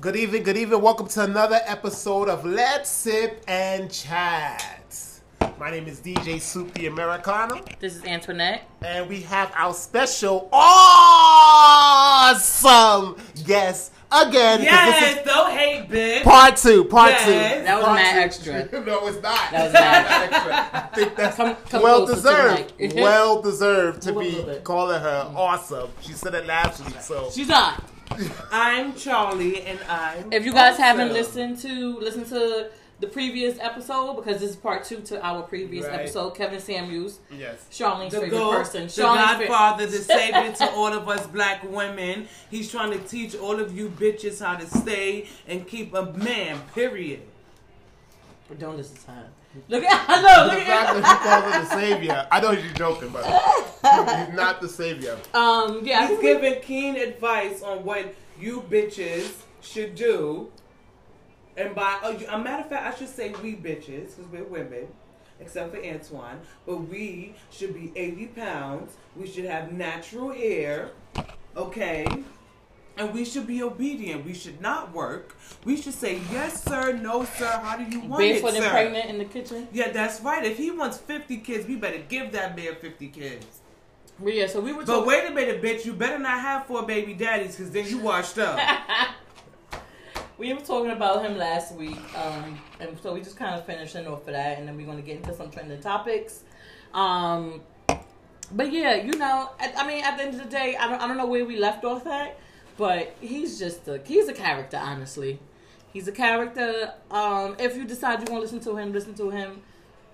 Good 0.00 0.16
evening, 0.16 0.42
good 0.44 0.56
evening. 0.56 0.80
Welcome 0.80 1.08
to 1.08 1.22
another 1.24 1.60
episode 1.66 2.28
of 2.30 2.44
Let's 2.44 2.88
Sip 2.88 3.44
and 3.46 3.90
Chat. 3.90 4.86
My 5.58 5.70
name 5.70 5.86
is 5.86 6.00
DJ 6.00 6.40
Soup 6.40 6.72
the 6.74 6.86
Americano, 6.86 7.60
This 7.80 7.96
is 7.96 8.04
Antoinette. 8.04 8.62
and 8.82 9.06
we 9.10 9.20
have 9.22 9.52
our 9.54 9.74
special 9.74 10.48
awesome 10.52 11.26
guest 13.44 13.92
again. 14.10 14.62
Yes, 14.62 15.00
This 15.00 15.18
is 15.18 15.24
don't 15.26 15.50
hate, 15.52 15.90
bitch. 15.90 16.22
part 16.22 16.56
two, 16.56 16.84
part 16.84 17.10
Yes. 17.10 17.24
two. 17.26 17.32
That 17.64 17.76
was 17.76 17.84
Part 17.84 17.96
mad 17.98 18.14
two. 18.14 18.20
extra. 18.20 18.80
no, 18.86 19.06
it's 19.06 19.22
not. 19.22 19.50
That 19.52 19.64
was 19.64 19.72
mad 19.74 20.32
extra. 20.32 20.52
I 20.72 20.80
think 20.96 21.14
that's 21.16 21.36
Come- 21.36 21.56
come 21.68 21.82
well 21.82 22.06
deserved. 22.06 22.72
well 22.94 23.42
deserved 23.42 24.00
to 24.02 24.12
be 24.18 24.42
calling 24.64 24.98
her 25.00 25.30
awesome. 25.36 25.90
She 26.00 26.12
said 26.14 26.34
it 26.34 26.46
last 26.46 26.82
week, 26.86 26.98
so 27.02 27.28
She's 27.30 27.48
not. 27.48 27.84
I'm 28.52 28.94
Charlie, 28.94 29.62
and 29.62 29.78
I'm. 29.88 30.32
If 30.32 30.44
you 30.44 30.52
guys 30.52 30.74
awesome. 30.74 30.84
haven't 30.84 31.12
listened 31.12 31.58
to 31.60 31.98
listen 31.98 32.24
to 32.26 32.70
the 33.00 33.06
previous 33.06 33.58
episode, 33.60 34.16
because 34.16 34.40
this 34.40 34.50
is 34.50 34.56
part 34.56 34.84
two 34.84 35.00
to 35.00 35.24
our 35.24 35.42
previous 35.42 35.86
Right. 35.86 36.00
episode, 36.00 36.30
Kevin 36.34 36.60
Samuels, 36.60 37.18
yes. 37.30 37.64
Charlene's 37.70 38.12
the 38.12 38.20
favorite 38.20 38.38
person. 38.38 38.82
the 38.86 38.88
Charlene's 38.92 39.30
fa- 39.42 39.46
Godfather, 39.48 39.86
the 39.86 39.98
savior 39.98 40.52
to 40.52 40.70
all 40.72 40.92
of 40.92 41.08
us 41.08 41.26
black 41.28 41.62
women. 41.70 42.28
He's 42.50 42.70
trying 42.70 42.90
to 42.92 42.98
teach 42.98 43.34
all 43.36 43.58
of 43.58 43.74
you 43.76 43.88
bitches 43.88 44.44
how 44.44 44.56
to 44.56 44.66
stay 44.66 45.28
and 45.48 45.66
keep 45.66 45.94
a 45.94 46.12
man. 46.12 46.60
Period. 46.74 47.22
But 48.48 48.58
don't 48.58 48.76
listen 48.76 48.96
to 48.96 49.10
her. 49.12 49.26
Look 49.68 49.84
at 49.84 50.04
I 50.08 50.22
know. 50.22 50.48
The 50.50 50.54
Look 50.56 50.64
fact 50.64 50.88
at 50.90 51.02
that 51.02 51.18
she 51.18 51.28
calls 51.28 51.54
her 51.54 51.60
the 51.60 51.80
savior, 51.80 52.26
I 52.30 52.40
know 52.40 52.50
you're 52.52 52.72
joking, 52.74 53.08
but 53.10 53.24
he's 54.26 54.34
not 54.36 54.60
the 54.60 54.68
savior. 54.68 55.18
Um. 55.34 55.80
Yeah. 55.84 56.08
He's 56.08 56.18
giving 56.22 56.60
keen 56.62 56.96
advice 56.96 57.62
on 57.62 57.84
what 57.84 58.14
you 58.38 58.62
bitches 58.70 59.32
should 59.60 59.94
do. 59.94 60.50
And 61.56 61.74
by 61.74 61.98
oh, 62.02 62.10
you- 62.12 62.26
a 62.28 62.38
matter 62.38 62.62
of 62.62 62.68
fact, 62.68 62.94
I 62.94 62.98
should 62.98 63.08
say 63.08 63.34
we 63.42 63.56
bitches 63.56 64.16
because 64.16 64.26
we're 64.30 64.44
women, 64.44 64.86
except 65.40 65.74
for 65.74 65.84
Antoine. 65.84 66.40
But 66.64 66.76
we 66.88 67.34
should 67.50 67.74
be 67.74 67.92
eighty 67.96 68.26
pounds. 68.26 68.96
We 69.16 69.26
should 69.26 69.44
have 69.46 69.72
natural 69.72 70.32
hair, 70.32 70.90
okay. 71.56 72.06
And 73.00 73.14
we 73.14 73.24
should 73.24 73.46
be 73.46 73.62
obedient. 73.62 74.26
We 74.26 74.34
should 74.34 74.60
not 74.60 74.92
work. 74.92 75.34
We 75.64 75.80
should 75.80 75.94
say 75.94 76.20
yes, 76.30 76.62
sir, 76.62 76.92
no, 76.92 77.24
sir. 77.24 77.46
How 77.46 77.78
do 77.78 77.84
you 77.84 78.00
want 78.00 78.22
it, 78.22 78.32
barefoot 78.32 78.54
and 78.54 78.64
sir? 78.64 78.70
pregnant 78.70 79.08
in 79.08 79.16
the 79.16 79.24
kitchen. 79.24 79.68
Yeah, 79.72 79.90
that's 79.90 80.20
right. 80.20 80.44
If 80.44 80.58
he 80.58 80.70
wants 80.70 80.98
fifty 80.98 81.38
kids, 81.38 81.66
we 81.66 81.76
better 81.76 82.02
give 82.10 82.30
that 82.32 82.54
man 82.54 82.74
fifty 82.78 83.08
kids. 83.08 83.46
But 84.18 84.34
yeah. 84.34 84.46
So 84.48 84.60
we 84.60 84.74
were. 84.74 84.84
But 84.84 84.92
talking- 84.96 85.08
wait 85.08 85.30
a 85.30 85.30
minute, 85.30 85.62
bitch. 85.62 85.86
You 85.86 85.94
better 85.94 86.18
not 86.18 86.40
have 86.42 86.66
four 86.66 86.82
baby 86.82 87.14
daddies 87.14 87.56
because 87.56 87.70
then 87.72 87.86
you 87.88 88.00
washed 88.00 88.36
up. 88.38 88.58
We 90.36 90.54
were 90.54 90.60
talking 90.60 90.90
about 90.90 91.22
him 91.22 91.36
last 91.36 91.74
week, 91.74 91.98
um, 92.16 92.58
and 92.80 92.98
so 93.02 93.12
we 93.12 93.20
just 93.20 93.36
kind 93.36 93.54
of 93.56 93.66
finishing 93.66 94.06
off 94.06 94.24
for 94.24 94.30
that, 94.30 94.58
and 94.58 94.66
then 94.66 94.74
we're 94.74 94.86
going 94.86 94.96
to 94.96 95.02
get 95.02 95.16
into 95.16 95.34
some 95.34 95.50
trending 95.50 95.82
topics. 95.82 96.44
Um, 96.94 97.60
but 98.50 98.72
yeah, 98.72 98.94
you 98.94 99.12
know, 99.18 99.50
I, 99.60 99.70
I 99.76 99.86
mean, 99.86 100.02
at 100.02 100.16
the 100.16 100.22
end 100.22 100.34
of 100.36 100.42
the 100.42 100.48
day, 100.48 100.76
I 100.80 100.88
don't, 100.88 100.98
I 100.98 101.06
don't 101.06 101.18
know 101.18 101.26
where 101.26 101.44
we 101.44 101.58
left 101.58 101.84
off 101.84 102.06
at, 102.06 102.38
but 102.80 103.14
he's 103.20 103.58
just 103.58 103.86
a 103.88 104.00
he's 104.04 104.26
a 104.26 104.32
character, 104.32 104.78
honestly. 104.78 105.38
He's 105.92 106.08
a 106.08 106.12
character. 106.12 106.94
Um, 107.10 107.56
if 107.58 107.76
you 107.76 107.84
decide 107.84 108.20
you 108.20 108.32
want 108.32 108.38
to 108.38 108.56
listen 108.56 108.60
to 108.60 108.76
him, 108.76 108.92
listen 108.92 109.14
to 109.16 109.28
him. 109.28 109.60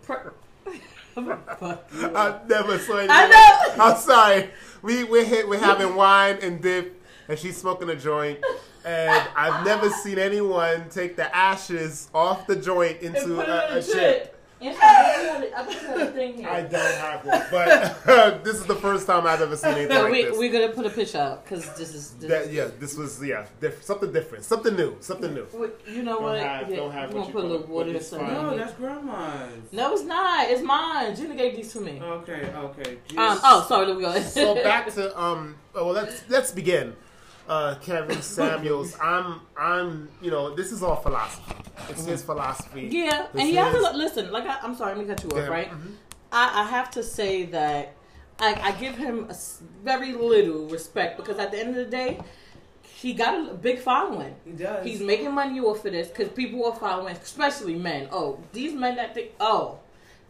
Per-. 0.03 0.33
I 1.17 2.41
never 2.48 2.78
saw 2.78 2.97
anything. 2.97 3.11
I 3.11 3.28
know. 3.77 3.84
I'm 3.84 3.97
sorry. 3.97 4.50
We 4.83 5.05
we're 5.05 5.25
hit, 5.25 5.48
we're 5.48 5.61
having 5.61 5.94
wine 5.94 6.39
and 6.42 6.61
dip, 6.61 7.00
and 7.28 7.39
she's 7.39 7.56
smoking 7.56 7.89
a 7.89 7.97
joint. 7.97 8.41
And 8.84 9.28
I've 9.37 9.64
never 9.64 9.89
seen 9.89 10.19
anyone 10.19 10.89
take 10.91 11.14
the 11.14 11.34
ashes 11.34 12.11
off 12.12 12.48
the 12.48 12.56
joint 12.56 13.00
into 13.00 13.37
put 13.37 13.48
it 13.48 13.48
a, 13.48 13.69
in 13.69 13.77
a 13.77 13.78
a 13.78 13.83
chip. 13.83 14.36
Chip. 14.61 14.69
And 14.69 14.75
so 14.77 14.81
I 14.83 15.03
bet 15.03 15.23
you 15.23 15.29
had 15.29 15.43
a- 15.43 15.59
I 15.59 15.62
bet 15.65 15.83
you 15.83 15.89
had 15.89 16.01
a 16.01 16.11
thing 16.12 16.35
here. 16.39 16.49
I 16.49 16.62
don't 16.62 16.94
have 16.97 17.25
one, 17.27 17.43
but 17.50 18.44
this 18.44 18.56
is 18.56 18.65
the 18.67 18.75
first 18.77 19.06
time 19.06 19.27
I've 19.27 19.41
ever 19.41 19.56
seen 19.56 19.72
anything 19.72 19.89
But 19.89 20.03
like 20.05 20.12
we, 20.12 20.25
this. 20.25 20.39
we're 20.39 20.53
gonna 20.53 20.69
put 20.72 20.87
a 20.87 20.91
picture 20.91 21.19
up 21.19 21.44
because 21.44 21.69
this 21.77 21.94
is 21.94 22.12
this 22.12 22.31
That, 22.31 22.53
yeah, 22.53 22.69
this 22.78 22.97
was 22.97 23.22
yeah, 23.22 23.47
diff- 23.61 23.83
something 23.83 24.12
different, 24.12 24.44
something 24.44 24.75
new, 24.75 24.97
something 25.00 25.34
new. 25.34 25.47
Wait, 25.53 25.71
You 25.87 26.03
know 26.03 26.15
Don't 26.15 26.22
what? 26.22 26.41
have- 26.41 26.71
yeah, 26.71 26.77
don't 26.77 26.93
have 26.93 27.12
we're 27.12 27.21
what 27.21 27.22
gonna 27.22 27.27
you 27.27 27.33
put 27.33 27.44
a 27.44 27.49
little 27.49 27.67
water 27.67 27.93
but 27.93 28.00
or 28.00 28.05
something. 28.05 28.28
no, 28.28 28.56
that's 28.56 28.72
grandma's. 28.75 29.72
No, 29.72 29.93
it's 29.93 30.03
not. 30.05 30.50
It's 30.50 30.62
mine. 30.62 31.15
Gina 31.17 31.34
gave 31.37 31.56
these 31.56 31.73
to 31.75 31.81
me. 31.81 32.00
Okay, 32.03 32.50
okay. 32.56 32.91
Um. 33.17 33.38
Oh, 33.43 33.65
sorry. 33.69 33.87
There 33.87 33.94
we 33.97 34.03
go. 34.03 34.19
So 34.21 34.55
back 34.62 34.91
to 34.94 35.21
um. 35.21 35.56
Well, 35.75 35.87
let's 35.93 36.23
let's 36.28 36.50
begin. 36.53 36.94
Uh, 37.49 37.77
Kevin 37.77 38.21
Samuels. 38.23 38.97
I'm 39.03 39.41
I'm 39.57 40.09
you 40.21 40.31
know 40.31 40.55
this 40.55 40.73
is 40.73 40.83
all 40.83 40.97
philosophy. 40.97 41.55
It's 41.89 42.05
his 42.05 42.23
philosophy. 42.23 42.89
yeah, 42.91 43.27
This 43.33 43.41
and 43.43 43.49
he 43.49 43.55
has 43.57 43.73
to 43.75 43.97
listen. 43.97 44.33
Like 44.33 44.47
I, 44.47 44.59
I'm 44.62 44.75
sorry, 44.75 44.95
let 44.97 45.07
me 45.07 45.15
cut 45.15 45.23
you 45.23 45.31
off. 45.31 45.37
Yeah, 45.37 45.47
Right. 45.49 45.71
mhm. 45.71 45.93
I, 46.33 46.62
I 46.62 46.65
have 46.65 46.91
to 46.93 47.03
say 47.05 47.45
that 47.47 47.95
I, 48.41 48.55
I 48.55 48.73
give 48.73 48.97
him 48.97 49.27
a 49.29 49.31
s- 49.31 49.62
very 49.85 50.12
little 50.12 50.67
respect 50.67 51.17
because 51.17 51.39
at 51.39 51.53
the 51.53 51.59
end 51.61 51.71
of 51.71 51.77
the 51.77 51.85
day, 51.85 52.19
he 52.83 53.12
got 53.15 53.49
a 53.51 53.55
big 53.55 53.79
following. 53.79 54.35
he 54.45 54.51
does. 54.53 54.85
He's 54.85 55.01
making 55.01 55.33
money 55.33 55.61
off 55.61 55.85
of 55.85 55.93
this 55.93 56.09
because 56.09 56.29
people 56.31 56.65
are 56.67 56.75
following, 56.75 57.15
especially 57.17 57.77
men. 57.77 58.09
Oh, 58.11 58.41
these 58.53 58.73
men 58.75 58.97
that 58.97 59.15
think, 59.15 59.31
oh, 59.39 59.79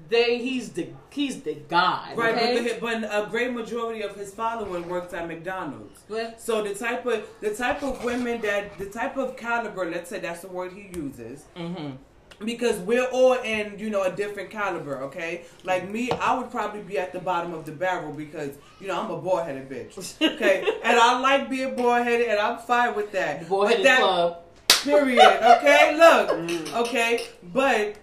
they 0.09 0.39
he's 0.39 0.71
the 0.71 0.89
he's 1.11 1.43
the 1.43 1.55
guy. 1.69 2.13
right, 2.17 2.35
okay? 2.35 2.79
but, 2.81 3.01
the, 3.01 3.09
but 3.11 3.27
a 3.27 3.29
great 3.31 3.53
majority 3.53 4.03
of 4.03 4.15
his 4.15 4.33
following 4.33 4.89
works 4.89 5.13
at 5.15 5.27
McDonald's. 5.27 6.01
But- 6.09 6.41
So 6.41 6.63
the 6.63 6.75
type 6.75 7.05
of 7.07 7.27
the 7.41 7.55
type 7.55 7.83
of 7.83 8.05
women 8.05 8.41
that 8.43 8.79
the 8.79 8.87
type 8.87 9.17
of 9.17 9.37
caliber, 9.37 9.91
let's 9.91 10.09
say 10.11 10.21
that's 10.21 10.41
the 10.43 10.49
word 10.49 10.73
he 10.73 10.91
uses, 10.99 11.45
Mhm. 11.57 11.97
because 12.45 12.77
we're 12.81 13.07
all 13.07 13.33
in 13.35 13.79
you 13.79 13.89
know 13.91 14.03
a 14.03 14.13
different 14.13 14.51
caliber 14.51 15.01
okay 15.05 15.45
like 15.65 15.89
me 15.89 16.11
i 16.11 16.37
would 16.39 16.51
probably 16.51 16.83
be 16.83 16.99
at 16.99 17.11
the 17.15 17.19
bottom 17.19 17.55
of 17.55 17.65
the 17.65 17.73
barrel 17.73 18.13
because 18.13 18.59
you 18.79 18.87
know 18.87 19.01
i'm 19.01 19.11
a 19.11 19.17
bald-headed 19.17 19.67
bitch 19.71 19.95
okay 20.35 20.63
and 20.85 20.99
i 20.99 21.19
like 21.19 21.49
being 21.49 21.75
bald-headed 21.75 22.29
and 22.29 22.39
i'm 22.39 22.59
fine 22.59 22.95
with 22.95 23.11
that 23.13 23.41
The 23.41 23.47
boy 23.47 23.63
But 23.63 23.71
headed 23.71 23.87
that- 23.87 24.01
club. 24.01 24.43
period 24.85 25.19
okay 25.55 25.97
look 25.97 26.75
okay 26.83 27.25
but 27.43 27.95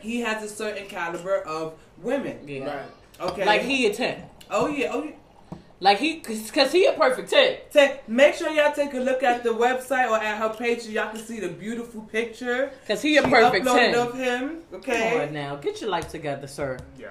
he 0.00 0.20
has 0.20 0.42
a 0.42 0.48
certain 0.48 0.86
caliber 0.86 1.38
of 1.42 1.74
women 2.02 2.38
Yeah. 2.46 2.66
Right. 2.76 2.86
okay 3.30 3.44
Like 3.44 3.62
he 3.62 3.86
a 3.86 3.94
ten. 3.94 4.22
oh 4.50 4.66
yeah 4.68 4.90
oh 4.92 5.02
yeah 5.04 5.12
Like 5.80 5.98
he, 5.98 6.18
cause, 6.20 6.50
cause 6.50 6.72
he 6.72 6.86
a 6.86 6.92
perfect 6.92 7.30
ten. 7.30 7.56
Take, 7.72 8.08
make 8.08 8.34
sure 8.34 8.50
y'all 8.50 8.72
take 8.72 8.94
a 8.94 8.98
look 8.98 9.22
at 9.22 9.42
the 9.44 9.50
website 9.50 10.10
or 10.10 10.16
at 10.18 10.38
her 10.38 10.50
page 10.54 10.80
so 10.82 10.90
y'all 10.90 11.10
can 11.10 11.20
see 11.20 11.38
the 11.40 11.48
beautiful 11.48 12.00
picture 12.02 12.70
Cause 12.86 13.00
he 13.02 13.16
a 13.16 13.22
she 13.22 13.30
perfect 13.30 13.66
uploaded 13.66 13.92
ten. 13.92 13.94
of 13.94 14.14
him 14.14 14.62
okay 14.74 15.10
Come 15.12 15.20
on 15.28 15.32
now, 15.34 15.56
get 15.56 15.80
your 15.80 15.90
life 15.90 16.08
together, 16.08 16.46
sir. 16.46 16.78
Yeah. 16.98 17.08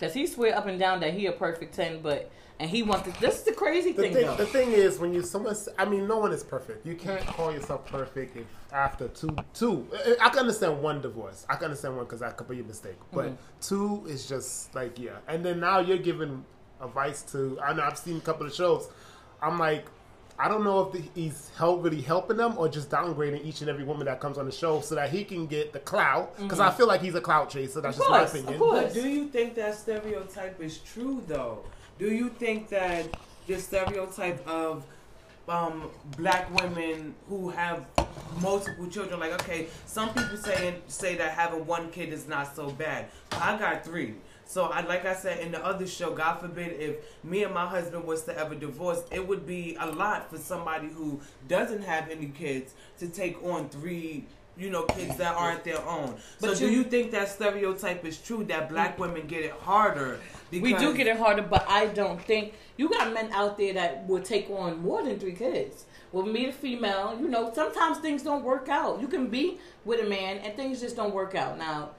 Cause 0.00 0.12
he 0.12 0.26
swear 0.26 0.56
up 0.56 0.66
and 0.66 0.78
down 0.78 1.00
that 1.00 1.14
he 1.14 1.26
a 1.26 1.32
perfect 1.32 1.74
ten, 1.74 2.00
but 2.02 2.30
and 2.60 2.70
he 2.70 2.82
wants 2.82 3.08
this 3.18 3.38
is 3.38 3.42
the 3.44 3.52
crazy 3.52 3.92
The 3.92 4.02
thing, 4.02 4.12
thing, 4.14 4.26
though. 4.26 4.36
the 4.36 4.46
thing 4.46 4.70
is, 4.72 4.98
when 4.98 5.12
you 5.12 5.22
someone, 5.22 5.56
I 5.78 5.84
mean, 5.84 6.06
no 6.06 6.18
one 6.18 6.32
is 6.32 6.42
perfect. 6.44 6.86
You 6.86 6.94
can't 6.94 7.24
call 7.26 7.52
yourself 7.52 7.86
perfect 7.86 8.36
if 8.36 8.46
after 8.72 9.08
two, 9.08 9.34
two. 9.54 9.86
I- 9.92 10.16
I 10.26 10.28
can 10.30 10.40
understand 10.40 10.80
one 10.82 11.00
divorce. 11.00 11.46
I 11.48 11.56
can 11.56 11.66
understand 11.66 11.96
one 11.96 12.04
because 12.04 12.20
that 12.20 12.36
could 12.36 12.48
be 12.48 12.60
a 12.60 12.64
mistake. 12.64 12.98
But 13.12 13.26
Mm-hmm. 13.26 13.34
two 13.60 14.04
is 14.08 14.28
just 14.28 14.74
like 14.74 14.98
yeah. 14.98 15.18
And 15.28 15.44
then 15.44 15.60
now 15.60 15.80
you're 15.80 15.98
giving 15.98 16.44
advice 16.80 17.22
to. 17.32 17.58
I 17.60 17.72
know 17.72 17.82
I've 17.82 17.98
seen 17.98 18.18
a 18.18 18.20
couple 18.20 18.46
of 18.46 18.54
shows. 18.54 18.88
I'm 19.42 19.58
like, 19.58 19.86
I 20.38 20.48
don't 20.48 20.64
know 20.64 20.80
if 20.80 20.92
the, 20.92 21.02
he's 21.14 21.50
help 21.56 21.84
really 21.84 22.00
helping 22.00 22.36
them 22.36 22.56
or 22.58 22.68
just 22.68 22.90
downgrading 22.90 23.44
each 23.44 23.60
and 23.60 23.70
every 23.70 23.84
woman 23.84 24.06
that 24.06 24.18
comes 24.20 24.36
on 24.38 24.46
the 24.46 24.52
show 24.52 24.80
so 24.80 24.94
that 24.96 25.10
he 25.10 25.22
can 25.24 25.46
get 25.46 25.72
the 25.72 25.78
clout. 25.78 26.36
Because 26.38 26.58
I 26.60 26.70
feel 26.70 26.86
like 26.88 27.00
he's 27.02 27.14
a 27.14 27.20
clout 27.20 27.50
chaser. 27.50 27.80
That's 27.80 27.98
Mm-hmm. 27.98 28.12
Of 28.14 28.20
just 28.22 28.34
my 28.34 28.38
opinion. 28.40 28.54
of 28.54 28.58
course. 28.60 28.84
But 28.84 28.94
do 28.94 29.08
you 29.08 29.28
think 29.28 29.54
that 29.56 29.74
stereotype 29.76 30.60
is 30.60 30.78
true 30.78 31.22
though? 31.28 31.64
Do 31.98 32.12
you 32.12 32.28
think 32.28 32.68
that 32.70 33.06
the 33.46 33.58
stereotype 33.58 34.46
of 34.48 34.84
um, 35.48 35.90
black 36.16 36.52
women 36.60 37.14
who 37.28 37.50
have 37.50 37.86
multiple 38.40 38.88
children, 38.88 39.20
like 39.20 39.32
okay, 39.42 39.66
some 39.86 40.08
people 40.08 40.36
say 40.36 40.74
say 40.88 41.14
that 41.16 41.32
having 41.32 41.66
one 41.66 41.90
kid 41.90 42.12
is 42.12 42.26
not 42.26 42.56
so 42.56 42.70
bad. 42.70 43.06
I 43.32 43.56
got 43.58 43.84
three. 43.84 44.14
So 44.46 44.64
I 44.64 44.80
like 44.80 45.06
I 45.06 45.14
said 45.14 45.38
in 45.40 45.52
the 45.52 45.64
other 45.64 45.86
show, 45.86 46.12
God 46.14 46.40
forbid 46.40 46.80
if 46.80 46.96
me 47.24 47.44
and 47.44 47.54
my 47.54 47.66
husband 47.66 48.04
was 48.04 48.24
to 48.24 48.36
ever 48.36 48.54
divorce, 48.54 49.02
it 49.12 49.26
would 49.26 49.46
be 49.46 49.76
a 49.78 49.86
lot 49.86 50.30
for 50.30 50.38
somebody 50.38 50.88
who 50.88 51.20
doesn't 51.48 51.82
have 51.82 52.10
any 52.10 52.26
kids 52.26 52.74
to 52.98 53.08
take 53.08 53.42
on 53.44 53.68
three 53.68 54.24
you 54.56 54.70
know, 54.70 54.84
kids 54.84 55.16
that 55.16 55.34
aren't 55.34 55.64
their 55.64 55.82
own. 55.86 56.14
But 56.40 56.56
so 56.56 56.60
do 56.60 56.70
you- 56.70 56.78
you 56.78 56.84
think 56.84 57.10
that 57.10 57.28
stereotype 57.28 58.04
is 58.04 58.18
true 58.18 58.44
that 58.44 58.68
black 58.68 58.96
mm. 58.96 59.00
women 59.00 59.26
get 59.26 59.44
it 59.44 59.52
harder? 59.52 60.20
We 60.52 60.74
do 60.74 60.94
get 60.94 61.06
it 61.06 61.16
harder, 61.16 61.42
but 61.42 61.68
I 61.68 61.86
don't 61.86 62.20
think 62.22 62.54
you 62.76 62.88
got 62.88 63.12
men 63.12 63.32
out 63.32 63.56
there 63.56 63.72
that 63.74 64.06
will 64.06 64.22
take 64.22 64.48
on 64.50 64.82
more 64.82 65.02
than 65.02 65.18
three 65.18 65.32
kids. 65.32 65.84
With 66.12 66.26
me, 66.26 66.46
the 66.46 66.52
female, 66.52 67.18
you 67.20 67.26
know, 67.26 67.52
sometimes 67.52 67.98
things 67.98 68.22
don't 68.22 68.44
work 68.44 68.68
out. 68.68 69.00
You 69.00 69.08
can 69.08 69.26
be 69.26 69.58
with 69.84 70.00
a 70.00 70.08
man 70.08 70.38
and 70.38 70.54
things 70.54 70.80
just 70.80 70.94
don't 70.94 71.12
work 71.12 71.34
out. 71.34 71.58
Now, 71.58 71.90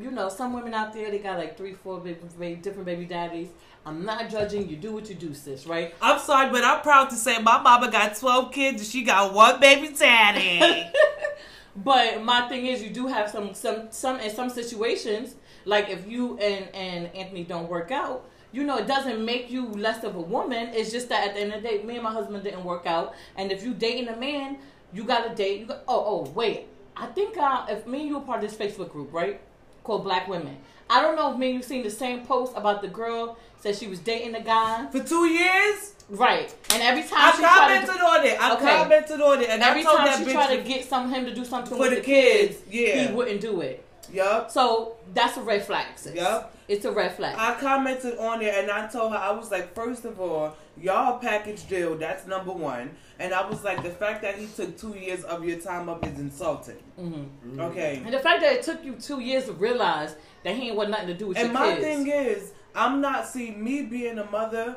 you 0.00 0.10
know, 0.10 0.30
some 0.30 0.54
women 0.54 0.72
out 0.72 0.94
there 0.94 1.10
they 1.10 1.18
got 1.18 1.38
like 1.38 1.56
three, 1.58 1.74
four 1.74 2.00
baby, 2.00 2.18
baby, 2.38 2.60
different 2.60 2.86
baby 2.86 3.04
daddies. 3.04 3.48
I'm 3.84 4.04
not 4.04 4.30
judging. 4.30 4.68
You 4.68 4.76
do 4.76 4.92
what 4.92 5.08
you 5.08 5.14
do, 5.14 5.34
sis. 5.34 5.66
Right? 5.66 5.94
I'm 6.00 6.18
sorry, 6.18 6.50
but 6.50 6.64
I'm 6.64 6.80
proud 6.80 7.10
to 7.10 7.16
say 7.16 7.42
my 7.42 7.60
mama 7.60 7.90
got 7.90 8.16
12 8.16 8.52
kids 8.52 8.80
and 8.80 8.90
she 8.90 9.02
got 9.02 9.34
one 9.34 9.60
baby 9.60 9.94
daddy. 9.94 10.90
But 11.74 12.22
my 12.22 12.48
thing 12.48 12.66
is, 12.66 12.82
you 12.82 12.90
do 12.90 13.06
have 13.06 13.30
some 13.30 13.54
some 13.54 13.88
some 13.90 14.20
in 14.20 14.30
some 14.30 14.50
situations, 14.50 15.34
like 15.64 15.88
if 15.88 16.06
you 16.06 16.38
and 16.38 16.68
and 16.74 17.14
Anthony 17.14 17.44
don't 17.44 17.68
work 17.68 17.90
out, 17.90 18.28
you 18.52 18.62
know, 18.64 18.76
it 18.76 18.86
doesn't 18.86 19.24
make 19.24 19.50
you 19.50 19.68
less 19.68 20.04
of 20.04 20.14
a 20.16 20.20
woman. 20.20 20.68
It's 20.74 20.92
just 20.92 21.08
that 21.08 21.28
at 21.28 21.34
the 21.34 21.40
end 21.40 21.52
of 21.54 21.62
the 21.62 21.68
day, 21.68 21.82
me 21.82 21.94
and 21.94 22.04
my 22.04 22.12
husband 22.12 22.44
didn't 22.44 22.64
work 22.64 22.86
out, 22.86 23.14
and 23.36 23.50
if 23.50 23.62
you 23.64 23.72
dating 23.72 24.08
a 24.08 24.16
man, 24.16 24.58
you 24.92 25.04
got 25.04 25.28
to 25.28 25.34
date. 25.34 25.60
You 25.60 25.66
got, 25.66 25.82
oh 25.88 26.04
oh 26.26 26.30
wait, 26.32 26.66
I 26.94 27.06
think 27.06 27.38
uh, 27.38 27.64
if 27.68 27.86
me 27.86 28.00
and 28.00 28.08
you 28.08 28.16
are 28.18 28.22
part 28.22 28.44
of 28.44 28.50
this 28.50 28.58
Facebook 28.58 28.90
group, 28.90 29.12
right, 29.12 29.40
called 29.82 30.04
Black 30.04 30.28
Women. 30.28 30.58
I 30.90 31.00
don't 31.00 31.16
know 31.16 31.32
if 31.32 31.38
me 31.38 31.46
and 31.46 31.56
you 31.56 31.62
seen 31.62 31.82
the 31.82 31.90
same 31.90 32.26
post 32.26 32.52
about 32.54 32.82
the 32.82 32.88
girl 32.88 33.38
said 33.62 33.76
she 33.76 33.86
was 33.86 34.00
dating 34.00 34.34
a 34.34 34.42
guy, 34.42 34.86
For 34.90 35.02
two 35.02 35.26
years, 35.26 35.91
right? 36.10 36.54
And 36.72 36.82
every 36.82 37.02
time 37.02 37.18
I 37.20 37.32
she 37.32 37.38
tried 37.42 37.80
to 37.80 37.86
commented 37.86 38.02
on 38.02 38.26
it. 38.26 38.40
I 38.40 38.54
Okay. 38.54 38.64
commented 38.76 39.20
on 39.20 39.40
it, 39.42 39.48
and 39.50 39.62
Every 39.62 39.80
I 39.80 39.84
told 39.84 39.96
time 39.98 40.06
that 40.06 40.18
she 40.18 40.24
bitch 40.24 40.32
tried 40.32 40.56
to 40.56 40.62
get 40.62 40.84
some 40.84 41.10
him 41.12 41.24
to 41.26 41.34
do 41.34 41.44
something 41.44 41.74
for 41.74 41.80
with 41.80 41.90
the 41.90 41.96
the 41.96 42.02
kids, 42.02 42.56
kids. 42.58 42.62
Yeah. 42.70 43.08
he 43.08 43.14
wouldn't 43.14 43.40
do 43.40 43.60
it. 43.60 43.84
Yup. 44.12 44.50
So 44.50 44.96
that's 45.14 45.36
a 45.36 45.42
red 45.42 45.64
flag. 45.64 45.86
Sis. 45.96 46.14
Yup. 46.14 46.54
It's 46.68 46.84
a 46.84 46.92
red 46.92 47.16
flag. 47.16 47.34
I 47.38 47.58
commented 47.58 48.18
on 48.18 48.42
it 48.42 48.54
and 48.54 48.70
I 48.70 48.86
told 48.86 49.12
her 49.12 49.18
I 49.18 49.30
was 49.30 49.50
like, 49.50 49.74
first 49.74 50.04
of 50.04 50.20
all, 50.20 50.56
y'all 50.80 51.18
package 51.18 51.66
deal. 51.68 51.96
That's 51.96 52.26
number 52.26 52.52
one. 52.52 52.90
And 53.18 53.32
I 53.32 53.48
was 53.48 53.62
like, 53.64 53.82
the 53.82 53.90
fact 53.90 54.22
that 54.22 54.36
he 54.36 54.46
took 54.54 54.76
two 54.78 54.94
years 54.94 55.24
of 55.24 55.44
your 55.44 55.58
time 55.58 55.88
up 55.88 56.06
is 56.06 56.18
insulting. 56.18 56.76
hmm 56.96 57.60
Okay. 57.60 58.02
And 58.04 58.12
the 58.12 58.18
fact 58.18 58.42
that 58.42 58.52
it 58.52 58.62
took 58.62 58.84
you 58.84 58.94
two 58.94 59.20
years 59.20 59.46
to 59.46 59.52
realize 59.52 60.14
that 60.44 60.56
he 60.56 60.68
ain't 60.68 60.76
want 60.76 60.90
nothing 60.90 61.08
to 61.08 61.14
do 61.14 61.28
with 61.28 61.38
And 61.38 61.46
your 61.52 61.54
my 61.54 61.74
thing 61.76 62.06
is, 62.08 62.52
I'm 62.74 63.00
not 63.00 63.26
see 63.26 63.50
me 63.52 63.82
being 63.82 64.18
a 64.18 64.24
mother. 64.30 64.76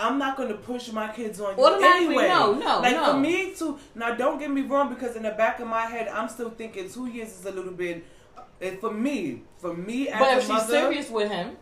I'm 0.00 0.18
not 0.18 0.36
gonna 0.36 0.54
push 0.54 0.90
my 0.92 1.08
kids 1.12 1.40
on 1.40 1.56
you 1.56 1.62
anyway. 2.06 2.28
no, 2.28 2.52
no, 2.54 2.80
like 2.80 2.96
no. 2.96 3.12
for 3.12 3.18
me 3.18 3.54
to 3.56 3.78
now, 3.94 4.14
don't 4.14 4.38
get 4.38 4.50
me 4.50 4.62
wrong, 4.62 4.88
because 4.94 5.14
in 5.16 5.22
the 5.22 5.32
back 5.32 5.60
of 5.60 5.68
my 5.68 5.82
head, 5.86 6.08
I'm 6.08 6.28
still 6.28 6.50
thinking 6.50 6.88
two 6.90 7.06
years 7.06 7.28
is 7.38 7.44
a 7.46 7.52
little 7.52 7.72
bit. 7.72 8.04
uh, 8.36 8.70
For 8.80 8.92
me, 8.92 9.42
for 9.58 9.74
me 9.74 10.08
as 10.08 10.18
but 10.18 10.30
if 10.36 10.40
she's 10.40 10.48
mother, 10.48 10.72
serious 10.80 11.10
with 11.10 11.30
him, 11.30 11.56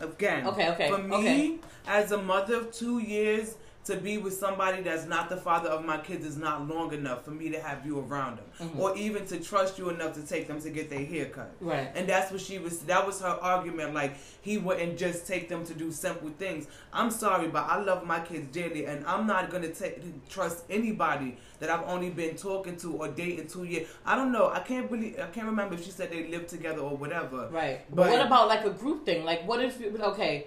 again. 0.00 0.46
Okay, 0.46 0.70
okay, 0.72 0.88
For 0.90 0.98
me, 0.98 1.14
okay. 1.16 1.58
as 1.86 2.12
a 2.12 2.18
mother 2.32 2.56
of 2.56 2.72
two 2.72 2.98
years, 2.98 3.56
to 3.84 3.96
be 3.96 4.16
with 4.16 4.32
somebody 4.34 4.80
that's 4.82 5.06
not 5.06 5.28
the 5.28 5.36
father 5.36 5.68
of 5.68 5.84
my 5.84 5.98
kids 5.98 6.24
is 6.24 6.36
not 6.36 6.68
long 6.68 6.92
enough 6.92 7.24
for 7.24 7.32
me 7.32 7.48
to 7.50 7.60
have 7.60 7.84
you 7.84 7.98
around 7.98 8.38
them, 8.38 8.44
Mhm. 8.60 8.78
or 8.78 8.96
even 8.96 9.26
to 9.26 9.40
trust 9.40 9.76
you 9.78 9.88
enough 9.90 10.14
to 10.14 10.22
take 10.26 10.46
them 10.46 10.60
to 10.60 10.70
get 10.70 10.88
their 10.88 11.04
hair 11.04 11.26
cut. 11.26 11.50
right? 11.60 11.90
And 11.96 12.08
that's 12.08 12.30
what 12.30 12.40
she 12.40 12.58
was. 12.58 12.80
That 12.80 13.04
was 13.06 13.20
her 13.20 13.36
argument. 13.42 13.92
Like 13.94 14.14
he 14.40 14.56
wouldn't 14.58 14.98
just 14.98 15.26
take 15.26 15.48
them 15.48 15.64
to 15.66 15.74
do 15.74 15.90
simple 15.90 16.30
things. 16.38 16.66
I'm 16.92 17.10
sorry, 17.10 17.48
but 17.48 17.64
I 17.68 17.80
love 17.80 18.06
my 18.06 18.20
kids 18.20 18.46
dearly, 18.52 18.86
and 18.86 19.04
I'm 19.06 19.26
not 19.26 19.50
gonna 19.50 19.68
take 19.68 20.28
trust 20.28 20.64
anybody 20.70 21.36
that 21.58 21.68
I've 21.70 21.86
only 21.88 22.10
been 22.10 22.36
talking 22.36 22.76
to 22.78 22.92
or 22.96 23.08
dating 23.08 23.48
two 23.48 23.64
years. 23.64 23.88
I 24.06 24.14
don't 24.14 24.30
know. 24.32 24.48
I 24.48 24.60
can't 24.60 24.90
really. 24.90 25.20
I 25.20 25.26
can't 25.26 25.46
remember 25.46 25.74
if 25.74 25.84
she 25.84 25.90
said 25.90 26.10
they 26.10 26.28
lived 26.28 26.48
together 26.48 26.80
or 26.80 26.96
whatever. 26.96 27.48
Right. 27.50 27.80
But, 27.90 27.96
But- 27.96 28.10
what 28.10 28.26
about 28.26 28.46
like 28.48 28.64
a 28.64 28.70
group 28.70 29.04
thing? 29.04 29.24
Like, 29.24 29.46
what 29.46 29.60
if 29.60 29.80
okay, 30.00 30.46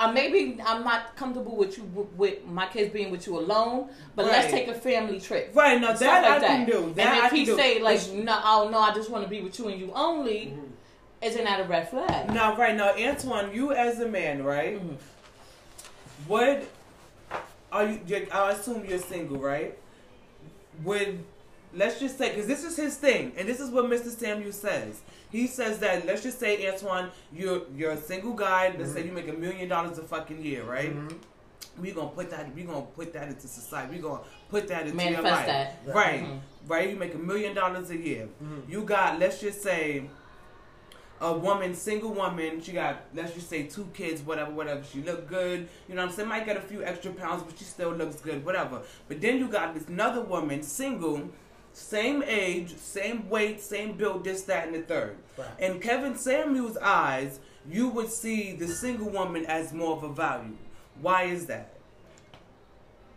uh, 0.00 0.12
maybe 0.12 0.58
I'm 0.64 0.84
not 0.84 1.14
comfortable 1.16 1.56
with 1.56 1.76
you 1.78 1.84
with, 2.16 2.44
my 2.46 2.66
kids 2.66 2.92
being 2.92 3.10
with 3.10 3.26
you 3.26 3.38
alone, 3.38 3.88
but 4.16 4.26
let's 4.26 4.50
take 4.50 4.68
a 4.68 4.74
family 4.74 5.20
trip. 5.20 5.50
Right 5.54 5.80
now, 5.80 5.92
that 5.92 6.22
like 6.22 6.30
I 6.32 6.38
that. 6.38 6.46
can 6.46 6.66
do. 6.66 6.92
That 6.94 7.06
and 7.06 7.20
I 7.22 7.26
if 7.26 7.32
he 7.32 7.44
can 7.44 7.56
do. 7.56 7.60
say 7.62 7.80
like, 7.82 8.08
no, 8.12 8.40
oh 8.44 8.68
no, 8.70 8.78
I 8.78 8.94
just 8.94 9.10
want 9.10 9.24
to 9.24 9.30
be 9.30 9.40
with 9.40 9.58
you 9.58 9.68
and 9.68 9.80
you 9.80 9.92
only, 9.94 10.46
Mm-hmm. 10.52 10.62
isn't 11.22 11.44
that 11.44 11.60
a 11.60 11.64
red 11.64 11.88
flag? 11.88 12.32
Now, 12.32 12.56
right 12.56 12.76
now, 12.76 12.94
Antoine, 12.96 13.52
you 13.54 13.72
as 13.72 13.98
a 14.00 14.08
man, 14.08 14.42
right? 14.44 14.80
Mhm. 14.80 14.96
Would 16.28 16.66
are 17.72 17.86
you? 17.86 18.00
you- 18.06 18.26
I 18.32 18.52
assume 18.52 18.84
you're 18.84 18.98
single, 18.98 19.38
right? 19.38 19.76
Would 20.84 21.24
let's 21.74 22.00
just 22.00 22.16
say 22.18 22.30
because 22.30 22.46
this 22.46 22.64
is 22.64 22.76
his 22.76 22.96
thing, 22.96 23.32
and 23.36 23.48
this 23.48 23.60
is 23.60 23.70
what 23.70 23.84
Mr. 23.86 24.08
Samuel 24.10 24.52
says. 24.52 25.00
He 25.30 25.46
says 25.46 25.78
that 25.80 26.06
let's 26.06 26.22
just 26.22 26.38
say 26.40 26.70
Antoine, 26.70 27.10
you're 27.32 27.62
you're 27.76 27.92
a 27.92 28.00
single 28.00 28.32
guy. 28.32 28.74
Let's 28.78 28.92
say 28.92 29.04
you 29.04 29.12
make 29.12 29.28
a 29.28 29.32
million 29.32 29.68
dollars 29.68 29.98
a 29.98 30.02
fucking 30.02 30.42
year, 30.42 30.64
right? 30.64 30.94
Mhm. 30.94 31.12
We 31.80 31.92
gonna 31.92 32.08
put 32.08 32.30
that. 32.30 32.54
We 32.54 32.62
gonna 32.62 32.82
put 32.82 33.12
that 33.12 33.28
into 33.28 33.46
society. 33.46 33.96
We 33.96 34.02
gonna 34.02 34.20
put 34.48 34.66
that 34.68 34.86
into 34.86 34.96
your 35.12 35.22
life, 35.22 35.46
that. 35.46 35.94
right? 35.94 36.22
Mhm. 36.24 36.40
Right. 36.66 36.90
You 36.90 36.96
make 36.96 37.14
a 37.14 37.18
million 37.18 37.54
dollars 37.54 37.90
a 37.90 37.96
year. 37.96 38.28
Mhm. 38.42 38.68
You 38.68 38.82
got 38.82 39.18
let's 39.18 39.40
just 39.40 39.62
say 39.62 40.08
a 41.20 41.32
woman, 41.32 41.74
single 41.74 42.12
woman, 42.12 42.60
she 42.62 42.72
got 42.72 43.02
let's 43.14 43.34
just 43.34 43.48
say 43.50 43.64
two 43.64 43.88
kids, 43.92 44.22
whatever, 44.22 44.52
whatever. 44.52 44.82
She 44.84 45.02
look 45.02 45.28
good, 45.28 45.68
you 45.88 45.94
know 45.94 46.02
what 46.02 46.10
I'm 46.10 46.16
saying? 46.16 46.28
Might 46.28 46.46
get 46.46 46.56
a 46.56 46.60
few 46.60 46.82
extra 46.84 47.12
pounds, 47.12 47.42
but 47.42 47.58
she 47.58 47.64
still 47.64 47.90
looks 47.90 48.16
good, 48.16 48.44
whatever. 48.44 48.82
But 49.08 49.20
then 49.20 49.38
you 49.38 49.48
got 49.48 49.74
this 49.74 49.86
another 49.88 50.20
woman, 50.20 50.62
single, 50.62 51.28
same 51.78 52.22
age, 52.26 52.76
same 52.76 53.28
weight, 53.28 53.60
same 53.60 53.92
build, 53.92 54.24
this, 54.24 54.42
that, 54.42 54.66
and 54.66 54.74
the 54.74 54.82
third. 54.82 55.16
Right. 55.36 55.48
In 55.60 55.80
Kevin 55.80 56.16
Samuel's 56.16 56.76
eyes, 56.76 57.40
you 57.70 57.88
would 57.88 58.10
see 58.10 58.52
the 58.52 58.66
single 58.66 59.10
woman 59.10 59.46
as 59.46 59.72
more 59.72 59.96
of 59.96 60.02
a 60.02 60.08
value. 60.12 60.56
Why 61.00 61.24
is 61.24 61.46
that? 61.46 61.74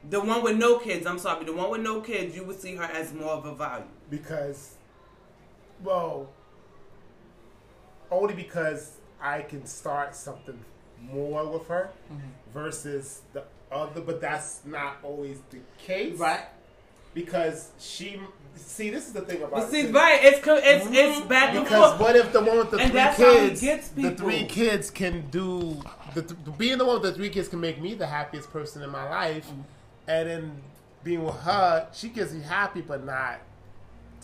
The 0.10 0.20
one 0.20 0.44
with 0.44 0.58
no 0.58 0.78
kids, 0.78 1.06
I'm 1.06 1.20
sorry, 1.20 1.46
the 1.46 1.54
one 1.54 1.70
with 1.72 1.82
no 1.82 2.02
kids, 2.02 2.36
you 2.36 2.44
would 2.44 2.60
see 2.60 2.76
her 2.76 2.84
as 2.84 3.14
more 3.14 3.32
of 3.32 3.46
a 3.46 3.54
value. 3.54 3.86
because, 4.10 4.76
well, 5.84 6.30
only 8.10 8.34
because 8.34 8.98
I 9.20 9.42
can 9.42 9.66
start 9.66 10.16
something 10.16 10.60
more 11.00 11.48
with 11.48 11.68
her 11.68 11.92
mm-hmm. 12.12 12.28
versus 12.54 13.22
the 13.34 13.44
other, 13.72 14.02
but 14.02 14.22
that's 14.22 14.62
not 14.66 14.98
always 15.04 15.40
the 15.50 15.60
case, 15.80 16.18
Right. 16.18 16.46
Because 17.14 17.72
she, 17.78 18.20
see, 18.56 18.90
this 18.90 19.08
is 19.08 19.14
the 19.14 19.22
thing 19.22 19.38
about 19.38 19.52
But 19.52 19.64
it, 19.64 19.72
see, 19.72 19.82
too. 19.88 19.92
right, 19.94 20.20
it's 20.24 20.40
co- 20.44 20.56
it's 20.62 20.86
it's 20.92 21.22
back 21.28 21.56
and 21.56 21.64
Because 21.64 21.90
forth. 21.92 22.02
what 22.02 22.16
if 22.16 22.32
the 22.34 22.42
one 22.42 22.58
with 22.58 22.72
the 22.72 22.78
And 22.78 22.92
three 22.92 23.00
that's 23.00 23.18
how 23.18 23.32
he 23.34 23.48
kids, 23.50 23.62
gets 23.62 23.88
the 23.90 24.12
three 24.12 24.46
kids 24.46 24.90
can 24.90 25.30
do 25.30 25.82
the 26.14 26.22
th- 26.24 26.40
being 26.58 26.78
the 26.78 26.86
one 26.86 26.96
with 27.02 27.04
the 27.04 27.14
three 27.14 27.30
kids 27.30 27.48
can 27.48 27.60
make 27.60 27.82
me 27.82 27.94
the 27.94 28.08
happiest 28.08 28.52
person 28.52 28.82
in 28.82 28.90
my 28.90 29.10
life, 29.10 29.46
Mm-hmm. 29.48 29.62
and 30.08 30.30
then 30.30 30.62
being 31.04 31.24
with 31.24 31.36
her, 31.36 31.88
she 31.94 32.10
gets 32.10 32.32
me 32.34 32.42
happy, 32.42 32.82
but 32.82 33.04
not 33.06 33.40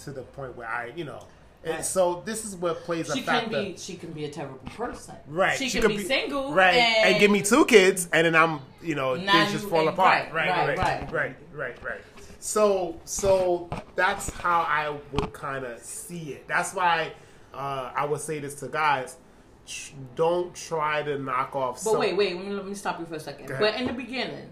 to 0.04 0.12
the 0.12 0.22
point 0.22 0.56
where 0.56 0.68
I, 0.68 0.92
you 0.96 1.04
know. 1.06 1.24
And 1.64 1.74
Right. 1.76 1.86
so 1.86 2.22
this 2.24 2.46
is 2.46 2.56
what 2.56 2.84
plays 2.84 3.08
She 3.08 3.22
a 3.22 3.24
can 3.24 3.26
factor. 3.26 3.50
be 3.50 3.76
she 3.78 3.96
can 3.96 4.12
be 4.12 4.26
a 4.26 4.30
terrible 4.30 4.60
person. 4.76 5.16
Right, 5.28 5.58
She, 5.58 5.70
she 5.70 5.80
can 5.80 5.90
could 5.90 5.98
be, 5.98 6.04
be- 6.04 6.08
single. 6.08 6.54
right, 6.54 6.76
and, 6.76 7.14
and, 7.14 7.20
give 7.20 7.32
me 7.32 7.42
two 7.42 7.66
kids, 7.66 8.08
and 8.14 8.26
then 8.26 8.36
I'm, 8.36 8.60
you 8.82 8.94
know, 8.96 9.16
things 9.16 9.52
just 9.52 9.68
fall 9.68 9.88
apart. 9.88 10.32
right, 10.32 10.34
Right, 10.34 10.68
right, 10.68 10.78
right, 10.78 10.78
right. 10.78 11.12
right, 11.12 11.36
right, 11.54 11.84
right, 11.84 12.02
So, 12.40 13.00
so 13.04 13.70
that's 13.96 14.30
how 14.30 14.62
I 14.62 14.96
would 15.12 15.34
kind 15.34 15.66
of 15.66 15.80
see 15.80 16.34
it. 16.34 16.48
That's 16.48 16.74
why 16.74 17.14
uh, 17.54 17.92
I 17.96 18.06
would 18.06 18.22
say 18.22 18.40
this 18.40 18.56
to 18.56 18.68
guys: 18.68 19.18
tr- 19.66 19.94
don't 20.16 20.54
try 20.54 21.04
to 21.04 21.18
knock 21.18 21.56
off. 21.56 21.76
But 21.84 21.92
some- 21.92 22.00
wait, 22.00 22.16
wait. 22.16 22.36
Let 22.36 22.46
me, 22.46 22.54
let 22.54 22.68
me 22.68 22.76
stop 22.76 23.00
you 23.00 23.06
for 23.06 23.16
a 23.16 23.20
second. 23.20 23.48
But 23.60 23.76
in 23.76 23.88
the 23.88 23.94
beginning, 23.94 24.50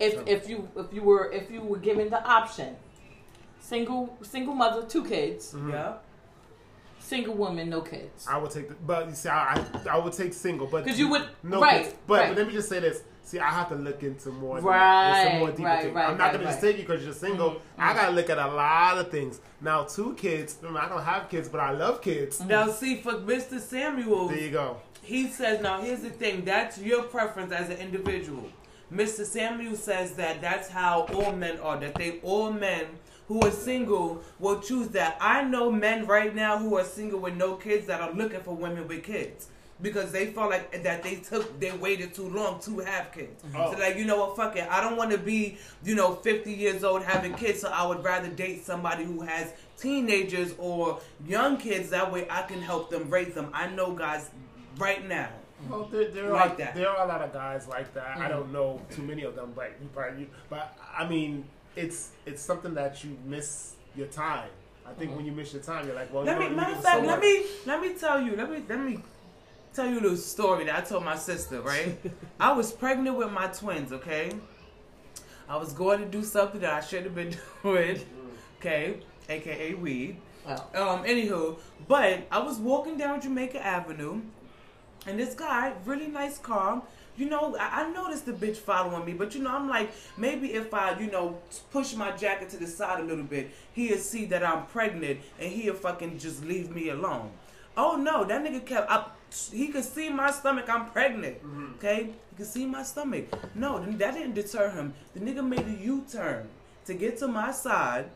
if 0.00 0.26
if 0.26 0.48
you 0.48 0.68
if 0.76 0.92
you 0.92 1.02
were 1.02 1.30
if 1.30 1.50
you 1.50 1.60
were 1.60 1.78
given 1.78 2.08
the 2.10 2.22
option, 2.24 2.76
single 3.60 4.16
single 4.22 4.54
mother, 4.54 4.82
two 4.86 5.04
kids, 5.04 5.54
Yeah. 5.70 5.94
single 6.98 7.34
woman, 7.34 7.68
no 7.68 7.82
kids. 7.82 8.26
I 8.28 8.38
would 8.38 8.50
take 8.50 8.68
the, 8.68 8.74
but 8.74 9.08
you 9.08 9.14
see, 9.14 9.28
I, 9.28 9.54
I, 9.54 9.96
I 9.96 9.98
would 9.98 10.12
take 10.14 10.32
single, 10.32 10.66
but 10.66 10.84
because 10.84 10.98
you 10.98 11.08
would- 11.10 11.28
no, 11.42 11.60
right, 11.60 11.84
kids. 11.84 11.94
But, 12.06 12.20
right. 12.20 12.28
but 12.30 12.38
let 12.38 12.46
me 12.46 12.52
just 12.54 12.68
say 12.70 12.80
this: 12.80 13.02
see, 13.28 13.38
I 13.38 13.50
have 13.50 13.68
to 13.68 13.74
look 13.74 14.02
into 14.02 14.30
more, 14.30 14.58
Right, 14.60 15.36
a 15.36 15.38
more 15.38 15.50
deeper 15.50 15.64
right, 15.64 15.82
thing. 15.84 15.94
right, 15.94 16.08
I'm 16.08 16.16
not 16.16 16.24
right, 16.24 16.32
gonna 16.34 16.44
just 16.44 16.60
take 16.60 16.76
you 16.78 16.82
because 16.84 17.04
you're 17.04 17.12
single. 17.12 17.50
Mhm, 17.52 17.60
I 17.78 17.94
gotta 17.94 18.12
look 18.12 18.30
at 18.30 18.38
a 18.38 18.46
lot 18.48 18.98
of 18.98 19.10
things. 19.10 19.40
Now, 19.60 19.84
two 19.84 20.14
kids. 20.14 20.56
I 20.64 20.88
don't 20.88 21.02
have 21.02 21.28
kids, 21.28 21.48
but 21.48 21.60
I 21.60 21.72
love 21.72 22.00
kids. 22.00 22.40
Now, 22.40 22.68
see, 22.70 22.96
for 23.00 23.12
Mr. 23.14 23.60
Samuel, 23.60 24.28
There 24.28 24.38
you 24.38 24.50
go. 24.50 24.76
he 25.02 25.28
says, 25.28 25.60
now 25.62 25.80
here's 25.82 26.00
the 26.00 26.10
thing 26.10 26.44
that's 26.44 26.78
your 26.78 27.02
preference 27.02 27.52
as 27.52 27.68
an 27.70 27.76
individual. 27.78 28.48
Mr. 28.92 29.24
Samuel 29.26 29.76
says 29.76 30.12
that 30.14 30.40
that's 30.40 30.68
how 30.70 31.02
all 31.14 31.32
men 31.32 31.58
are, 31.60 31.78
that 31.78 31.94
they 31.96 32.20
all 32.22 32.50
men 32.50 32.86
who 33.26 33.38
are 33.42 33.50
single 33.50 34.22
will 34.38 34.60
choose 34.60 34.88
that. 34.88 35.18
I 35.20 35.44
know 35.44 35.70
men 35.70 36.06
right 36.06 36.34
now 36.34 36.56
who 36.58 36.78
are 36.78 36.84
single 36.84 37.20
with 37.20 37.34
no 37.36 37.56
kids 37.56 37.86
that 37.88 38.00
are 38.00 38.12
looking 38.12 38.40
for 38.40 38.54
women 38.56 38.88
with 38.88 39.02
kids. 39.04 39.48
Because 39.80 40.10
they 40.10 40.26
felt 40.26 40.50
like 40.50 40.82
that 40.82 41.02
they 41.04 41.16
took, 41.16 41.60
they 41.60 41.70
waited 41.70 42.12
too 42.12 42.28
long 42.28 42.58
to 42.62 42.80
have 42.80 43.12
kids. 43.12 43.42
Oh. 43.54 43.72
So 43.72 43.78
like, 43.78 43.96
you 43.96 44.04
know 44.04 44.18
what, 44.18 44.36
fuck 44.36 44.56
it. 44.56 44.66
I 44.68 44.80
don't 44.80 44.96
want 44.96 45.12
to 45.12 45.18
be, 45.18 45.56
you 45.84 45.94
know, 45.94 46.14
50 46.16 46.52
years 46.52 46.82
old 46.82 47.02
having 47.04 47.32
kids, 47.34 47.60
so 47.60 47.68
I 47.68 47.86
would 47.86 48.02
rather 48.02 48.28
date 48.28 48.64
somebody 48.64 49.04
who 49.04 49.20
has 49.20 49.52
teenagers 49.76 50.54
or 50.58 51.00
young 51.26 51.56
kids. 51.58 51.90
That 51.90 52.10
way 52.12 52.26
I 52.28 52.42
can 52.42 52.60
help 52.60 52.90
them 52.90 53.08
raise 53.08 53.34
them. 53.34 53.50
I 53.54 53.68
know 53.68 53.92
guys 53.92 54.30
right 54.78 55.06
now. 55.06 55.30
Well, 55.68 55.84
there, 55.90 56.08
there 56.10 56.30
Like 56.30 56.52
are 56.52 56.56
that. 56.56 56.74
there 56.74 56.88
are 56.88 57.04
a 57.04 57.08
lot 57.08 57.22
of 57.22 57.32
guys 57.32 57.66
like 57.68 57.92
that. 57.94 58.16
I 58.16 58.26
Mhm. 58.26 58.28
don't 58.28 58.52
know 58.52 58.80
too 58.90 59.02
many 59.02 59.22
of 59.24 59.34
them, 59.34 59.52
but 59.56 59.72
you 59.80 59.88
probably. 59.94 60.28
But 60.48 60.76
I 60.96 61.08
mean, 61.08 61.44
it's 61.76 62.10
it's 62.26 62.42
something 62.42 62.74
that 62.74 63.02
you 63.04 63.16
miss 63.24 63.74
your 63.96 64.06
time. 64.08 64.50
I 64.86 64.92
think 64.94 65.14
when 65.16 65.26
you 65.26 65.32
miss 65.32 65.52
your 65.52 65.62
time, 65.62 65.84
you're 65.86 65.96
like, 65.96 66.12
well, 66.12 66.22
Let 66.24 66.36
you 66.36 66.44
me, 66.44 66.50
know, 66.50 66.56
matter 66.56 66.70
you 66.70 66.76
of 66.78 66.82
fact, 66.84 67.00
so 67.00 67.06
let 67.06 67.18
much. 67.18 67.22
me 67.28 67.44
let 67.66 67.80
me 67.80 67.94
tell 67.94 68.20
you, 68.20 68.36
let 68.36 68.50
me 68.50 68.62
let 68.68 68.80
me 68.80 69.00
tell 69.74 69.86
you 69.86 70.00
a 70.00 70.02
little 70.02 70.16
story 70.16 70.64
that 70.64 70.76
I 70.76 70.80
told 70.80 71.04
my 71.04 71.16
sister. 71.16 71.60
Right, 71.60 71.98
I 72.40 72.52
was 72.52 72.72
pregnant 72.72 73.16
with 73.16 73.30
my 73.30 73.48
twins. 73.48 73.92
Okay, 73.92 74.32
I 75.48 75.56
was 75.56 75.72
going 75.72 76.00
to 76.00 76.06
do 76.06 76.22
something 76.22 76.60
that 76.60 76.72
I 76.72 76.80
should 76.80 77.04
have 77.04 77.14
been 77.14 77.36
doing. 77.62 78.00
Okay, 78.58 79.00
aka 79.28 79.74
weed. 79.74 80.16
Um, 80.46 81.04
anywho, 81.04 81.58
but 81.86 82.26
I 82.30 82.38
was 82.38 82.56
walking 82.56 82.96
down 82.96 83.20
Jamaica 83.20 83.64
Avenue, 83.64 84.22
and 85.06 85.18
this 85.18 85.34
guy, 85.34 85.74
really 85.84 86.06
nice 86.08 86.38
car. 86.38 86.82
You 87.18 87.28
know, 87.28 87.56
I, 87.58 87.82
I 87.82 87.90
noticed 87.90 88.26
the 88.26 88.32
bitch 88.32 88.56
following 88.56 89.04
me, 89.04 89.12
but 89.12 89.34
you 89.34 89.42
know, 89.42 89.50
I'm 89.50 89.68
like, 89.68 89.90
maybe 90.16 90.54
if 90.54 90.72
I, 90.72 90.98
you 90.98 91.10
know, 91.10 91.38
push 91.70 91.94
my 91.94 92.12
jacket 92.12 92.48
to 92.50 92.56
the 92.56 92.66
side 92.66 93.00
a 93.00 93.02
little 93.02 93.24
bit, 93.24 93.50
he'll 93.72 93.98
see 93.98 94.24
that 94.26 94.42
I'm 94.44 94.66
pregnant 94.66 95.20
and 95.38 95.52
he'll 95.52 95.74
fucking 95.74 96.18
just 96.18 96.44
leave 96.44 96.70
me 96.74 96.88
alone. 96.90 97.30
Oh 97.76 97.96
no, 97.96 98.24
that 98.24 98.42
nigga 98.42 98.64
kept 98.64 98.90
up. 98.90 99.17
He 99.52 99.68
could 99.68 99.84
see 99.84 100.08
my 100.08 100.30
stomach. 100.30 100.66
I'm 100.68 100.90
pregnant. 100.90 101.38
Okay, 101.76 102.10
he 102.30 102.36
could 102.36 102.46
see 102.46 102.66
my 102.66 102.82
stomach. 102.82 103.26
No, 103.54 103.78
that 103.84 104.14
didn't 104.14 104.34
deter 104.34 104.70
him. 104.70 104.94
The 105.14 105.20
nigga 105.20 105.46
made 105.46 105.66
a 105.66 105.84
U-turn 105.84 106.48
to 106.86 106.94
get 106.94 107.18
to 107.18 107.28
my 107.28 107.52
side. 107.52 108.10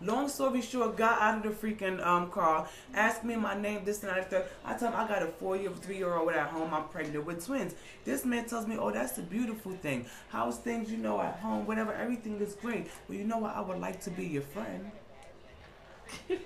Long 0.00 0.28
story 0.28 0.62
short, 0.62 0.96
got 0.96 1.20
out 1.20 1.44
of 1.44 1.60
the 1.60 1.66
freaking 1.66 2.04
um, 2.06 2.30
car, 2.30 2.68
asked 2.94 3.24
me 3.24 3.34
my 3.34 3.60
name, 3.60 3.84
this 3.84 4.04
and 4.04 4.12
that. 4.12 4.48
I 4.64 4.74
tell 4.74 4.92
him 4.92 4.96
I 4.96 5.08
got 5.08 5.24
a 5.24 5.26
four 5.26 5.56
year, 5.56 5.70
three 5.72 5.96
year 5.96 6.14
old 6.14 6.30
at 6.32 6.46
home. 6.46 6.72
I'm 6.72 6.84
pregnant 6.84 7.26
with 7.26 7.44
twins. 7.44 7.74
This 8.04 8.24
man 8.24 8.46
tells 8.46 8.68
me, 8.68 8.78
oh, 8.78 8.92
that's 8.92 9.12
the 9.12 9.22
beautiful 9.22 9.72
thing. 9.72 10.06
How's 10.28 10.58
things, 10.58 10.88
you 10.88 10.98
know, 10.98 11.20
at 11.20 11.40
home, 11.40 11.66
whatever, 11.66 11.92
everything 11.92 12.38
is 12.40 12.54
great. 12.54 12.86
Well, 13.08 13.18
you 13.18 13.24
know 13.24 13.38
what? 13.38 13.56
I 13.56 13.60
would 13.60 13.80
like 13.80 14.00
to 14.02 14.10
be 14.10 14.24
your 14.24 14.42
friend. 14.42 14.88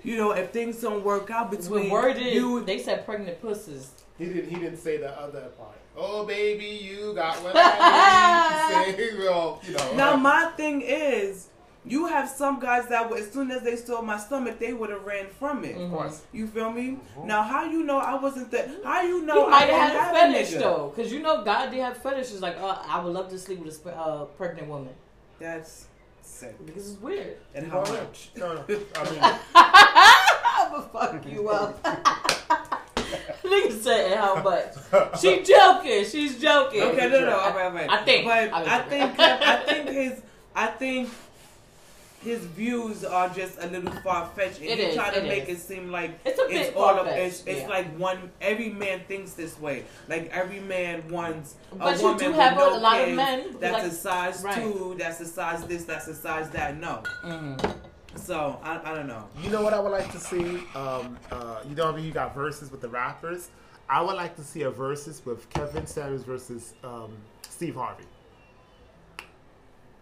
You 0.03 0.17
know, 0.17 0.31
if 0.31 0.51
things 0.51 0.81
don't 0.81 1.03
work 1.03 1.31
out 1.31 1.49
the 1.49 1.57
between 1.57 1.89
word 1.89 2.17
is, 2.17 2.33
you, 2.33 2.63
they 2.63 2.79
said 2.79 3.05
pregnant 3.05 3.41
pussies. 3.41 3.91
He 4.17 4.25
didn't. 4.25 4.49
He 4.49 4.55
didn't 4.55 4.77
say 4.77 4.97
the 4.97 5.09
other 5.19 5.47
part. 5.57 5.77
Oh 5.95 6.25
baby, 6.25 6.65
you 6.65 7.13
got 7.13 7.41
what 7.43 7.53
I 7.57 8.85
need. 8.85 8.95
Say, 8.95 9.17
well, 9.17 9.61
you 9.63 9.73
know. 9.73 9.95
Now 9.95 10.15
my 10.15 10.51
thing 10.57 10.81
is, 10.81 11.49
you 11.85 12.07
have 12.07 12.29
some 12.29 12.59
guys 12.59 12.87
that 12.87 13.09
would, 13.09 13.19
as 13.19 13.31
soon 13.31 13.51
as 13.51 13.61
they 13.61 13.75
saw 13.75 14.01
my 14.01 14.17
stomach, 14.17 14.59
they 14.59 14.73
would 14.73 14.89
have 14.89 15.03
ran 15.03 15.27
from 15.27 15.63
it. 15.65 15.75
Of 15.75 15.91
course. 15.91 16.17
Mm-hmm. 16.17 16.37
You 16.37 16.47
feel 16.47 16.71
me? 16.71 16.83
Mm-hmm. 17.17 17.27
Now 17.27 17.43
how 17.43 17.63
you 17.63 17.83
know 17.83 17.97
I 17.97 18.15
wasn't 18.15 18.51
that? 18.51 18.69
How 18.83 19.01
you 19.01 19.25
know 19.25 19.45
he 19.45 19.51
might 19.51 19.63
I 19.63 19.65
didn't 19.65 19.79
have 19.81 19.91
had 19.91 19.95
a 19.95 20.03
have 20.03 20.33
fetish 20.33 20.53
nigga? 20.53 20.59
though, 20.59 20.93
because 20.95 21.11
you 21.11 21.21
know 21.21 21.43
God 21.43 21.71
did 21.71 21.81
have 21.81 21.97
fetishes. 21.97 22.41
Like, 22.41 22.55
oh, 22.59 22.83
I 22.87 23.03
would 23.03 23.13
love 23.13 23.29
to 23.29 23.39
sleep 23.39 23.59
with 23.59 23.85
a 23.85 23.95
uh, 23.95 24.25
pregnant 24.25 24.67
woman 24.67 24.93
That's 25.39 25.87
sick. 26.43 26.65
because 26.65 26.91
it's 26.91 27.01
weird. 27.01 27.37
And 27.55 27.67
how 27.71 27.83
know, 27.83 27.91
much? 27.93 28.29
No, 28.35 28.53
no. 28.53 28.63
I 28.95 29.11
mean, 29.11 29.19
I'ma 29.55 30.81
fuck 30.91 31.25
you 31.25 31.49
up. 31.49 31.83
Nigga 33.43 33.71
said 33.81 34.17
how 34.17 34.41
much? 34.41 34.73
She 35.21 35.43
joking. 35.43 36.05
She's 36.05 36.39
joking. 36.41 36.81
Okay, 36.81 37.09
no, 37.09 37.19
no, 37.21 37.37
all 37.37 37.51
right, 37.53 37.65
all 37.65 37.71
right. 37.71 37.89
I 37.89 38.03
think- 38.03 38.25
but 38.25 38.53
I 38.53 38.77
I, 38.77 38.81
think, 38.83 39.19
I 39.19 39.57
think 39.63 39.89
his, 39.89 40.21
I 40.55 40.67
think 40.67 41.09
his 42.23 42.39
views 42.39 43.03
are 43.03 43.29
just 43.29 43.57
a 43.61 43.67
little 43.67 43.91
far 44.01 44.27
fetched, 44.35 44.57
and 44.59 44.65
It 44.69 44.77
he 44.79 44.83
is, 44.85 44.95
try 44.95 45.11
to 45.13 45.23
it 45.23 45.27
make 45.27 45.49
is. 45.49 45.59
it 45.59 45.61
seem 45.67 45.91
like 45.91 46.17
It's 46.25 46.39
a 46.39 46.47
bit 46.47 46.75
all 46.75 46.89
of 46.89 47.05
far-fetched, 47.05 47.19
it's, 47.19 47.43
it's 47.45 47.61
yeah. 47.61 47.67
like 47.67 47.97
one. 47.97 48.31
Every 48.41 48.69
man 48.69 49.01
thinks 49.07 49.33
this 49.33 49.59
way. 49.59 49.85
Like 50.07 50.29
every 50.31 50.59
man 50.61 51.07
wants 51.09 51.55
But 51.77 51.95
a 51.95 51.97
you 51.97 52.03
woman 52.03 52.19
do 52.19 52.27
with 52.31 52.35
have 52.37 52.53
a 52.53 52.55
no 52.57 52.77
lot 52.77 52.99
of 52.99 53.05
kids 53.05 53.15
men 53.17 53.55
That's 53.59 53.73
like- 53.73 53.91
a 53.91 53.95
size 53.95 54.43
right. 54.43 54.55
two. 54.55 54.95
That's 54.97 55.19
a 55.21 55.25
size 55.25 55.65
this. 55.67 55.83
That's 55.85 56.07
a 56.07 56.15
size 56.15 56.49
that. 56.51 56.77
No. 56.79 57.03
Mhm. 57.25 57.75
So 58.15 58.59
I, 58.63 58.79
I 58.91 58.93
don't 58.95 59.07
know. 59.07 59.27
you 59.41 59.49
know 59.49 59.63
what 59.63 59.73
I 59.73 59.79
would 59.79 59.91
like 59.91 60.11
to 60.11 60.19
see? 60.19 60.57
Um, 60.75 61.17
uh, 61.31 61.61
you 61.67 61.75
know, 61.75 61.89
I 61.91 61.95
mean, 61.95 62.05
you 62.05 62.11
got 62.11 62.35
verses 62.35 62.69
with 62.71 62.79
the 62.81 62.89
rappers. 62.89 63.49
I 63.89 64.01
would 64.01 64.15
like 64.15 64.35
to 64.35 64.43
see 64.43 64.61
a 64.61 64.69
versus 64.69 65.21
with 65.25 65.49
Kevin 65.49 65.85
Sanders 65.87 66.23
versus 66.23 66.73
um, 66.83 67.11
Steve 67.49 67.75
Harvey. 67.75 68.03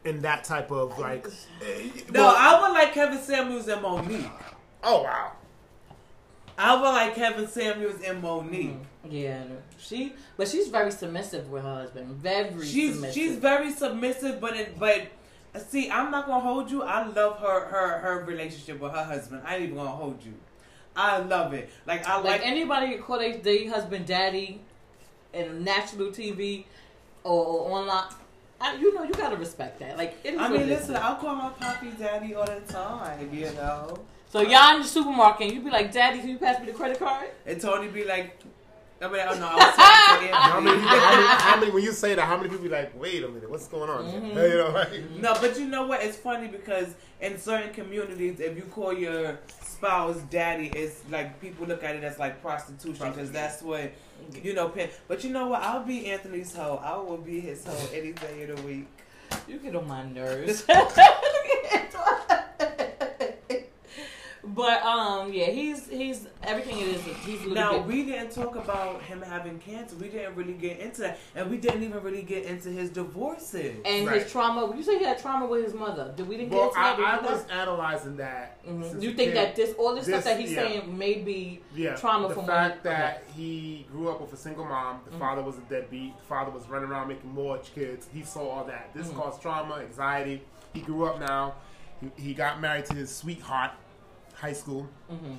In 0.03 0.21
that 0.23 0.43
type 0.43 0.71
of 0.71 0.97
like, 0.97 1.27
eh, 1.61 1.89
No, 2.11 2.23
well- 2.23 2.35
I 2.37 2.59
would 2.61 2.73
like 2.73 2.93
Kevin 2.93 3.19
Samuels 3.19 3.67
and 3.67 3.81
Mo'Nique. 3.83 4.29
oh 4.83 5.03
wow, 5.03 5.33
I 6.57 6.73
would 6.75 6.81
like 6.89 7.15
Kevin 7.15 7.47
Samuels 7.47 8.01
and 8.05 8.21
Mo'Nique. 8.21 8.77
Yeah, 9.09 9.43
she, 9.79 10.13
but 10.37 10.47
she's 10.47 10.67
very 10.69 10.91
submissive 10.91 11.49
with 11.51 11.63
her 11.63 11.75
husband. 11.81 12.07
Very 12.17 12.65
She's 12.65 12.93
submissive. 12.93 13.13
she's 13.15 13.35
very 13.37 13.71
submissive, 13.71 14.39
but 14.41 14.55
it, 14.55 14.79
but 14.79 15.07
see, 15.69 15.89
I'm 15.89 16.09
not 16.11 16.25
gonna 16.27 16.39
hold 16.39 16.69
you. 16.71 16.83
I 16.83 17.05
love 17.07 17.39
her 17.39 17.65
her 17.67 17.97
her 17.99 18.23
relationship 18.25 18.79
with 18.79 18.91
her 18.93 19.03
husband. 19.03 19.41
I 19.45 19.55
ain't 19.55 19.63
even 19.65 19.75
gonna 19.75 19.89
hold 19.89 20.23
you. 20.23 20.33
I 20.95 21.19
love 21.19 21.53
it. 21.53 21.69
Like 21.85 22.07
I 22.07 22.15
like, 22.17 22.25
like. 22.25 22.41
anybody 22.43 22.95
who 22.95 23.03
call 23.03 23.19
their 23.19 23.37
their 23.37 23.69
husband 23.69 24.05
daddy 24.07 24.61
in 25.33 25.63
national 25.63 26.07
TV 26.07 26.65
or, 27.23 27.45
or 27.45 27.71
online. 27.79 28.05
I, 28.61 28.75
you 28.75 28.93
know, 28.93 29.03
you 29.03 29.13
gotta 29.13 29.35
respect 29.35 29.79
that. 29.79 29.97
Like, 29.97 30.17
it 30.23 30.35
is 30.35 30.39
I 30.39 30.49
mean, 30.49 30.67
listen, 30.67 30.95
I'll 30.95 31.15
call 31.15 31.35
my 31.35 31.49
poppy 31.49 31.91
daddy 31.97 32.35
all 32.35 32.45
the 32.45 32.61
time, 32.71 33.33
you 33.33 33.45
know. 33.53 33.97
So 34.29 34.41
y'all 34.41 34.75
in 34.75 34.81
the 34.83 34.87
supermarket, 34.87 35.47
and 35.47 35.55
you 35.55 35.61
be 35.61 35.69
like, 35.71 35.91
"Daddy, 35.91 36.19
can 36.19 36.29
you 36.29 36.37
pass 36.37 36.59
me 36.59 36.67
the 36.67 36.73
credit 36.73 36.99
card?" 36.99 37.29
And 37.45 37.59
Tony 37.59 37.89
be 37.89 38.05
like, 38.05 38.39
I 39.01 39.07
mean, 39.07 39.19
I 39.19 39.25
don't 39.25 39.39
know. 39.39 39.47
I 39.47 39.55
was 39.55 39.75
talking 39.75 40.27
to 40.29 40.35
how 40.35 40.59
many, 40.59 40.75
Anthony. 40.77 40.89
people, 40.89 40.99
how, 40.99 41.15
many, 41.15 41.27
how 41.41 41.59
many? 41.59 41.71
When 41.71 41.83
you 41.83 41.91
say 41.91 42.13
that, 42.13 42.23
how 42.25 42.37
many 42.37 42.49
people 42.49 42.63
be 42.63 42.69
like, 42.69 42.99
wait 42.99 43.23
a 43.23 43.27
minute, 43.27 43.49
what's 43.49 43.67
going 43.67 43.89
on? 43.89 44.05
Mhm. 44.05 44.35
You 44.51 44.57
know, 44.57 44.69
like, 44.69 45.11
No, 45.19 45.33
but 45.41 45.59
you 45.59 45.65
know 45.67 45.87
what? 45.87 46.03
It's 46.03 46.17
funny 46.17 46.47
because 46.47 46.93
in 47.19 47.39
certain 47.39 47.73
communities, 47.73 48.39
if 48.39 48.55
you 48.55 48.63
call 48.63 48.93
your 48.93 49.39
spouse 49.59 50.17
daddy, 50.29 50.67
it's 50.75 51.01
like 51.09 51.41
people 51.41 51.65
look 51.65 51.83
at 51.83 51.95
it 51.95 52.03
as 52.03 52.19
like 52.19 52.41
prostitution 52.43 53.09
because 53.11 53.31
that's 53.31 53.63
what 53.63 53.91
Mm-hmm. 54.23 54.47
you 54.47 54.53
know. 54.53 54.69
pin- 54.69 54.89
But 55.07 55.23
you 55.23 55.31
know 55.31 55.47
what? 55.47 55.61
I'll 55.61 55.83
be 55.83 56.07
Anthony's 56.07 56.55
hoe. 56.55 56.79
I 56.83 56.95
will 56.97 57.17
be 57.17 57.39
his 57.39 57.65
hoe 57.65 57.89
any 57.93 58.13
day 58.13 58.43
of 58.43 58.57
the 58.57 58.61
week. 58.67 58.87
You 59.47 59.57
get 59.59 59.75
on 59.75 59.87
my 59.87 60.03
nerves. 60.03 60.65
but 64.53 64.83
um, 64.83 65.31
yeah, 65.33 65.45
he's 65.45 65.87
he's 65.89 66.27
everything 66.43 66.77
it 66.79 66.87
is. 66.87 67.01
He's 67.25 67.39
a 67.41 67.47
little 67.49 67.53
Now 67.53 67.71
bit. 67.79 67.85
we 67.85 68.03
didn't 68.05 68.31
talk 68.31 68.55
about 68.55 69.01
him 69.03 69.21
having 69.21 69.59
cancer. 69.59 69.95
We 69.95 70.09
didn't 70.09 70.35
really 70.35 70.53
get 70.53 70.79
into 70.79 71.01
that, 71.01 71.19
and 71.35 71.49
we 71.49 71.57
didn't 71.57 71.83
even 71.83 72.01
really 72.03 72.21
get 72.23 72.45
into 72.45 72.69
his 72.69 72.89
divorces. 72.89 73.77
and 73.85 74.07
Right. 74.07 74.21
his 74.23 74.31
trauma. 74.31 74.75
You 74.75 74.83
say 74.83 74.97
he 74.97 75.03
had 75.05 75.19
trauma 75.19 75.45
with 75.45 75.63
his 75.63 75.73
mother. 75.73 76.13
Did 76.15 76.27
we 76.27 76.37
didn't 76.37 76.51
well, 76.51 76.71
get 76.73 76.77
into 76.77 76.79
that? 76.81 76.95
Did 76.97 77.05
I, 77.05 77.09
I 77.17 77.21
we 77.21 77.27
do 77.27 77.33
was 77.33 77.45
analyzing 77.49 78.17
that. 78.17 78.65
Mhm. 78.65 79.01
You 79.01 79.13
think 79.13 79.33
kid. 79.33 79.35
that 79.37 79.55
this 79.55 79.73
all 79.77 79.95
this, 79.95 80.05
This- 80.05 80.15
stuff 80.15 80.23
that 80.25 80.39
he's 80.39 80.51
yeah. 80.51 80.61
saying 80.67 80.97
may 80.97 81.15
be 81.15 81.61
yeah, 81.75 81.95
trauma 81.95 82.27
the 82.29 82.33
from 82.35 82.45
fact 82.45 82.83
when- 82.83 82.93
that 82.93 83.23
he 83.35 83.85
grew 83.91 84.09
up 84.09 84.19
with 84.21 84.33
a 84.33 84.37
single 84.37 84.65
mom. 84.65 84.99
The 85.05 85.15
Mhm. 85.15 85.19
father 85.19 85.41
was 85.41 85.57
a 85.57 85.61
deadbeat. 85.61 86.17
The 86.17 86.23
father 86.25 86.51
was 86.51 86.67
running 86.67 86.89
around 86.89 87.07
making 87.07 87.31
more 87.33 87.57
kids. 87.59 88.07
He 88.13 88.23
saw 88.23 88.49
all 88.49 88.63
that. 88.65 88.89
This 88.93 89.07
Mhm. 89.07 89.15
caused 89.15 89.41
trauma, 89.41 89.75
anxiety. 89.75 90.41
He 90.73 90.81
grew 90.81 91.05
up 91.05 91.19
now. 91.19 91.55
He, 91.99 92.23
he 92.29 92.33
got 92.33 92.59
married 92.61 92.85
to 92.85 92.93
his 92.95 93.13
sweetheart, 93.13 93.71
high 94.41 94.53
school. 94.53 94.89
mhm. 95.11 95.37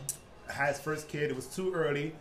Had 0.49 0.69
his 0.69 0.81
first 0.81 1.09
kid. 1.09 1.31
It 1.31 1.37
was 1.37 1.47
too 1.47 1.73
early. 1.73 2.15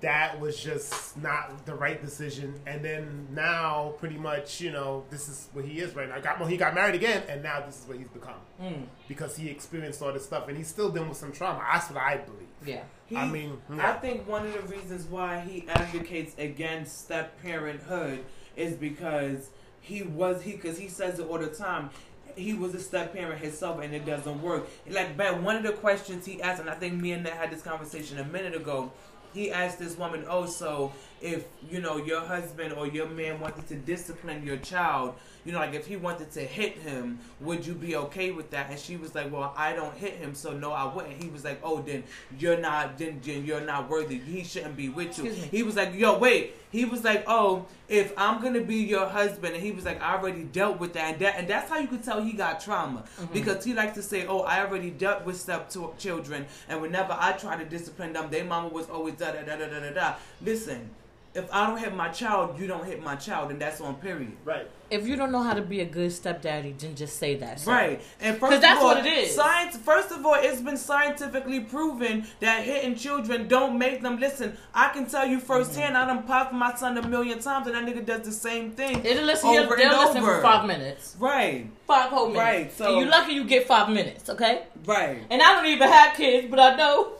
That 0.00 0.38
was 0.40 0.58
just 0.62 1.16
not 1.20 1.66
the 1.66 1.74
right 1.74 2.00
decision. 2.00 2.54
And 2.66 2.84
then 2.84 3.26
now, 3.32 3.94
pretty 3.98 4.16
much, 4.16 4.60
you 4.60 4.70
know, 4.70 5.04
this 5.10 5.28
is 5.28 5.48
what 5.52 5.64
he 5.64 5.80
is 5.80 5.94
right 5.96 6.08
now. 6.08 6.20
Got 6.20 6.38
well, 6.38 6.48
he 6.48 6.56
got 6.56 6.72
married 6.74 6.94
again, 6.94 7.24
and 7.28 7.42
now 7.42 7.60
this 7.66 7.80
is 7.82 7.88
what 7.88 7.98
he's 7.98 8.08
become 8.08 8.34
Mm, 8.62 8.84
because 9.08 9.36
he 9.36 9.48
experienced 9.48 10.00
all 10.00 10.12
this 10.12 10.24
stuff, 10.24 10.46
and 10.48 10.56
he's 10.56 10.68
still 10.68 10.88
dealing 10.90 11.08
with 11.08 11.18
some 11.18 11.32
trauma. 11.32 11.62
That's 11.72 11.90
what 11.90 12.00
I 12.02 12.16
believe. 12.18 12.48
yeah. 12.64 12.82
He, 13.06 13.16
I 13.16 13.26
mean, 13.26 13.58
I 13.78 13.92
think 13.94 14.28
one 14.28 14.46
of 14.46 14.52
the 14.52 14.62
reasons 14.76 15.04
why 15.06 15.40
he 15.40 15.66
advocates 15.68 16.34
against 16.38 17.00
step 17.04 17.40
parenthood 17.42 18.24
is 18.54 18.74
because 18.76 19.50
he 19.80 20.02
was 20.02 20.42
he 20.42 20.52
because 20.52 20.78
he 20.78 20.88
says 20.88 21.18
it 21.18 21.26
all 21.26 21.38
the 21.38 21.46
time. 21.48 21.90
He 22.38 22.54
was 22.54 22.74
a 22.74 22.80
step 22.80 23.12
parent 23.12 23.40
himself, 23.40 23.80
and 23.82 23.94
it 23.94 24.06
doesn't 24.06 24.40
work. 24.40 24.68
Like, 24.88 25.16
but 25.16 25.42
one 25.42 25.56
of 25.56 25.62
the 25.62 25.72
questions 25.72 26.24
he 26.24 26.40
asked, 26.40 26.60
and 26.60 26.70
I 26.70 26.74
think 26.74 26.94
me 26.94 27.12
and 27.12 27.24
Nat 27.24 27.34
had 27.34 27.50
this 27.50 27.62
conversation 27.62 28.18
a 28.18 28.24
minute 28.24 28.54
ago. 28.54 28.92
He 29.34 29.50
asked 29.50 29.78
this 29.78 29.98
woman, 29.98 30.24
"Oh, 30.28 30.46
so 30.46 30.92
if 31.20 31.44
you 31.68 31.80
know 31.80 31.96
your 31.96 32.20
husband 32.20 32.72
or 32.72 32.86
your 32.86 33.08
man 33.08 33.40
wanted 33.40 33.66
to 33.68 33.74
discipline 33.76 34.44
your 34.44 34.56
child, 34.58 35.14
you 35.44 35.52
know, 35.52 35.58
like 35.58 35.74
if 35.74 35.86
he 35.86 35.96
wanted 35.96 36.30
to 36.32 36.40
hit 36.40 36.74
him, 36.78 37.18
would 37.40 37.66
you 37.66 37.74
be 37.74 37.96
okay 37.96 38.30
with 38.30 38.50
that?" 38.50 38.70
And 38.70 38.78
she 38.78 38.96
was 38.96 39.14
like, 39.14 39.32
"Well, 39.32 39.54
I 39.56 39.72
don't 39.72 39.96
hit 39.96 40.14
him, 40.14 40.34
so 40.34 40.52
no, 40.52 40.72
I 40.72 40.92
wouldn't." 40.92 41.22
He 41.22 41.28
was 41.28 41.44
like, 41.44 41.60
"Oh, 41.62 41.80
then 41.80 42.04
you're 42.38 42.58
not, 42.58 42.98
then, 42.98 43.20
then 43.24 43.44
you're 43.44 43.60
not 43.60 43.88
worthy. 43.88 44.18
He 44.18 44.44
shouldn't 44.44 44.76
be 44.76 44.88
with 44.88 45.18
you." 45.18 45.30
He 45.30 45.62
was 45.62 45.76
like, 45.76 45.94
"Yo, 45.94 46.18
wait." 46.18 46.54
He 46.70 46.84
was 46.84 47.02
like, 47.02 47.24
"Oh, 47.26 47.66
if 47.88 48.12
I'm 48.18 48.42
gonna 48.42 48.60
be 48.60 48.76
your 48.76 49.06
husband," 49.06 49.54
and 49.54 49.62
he 49.62 49.72
was 49.72 49.84
like, 49.84 50.02
"I 50.02 50.16
already 50.16 50.44
dealt 50.44 50.78
with 50.78 50.92
that," 50.92 51.12
and 51.12 51.18
that, 51.20 51.38
and 51.38 51.48
that's 51.48 51.70
how 51.70 51.78
you 51.78 51.88
could 51.88 52.02
tell 52.02 52.22
he 52.22 52.32
got 52.32 52.60
trauma 52.60 53.00
mm-hmm. 53.00 53.32
because 53.32 53.64
he 53.64 53.72
likes 53.72 53.94
to 53.94 54.02
say, 54.02 54.26
"Oh, 54.26 54.40
I 54.40 54.60
already 54.60 54.90
dealt 54.90 55.24
with 55.24 55.40
stuff 55.40 55.70
to- 55.70 55.94
children, 55.98 56.46
and 56.68 56.82
whenever 56.82 57.16
I 57.18 57.32
try 57.32 57.56
to 57.56 57.64
discipline 57.64 58.12
them, 58.12 58.30
their 58.30 58.44
mama 58.44 58.68
was 58.68 58.90
always 58.90 59.14
da 59.14 59.32
da 59.32 59.42
da 59.42 59.56
da 59.56 59.66
da 59.66 59.80
da 59.80 59.90
da." 59.90 60.14
Listen, 60.42 60.90
if 61.38 61.52
I 61.52 61.66
don't 61.66 61.78
hit 61.78 61.94
my 61.94 62.08
child, 62.08 62.58
you 62.58 62.66
don't 62.66 62.84
hit 62.84 63.02
my 63.02 63.16
child, 63.16 63.50
and 63.50 63.60
that's 63.60 63.80
on 63.80 63.94
period. 63.96 64.32
Right. 64.44 64.68
If 64.90 65.06
you 65.06 65.16
don't 65.16 65.30
know 65.30 65.42
how 65.42 65.52
to 65.52 65.60
be 65.60 65.80
a 65.80 65.84
good 65.84 66.10
stepdaddy, 66.12 66.72
then 66.78 66.94
just 66.94 67.18
say 67.18 67.34
that. 67.36 67.60
sir. 67.60 67.70
Right, 67.70 68.00
And 68.20 68.38
first 68.38 68.62
that's 68.62 68.78
of 68.78 68.82
all, 68.86 68.94
what 68.94 69.04
it 69.04 69.12
is. 69.12 69.34
Science. 69.34 69.76
First 69.76 70.10
of 70.12 70.24
all, 70.24 70.34
it's 70.38 70.62
been 70.62 70.78
scientifically 70.78 71.60
proven 71.60 72.26
that 72.40 72.64
hitting 72.64 72.94
children 72.96 73.48
don't 73.48 73.78
make 73.78 74.00
them 74.00 74.18
listen. 74.18 74.56
I 74.74 74.88
can 74.88 75.04
tell 75.06 75.26
you 75.26 75.40
firsthand. 75.40 75.94
Mm-hmm. 75.94 76.10
I 76.10 76.14
done 76.14 76.22
popped 76.22 76.54
my 76.54 76.74
son 76.74 76.96
a 76.96 77.06
million 77.06 77.38
times, 77.38 77.66
and 77.66 77.76
that 77.76 77.84
nigga 77.84 78.04
does 78.04 78.22
the 78.22 78.32
same 78.32 78.70
thing. 78.72 79.04
It'll 79.04 79.24
listen. 79.24 79.50
over 79.50 79.76
They'll 79.76 79.90
and 79.90 79.98
listen 79.98 80.22
for 80.22 80.40
five 80.40 80.66
minutes. 80.66 81.16
Right, 81.18 81.66
Five 81.86 82.10
whole 82.10 82.28
minutes. 82.28 82.38
Right, 82.42 82.72
so- 82.72 82.86
and 82.96 83.04
you 83.04 83.10
lucky 83.10 83.32
you 83.34 83.44
get 83.44 83.66
five 83.66 83.90
minutes. 83.90 84.30
Okay. 84.30 84.62
right. 84.86 85.18
And 85.30 85.42
I 85.42 85.54
don't 85.54 85.66
even 85.66 85.88
have 85.88 86.16
kids, 86.16 86.46
but 86.50 86.58
I 86.60 86.76
know 86.76 87.12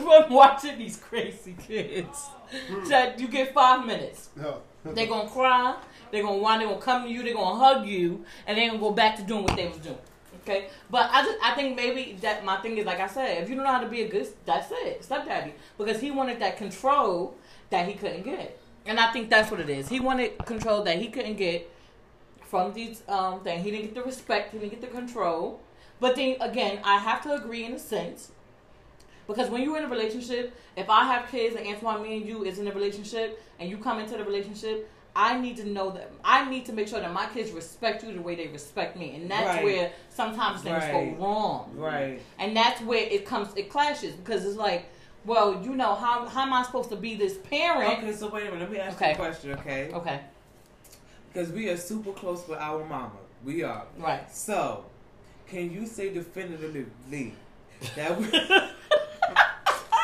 from 0.00 0.30
watching 0.32 0.78
these 0.78 0.96
crazy 0.96 1.56
kids 1.66 2.26
that 2.88 3.18
you 3.18 3.28
get 3.28 3.52
five 3.52 3.86
minutes. 3.86 4.30
No. 4.36 4.62
They're 4.84 5.06
gonna 5.06 5.28
cry. 5.28 5.76
They're 6.10 6.22
gonna 6.22 6.38
whine. 6.38 6.60
They're 6.60 6.68
gonna 6.68 6.80
come 6.80 7.04
to 7.04 7.08
you. 7.08 7.22
They're 7.22 7.34
gonna 7.34 7.58
hug 7.58 7.86
you, 7.86 8.24
and 8.46 8.56
they're 8.56 8.68
gonna 8.68 8.80
go 8.80 8.92
back 8.92 9.16
to 9.16 9.22
doing 9.22 9.44
what 9.44 9.56
they 9.56 9.66
was 9.66 9.78
doing. 9.78 9.98
Okay, 10.42 10.68
but 10.90 11.10
I 11.12 11.24
just 11.24 11.38
I 11.42 11.54
think 11.54 11.74
maybe 11.74 12.16
that 12.20 12.44
my 12.44 12.58
thing 12.58 12.78
is 12.78 12.86
like 12.86 13.00
I 13.00 13.08
said, 13.08 13.42
if 13.42 13.48
you 13.48 13.56
don't 13.56 13.64
know 13.64 13.72
how 13.72 13.80
to 13.80 13.88
be 13.88 14.02
a 14.02 14.08
good, 14.08 14.28
that's 14.44 14.68
it, 14.70 15.02
stepdaddy, 15.02 15.54
because 15.76 16.00
he 16.00 16.12
wanted 16.12 16.38
that 16.38 16.56
control 16.56 17.36
that 17.70 17.88
he 17.88 17.94
couldn't 17.94 18.22
get, 18.22 18.60
and 18.86 19.00
I 19.00 19.10
think 19.10 19.28
that's 19.28 19.50
what 19.50 19.58
it 19.58 19.68
is. 19.68 19.88
He 19.88 19.98
wanted 19.98 20.38
control 20.46 20.84
that 20.84 20.98
he 20.98 21.08
couldn't 21.08 21.36
get 21.36 21.68
from 22.42 22.72
these 22.74 23.02
um 23.08 23.40
things. 23.40 23.64
He 23.64 23.72
didn't 23.72 23.86
get 23.86 23.94
the 23.96 24.02
respect. 24.04 24.52
He 24.52 24.58
didn't 24.60 24.70
get 24.70 24.80
the 24.82 24.96
control. 24.96 25.60
But 25.98 26.14
then 26.14 26.36
again, 26.40 26.80
I 26.84 26.98
have 26.98 27.22
to 27.24 27.34
agree 27.34 27.64
in 27.64 27.72
a 27.72 27.78
sense. 27.78 28.30
Because 29.26 29.50
when 29.50 29.62
you're 29.62 29.76
in 29.78 29.84
a 29.84 29.88
relationship, 29.88 30.56
if 30.76 30.88
I 30.88 31.04
have 31.04 31.30
kids 31.30 31.56
and 31.56 31.66
Antoine, 31.66 32.02
me 32.02 32.16
and 32.18 32.26
you 32.26 32.44
is 32.44 32.58
in 32.58 32.68
a 32.68 32.72
relationship, 32.72 33.42
and 33.58 33.68
you 33.68 33.78
come 33.78 33.98
into 33.98 34.16
the 34.16 34.24
relationship, 34.24 34.88
I 35.16 35.38
need 35.40 35.56
to 35.56 35.64
know 35.64 35.90
that 35.92 36.12
I 36.24 36.48
need 36.48 36.66
to 36.66 36.72
make 36.74 36.88
sure 36.88 37.00
that 37.00 37.12
my 37.12 37.26
kids 37.26 37.50
respect 37.50 38.04
you 38.04 38.12
the 38.12 38.20
way 38.20 38.34
they 38.34 38.48
respect 38.48 38.96
me, 38.96 39.16
and 39.16 39.30
that's 39.30 39.56
Right. 39.56 39.64
where 39.64 39.92
sometimes 40.10 40.60
things 40.62 40.84
Right. 40.84 40.92
go 40.92 41.24
wrong, 41.24 41.72
Right. 41.74 42.20
and 42.38 42.54
that's 42.56 42.80
where 42.82 43.02
it 43.02 43.24
comes, 43.24 43.48
it 43.56 43.70
clashes 43.70 44.14
because 44.14 44.44
it's 44.44 44.56
like, 44.58 44.90
well, 45.24 45.60
you 45.64 45.74
know, 45.74 45.94
how 45.94 46.26
how 46.26 46.42
am 46.42 46.52
I 46.52 46.62
supposed 46.62 46.90
to 46.90 46.96
be 46.96 47.14
this 47.16 47.38
parent? 47.38 47.98
Okay, 48.04 48.12
so 48.12 48.28
wait 48.28 48.42
a 48.42 48.50
minute. 48.52 48.60
Let 48.60 48.70
me 48.70 48.78
ask 48.78 48.96
Okay. 48.96 49.08
you 49.08 49.14
a 49.14 49.16
question, 49.16 49.52
okay? 49.52 49.90
Okay, 49.92 50.20
Because 51.32 51.50
we 51.50 51.68
are 51.70 51.76
super 51.76 52.12
close 52.12 52.46
with 52.46 52.58
our 52.58 52.84
mama. 52.84 53.10
We 53.42 53.62
are. 53.62 53.84
right. 53.98 54.30
So, 54.30 54.84
can 55.46 55.70
you 55.72 55.86
say 55.86 56.12
definitively 56.12 57.32
that 57.94 58.18
we, 58.18 58.26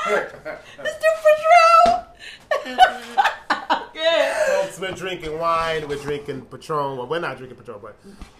Mr. 0.06 1.08
Patrol. 1.22 2.04
yeah. 3.94 4.62
Folks, 4.62 4.80
we're 4.80 4.92
drinking 4.92 5.38
wine. 5.38 5.86
We're 5.88 5.96
drinking 6.02 6.42
Patron. 6.46 6.96
Well, 6.96 7.06
we're 7.06 7.20
not 7.20 7.36
drinking 7.38 7.58
Patron, 7.58 7.78
but 7.82 7.96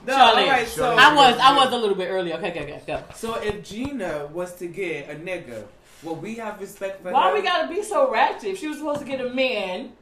no, 0.06 0.14
Charlie. 0.14 0.42
all 0.44 0.48
right, 0.48 0.66
so 0.68 0.82
Charlie. 0.82 0.98
I 0.98 1.14
was 1.14 1.38
I 1.40 1.56
was 1.56 1.72
a 1.72 1.76
little 1.76 1.94
bit 1.96 2.08
early. 2.08 2.32
Okay, 2.34 2.50
okay, 2.50 2.62
okay, 2.64 2.82
go. 2.86 3.02
So 3.14 3.34
if 3.40 3.62
Gina 3.64 4.26
was 4.32 4.54
to 4.56 4.66
get 4.66 5.08
a 5.10 5.14
nigga, 5.14 5.64
well, 6.02 6.16
we 6.16 6.34
have 6.36 6.60
respect 6.60 7.02
for 7.02 7.12
Why 7.12 7.28
her? 7.30 7.34
we 7.36 7.42
gotta 7.42 7.68
be 7.68 7.82
so 7.82 8.10
ratchet? 8.10 8.44
If 8.50 8.58
She 8.58 8.68
was 8.68 8.78
supposed 8.78 9.00
to 9.00 9.06
get 9.06 9.20
a 9.20 9.30
man, 9.30 9.92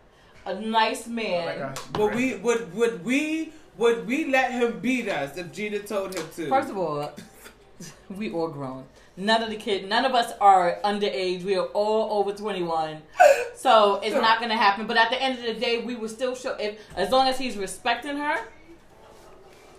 a 0.47 0.55
nice 0.55 1.07
man. 1.07 1.47
like 1.47 1.79
I- 1.79 1.99
Would 1.99 2.15
we 2.15 2.37
would 2.37 2.75
would 2.75 3.05
we 3.05 3.53
would 3.77 4.07
we 4.07 4.27
let 4.31 4.51
him 4.53 4.81
beat 4.81 5.09
us 5.09 5.37
if 5.37 5.53
Gina 5.53 5.81
told 5.81 6.15
him 6.15 6.25
to? 6.37 6.49
First 6.49 6.71
of 6.71 6.79
all, 6.79 7.13
we 8.11 8.33
all 8.33 8.49
grown. 8.49 8.85
None 9.21 9.43
of 9.43 9.51
the 9.51 9.57
kids, 9.57 9.87
none 9.87 10.07
of 10.07 10.15
us 10.15 10.33
are 10.41 10.79
underage. 10.83 11.45
We 11.45 11.55
are 11.55 11.67
all 11.67 12.19
over 12.19 12.33
twenty 12.33 12.63
one, 12.63 13.03
so 13.55 14.01
it's 14.03 14.17
not 14.17 14.41
gonna 14.41 14.57
happen. 14.57 14.87
But 14.87 14.97
at 14.97 15.11
the 15.11 15.23
end 15.23 15.39
of 15.39 15.45
the 15.45 15.61
day, 15.61 15.83
we 15.83 15.95
will 15.95 16.09
still 16.09 16.35
show 16.35 16.55
if 16.55 16.81
as 16.97 17.11
long 17.11 17.29
as 17.29 17.39
he's 17.39 17.59
respecting 17.59 18.17
her. 18.17 18.41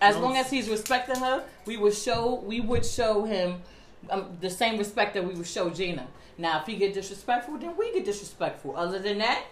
As 0.00 0.16
long 0.16 0.36
as 0.36 0.50
he's 0.50 0.68
respecting 0.68 1.16
her, 1.16 1.44
we 1.66 1.76
would 1.76 1.94
show 1.94 2.42
we 2.46 2.60
would 2.60 2.86
show 2.86 3.24
him 3.24 3.62
um, 4.10 4.36
the 4.40 4.50
same 4.50 4.78
respect 4.78 5.14
that 5.14 5.24
we 5.24 5.34
would 5.34 5.46
show 5.46 5.70
Gina. 5.70 6.06
Now, 6.38 6.60
if 6.60 6.66
he 6.66 6.76
get 6.76 6.94
disrespectful, 6.94 7.58
then 7.58 7.76
we 7.76 7.92
get 7.92 8.04
disrespectful. 8.04 8.76
Other 8.76 8.98
than 9.00 9.18
that, 9.18 9.44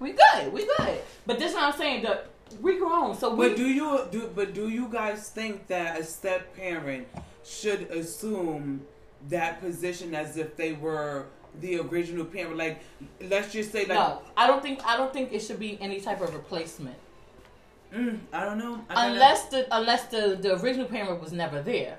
we 0.00 0.12
good, 0.12 0.52
we 0.52 0.66
good. 0.78 1.00
But 1.26 1.38
this 1.38 1.50
is 1.50 1.54
what 1.54 1.64
I'm 1.64 1.78
saying. 1.78 2.02
The 2.02 2.22
we 2.62 2.78
grown, 2.78 3.14
so 3.14 3.34
we 3.34 3.48
But 3.48 3.56
do 3.58 3.66
you 3.66 4.06
do? 4.10 4.30
But 4.34 4.54
do 4.54 4.70
you 4.70 4.88
guys 4.88 5.28
think 5.28 5.66
that 5.66 6.00
a 6.00 6.04
step 6.04 6.56
parent 6.56 7.08
should 7.44 7.82
assume 7.90 8.82
that 9.28 9.60
position 9.60 10.14
as 10.14 10.36
if 10.36 10.56
they 10.56 10.72
were 10.72 11.26
the 11.60 11.80
original 11.80 12.24
parent? 12.24 12.56
Like, 12.56 12.80
let's 13.20 13.52
just 13.52 13.72
say, 13.72 13.80
like, 13.80 13.90
no, 13.90 14.22
I 14.36 14.46
don't 14.46 14.62
think 14.62 14.84
I 14.86 14.96
don't 14.96 15.12
think 15.12 15.32
it 15.32 15.40
should 15.40 15.58
be 15.58 15.78
any 15.80 16.00
type 16.00 16.20
of 16.20 16.34
replacement 16.34 16.96
mm, 17.94 18.18
I 18.32 18.44
don't 18.44 18.58
know. 18.58 18.84
I 18.90 19.08
unless 19.08 19.46
the 19.46 19.66
unless 19.74 20.06
the 20.06 20.38
the 20.40 20.60
original 20.60 20.86
parent 20.86 21.20
was 21.20 21.32
never 21.32 21.62
there, 21.62 21.98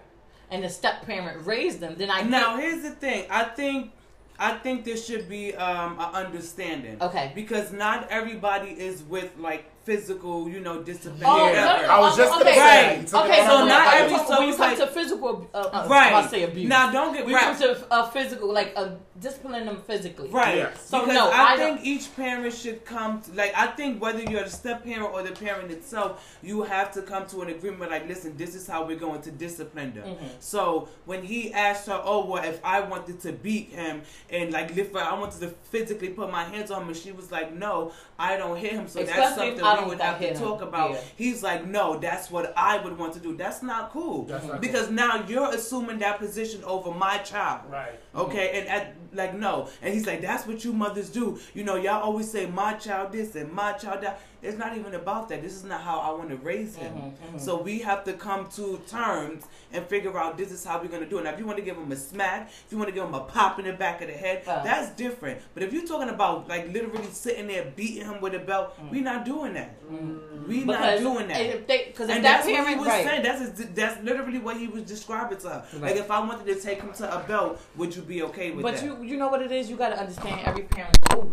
and 0.52 0.64
the 0.64 0.70
step 0.70 1.04
parent 1.04 1.46
raised 1.46 1.80
them. 1.80 1.96
Then 1.98 2.12
I 2.12 2.22
Now 2.22 2.58
here's 2.58 2.84
the 2.84 2.92
thing. 2.92 3.26
I 3.30 3.46
think 3.46 3.92
I 4.38 4.54
think 4.58 4.86
there 4.86 4.98
should 4.98 5.30
be 5.30 5.56
um 5.56 5.94
an 6.00 6.26
understanding. 6.26 7.02
Okay. 7.02 7.32
Because 7.36 7.72
not 7.72 8.08
everybody 8.10 8.70
is 8.70 9.04
with 9.04 9.32
like 9.38 9.66
physical, 9.86 10.50
you 10.50 10.60
know, 10.60 10.82
discipline. 10.82 11.22
Oh, 11.26 11.46
or 11.48 11.54
no, 11.54 11.66
no, 11.66 11.82
no, 11.84 11.88
I 11.90 12.00
was 12.00 12.18
just 12.18 12.34
okay, 12.42 12.56
gonna 12.56 12.62
right. 12.62 12.98
you 13.02 13.04
took 13.08 13.26
it 13.26 13.30
Okay, 13.30 13.46
so 13.46 13.58
out. 13.58 13.68
not 13.68 13.86
Like, 13.86 14.02
every 14.02 14.18
so 14.18 14.26
so 14.26 14.32
when 14.40 14.42
you 14.44 14.50
it's 14.50 14.58
come 14.58 14.70
like- 14.70 14.78
to 14.80 14.88
physical, 14.88 15.50
uh, 15.54 15.58
uh, 15.58 15.88
Right. 15.90 16.14
I 16.14 16.28
say 16.28 16.44
abuse. 16.44 16.68
Now 16.68 16.92
don't 16.92 17.14
get 17.14 17.26
we 17.26 17.34
right. 17.36 17.44
come 17.44 17.58
to 17.58 17.94
uh, 17.94 18.10
physical, 18.10 18.52
like 18.52 18.74
uh, 18.76 18.90
discipline 19.20 19.66
them 19.68 19.82
physically. 19.86 20.30
Right. 20.30 20.58
Yeah. 20.58 20.74
So, 20.74 21.02
because 21.02 21.16
no, 21.16 21.30
I, 21.30 21.54
I 21.54 21.58
think 21.58 21.78
don't- 21.78 21.86
each 21.86 22.16
parent 22.16 22.54
should 22.54 22.84
come 22.84 23.22
to, 23.22 23.34
like 23.34 23.54
I 23.56 23.68
think 23.68 24.02
whether 24.02 24.24
you're 24.24 24.44
the 24.44 24.50
step 24.50 24.84
parent 24.84 25.14
or 25.14 25.22
the 25.24 25.32
parent 25.34 25.72
itself, 25.72 26.38
you 26.42 26.64
have 26.64 26.92
to 26.94 27.02
come 27.04 27.28
to 27.28 27.42
an 27.44 27.50
agreement 27.50 27.92
like 27.92 28.08
listen, 28.08 28.36
this 28.38 28.56
is 28.56 28.66
how 28.68 28.84
we're 28.86 28.98
going 29.08 29.22
to 29.22 29.32
discipline 29.32 29.94
them. 29.94 30.08
Mhm. 30.16 30.30
So 30.40 30.90
when 31.06 31.22
he 31.24 31.54
asked 31.54 31.86
her, 31.88 32.02
Oh 32.04 32.26
well 32.26 32.44
if 32.44 32.60
I 32.64 32.80
wanted 32.82 33.20
to 33.22 33.32
beat 33.32 33.70
him 33.70 34.02
and 34.32 34.52
like 34.52 34.76
lift 34.76 34.94
her 34.96 35.02
I 35.02 35.14
wanted 35.14 35.40
to 35.42 35.50
physically 35.70 36.10
put 36.10 36.32
my 36.32 36.44
hands 36.44 36.72
on 36.72 36.82
him 36.84 36.88
and 36.90 36.98
she 36.98 37.12
was 37.12 37.32
like, 37.32 37.54
No, 37.54 37.92
I 38.18 38.36
don't 38.38 38.58
hit 38.58 38.72
him. 38.74 38.88
So 38.88 39.00
that's 39.04 39.12
Especially 39.12 39.50
if 39.50 39.60
something 39.60 39.66
I 39.76 39.80
we 39.80 39.82
don't 39.82 39.90
would 39.90 40.02
have 40.02 40.20
to 40.20 40.34
talk 40.36 40.62
about. 40.62 40.92
Yeah. 40.92 41.02
He's 41.16 41.44
like, 41.44 41.66
No, 41.68 41.98
that's 41.98 42.32
what 42.32 42.54
I 42.58 42.78
would 42.78 42.98
want 42.98 43.14
to 43.14 43.20
do. 43.20 43.36
That's 43.36 43.62
not 43.62 43.92
cool. 43.92 44.26
That's 44.26 44.46
not 44.46 44.62
because 44.62 44.90
now 44.90 45.24
you're 45.28 45.54
assuming 45.54 46.00
that 46.00 46.20
position 46.20 46.64
over 46.64 46.92
my 46.92 47.18
child. 47.20 47.62
Right. 47.70 48.00
Okay, 48.16 48.60
and 48.60 48.68
at 48.70 48.94
like 49.14 49.34
no, 49.34 49.70
and 49.82 49.94
he's 49.94 50.06
like, 50.08 50.22
that's 50.22 50.46
what 50.48 50.64
you 50.66 50.74
mothers 50.74 51.10
do. 51.10 51.40
You 51.54 51.64
know, 51.64 51.76
y'all 51.76 52.02
always 52.02 52.30
say 52.30 52.46
my 52.48 52.74
child 52.74 53.12
this 53.12 53.36
and 53.36 53.52
my 53.52 53.74
child 53.74 54.02
that. 54.04 54.20
It's 54.44 54.60
not 54.60 54.78
even 54.78 54.94
about 54.94 55.28
that. 55.30 55.42
This 55.42 55.54
is 55.54 55.64
not 55.64 55.82
how 55.82 55.98
I 55.98 56.12
want 56.12 56.30
to 56.30 56.36
raise 56.36 56.76
him. 56.76 56.94
Mhm, 56.94 57.14
mhm. 57.34 57.42
So 57.42 57.60
we 57.60 57.80
have 57.80 58.04
to 58.04 58.14
come 58.14 58.46
to 58.58 58.80
terms 58.88 59.44
and 59.74 59.84
figure 59.88 60.16
out 60.20 60.38
this 60.38 60.52
is 60.52 60.64
how 60.64 60.80
we're 60.80 60.88
gonna 60.88 61.08
do 61.08 61.18
it. 61.18 61.24
Now, 61.24 61.32
if 61.32 61.40
you 61.40 61.48
want 61.48 61.58
to 61.58 61.64
give 61.66 61.76
him 61.76 61.92
a 61.92 61.96
smack, 61.96 62.50
if 62.50 62.72
you 62.72 62.78
want 62.78 62.90
to 62.90 62.94
give 62.94 63.04
him 63.06 63.16
a 63.16 63.22
pop 63.22 63.58
in 63.58 63.66
the 63.66 63.74
back 63.74 64.02
of 64.02 64.08
the 64.08 64.14
head, 64.14 64.44
Uh. 64.46 64.62
that's 64.64 64.92
different. 64.92 65.40
But 65.56 65.64
if 65.64 65.74
you're 65.74 65.88
talking 65.88 66.10
about 66.10 66.48
like 66.48 66.72
literally 66.72 67.08
sitting 67.12 67.48
there 67.48 67.66
beating 67.76 68.06
him 68.06 68.22
with 68.22 68.36
a 68.36 68.40
belt, 68.40 68.78
Mm. 68.80 68.92
we're 68.92 69.02
not 69.04 69.26
doing 69.26 69.56
that. 69.56 69.72
Mm-hmm. 69.92 70.48
We 70.48 70.64
not 70.64 70.78
Because 70.80 71.00
doing 71.00 71.28
that. 71.30 71.68
Because 71.68 72.10
if 72.10 72.16
And 72.16 72.24
that 72.26 72.44
that's 72.44 72.48
what 72.48 72.68
he 72.70 72.76
was 72.76 72.88
right? 72.88 73.06
saying. 73.08 73.24
That's 73.24 73.66
that's 73.74 74.04
literally 74.04 74.38
what 74.38 74.58
he 74.58 74.68
was 74.68 74.84
describing 74.84 75.40
to 75.40 75.50
her. 75.50 75.66
Right. 75.74 75.82
Like 75.82 75.96
if 75.96 76.12
I 76.12 76.20
wanted 76.20 76.46
to 76.54 76.62
take 76.62 76.82
him 76.82 76.94
to 76.94 77.16
a 77.16 77.24
belt, 77.24 77.60
would 77.78 77.96
you 77.96 78.04
be 78.08 78.24
okay 78.24 78.52
with 78.52 78.64
But 78.64 78.76
that? 78.78 78.84
you, 78.84 79.02
you 79.04 79.18
know 79.18 79.28
what 79.28 79.42
it 79.42 79.52
is. 79.52 79.70
You 79.70 79.76
got 79.76 79.90
to 79.90 80.00
understand 80.00 80.42
every 80.46 80.64
parent. 80.64 80.98
Oh, 81.12 81.32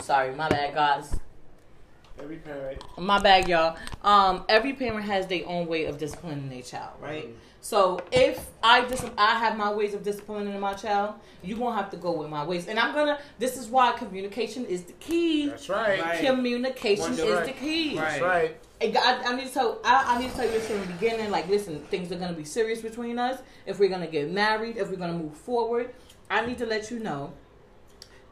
sorry, 0.00 0.34
my 0.34 0.48
bad, 0.48 0.74
guys. 0.74 1.14
Every 2.18 2.36
parent. 2.36 2.82
My 2.98 3.20
bad, 3.20 3.46
y'all. 3.48 3.76
Um, 4.02 4.44
every 4.48 4.72
parent 4.72 5.04
has 5.04 5.26
their 5.26 5.46
own 5.46 5.66
way 5.66 5.84
of 5.84 5.98
disciplining 5.98 6.48
their 6.48 6.62
child, 6.62 6.94
right? 7.00 7.28
Mhm. 7.28 7.34
So 7.60 8.00
if 8.12 8.46
I 8.62 8.84
dis- 8.86 9.04
I 9.18 9.38
have 9.38 9.56
my 9.58 9.72
ways 9.72 9.92
of 9.92 10.02
disciplining 10.04 10.58
my 10.60 10.74
child, 10.74 11.14
you 11.42 11.56
gonna 11.56 11.76
have 11.76 11.90
to 11.90 11.96
go 11.96 12.12
with 12.12 12.30
my 12.30 12.44
ways, 12.44 12.68
and 12.68 12.78
I'm 12.78 12.94
gonna. 12.94 13.18
This 13.38 13.56
is 13.58 13.66
why 13.68 13.92
communication 13.92 14.64
is 14.66 14.84
the 14.84 14.92
key. 14.94 15.48
That's 15.48 15.68
right. 15.68 16.00
Right. 16.00 16.24
Communication 16.24 17.02
Wonder 17.04 17.24
is 17.24 17.34
right. 17.34 17.46
the 17.46 17.52
key. 17.52 17.98
Right. 17.98 18.08
That's 18.08 18.22
right. 18.22 18.56
I, 18.82 19.22
I 19.26 19.34
need 19.36 19.48
to 19.48 19.52
tell 19.52 19.78
I, 19.84 20.14
I 20.14 20.18
need 20.20 20.30
to 20.30 20.36
tell 20.36 20.44
you 20.46 20.52
this 20.52 20.68
from 20.68 20.80
the 20.80 20.86
beginning. 20.86 21.30
Like, 21.30 21.48
listen, 21.48 21.80
things 21.90 22.12
are 22.12 22.16
gonna 22.16 22.34
be 22.34 22.44
serious 22.44 22.80
between 22.80 23.18
us. 23.18 23.40
If 23.66 23.78
we're 23.80 23.88
gonna 23.90 24.06
get 24.06 24.30
married, 24.30 24.76
if 24.76 24.88
we're 24.88 24.96
gonna 24.96 25.14
move 25.18 25.34
forward, 25.36 25.92
I 26.30 26.44
need 26.44 26.58
to 26.58 26.66
let 26.66 26.90
you 26.90 26.98
know 26.98 27.32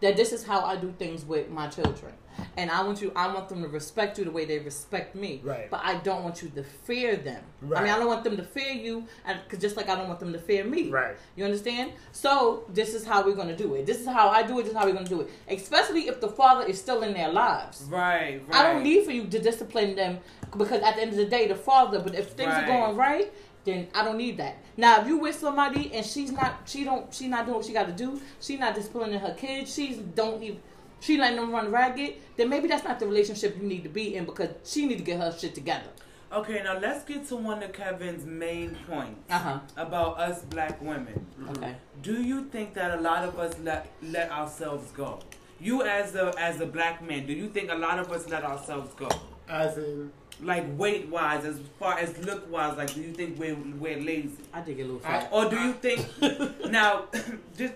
that 0.01 0.17
this 0.17 0.33
is 0.33 0.45
how 0.45 0.61
I 0.61 0.77
do 0.77 0.93
things 0.99 1.25
with 1.25 1.49
my 1.49 1.69
children, 1.69 2.13
and 2.57 2.71
I 2.71 2.83
want 2.83 3.01
you. 3.01 3.13
I 3.17 3.33
want 3.33 3.49
them 3.49 3.63
to 3.63 3.69
respect 3.69 4.19
you 4.19 4.25
the 4.25 4.31
way 4.31 4.45
they 4.45 4.59
respect 4.59 5.15
me. 5.15 5.41
Right. 5.43 5.71
But 5.71 5.81
I 5.83 5.97
don't 5.99 6.25
want 6.25 6.43
you 6.43 6.49
to 6.51 6.63
fear 6.65 7.17
them. 7.17 7.43
Right. 7.63 7.81
I 7.81 7.85
mean, 7.85 7.93
I 7.93 7.97
don't 7.99 8.09
want 8.09 8.25
them 8.25 8.37
to 8.37 8.43
fear 8.43 8.73
you, 8.73 9.07
and 9.25 9.39
cause 9.49 9.61
just 9.61 9.77
like 9.77 9.89
I 9.89 9.95
don't 9.95 10.09
want 10.09 10.21
them 10.21 10.33
to 10.33 10.39
fear 10.39 10.65
me. 10.65 10.91
Right. 10.91 11.17
You 11.37 11.45
understand? 11.45 11.93
So 12.13 12.65
this 12.69 12.93
is 12.93 13.07
how 13.07 13.25
we're 13.25 13.37
gonna 13.37 13.57
do 13.57 13.75
it. 13.77 13.87
This 13.87 14.01
is 14.01 14.07
how 14.07 14.29
I 14.29 14.43
do 14.43 14.59
it. 14.59 14.65
This 14.65 14.73
is 14.73 14.77
how 14.77 14.85
we're 14.85 14.93
gonna 14.93 15.07
do 15.09 15.23
it. 15.23 15.31
Especially 15.49 16.09
if 16.09 16.21
the 16.21 16.29
father 16.29 16.67
is 16.67 16.79
still 16.79 17.03
in 17.03 17.15
their 17.15 17.33
lives. 17.33 17.85
Right, 17.89 18.43
right. 18.49 18.57
I 18.57 18.73
don't 18.73 18.83
need 18.83 19.05
for 19.05 19.13
you 19.13 19.25
to 19.27 19.39
discipline 19.39 19.95
them 19.95 20.19
because 20.51 20.83
at 20.83 20.97
the 20.97 21.03
end 21.03 21.13
of 21.13 21.17
the 21.17 21.25
day, 21.27 21.47
the 21.47 21.55
father. 21.55 22.01
But 22.01 22.15
if 22.15 22.31
things 22.33 22.51
Right. 22.51 22.65
are 22.65 22.67
going 22.67 22.97
right, 22.97 23.33
then 23.65 23.89
I 23.95 24.05
don't 24.05 24.19
need 24.19 24.37
that. 24.39 24.57
Now, 24.77 25.01
if 25.01 25.07
you 25.09 25.19
with 25.19 25.37
somebody 25.37 25.93
and 25.95 26.05
she's 26.05 26.33
not, 26.33 26.61
she 26.67 26.85
don't, 26.85 27.13
she 27.15 27.29
not 27.29 27.47
doing 27.47 27.57
what 27.57 27.67
she 27.67 27.73
got 27.73 27.87
to 27.87 27.93
do. 27.93 28.21
She 28.41 28.57
not 28.57 28.75
disciplining 28.75 29.19
her 29.21 29.35
kids. 29.35 29.73
She's 29.75 29.97
don't 29.97 30.43
even. 30.43 30.61
she 31.01 31.17
letting 31.19 31.37
them 31.37 31.51
run 31.53 31.71
ragged, 31.71 32.15
then 32.37 32.49
maybe 32.49 32.67
that's 32.69 32.85
not 32.85 32.99
the 32.99 33.07
relationship 33.07 33.57
you 33.61 33.67
need 33.69 33.83
to 33.85 33.89
be 33.91 34.17
in 34.17 34.25
because 34.25 34.51
she 34.65 34.87
need 34.87 34.99
to 34.99 35.05
get 35.05 35.21
her 35.21 35.31
shit 35.39 35.55
together. 35.55 35.89
Okay, 36.33 36.63
now 36.65 36.79
let's 36.79 37.05
get 37.05 37.29
to 37.29 37.37
one 37.37 37.63
of 37.63 37.73
Kevin's 37.73 38.25
main 38.27 38.77
points 38.89 39.21
Uh 39.31 39.39
huh. 39.39 39.59
about 39.77 40.19
us 40.19 40.43
black 40.43 40.81
women. 40.83 41.25
Okay. 41.51 41.77
Do 42.03 42.21
you 42.23 42.47
think 42.47 42.75
that 42.75 42.99
a 42.99 43.01
lot 43.01 43.23
of 43.25 43.39
us 43.39 43.55
let 43.63 43.87
let 44.03 44.31
ourselves 44.33 44.91
go? 44.93 45.21
You 45.61 45.83
as 45.85 46.15
a 46.17 46.35
as 46.39 46.61
a 46.61 46.67
black 46.67 47.07
man, 47.07 47.27
do 47.27 47.33
you 47.33 47.49
think 47.49 47.71
a 47.71 47.75
lot 47.77 47.99
of 48.01 48.11
us 48.11 48.29
let 48.29 48.43
ourselves 48.43 48.93
go? 48.95 49.09
As 49.49 49.79
in, 49.79 50.11
Like 50.43 50.65
weight 50.79 51.09
wise, 51.09 51.45
as 51.45 51.59
far 51.79 51.99
as 51.99 52.17
look 52.27 52.51
wise, 52.51 52.77
like 52.77 52.93
do 52.93 53.01
you 53.01 53.13
think 53.13 53.39
we're 53.39 53.55
we're 53.79 54.01
lazy? 54.01 54.33
I 54.53 54.61
did 54.63 54.77
get 54.77 54.83
a 54.87 54.93
little 54.93 55.01
I- 55.05 55.21
fat. 55.21 55.29
Or 55.33 55.49
do 55.49 55.57
you 55.57 55.73
think 55.75 56.07
now 56.71 57.05
just 57.57 57.75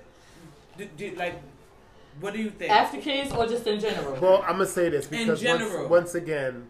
do, 0.77 0.89
do, 0.97 1.15
like 1.17 1.41
what 2.21 2.33
do 2.35 2.41
you 2.41 2.51
think? 2.51 2.73
After 2.73 3.01
kids 3.01 3.33
or 3.33 3.47
just 3.47 3.67
in 3.67 3.79
general? 3.79 4.19
well, 4.21 4.43
I'm 4.43 4.53
gonna 4.55 4.67
say 4.67 4.89
this 4.89 5.07
In 5.11 5.19
because 5.21 5.41
general. 5.41 5.83
once, 5.83 5.91
once 5.91 6.15
again, 6.17 6.67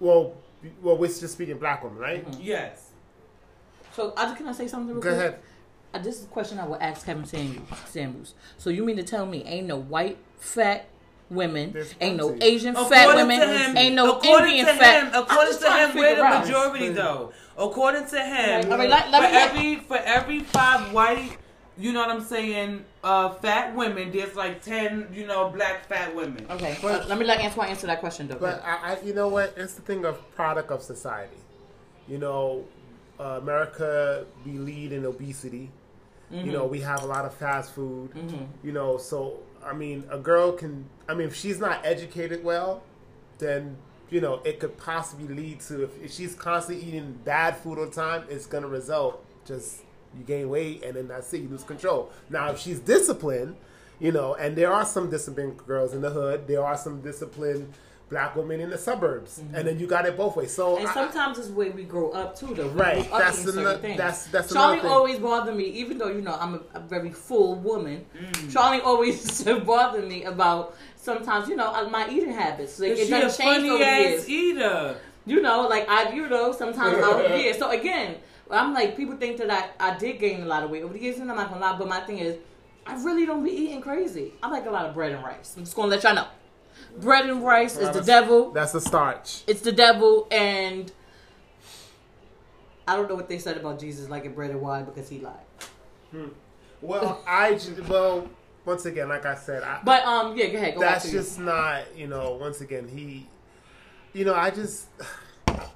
well, 0.00 0.34
well, 0.82 0.96
we're 0.98 1.06
just 1.06 1.30
speaking 1.34 1.56
black 1.58 1.84
women, 1.84 1.98
right? 1.98 2.28
Mhm. 2.28 2.38
yes. 2.42 2.90
So 3.94 4.12
I 4.16 4.24
just 4.24 4.36
can 4.38 4.48
I 4.48 4.52
say 4.52 4.66
something 4.66 4.94
real 4.94 5.02
Go 5.02 5.10
quick? 5.10 5.18
ahead. 5.20 5.38
Uh, 5.94 5.98
this 5.98 6.18
is 6.18 6.24
a 6.24 6.28
question 6.28 6.58
I 6.58 6.66
will 6.66 6.78
ask 6.80 7.06
Kevin 7.06 7.24
Samuels. 7.24 7.68
Samuels. 7.86 8.34
So 8.58 8.70
you 8.70 8.84
mean 8.84 8.96
to 8.96 9.02
tell 9.02 9.24
me 9.26 9.42
ain't 9.44 9.66
no 9.66 9.76
white 9.76 10.18
fat 10.38 10.88
women, 11.30 11.74
ain't 12.00 12.16
no 12.16 12.28
plenty. 12.28 12.44
Asian 12.46 12.74
fat 12.74 13.14
women, 13.14 13.40
him, 13.40 13.76
ain't 13.76 13.94
no 13.94 14.16
according 14.16 14.56
Indian 14.56 14.66
to 14.66 14.72
fat. 14.74 15.02
him, 15.04 15.10
I'm 15.14 15.22
according 15.22 15.58
to 15.58 15.70
him, 15.72 15.88
we're 15.94 16.02
figure 16.08 16.16
the 16.16 16.22
out. 16.24 16.44
majority 16.44 16.88
though. 16.90 17.32
According 17.56 18.06
to 18.08 18.20
him, 18.20 18.72
All 18.72 18.78
right, 18.78 18.88
let- 18.90 19.10
let 19.10 19.30
for 19.30 19.36
every 19.36 19.76
for 19.76 19.96
every 19.98 20.40
five 20.40 20.92
white, 20.92 21.36
you 21.78 21.92
know 21.92 22.00
what 22.00 22.10
I'm 22.10 22.24
saying, 22.24 22.84
uh, 23.04 23.30
fat 23.30 23.74
women, 23.76 24.10
there's 24.12 24.34
like 24.34 24.62
ten, 24.62 25.08
you 25.12 25.26
know, 25.26 25.48
black 25.50 25.86
fat 25.86 26.14
women. 26.14 26.46
Okay, 26.50 26.76
But- 26.82 27.02
uh, 27.02 27.06
let 27.08 27.18
me 27.18 27.24
let 27.24 27.40
Antoine 27.40 27.68
answer 27.68 27.86
that 27.86 28.00
question 28.00 28.28
though. 28.28 28.36
But 28.36 28.62
I, 28.64 28.94
I, 28.94 29.00
you 29.04 29.14
know 29.14 29.28
what? 29.28 29.54
It's 29.56 29.74
the 29.74 29.82
thing 29.82 30.04
of 30.04 30.18
product 30.34 30.70
of 30.70 30.82
society. 30.82 31.36
You 32.08 32.18
know, 32.18 32.64
uh, 33.20 33.38
America 33.42 34.24
we 34.44 34.52
lead 34.52 34.92
in 34.92 35.04
obesity. 35.06 35.70
You 36.32 36.52
know, 36.52 36.64
we 36.64 36.80
have 36.82 37.02
a 37.02 37.06
lot 37.06 37.24
of 37.24 37.34
fast 37.34 37.72
food. 37.74 38.12
Mhm. 38.14 38.46
You 38.62 38.70
know, 38.70 38.98
so 38.98 39.38
I 39.66 39.72
mean, 39.74 40.04
a 40.10 40.16
girl 40.18 40.52
can. 40.52 40.88
I 41.10 41.14
mean, 41.14 41.26
if 41.26 41.34
she's 41.34 41.58
not 41.58 41.84
educated 41.84 42.44
well, 42.44 42.84
then 43.38 43.76
you 44.10 44.20
know 44.20 44.40
it 44.44 44.60
could 44.60 44.76
possibly 44.78 45.34
lead 45.34 45.60
to 45.60 45.82
if, 45.82 46.02
if 46.02 46.12
she's 46.12 46.34
constantly 46.36 46.86
eating 46.86 47.18
bad 47.24 47.56
food 47.56 47.78
all 47.78 47.86
the 47.86 47.90
time, 47.90 48.24
it's 48.28 48.46
gonna 48.46 48.68
result 48.68 49.24
just 49.44 49.82
you 50.16 50.22
gain 50.24 50.48
weight 50.48 50.84
and 50.84 50.94
then 50.94 51.08
that's 51.08 51.32
it, 51.32 51.42
you 51.42 51.48
lose 51.48 51.64
control. 51.64 52.12
Now, 52.28 52.50
if 52.50 52.60
she's 52.60 52.78
disciplined, 52.78 53.56
you 53.98 54.12
know, 54.12 54.34
and 54.34 54.56
there 54.56 54.72
are 54.72 54.84
some 54.84 55.10
disciplined 55.10 55.58
girls 55.66 55.94
in 55.94 56.00
the 56.00 56.10
hood, 56.10 56.46
there 56.46 56.64
are 56.64 56.76
some 56.76 57.00
disciplined 57.00 57.72
black 58.10 58.34
women 58.34 58.60
in 58.60 58.70
the 58.70 58.76
suburbs, 58.78 59.38
and 59.54 59.66
then 59.66 59.78
you 59.78 59.86
got 59.86 60.04
it 60.04 60.16
both 60.16 60.36
ways. 60.36 60.52
So 60.52 60.76
And 60.76 60.86
I- 60.88 60.92
sometimes 60.94 61.38
it's 61.38 61.46
the 61.48 61.54
way 61.54 61.70
we 61.70 61.84
grow 61.84 62.10
up 62.10 62.36
too, 62.36 62.52
though. 62.54 62.68
Right, 62.70 63.06
grow 63.08 63.16
up 63.16 63.22
that's 63.22 63.38
eating 63.40 63.52
certain 63.52 63.66
ano- 63.68 63.78
things. 63.78 63.96
that's- 63.96 64.26
that's 64.26 64.52
Charlie 64.52 64.64
another 64.80 64.80
thing. 64.82 64.90
Charlie 64.90 64.96
always 64.96 65.18
bothered 65.20 65.56
me, 65.56 65.64
even 65.64 65.96
though 65.98 66.08
you 66.08 66.20
know 66.20 66.36
I'm 66.38 66.54
a, 66.54 66.60
a 66.74 66.80
very 66.80 67.10
full 67.12 67.54
woman. 67.54 68.04
Mm. 68.20 68.52
Charlie 68.52 68.80
always 68.84 69.14
used 69.24 69.44
to 69.46 69.60
bother 69.60 70.02
me 70.02 70.24
about 70.24 70.74
sometimes 70.96 71.48
you 71.48 71.56
know 71.56 71.72
uh, 71.72 71.88
my 71.88 72.08
eating 72.10 72.32
habits. 72.32 72.78
Like, 72.80 72.90
it 72.92 73.06
she 73.06 73.12
a 73.12 73.20
doesn't 73.20 73.42
change 73.42 73.56
funny 73.58 73.70
over 73.70 73.84
ass 73.84 74.28
years. 74.28 74.28
eater? 74.28 74.96
You 75.26 75.40
know, 75.40 75.68
like 75.68 75.88
I, 75.88 76.10
you 76.12 76.28
know, 76.28 76.52
sometimes 76.52 76.98
I'll 76.98 77.22
yeah. 77.38 77.52
So 77.52 77.70
again, 77.70 78.16
I'm 78.50 78.74
like 78.74 78.96
people 78.96 79.16
think 79.16 79.36
that 79.36 79.50
I, 79.50 79.92
I 79.92 79.96
did 79.96 80.18
gain 80.18 80.42
a 80.42 80.46
lot 80.46 80.64
of 80.64 80.70
weight 80.70 80.82
over 80.82 80.94
the 80.94 81.00
years, 81.00 81.18
and 81.18 81.30
I'm 81.30 81.36
not 81.36 81.48
gonna 81.50 81.60
lie. 81.60 81.76
But 81.78 81.86
my 81.88 82.00
thing 82.00 82.18
is, 82.18 82.36
I 82.86 83.00
really 83.04 83.24
don't 83.24 83.44
be 83.44 83.52
eating 83.52 83.80
crazy. 83.80 84.32
I 84.42 84.48
like 84.50 84.66
a 84.66 84.70
lot 84.70 84.86
of 84.86 84.94
bread 84.94 85.12
and 85.12 85.22
rice. 85.22 85.54
I'm 85.56 85.62
just 85.62 85.76
gonna 85.76 85.88
let 85.88 86.02
y'all 86.02 86.14
know. 86.16 86.26
Bread 87.00 87.28
and 87.30 87.44
rice 87.44 87.76
is 87.76 87.90
the 87.90 88.02
devil. 88.02 88.50
that's 88.50 88.72
the 88.72 88.80
starch. 88.80 89.42
It's 89.46 89.60
the 89.60 89.72
devil, 89.72 90.26
and 90.30 90.90
I 92.86 92.96
don't 92.96 93.08
know 93.08 93.14
what 93.14 93.28
they 93.28 93.38
said 93.38 93.56
about 93.56 93.78
Jesus 93.78 94.08
like 94.08 94.22
liking 94.22 94.34
bread 94.34 94.50
and 94.50 94.60
wine 94.60 94.84
because 94.84 95.08
he 95.08 95.20
lied. 95.20 96.30
Well, 96.82 97.22
I 97.26 97.54
ju- 97.54 97.84
well 97.88 98.28
once 98.64 98.84
again, 98.84 99.08
like 99.08 99.24
I 99.24 99.34
said, 99.36 99.62
I, 99.62 99.80
But 99.84 100.04
um, 100.04 100.36
yeah, 100.36 100.48
go 100.48 100.56
ahead. 100.58 100.74
Go 100.74 100.80
that's 100.80 101.10
just 101.10 101.38
not 101.38 101.96
you 101.96 102.06
know 102.06 102.32
once 102.34 102.60
again 102.60 102.88
he 102.88 103.28
you 104.12 104.24
know 104.24 104.34
i 104.34 104.50
just 104.50 104.88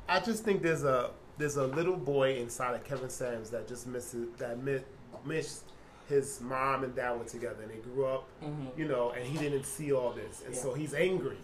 i 0.08 0.18
just 0.18 0.42
think 0.44 0.60
there's 0.60 0.82
a 0.82 1.10
there's 1.38 1.56
a 1.56 1.66
little 1.68 1.96
boy 1.96 2.34
inside 2.34 2.74
of 2.74 2.82
kevin 2.82 3.08
sams 3.08 3.48
that 3.50 3.68
just 3.68 3.86
misses 3.86 4.26
that 4.38 4.60
mi- 4.60 4.80
missed 5.24 5.62
his 6.08 6.40
mom 6.40 6.84
and 6.84 6.94
dad 6.94 7.18
were 7.18 7.24
together 7.24 7.62
and 7.62 7.70
they 7.70 7.76
grew 7.88 8.04
up 8.06 8.24
Mhm. 8.42 8.76
you 8.78 8.86
know 8.86 9.10
and 9.10 9.24
he 9.24 9.38
didn't 9.38 9.64
see 9.64 9.92
all 9.92 10.12
this 10.12 10.42
and 10.46 10.54
Yeah. 10.54 10.60
so 10.60 10.74
he's 10.74 10.92
angry 10.94 11.36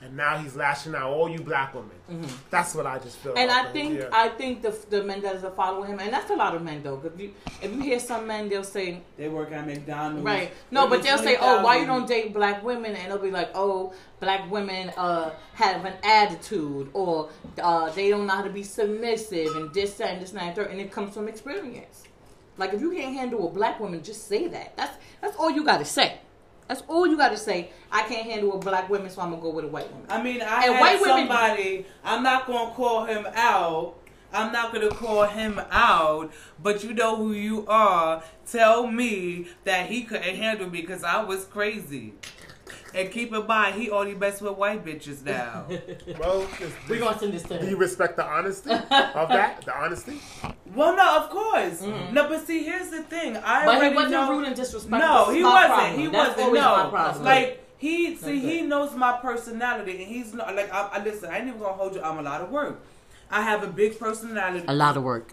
and 0.00 0.16
now 0.16 0.38
he's 0.38 0.54
lashing 0.54 0.94
out 0.94 1.10
all 1.10 1.28
you 1.28 1.40
black 1.40 1.74
women 1.74 1.90
Mhm. 2.08 2.30
that's 2.50 2.72
what 2.74 2.86
i 2.86 2.98
just 3.00 3.16
feel 3.18 3.34
And 3.36 3.50
about 3.50 3.64
I 3.64 3.66
him, 3.68 3.72
think 3.72 3.98
yeah. 4.00 4.08
I 4.12 4.28
think 4.30 4.62
the 4.62 4.70
the 4.90 5.02
men 5.02 5.20
that 5.22 5.42
are 5.44 5.50
following 5.50 5.90
him, 5.90 5.98
and 5.98 6.12
that's 6.12 6.30
a 6.30 6.36
lot 6.36 6.54
of 6.54 6.62
men 6.62 6.82
though. 6.84 7.02
If 7.04 7.20
you 7.20 7.34
if 7.60 7.70
you 7.74 7.80
hear 7.80 7.98
some 8.00 8.26
men, 8.26 8.48
they'll 8.48 8.62
say 8.78 9.00
They 9.16 9.28
work 9.28 9.50
at 9.52 9.66
McDonald's. 9.66 10.24
Right. 10.24 10.52
No, 10.70 10.86
but 10.86 11.02
they'll 11.02 11.18
say, 11.18 11.36
"Oh, 11.40 11.62
why 11.64 11.78
you 11.80 11.86
don't 11.86 12.06
date 12.06 12.32
black 12.32 12.62
women?" 12.64 12.94
And 12.94 13.10
they'll 13.10 13.18
be 13.18 13.32
like, 13.32 13.50
"Oh, 13.54 13.92
black 14.20 14.48
women 14.50 14.90
uh 14.96 15.30
have 15.54 15.84
an 15.84 15.94
attitude, 16.04 16.88
or 16.94 17.28
uh 17.60 17.90
they 17.90 18.08
don't 18.08 18.26
know 18.28 18.34
how 18.34 18.42
to 18.42 18.50
be 18.50 18.62
submissive, 18.62 19.54
and 19.56 19.74
this 19.74 19.94
that, 19.98 20.10
and 20.12 20.22
this 20.22 20.30
and 20.32 20.40
that, 20.56 20.70
and 20.70 20.80
it 20.80 20.90
comes 20.92 21.12
from 21.14 21.26
experience. 21.28 22.04
Like 22.58 22.74
if 22.74 22.80
you 22.80 22.90
can't 22.90 23.14
handle 23.14 23.48
a 23.48 23.50
black 23.50 23.80
woman, 23.80 24.02
just 24.02 24.28
say 24.28 24.48
that. 24.48 24.76
That's 24.76 24.96
that's 25.20 25.36
all 25.36 25.50
you 25.50 25.64
got 25.64 25.78
to 25.78 25.84
say. 25.84 26.18
That's 26.66 26.82
all 26.86 27.06
you 27.06 27.16
got 27.16 27.30
to 27.30 27.38
say. 27.38 27.70
I 27.90 28.02
can't 28.02 28.26
handle 28.30 28.52
a 28.54 28.58
black 28.58 28.90
woman, 28.90 29.08
so 29.08 29.22
I'm 29.22 29.30
gonna 29.30 29.40
go 29.40 29.50
with 29.50 29.64
a 29.64 29.68
white 29.68 29.90
woman. 29.90 30.06
I 30.10 30.22
mean, 30.22 30.42
I 30.42 30.64
And 30.66 30.74
had 30.74 30.80
white 30.80 31.00
women- 31.00 31.16
somebody. 31.28 31.86
I'm 32.04 32.22
not 32.22 32.46
gonna 32.46 32.74
call 32.74 33.04
him 33.06 33.26
out. 33.34 33.94
I'm 34.30 34.52
not 34.52 34.74
gonna 34.74 34.90
call 34.90 35.22
him 35.24 35.58
out. 35.70 36.30
But 36.62 36.84
you 36.84 36.92
know 36.92 37.16
who 37.16 37.32
you 37.32 37.64
are. 37.68 38.22
Tell 38.50 38.86
me 38.86 39.46
that 39.64 39.86
he 39.88 40.02
couldn't 40.02 40.36
handle 40.36 40.68
me 40.68 40.82
because 40.82 41.02
I 41.04 41.22
was 41.24 41.46
crazy. 41.46 42.12
And 42.94 43.10
keep 43.10 43.34
in 43.34 43.46
mind, 43.46 43.74
he 43.80 43.90
only 43.90 44.14
mess 44.14 44.40
with 44.40 44.56
white 44.56 44.84
bitches 44.84 45.22
now. 45.24 45.66
well 46.18 46.46
We're 46.88 46.98
gonna 47.00 47.18
send 47.18 47.34
this 47.34 47.42
to 47.44 47.56
him. 47.56 47.64
do 47.64 47.70
you 47.70 47.76
respect 47.76 48.16
the 48.16 48.24
honesty 48.24 48.70
of 48.72 48.88
that 48.88 49.62
the 49.64 49.76
honesty 49.76 50.18
well, 50.74 50.94
no, 50.96 51.16
of 51.24 51.30
course. 51.30 51.80
No, 51.82 52.28
but 52.28 52.46
see, 52.46 52.62
here's 52.62 52.90
the 52.90 53.02
thing. 53.02 53.36
I 53.38 53.40
Mm-hmm. 53.40 53.66
But 53.66 53.72
he 53.74 53.78
already 53.78 53.94
wasn't 53.96 54.12
know. 54.12 54.30
rude 54.30 54.46
and 54.46 54.56
disrespectful. 54.56 54.98
No, 54.98 55.30
he 55.32 55.42
wasn't. 55.42 55.66
problem. 55.72 55.98
He 56.00 56.06
That's 56.08 56.28
wasn't. 56.28 56.40
always 56.46 56.62
my 56.62 56.82
No, 56.84 56.90
problem. 56.90 57.24
like 57.24 57.64
he 57.78 58.16
see, 58.16 58.38
he 58.40 58.62
knows 58.62 58.94
my 58.94 59.12
personality, 59.18 59.92
and 60.02 60.06
he's 60.14 60.34
not 60.34 60.54
like 60.54 60.72
I, 60.72 60.88
I 60.92 61.02
listen. 61.04 61.30
I 61.30 61.38
ain't 61.38 61.48
even 61.48 61.60
gonna 61.60 61.72
hold 61.74 61.94
you. 61.94 62.02
I'm 62.02 62.18
a 62.18 62.22
lot 62.22 62.40
of 62.42 62.50
work. 62.50 62.80
I 63.30 63.42
have 63.42 63.62
a 63.62 63.66
big 63.68 63.98
personality. 63.98 64.64
a 64.68 64.74
lot 64.74 64.96
of 64.96 65.02
work, 65.04 65.32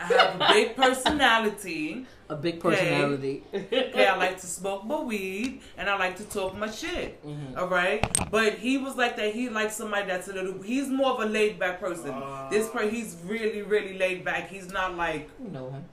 I 0.00 0.04
have 0.06 0.40
a 0.40 0.52
big 0.52 0.76
personality. 0.76 2.06
A 2.32 2.36
big 2.36 2.60
personality. 2.60 3.42
Okay, 3.52 4.06
I 4.06 4.16
like 4.16 4.40
to 4.40 4.46
smoke 4.46 4.84
my 4.84 5.00
weed 5.00 5.60
and 5.76 5.88
I 5.90 5.96
like 5.98 6.16
to 6.16 6.24
talk 6.24 6.56
my 6.56 6.70
shit. 6.70 7.10
Mhm. 7.26 7.56
All 7.58 7.68
right, 7.68 8.00
but 8.30 8.54
he 8.54 8.78
was 8.78 8.96
like 8.96 9.16
that. 9.16 9.34
He 9.34 9.48
likes 9.48 9.76
somebody 9.76 10.06
that's 10.06 10.28
a 10.28 10.32
little. 10.32 10.54
He's 10.62 10.88
more 10.88 11.10
of 11.12 11.20
a 11.20 11.26
laid 11.26 11.58
back 11.58 11.78
person. 11.80 12.14
this 12.50 12.68
per, 12.70 12.88
he's 12.88 13.16
really, 13.26 13.62
really 13.62 13.98
laid 13.98 14.24
back. 14.24 14.48
He's 14.48 14.68
not 14.72 14.96
like. 14.96 15.28
You 15.44 15.50
know 15.56 15.70
him. 15.70 15.84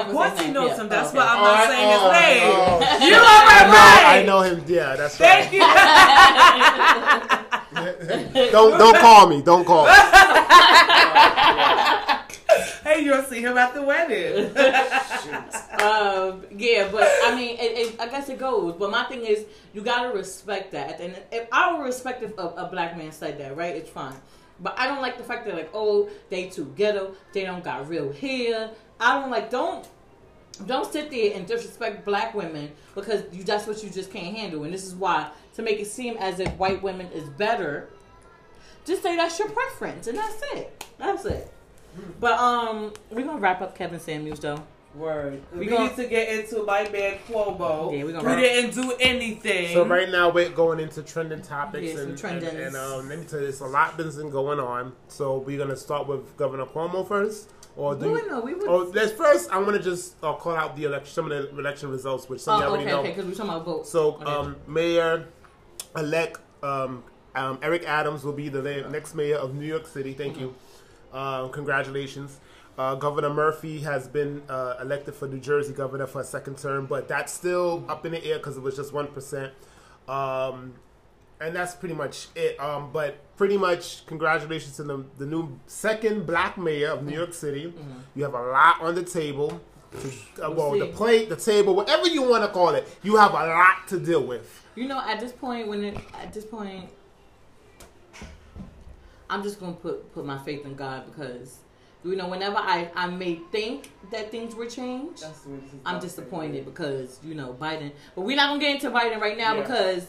of 0.00 0.06
course, 0.12 0.38
he 0.40 0.50
knows 0.52 0.76
him. 0.78 0.88
That's 0.88 1.08
Okay. 1.10 1.18
why 1.18 1.26
I'm 1.32 1.38
Oh, 1.40 1.42
not 1.44 1.56
I- 1.56 1.66
saying 1.72 1.88
oh, 1.88 1.96
his 1.96 2.02
name. 2.20 2.42
oh, 2.44 2.78
You 3.06 3.12
shit. 3.12 3.22
are 3.32 3.44
I 3.56 3.60
know, 3.66 3.72
right. 3.80 4.04
I 4.16 4.22
know 4.28 4.40
him. 4.48 4.56
Yeah, 4.66 4.96
that's 4.96 5.16
Thank 5.16 5.44
right. 5.44 5.52
you. 8.36 8.50
don't 8.56 8.72
don't 8.78 8.96
call 9.06 9.26
me. 9.28 9.42
Don't 9.42 9.64
call. 9.64 9.84
me. 9.86 9.92
you'll 13.06 13.22
see 13.22 13.40
him 13.40 13.56
at 13.56 13.74
the 13.74 13.82
wedding. 13.82 14.46
um, 15.80 16.44
yeah, 16.56 16.88
but 16.90 17.08
I 17.24 17.34
mean, 17.34 17.56
it, 17.58 17.78
it, 17.78 18.00
I 18.00 18.08
guess 18.08 18.28
it 18.28 18.38
goes. 18.38 18.74
But 18.78 18.90
my 18.90 19.04
thing 19.04 19.24
is, 19.24 19.46
you 19.72 19.82
gotta 19.82 20.14
respect 20.14 20.72
that. 20.72 21.00
And 21.00 21.16
if 21.32 21.48
I 21.52 21.72
would 21.72 21.84
respect 21.84 22.22
if 22.22 22.36
a, 22.38 22.48
a 22.48 22.68
black 22.68 22.96
man 22.96 23.12
said 23.12 23.38
that, 23.38 23.56
right? 23.56 23.74
It's 23.74 23.90
fine. 23.90 24.16
But 24.60 24.78
I 24.78 24.86
don't 24.86 25.02
like 25.02 25.18
the 25.18 25.24
fact 25.24 25.44
that 25.46 25.54
like, 25.54 25.70
oh, 25.74 26.08
they 26.30 26.48
too 26.48 26.72
ghetto. 26.76 27.14
They 27.32 27.44
don't 27.44 27.62
got 27.62 27.88
real 27.88 28.12
hair. 28.12 28.70
I 28.98 29.20
don't 29.20 29.30
like. 29.30 29.50
Don't 29.50 29.86
don't 30.64 30.90
sit 30.90 31.10
there 31.10 31.36
and 31.36 31.46
disrespect 31.46 32.04
black 32.06 32.34
women 32.34 32.72
because 32.94 33.22
you 33.32 33.44
that's 33.44 33.66
what 33.66 33.82
you 33.82 33.90
just 33.90 34.10
can't 34.10 34.34
handle. 34.36 34.64
And 34.64 34.72
this 34.72 34.84
is 34.84 34.94
why 34.94 35.30
to 35.54 35.62
make 35.62 35.80
it 35.80 35.86
seem 35.86 36.16
as 36.16 36.40
if 36.40 36.50
white 36.54 36.82
women 36.82 37.08
is 37.12 37.28
better. 37.30 37.90
Just 38.86 39.02
say 39.02 39.16
that's 39.16 39.38
your 39.38 39.48
preference, 39.48 40.06
and 40.06 40.16
that's 40.16 40.40
it. 40.54 40.84
That's 40.96 41.24
it. 41.24 41.52
But 42.20 42.38
um, 42.38 42.92
we're 43.10 43.24
gonna 43.26 43.38
wrap 43.40 43.60
up 43.62 43.76
Kevin 43.76 44.00
Samuels 44.00 44.40
though. 44.40 44.62
Word. 44.94 45.42
We 45.52 45.58
We, 45.60 45.66
gon- 45.66 45.88
need 45.88 45.96
to 45.96 46.06
get 46.06 46.28
into 46.38 46.62
my 46.64 46.88
man 46.88 47.18
Cuomo. 47.28 47.94
Yeah, 47.96 48.04
we 48.04 48.12
gonna 48.12 48.34
we 48.34 48.40
didn't 48.40 48.74
do 48.74 48.94
anything. 48.98 49.74
So 49.74 49.84
right 49.84 50.08
now 50.08 50.30
we're 50.30 50.48
going 50.48 50.80
into 50.80 51.02
trending 51.02 51.42
topics 51.42 51.92
Yeah, 51.92 52.00
and, 52.00 52.16
trendings. 52.16 52.48
and, 52.48 52.58
and 52.58 52.76
um, 52.76 53.08
let 53.08 53.18
me 53.18 53.24
tell 53.26 53.40
you, 53.40 53.46
there's 53.46 53.60
a 53.60 53.66
lot 53.66 53.96
been 53.98 54.30
going 54.30 54.58
on. 54.58 54.94
So 55.08 55.36
we're 55.38 55.58
gonna 55.58 55.76
start 55.76 56.06
with 56.06 56.34
Governor 56.38 56.64
Cuomo 56.64 57.06
first, 57.06 57.50
Or 57.76 57.94
do 57.94 58.00
We 58.00 58.06
you- 58.06 58.12
would 58.14 58.26
know, 58.30 58.40
we 58.40 58.54
would- 58.54 58.66
Oh, 58.68 58.90
let's 58.94 59.12
first. 59.12 59.50
I 59.52 59.58
want 59.58 59.76
to 59.76 59.82
just 59.82 60.14
uh, 60.22 60.32
call 60.32 60.56
out 60.56 60.74
the 60.76 60.84
election, 60.84 61.12
some 61.12 61.30
of 61.30 61.50
the 61.54 61.58
election 61.58 61.90
results, 61.90 62.26
which 62.30 62.40
some 62.40 62.54
of 62.56 62.60
Oh, 62.62 62.64
you 62.64 62.70
already 62.70 62.84
okay, 62.84 62.92
know. 62.92 63.00
okay, 63.00 63.08
because 63.10 63.26
we're 63.26 63.34
talking 63.34 63.50
about 63.50 63.64
votes. 63.66 63.90
So, 63.90 64.12
Okay. 64.14 64.24
um, 64.24 64.56
Mayor 64.66 65.26
elect 65.94 66.38
um, 66.62 67.04
um, 67.34 67.58
Eric 67.62 67.84
Adams 67.86 68.24
will 68.24 68.32
be 68.32 68.48
the 68.48 68.62
next 68.90 69.14
mayor 69.14 69.36
of 69.36 69.54
New 69.54 69.66
York 69.66 69.86
City. 69.86 70.14
Thank 70.14 70.40
you. 70.40 70.54
Um, 71.16 71.50
congratulations. 71.50 72.38
Uh, 72.78 72.94
governor 72.94 73.30
Murphy 73.30 73.80
has 73.80 74.06
been 74.06 74.42
uh, 74.50 74.76
elected 74.82 75.14
for 75.14 75.26
New 75.26 75.40
Jersey 75.40 75.72
governor 75.72 76.06
for 76.06 76.20
a 76.20 76.24
second 76.24 76.58
term, 76.58 76.84
but 76.84 77.08
that's 77.08 77.32
still 77.32 77.84
up 77.88 78.04
in 78.04 78.12
the 78.12 78.22
air 78.22 78.36
because 78.36 78.58
it 78.58 78.62
was 78.62 78.76
just 78.76 78.92
1%. 78.92 79.50
Um, 80.08 80.74
and 81.40 81.56
that's 81.56 81.74
pretty 81.74 81.94
much 81.94 82.28
it. 82.34 82.60
Um, 82.60 82.90
but 82.92 83.16
pretty 83.38 83.56
much, 83.56 84.04
congratulations 84.06 84.76
to 84.76 84.82
the, 84.82 85.04
the 85.16 85.24
new 85.24 85.58
second 85.66 86.26
black 86.26 86.58
mayor 86.58 86.90
of 86.90 87.02
New 87.02 87.16
York 87.16 87.32
City. 87.32 87.72
You 88.14 88.22
have 88.24 88.34
a 88.34 88.42
lot 88.42 88.82
on 88.82 88.94
the 88.94 89.02
table. 89.02 89.58
To, 90.00 90.46
uh, 90.46 90.50
well, 90.50 90.78
the 90.78 90.88
plate, 90.88 91.30
the 91.30 91.36
table, 91.36 91.74
whatever 91.74 92.06
you 92.06 92.22
want 92.22 92.44
to 92.44 92.48
call 92.50 92.74
it, 92.74 92.86
you 93.02 93.16
have 93.16 93.30
a 93.30 93.46
lot 93.46 93.88
to 93.88 93.98
deal 93.98 94.22
with. 94.22 94.62
You 94.74 94.86
know, 94.86 95.00
at 95.00 95.20
this 95.20 95.32
point, 95.32 95.68
when 95.68 95.82
it, 95.82 95.96
at 96.20 96.34
this 96.34 96.44
point, 96.44 96.90
I'm 99.28 99.42
just 99.42 99.58
gonna 99.60 99.72
put 99.72 100.12
put 100.12 100.24
my 100.24 100.38
faith 100.38 100.64
in 100.64 100.74
God 100.74 101.06
because 101.06 101.58
you 102.04 102.14
know, 102.14 102.28
whenever 102.28 102.56
I 102.56 102.90
I 102.94 103.08
may 103.08 103.40
think 103.50 103.90
that 104.12 104.30
things 104.30 104.54
were 104.54 104.66
changed, 104.66 105.22
That's 105.22 105.44
what 105.44 105.60
I'm 105.84 105.94
about. 105.96 106.02
disappointed 106.02 106.64
because 106.64 107.18
you 107.24 107.34
know 107.34 107.56
Biden. 107.60 107.92
But 108.14 108.22
we're 108.22 108.36
not 108.36 108.48
gonna 108.48 108.60
get 108.60 108.74
into 108.76 108.90
Biden 108.90 109.20
right 109.20 109.36
now 109.36 109.54
Yeah. 109.56 109.62
because 109.62 110.06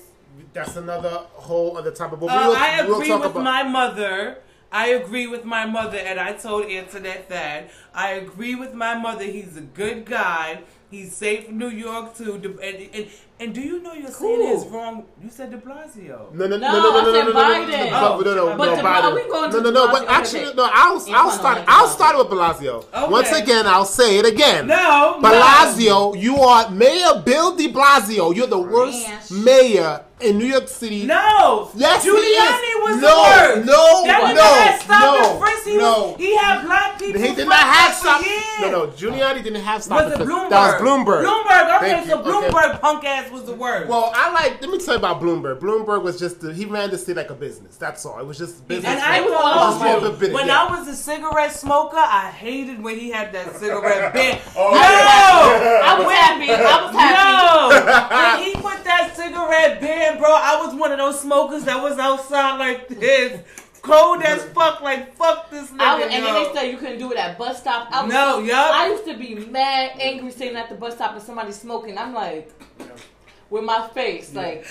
That's 0.53 0.75
another 0.75 1.25
whole 1.33 1.77
other 1.77 1.91
topic. 1.91 2.19
But 2.19 2.27
Uh, 2.29 2.43
we'll, 2.47 2.55
I 2.55 2.81
we'll 2.85 2.95
agree 2.97 3.07
talk 3.07 3.21
with 3.23 3.31
about. 3.31 3.43
my 3.43 3.63
mother. 3.63 4.37
I 4.71 4.89
agree 4.89 5.27
with 5.27 5.45
my 5.45 5.65
mother, 5.65 5.97
and 5.97 6.19
I 6.19 6.33
told 6.33 6.65
Antoinette 6.69 7.29
that. 7.29 7.69
I 7.93 8.11
agree 8.11 8.53
with 8.53 8.73
my 8.73 8.95
mother. 8.95 9.23
He's 9.23 9.55
a 9.55 9.61
good 9.61 10.05
guy. 10.05 10.63
He's 10.91 11.15
safe 11.15 11.47
in 11.47 11.57
New 11.57 11.69
York 11.69 12.15
too. 12.17 12.33
And, 12.35 12.89
and, 12.93 13.07
and 13.39 13.53
do 13.53 13.61
you 13.61 13.81
know 13.83 13.93
you're 13.93 14.09
saying 14.09 14.41
Who? 14.41 14.47
is 14.55 14.65
wrong? 14.67 15.05
You 15.23 15.29
said 15.29 15.51
De 15.51 15.57
Blasio. 15.57 16.33
no, 16.33 16.47
no, 16.47 16.57
no, 16.57 16.57
No, 16.57 16.71
no, 16.71 16.79
no, 16.81 16.89
no, 16.89 16.97
I 16.99 17.03
no, 17.03 17.11
said 17.13 17.25
no, 17.25 17.31
no, 17.31 17.39
Biden. 17.39 17.69
no, 17.69 17.89
no, 17.89 18.13
Oh, 18.17 18.19
no, 18.21 18.35
no, 18.35 18.57
but 18.57 18.65
no, 18.65 18.75
the- 18.75 18.81
Biden. 18.81 19.03
are 19.03 19.15
we 19.15 19.23
going 19.29 19.51
no, 19.51 19.57
to 19.57 19.63
no, 19.63 19.69
no, 19.71 19.87
but 19.91 20.03
Blasio? 20.07 20.09
actually, 20.09 20.45
Okay. 20.45 20.55
no. 20.55 20.69
I'll, 20.73 20.97
It's 20.97 21.09
I'll 21.09 21.29
fine, 21.29 21.39
start. 21.39 21.57
I'll 21.59 21.65
I'll 21.67 21.85
let 21.85 21.93
start 21.95 22.17
with 22.17 22.27
Blasio. 22.27 22.85
Okay. 22.93 23.11
Once 23.11 23.31
again, 23.31 23.67
I'll 23.67 23.85
say 23.85 24.17
it 24.19 24.25
again. 24.25 24.67
No, 24.67 25.19
no. 25.19 25.29
Blasio, 25.29 26.19
you 26.19 26.37
are 26.37 26.69
Mayor 26.71 27.21
Bill 27.23 27.55
De 27.55 27.71
Blasio. 27.71 28.35
You're 28.35 28.47
the 28.47 28.57
worst 28.59 28.99
Yes. 29.07 29.29
mayor 29.31 30.01
in 30.19 30.37
New 30.39 30.45
York 30.45 30.67
City. 30.67 31.05
No. 31.05 31.69
Yes, 31.75 32.03
he 32.03 32.09
Giuliani 32.09 32.17
is. 32.17 32.83
was 32.83 33.01
No, 33.01 33.09
the 33.09 33.55
worst. 33.55 33.67
no, 33.67 34.03
that 34.07 34.21
no, 34.23 34.41
nigga 34.41 34.63
had 34.65 34.81
stop 34.81 35.01
no, 35.01 35.45
and. 35.45 35.57
He, 35.67 35.75
no. 35.77 36.07
was, 36.11 36.17
he 36.17 36.35
had 36.37 36.63
black 36.65 36.97
people. 36.97 37.21
He 37.21 37.35
did 37.35 37.47
not 37.47 37.59
have 37.59 37.93
for 37.93 37.99
stop. 37.99 38.21
No, 38.61 38.71
no, 38.71 38.87
Giuliani 38.87 39.43
didn't 39.43 39.61
have 39.61 39.83
stop. 39.83 40.05
Was 40.05 40.13
it. 40.13 40.19
Bloomberg? 40.25 40.49
That 40.49 40.81
was 40.81 40.89
Bloomberg. 40.89 41.25
Bloomberg. 41.25 41.77
Okay, 41.77 41.89
Thank 41.91 42.09
so 42.09 42.15
you. 42.15 42.21
Okay. 42.21 42.47
Bloomberg 42.49 42.79
punk 42.81 43.03
ass 43.03 43.29
was 43.31 43.43
the 43.43 43.53
worst. 43.53 43.89
Well, 43.89 44.11
I 44.15 44.31
like. 44.31 44.61
Let 44.61 44.69
me 44.71 44.77
tell 44.79 44.93
you 44.95 44.99
about 44.99 45.21
Bloomberg. 45.21 45.59
Bloomberg 45.59 46.01
was 46.03 46.17
just 46.17 46.39
the, 46.41 46.53
he 46.53 46.65
ran 46.65 46.89
the 46.89 46.97
city 46.97 47.13
like 47.15 47.29
a 47.29 47.35
business. 47.35 47.75
That's 47.75 48.05
all. 48.05 48.17
It 48.19 48.25
was 48.25 48.37
just 48.37 48.65
business. 48.67 48.89
And 48.89 48.99
I 49.01 49.17
It 49.17 49.23
was 49.25 49.31
told 49.33 49.43
all 49.43 50.01
you, 50.01 50.07
about 50.07 50.33
when 50.33 50.47
Yeah. 50.47 50.63
I 50.63 50.79
was 50.79 50.87
a 50.87 50.95
cigarette 50.95 51.51
smoker, 51.53 51.97
I 51.97 52.31
hated 52.31 52.81
when 52.81 52.97
he 52.97 53.11
had 53.11 53.33
that 53.33 53.55
cigarette 53.57 54.13
band. 54.15 54.39
Oh, 54.55 54.71
no, 54.71 54.77
I 54.79 55.99
was 55.99 56.11
happy. 56.11 56.49
I 56.49 56.85
was 56.85 56.95
happy. 56.95 57.27
no. 57.37 58.37
when 58.39 58.43
he 58.45 58.53
put 58.61 58.83
that 58.85 59.15
cigarette 59.15 59.81
band, 60.09 60.19
bro, 60.19 60.29
I 60.31 60.63
was 60.65 60.75
one 60.75 60.91
of 60.91 60.97
those 60.97 61.19
smokers 61.21 61.63
that 61.65 61.81
was 61.81 61.97
outside 61.99 62.57
like 62.57 62.87
this, 62.87 63.41
cold 63.81 64.21
as 64.23 64.43
fuck. 64.45 64.81
Like 64.81 65.15
fuck 65.15 65.49
this 65.49 65.69
nigga. 65.71 65.79
I 65.81 65.95
was, 65.95 66.03
and 66.13 66.23
then 66.23 66.33
they 66.33 66.53
said 66.53 66.63
you 66.71 66.77
couldn't 66.77 66.99
do 66.99 67.11
it 67.11 67.17
at 67.17 67.37
bus 67.37 67.59
stop. 67.59 67.87
I 67.91 68.03
was 68.03 68.13
No, 68.13 68.31
so- 68.39 68.39
yup. 68.43 68.71
I 68.75 68.87
used 68.89 69.05
to 69.05 69.17
be 69.17 69.35
mad, 69.35 69.91
angry, 69.99 70.31
sitting 70.31 70.55
at 70.57 70.69
the 70.69 70.75
bus 70.75 70.95
stop 70.95 71.13
and 71.13 71.21
somebody 71.21 71.51
smoking. 71.51 71.97
I'm 71.97 72.13
like, 72.13 72.51
with 73.49 73.63
my 73.63 73.87
face, 73.89 74.33
like, 74.33 74.65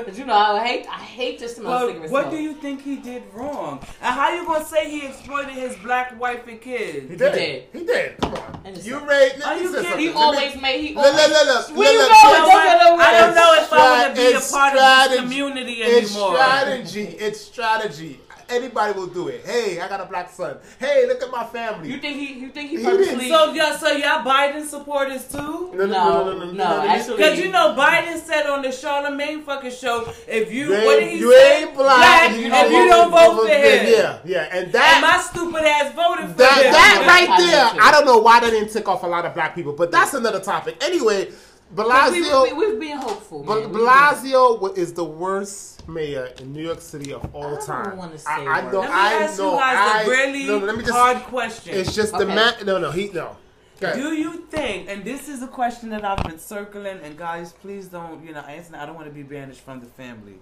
Cause 0.00 0.18
you 0.18 0.24
know 0.24 0.34
I 0.34 0.66
hate 0.66 0.86
I 0.88 0.98
hate 1.00 1.38
to 1.40 1.48
smell 1.48 1.70
But 1.86 1.86
cigarette 1.92 2.10
what 2.10 2.22
smoke. 2.22 2.32
do 2.34 2.40
you 2.40 2.54
think 2.54 2.82
he 2.82 2.96
did 2.96 3.22
wrong? 3.34 3.80
And 4.00 4.14
how 4.14 4.32
you 4.32 4.44
gonna 4.46 4.64
say 4.64 4.88
he 4.90 5.06
exploited 5.06 5.52
his 5.54 5.76
black 5.76 6.18
wife 6.18 6.46
and 6.48 6.60
kids? 6.60 7.10
He 7.10 7.16
did. 7.16 7.32
did. 7.34 7.64
He 7.72 7.84
did. 7.84 8.16
Come 8.18 8.34
on. 8.34 8.60
And 8.64 8.78
You 8.84 8.96
like- 9.00 9.08
raised. 9.08 9.42
Are 9.42 9.58
you 9.58 9.72
kidding? 9.72 9.98
He 9.98 10.08
always 10.10 10.60
made 10.60 10.80
he 10.80 10.94
Look, 10.94 11.04
look, 11.04 11.14
always, 11.14 11.30
look, 11.30 11.68
look. 11.68 11.76
Where 11.76 11.92
you 11.92 11.98
look, 11.98 12.08
look. 12.08 12.22
Don't 12.22 12.98
get. 12.98 13.06
I 13.06 13.20
don't 13.20 13.34
know 13.34 13.54
if 13.62 13.72
I 13.72 14.02
want 14.04 14.16
to 14.16 14.20
be 14.22 14.26
a 14.32 14.36
It's 14.36 14.50
part 14.52 14.72
of 14.74 14.78
strategy. 14.78 15.10
this 15.14 15.20
community 15.20 15.82
anymore. 15.82 15.98
It's 16.00 16.10
strategy. 16.10 17.04
It's 17.18 17.40
strategy. 17.40 18.20
Anybody 18.52 18.92
will 18.98 19.06
do 19.06 19.28
it. 19.28 19.44
Hey, 19.46 19.80
I 19.80 19.88
got 19.88 20.00
a 20.00 20.04
black 20.04 20.30
son. 20.30 20.58
Hey, 20.78 21.06
look 21.06 21.22
at 21.22 21.30
my 21.30 21.44
family. 21.44 21.90
You 21.90 21.98
think 21.98 22.16
he 22.18 22.34
you 22.34 22.50
think 22.50 22.70
he 22.70 22.76
He 22.76 22.84
purposely 22.84 23.28
So 23.28 23.52
y'all, 23.54 23.72
so 23.78 23.88
y'all 23.92 24.22
Biden 24.24 24.64
supporters 24.66 25.26
too? 25.26 25.70
no, 25.74 25.86
no, 25.86 25.86
no, 25.86 26.38
no, 26.44 26.50
no, 26.52 26.64
actually- 26.86 27.16
Because 27.16 27.38
you 27.38 27.50
know 27.50 27.74
Biden 27.78 28.18
said 28.18 28.46
on 28.46 28.60
the 28.62 28.68
Charlamagne 28.68 29.42
fucking 29.44 29.70
show, 29.70 30.06
if 30.28 30.52
you, 30.52 30.66
You 30.74 30.84
what 30.84 31.00
did 31.00 31.08
he 31.10 31.14
say? 31.16 31.20
you 31.20 31.32
say? 31.32 31.62
ain't 31.64 31.74
black. 31.74 32.30
if 32.32 32.40
you 32.42 32.48
don't 32.88 33.10
vote 33.10 33.42
for 33.42 33.48
him. 33.48 33.86
Yeah, 33.88 34.18
yeah, 34.24 34.48
and 34.52 34.64
And 34.66 34.72
that. 34.74 35.00
my 35.02 35.22
stupid 35.22 35.64
ass 35.64 35.94
voted 35.94 36.30
for 36.32 36.36
That, 36.38 36.62
him. 36.64 36.72
that 36.72 37.04
right 37.08 37.38
there. 37.38 37.82
I 37.82 37.90
don't 37.90 38.04
know 38.04 38.18
why 38.18 38.40
that 38.40 38.50
didn't 38.50 38.70
tick 38.70 38.86
off 38.88 39.02
a 39.02 39.06
lot 39.06 39.24
of 39.24 39.32
black 39.34 39.54
people, 39.54 39.72
but 39.72 39.90
that's 39.90 40.12
another 40.14 40.40
topic. 40.40 40.76
Anyway, 40.84 41.30
Blasio, 41.74 42.44
we, 42.44 42.52
we're 42.52 42.78
being 42.78 42.98
hopeful. 42.98 43.42
Bl- 43.44 43.54
man. 43.60 43.72
Blasio 43.72 44.60
wa- 44.60 44.68
is 44.76 44.92
the 44.92 45.04
worst 45.04 45.71
mayor 45.88 46.26
in 46.40 46.52
New 46.52 46.62
York 46.62 46.80
City 46.80 47.12
of 47.12 47.34
all 47.34 47.56
time. 47.56 47.80
I 47.80 47.82
don't 47.82 47.90
time. 47.90 47.96
wanna 47.98 48.18
say 48.18 48.30
I, 48.30 48.44
I 48.44 48.62
worst. 48.62 48.72
know. 48.72 48.80
Let 48.80 48.88
me 48.88 48.94
I 48.94 49.12
ask 49.24 49.38
know. 49.38 49.52
you 49.54 49.58
guys 49.60 49.76
I, 49.78 50.02
a 50.02 50.08
really 50.08 50.46
no, 50.46 50.58
no, 50.58 50.66
let 50.66 50.76
me 50.76 50.82
just. 50.82 50.92
hard 50.94 51.16
question. 51.24 51.74
It's 51.74 51.94
just 51.94 52.12
the 52.12 52.24
Okay. 52.24 52.34
man. 52.34 52.54
No, 52.64 52.78
no, 52.78 52.90
he 52.90 53.08
no. 53.10 53.36
Go. 53.80 53.92
Do 53.94 54.14
you 54.14 54.42
think, 54.48 54.88
and 54.88 55.04
this 55.04 55.28
is 55.28 55.42
a 55.42 55.48
question 55.48 55.90
that 55.90 56.04
I've 56.04 56.22
been 56.22 56.38
circling, 56.38 57.00
and 57.02 57.18
guys, 57.18 57.52
please 57.52 57.88
don't, 57.88 58.24
you 58.24 58.32
know, 58.32 58.40
answer. 58.42 58.76
I 58.76 58.86
don't 58.86 58.94
want 58.94 59.08
to 59.08 59.12
be 59.12 59.24
banished 59.24 59.60
from 59.62 59.80
the 59.80 59.86
family, 59.86 60.34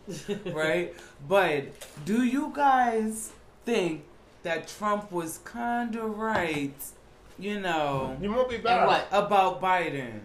right? 0.52 0.94
But 1.26 1.68
do 2.04 2.22
you 2.24 2.52
guys 2.54 3.32
think 3.64 4.04
that 4.42 4.68
Trump 4.68 5.10
was 5.10 5.38
kind 5.38 5.96
of 5.96 6.18
right, 6.18 6.74
you 7.38 7.58
know, 7.60 8.14
You 8.20 8.30
won't 8.30 8.50
be 8.50 8.56
And 8.56 8.64
back. 8.64 8.86
what? 8.86 9.08
about 9.10 9.62
Biden? 9.62 10.20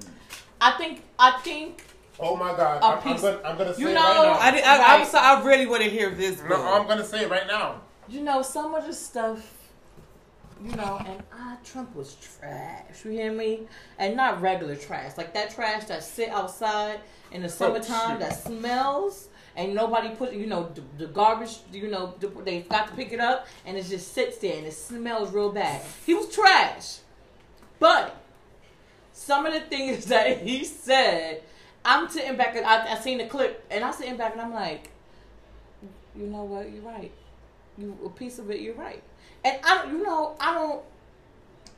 I 0.59 0.71
think 0.71 1.03
I 1.17 1.39
think 1.39 1.84
Oh 2.19 2.35
my 2.35 2.55
God! 2.55 2.81
A 2.81 2.85
I'm, 2.85 2.97
I'm, 3.15 3.21
gonna, 3.21 3.41
I'm 3.43 3.57
gonna 3.57 3.73
say 3.73 3.81
you 3.81 3.87
it 3.89 3.93
know- 3.93 3.99
right 4.01 4.37
I, 4.41 4.49
now. 4.49 4.55
did- 4.55 4.63
I, 4.63 4.75
I'm 4.93 4.99
Right. 5.01 5.07
sorry, 5.07 5.25
I 5.25 5.43
really 5.45 5.65
want 5.65 5.83
to 5.83 5.89
hear 5.89 6.09
this. 6.11 6.39
No, 6.41 6.47
bro. 6.47 6.63
I'm 6.63 6.87
gonna 6.87 7.03
say 7.05 7.23
it 7.23 7.29
right 7.29 7.47
now. 7.47 7.81
you 8.07 8.21
know 8.21 8.41
some 8.41 8.73
of 8.75 8.85
the 8.85 8.93
stuff. 8.93 9.51
You 10.63 10.73
know, 10.77 11.01
and 11.05 11.21
ah, 11.33 11.57
Trump 11.65 11.93
was 11.93 12.15
trash. 12.15 13.03
You 13.03 13.11
hear 13.11 13.31
me? 13.33 13.67
And 13.99 14.15
not 14.15 14.41
regular 14.41 14.77
trash, 14.77 15.17
like 15.17 15.33
that 15.33 15.53
trash 15.53 15.83
that 15.85 16.01
sit 16.01 16.29
outside 16.29 17.01
in 17.31 17.41
the 17.41 17.49
summertime 17.49 18.11
shit. 18.11 18.19
that 18.21 18.41
smells, 18.41 19.27
and 19.57 19.75
nobody 19.75 20.09
put. 20.15 20.31
You 20.31 20.45
know, 20.45 20.71
the, 20.73 20.81
the 20.97 21.07
garbage. 21.07 21.57
You 21.73 21.89
know, 21.89 22.15
the, 22.21 22.27
they 22.29 22.61
got 22.61 22.87
to 22.87 22.93
pick 22.95 23.11
it 23.11 23.19
up, 23.19 23.47
and 23.65 23.75
it 23.77 23.83
just 23.85 24.13
sits 24.13 24.37
there 24.37 24.57
and 24.57 24.65
it 24.65 24.71
smells 24.73 25.33
real 25.33 25.51
bad. 25.51 25.81
He 26.05 26.13
was 26.13 26.33
trash, 26.33 26.99
but 27.79 28.15
some 29.11 29.45
of 29.45 29.53
the 29.53 29.59
things 29.59 30.05
that 30.13 30.39
he 30.39 30.63
said, 30.63 31.43
I'm 31.85 32.09
sitting 32.09 32.35
back 32.35 32.55
and 32.55 32.65
I, 32.65 32.93
I 32.93 32.99
seen 32.99 33.19
the 33.19 33.25
clip, 33.27 33.63
and 33.69 33.83
I'm 33.83 33.93
sitting 33.93 34.17
back 34.17 34.33
and 34.33 34.41
I'm 34.41 34.53
like, 34.53 34.89
you 36.15 36.25
know 36.27 36.43
what? 36.43 36.71
You're 36.71 36.81
right. 36.83 37.11
You 37.77 37.97
a 38.05 38.09
piece 38.09 38.39
of 38.39 38.49
it. 38.49 38.61
You're 38.61 38.73
right. 38.75 39.01
And 39.43 39.59
I, 39.63 39.75
don't- 39.83 39.91
you 39.97 40.03
know, 40.03 40.35
I 40.39 40.53
don't. 40.53 40.81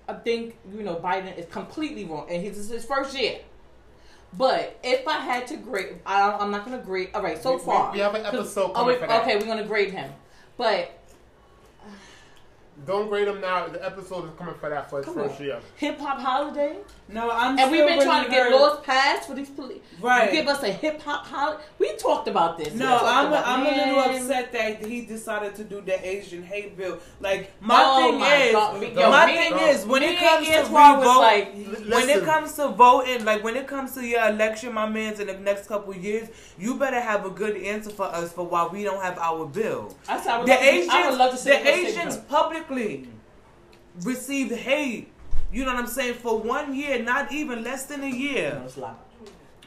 I 0.09 0.13
think 0.13 0.55
you 0.73 0.83
know 0.83 0.95
Biden 0.95 1.37
is 1.37 1.45
completely 1.47 2.05
wrong, 2.05 2.27
and 2.29 2.41
he's 2.41 2.69
his 2.69 2.85
first 2.85 3.17
year. 3.19 3.39
But 4.37 4.79
if 4.83 5.07
I 5.07 5.17
had 5.19 5.47
to 5.47 5.57
grade, 5.57 5.99
I, 6.05 6.31
I'm 6.31 6.51
not 6.51 6.65
going 6.65 6.77
to 6.79 6.85
grade. 6.85 7.09
All 7.13 7.21
right, 7.23 7.41
so 7.41 7.53
We- 7.55 7.59
far 7.59 7.91
we 7.91 7.99
have 7.99 8.15
an 8.15 8.25
episode 8.25 8.71
oh, 8.71 8.73
coming 8.73 8.87
wait, 8.89 8.99
for 9.01 9.07
that. 9.07 9.21
Okay, 9.23 9.35
we're 9.37 9.45
going 9.45 9.57
to 9.57 9.63
grade 9.65 9.91
him, 9.91 10.09
but 10.57 10.97
Don't 12.85 13.09
grade 13.09 13.27
him 13.27 13.41
now. 13.41 13.67
The 13.67 13.83
episode 13.83 14.25
is 14.25 14.31
coming 14.37 14.55
for 14.55 14.69
that 14.69 14.89
for 14.89 14.97
his 15.03 15.13
first 15.13 15.39
on. 15.39 15.45
year. 15.45 15.59
hip 15.77 15.99
hop 15.99 16.19
holiday, 16.19 16.77
no, 17.09 17.29
I'm. 17.31 17.57
and 17.57 17.71
we've 17.71 17.85
been 17.85 18.01
trying 18.01 18.25
to 18.25 18.29
get 18.29 18.51
laws 18.51 18.79
passed 18.83 19.27
for 19.27 19.33
these 19.35 19.49
police. 19.49 19.79
Right. 20.01 20.31
Give 20.31 20.47
us 20.47 20.61
a 20.63 20.71
hip 20.71 21.01
hop 21.01 21.25
holiday. 21.25 21.63
We 21.79 21.95
talked 21.95 22.27
about 22.27 22.57
this. 22.57 22.73
No, 22.73 22.99
I'm 23.01 23.31
a, 23.33 23.37
I'm 23.37 23.65
a 23.65 23.71
little 23.71 23.99
upset 23.99 24.51
that 24.51 24.85
he 24.85 25.05
decided 25.05 25.55
to 25.55 25.63
do 25.63 25.81
the 25.81 26.05
Asian 26.07 26.43
hate 26.43 26.77
bill. 26.77 26.99
Like 27.19 27.51
my 27.61 27.81
Oh 27.85 28.11
thing 28.11 28.19
my 28.19 28.35
is, 28.35 28.51
God. 28.51 28.81
Yo, 28.81 29.09
my 29.09 29.25
me- 29.25 29.33
thing 29.37 29.53
is 29.69 29.85
when 29.85 30.03
it 30.03 30.17
comes 30.19 30.47
to 30.47 30.61
was 30.61 30.69
revote, 30.69 31.95
when 31.95 32.09
it 32.09 32.23
comes 32.23 32.53
to 32.53 32.67
voting, 32.69 33.25
like 33.25 33.43
when 33.43 33.55
it 33.55 33.67
comes 33.67 33.93
to 33.95 34.05
your 34.05 34.27
election, 34.29 34.73
my 34.73 34.87
man's 34.87 35.19
in 35.19 35.27
the 35.27 35.37
next 35.37 35.67
couple 35.67 35.93
of 35.93 36.03
years, 36.03 36.29
you 36.59 36.75
better 36.77 36.99
have 36.99 37.25
a 37.25 37.29
good 37.29 37.57
answer 37.57 37.89
for 37.89 38.05
us 38.05 38.33
for 38.33 38.45
why 38.45 38.67
we 38.67 38.83
don't 38.83 39.01
have 39.01 39.17
our 39.17 39.45
bill. 39.45 39.95
I 40.07 40.19
said 40.19 40.31
I 40.33 40.37
would, 40.39 40.47
The 40.47 40.51
love 40.53 40.61
Asians, 40.63 40.89
I 40.91 41.09
would 41.09 41.17
love 41.19 41.31
to 41.31 41.37
see 41.37 41.49
the 41.51 41.67
Asians 41.67 42.17
publicly 42.17 43.07
received 44.03 44.51
hate. 44.53 45.11
You 45.51 45.65
know 45.65 45.73
what 45.73 45.83
I'm 45.83 45.87
saying? 45.87 46.15
For 46.15 46.37
one 46.39 46.75
year, 46.75 47.01
not 47.01 47.31
even 47.31 47.63
less 47.63 47.85
than 47.85 48.03
a 48.03 48.09
year 48.09 48.61
No, 48.77 48.95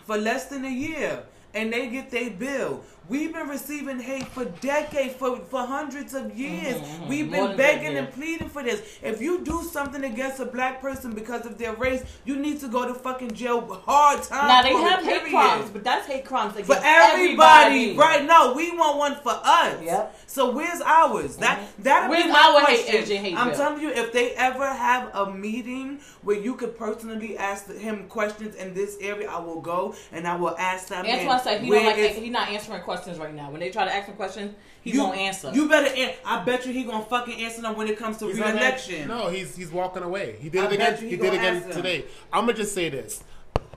for 0.04 0.18
less 0.18 0.46
than 0.46 0.64
a 0.64 0.70
year 0.70 1.24
and 1.54 1.72
they 1.72 1.88
get 1.88 2.10
their 2.10 2.30
bill. 2.30 2.82
We've 3.10 3.32
been 3.34 3.48
receiving 3.48 3.98
hate 3.98 4.28
for 4.28 4.44
decades, 4.44 5.14
for, 5.14 5.36
for 5.38 5.66
hundreds 5.66 6.14
of 6.14 6.32
years. 6.38 6.76
Mhm, 6.76 7.08
We've 7.08 7.28
more 7.28 7.48
been 7.48 7.56
begging 7.56 7.96
and 7.96 8.08
pleading 8.12 8.48
for 8.48 8.62
this. 8.62 8.80
If 9.02 9.20
you 9.20 9.40
do 9.44 9.64
something 9.64 10.04
against 10.04 10.38
a 10.38 10.44
black 10.46 10.80
person 10.80 11.12
because 11.12 11.44
of 11.44 11.58
their 11.58 11.72
race, 11.74 12.04
you 12.24 12.36
need 12.36 12.60
to 12.60 12.68
go 12.68 12.86
to 12.86 12.94
fucking 12.94 13.32
jail 13.32 13.60
hard 13.84 14.22
time. 14.22 14.46
Now 14.46 14.62
they 14.62 14.72
have 14.72 15.02
hate 15.02 15.24
period. 15.24 15.30
crimes, 15.32 15.70
but 15.70 15.82
that's 15.82 16.06
hate 16.06 16.24
crimes 16.24 16.52
against 16.54 16.70
For 16.72 16.78
everybody, 16.84 17.90
everybody. 17.90 17.96
right? 17.98 18.24
No, 18.24 18.52
we 18.54 18.70
want 18.76 18.96
one 18.98 19.16
for 19.16 19.32
us. 19.42 19.82
Yep. 19.82 20.16
So 20.28 20.52
where's 20.52 20.80
ours? 20.80 21.36
That 21.38 21.58
Mhm. 21.58 21.82
that'll 21.82 22.10
Where's 22.10 22.30
our 22.32 22.60
hate 22.60 23.08
hate 23.08 23.36
I'm 23.36 23.48
bill? 23.48 23.56
telling 23.56 23.80
you, 23.82 23.90
if 23.90 24.12
they 24.12 24.30
ever 24.36 24.68
have 24.68 25.10
a 25.14 25.32
meeting 25.32 25.98
where 26.22 26.38
you 26.38 26.54
could 26.54 26.78
personally 26.78 27.36
ask 27.36 27.68
him 27.74 28.06
questions 28.08 28.54
in 28.54 28.72
this 28.72 28.96
area, 29.00 29.28
I 29.28 29.40
will 29.40 29.60
go 29.60 29.96
and 30.12 30.28
I 30.28 30.36
will 30.36 30.56
ask 30.58 30.86
them. 30.86 31.04
Antoine 31.06 31.40
said 31.42 31.60
he 31.62 31.70
don't 31.70 31.86
like 31.86 31.96
is- 31.98 32.16
he's 32.16 32.30
not 32.30 32.48
answering 32.50 32.80
questions 32.82 32.99
right 33.08 33.34
now. 33.34 33.50
When 33.50 33.60
they 33.60 33.70
try 33.70 33.84
to 33.84 33.94
ask 33.94 34.08
him 34.08 34.16
questions, 34.16 34.54
he 34.82 34.92
you 34.92 35.00
won't 35.00 35.16
answer. 35.18 35.50
You 35.54 35.68
better. 35.68 35.94
An- 35.94 36.14
I 36.24 36.42
bet 36.44 36.66
you 36.66 36.72
he 36.72 36.84
gonna 36.84 37.04
fucking 37.04 37.42
answer 37.42 37.62
them 37.62 37.76
when 37.76 37.86
it 37.88 37.96
comes 37.98 38.16
to 38.18 38.26
He's 38.26 38.40
on 38.40 38.52
re-election. 38.54 39.08
that- 39.08 39.16
No, 39.18 39.28
he's 39.28 39.56
he's 39.56 39.70
walking 39.70 40.02
away. 40.02 40.36
He 40.40 40.48
did 40.48 40.62
I 40.62 40.66
it 40.66 40.72
again. 40.72 40.96
He 40.98 41.08
he 41.10 41.16
did 41.16 41.26
it 41.32 41.36
again 41.36 41.56
ask 41.56 41.66
him. 41.66 41.72
today. 41.72 42.04
I'm 42.32 42.46
gonna 42.46 42.54
just 42.54 42.74
say 42.74 42.88
this. 42.88 43.22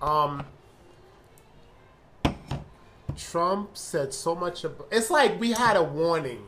Um, 0.02 0.46
Trump 3.18 3.78
said 3.78 4.14
so 4.14 4.34
much 4.36 4.64
about. 4.64 4.88
It's 4.92 5.10
like 5.10 5.40
we 5.40 5.52
had 5.52 5.76
a 5.78 5.84
warning, 5.84 6.42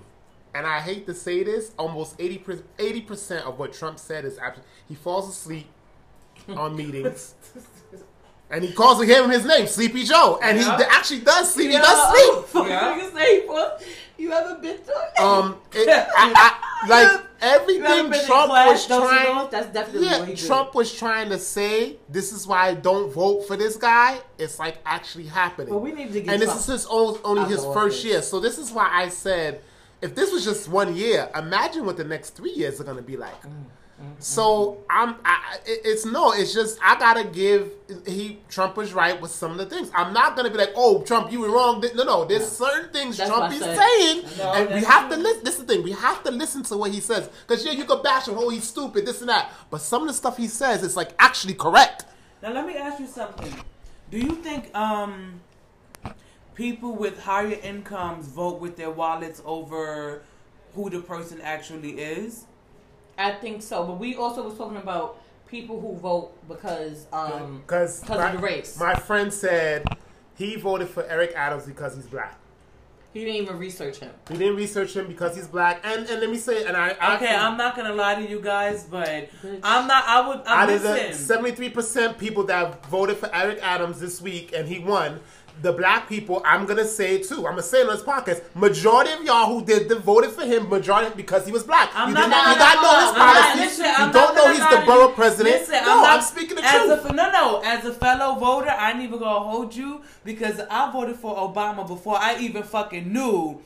and 0.54 0.66
I 0.66 0.80
hate 0.80 1.06
to 1.08 1.14
say 1.14 1.44
this. 1.44 1.72
Almost 1.78 2.16
80 2.20 3.02
percent 3.02 3.46
of 3.46 3.60
what 3.60 3.74
Trump 3.74 4.00
said 4.00 4.26
is 4.26 4.38
absolutely. 4.38 4.64
He 4.88 4.96
falls 4.96 5.30
asleep 5.30 5.68
on 6.50 6.76
meetings. 6.76 7.36
And 8.50 8.64
he 8.64 8.74
calls 8.74 9.02
him 9.04 9.30
his 9.30 9.44
name, 9.46 9.66
Sleepy 9.68 10.04
Joe, 10.04 10.40
and 10.42 10.58
Yeah. 10.58 10.78
he 10.78 10.84
d- 10.84 10.90
actually 10.90 11.20
does 11.22 11.54
sleep. 11.54 11.72
He 11.72 11.78
does 11.78 12.44
sleep. 12.54 12.68
Yeah. 12.68 12.96
you 12.96 13.10
say, 13.12 13.48
boy? 13.48 13.70
You 14.18 14.32
ever 14.32 14.56
been 14.56 14.78
to? 14.78 15.24
Um, 15.24 15.58
it, 15.74 15.90
I, 15.90 16.06
I, 16.16 16.88
like 16.90 17.22
everything 17.42 18.14
Trump 18.26 18.50
was 18.50 18.88
trying. 18.88 19.50
That's 19.50 19.68
definitely 19.74 20.08
Yeah, 20.08 20.20
what 20.20 20.28
he 20.30 20.36
did. 20.36 20.46
Trump 20.46 20.74
was 20.74 20.94
trying 20.94 21.30
to 21.30 21.38
say 21.40 21.98
this 22.08 22.32
is 22.32 22.48
why 22.48 22.68
I 22.68 22.74
don't 22.76 23.12
vote 23.12 23.46
for 23.46 23.58
this 23.58 23.76
guy. 23.76 24.20
It's 24.38 24.58
like 24.58 24.78
actually 24.86 25.26
happening. 25.26 25.74
But 25.74 25.80
we 25.80 25.92
need 25.92 26.14
to 26.14 26.22
get 26.22 26.34
and 26.34 26.42
this 26.42 26.56
is 26.56 26.66
his 26.66 26.88
own, 26.90 27.20
only 27.26 27.50
his 27.50 27.64
first 27.66 28.06
year. 28.06 28.22
So 28.22 28.40
this 28.40 28.58
is 28.58 28.72
why 28.72 28.90
I 28.90 29.10
said, 29.10 29.62
if 30.02 30.16
this 30.16 30.32
was 30.32 30.46
just 30.46 30.70
one 30.70 30.96
year, 30.96 31.30
imagine 31.36 31.86
what 31.86 31.98
the 31.98 32.04
next 32.06 32.32
three 32.32 32.54
years 32.54 32.80
are 32.80 32.86
going 32.86 32.98
to 32.98 33.04
be 33.04 33.18
like. 33.18 33.42
Mm, 33.42 33.66
So 34.20 34.84
I'm, 34.90 35.16
I, 35.24 35.58
it's 35.66 36.06
no, 36.06 36.34
it's 36.34 36.54
just 36.54 36.80
I 36.84 36.98
gotta 37.00 37.24
give. 37.24 37.72
He 38.06 38.40
Trump 38.50 38.76
was 38.76 38.94
right 38.94 39.20
with 39.20 39.32
some 39.32 39.52
of 39.52 39.58
the 39.58 39.66
things. 39.66 39.90
I'm 39.96 40.14
not 40.14 40.36
gonna 40.36 40.50
be 40.50 40.58
like, 40.58 40.72
oh, 40.76 41.04
Trump, 41.04 41.32
you 41.32 41.40
were 41.40 41.50
wrong. 41.50 41.84
No, 41.96 42.04
no, 42.04 42.26
there's 42.26 42.50
certain 42.52 42.92
things 42.92 43.18
That's 43.18 43.30
Trump 43.30 43.54
is 43.54 43.60
said. 43.60 43.78
saying, 43.78 44.24
No, 44.38 44.54
and 44.54 44.74
we 44.74 44.84
have 44.84 45.10
to 45.10 45.16
listen. 45.18 45.44
This 45.46 45.56
is 45.60 45.66
the 45.66 45.74
thing, 45.74 45.84
we 45.84 45.92
have 45.94 46.24
to 46.24 46.32
listen 46.32 46.64
to 46.64 46.78
what 46.78 46.92
he 46.92 47.00
says. 47.00 47.30
Because 47.48 47.66
yeah, 47.66 47.72
you 47.72 47.86
could 47.86 48.04
bash 48.04 48.28
him, 48.28 48.36
oh, 48.38 48.50
he's 48.50 48.66
stupid, 48.66 49.06
this 49.06 49.22
and 49.22 49.30
that. 49.30 49.52
But 49.70 49.80
some 49.82 50.02
of 50.02 50.08
the 50.10 50.14
stuff 50.14 50.36
he 50.38 50.48
says 50.48 50.84
is 50.84 50.98
like 50.98 51.12
actually 51.20 51.54
correct. 51.54 52.06
Now 52.42 52.52
let 52.52 52.66
me 52.66 52.76
ask 52.76 53.00
you 53.00 53.08
something. 53.08 53.54
Do 54.12 54.18
you 54.20 54.36
think 54.36 54.76
um 54.76 55.40
people 56.54 56.96
with 56.96 57.22
higher 57.22 57.58
incomes 57.64 58.28
vote 58.28 58.60
with 58.60 58.76
their 58.76 58.92
wallets 58.92 59.42
over 59.46 60.24
who 60.74 60.90
the 60.90 61.00
person 61.00 61.40
actually 61.42 61.92
is? 61.92 62.46
I 63.18 63.32
think 63.32 63.62
so, 63.62 63.86
but 63.86 64.00
we 64.00 64.16
also 64.16 64.44
was 64.44 64.58
talking 64.58 64.78
about 64.78 65.22
people 65.48 65.80
who 65.80 65.96
vote 65.96 66.32
because 66.48 67.08
um 67.14 67.62
Because 67.66 68.02
because 68.02 68.34
of 68.34 68.42
the 68.42 68.46
race. 68.46 68.80
My 68.80 68.96
friend 68.96 69.32
said 69.34 69.86
he 70.36 70.56
voted 70.56 70.90
for 70.90 71.04
Eric 71.06 71.34
Adams 71.36 71.66
because 71.66 71.96
he's 71.96 72.08
black. 72.08 72.38
he 73.14 73.24
didn't 73.24 73.44
even 73.44 73.58
research 73.58 74.00
him. 74.00 74.12
He 74.30 74.38
didn't 74.38 74.58
research 74.58 74.94
him 74.96 75.08
because 75.08 75.36
he's 75.38 75.48
black. 75.48 75.80
And 75.86 76.10
and 76.10 76.20
let 76.20 76.30
me 76.30 76.38
say, 76.38 76.66
and 76.66 76.76
I 76.76 76.90
Okay, 77.16 77.34
I'm 77.34 77.56
not 77.58 77.76
gonna 77.78 77.94
lie 77.94 78.16
to 78.16 78.30
you 78.30 78.42
guys, 78.42 78.84
but 78.84 79.30
Bitch. 79.42 79.60
I'm 79.64 79.88
not. 79.88 80.04
I 80.06 80.28
would. 80.28 80.40
I'm 80.46 80.70
out 80.70 80.76
of 80.76 80.82
the 80.84 81.14
seventy-three 81.14 81.70
percent 81.70 82.18
people 82.18 82.44
that 82.46 82.86
voted 82.88 83.18
for 83.18 83.34
Eric 83.34 83.60
Adams 83.62 84.00
this 84.02 84.20
week 84.22 84.52
and 84.54 84.68
he 84.68 84.80
won, 84.80 85.22
the 85.62 85.72
black 85.74 86.08
people, 86.10 86.42
I'm 86.46 86.66
gonna 86.66 86.86
say 86.86 87.16
it 87.16 87.28
too. 87.28 87.38
I'm 87.48 87.54
gonna 87.54 87.64
say 87.64 87.82
it 87.82 87.90
on 87.90 87.96
this 87.96 88.04
podcast. 88.04 88.44
Majority 88.56 89.12
of 89.14 89.24
y'all 89.24 89.48
who 89.54 89.66
did 89.66 89.90
the 89.90 89.96
voted 89.96 90.32
for 90.32 90.44
him, 90.46 90.70
majority 90.70 91.12
because 91.16 91.46
he 91.46 91.52
was 91.52 91.64
black. 91.64 91.90
I'm 91.96 92.10
you 92.10 92.14
not 92.16 92.24
did 92.24 92.30
not, 92.32 92.48
you 92.54 92.60
got 92.60 92.76
know 92.82 93.08
his 93.08 93.18
not- 93.18 93.58
listen, 93.58 93.86
you 93.86 94.14
don't 94.14 94.36
know 94.36 94.50
he's 94.52 94.70
the 94.80 94.86
borough 94.86 95.10
president. 95.10 95.56
Listen, 95.56 95.74
no, 95.74 95.80
I'm, 95.80 96.02
not, 96.02 96.18
I'm 96.18 96.22
speaking 96.22 96.56
the 96.56 96.64
as 96.66 96.72
truth. 97.02 97.06
A, 97.12 97.14
no, 97.14 97.32
no. 97.32 97.62
As 97.64 97.86
a 97.86 97.94
fellow 97.94 98.36
voter, 98.40 98.70
I 98.70 98.92
ain't 98.92 99.02
even 99.02 99.20
gonna 99.20 99.40
hold 99.50 99.76
you 99.76 100.02
because 100.24 100.60
I 100.70 100.92
voted 100.92 101.16
for 101.16 101.36
Obama 101.36 101.88
before 101.88 102.18
I 102.18 102.38
even 102.40 102.64
fucking 102.64 103.12
knew 103.12 103.62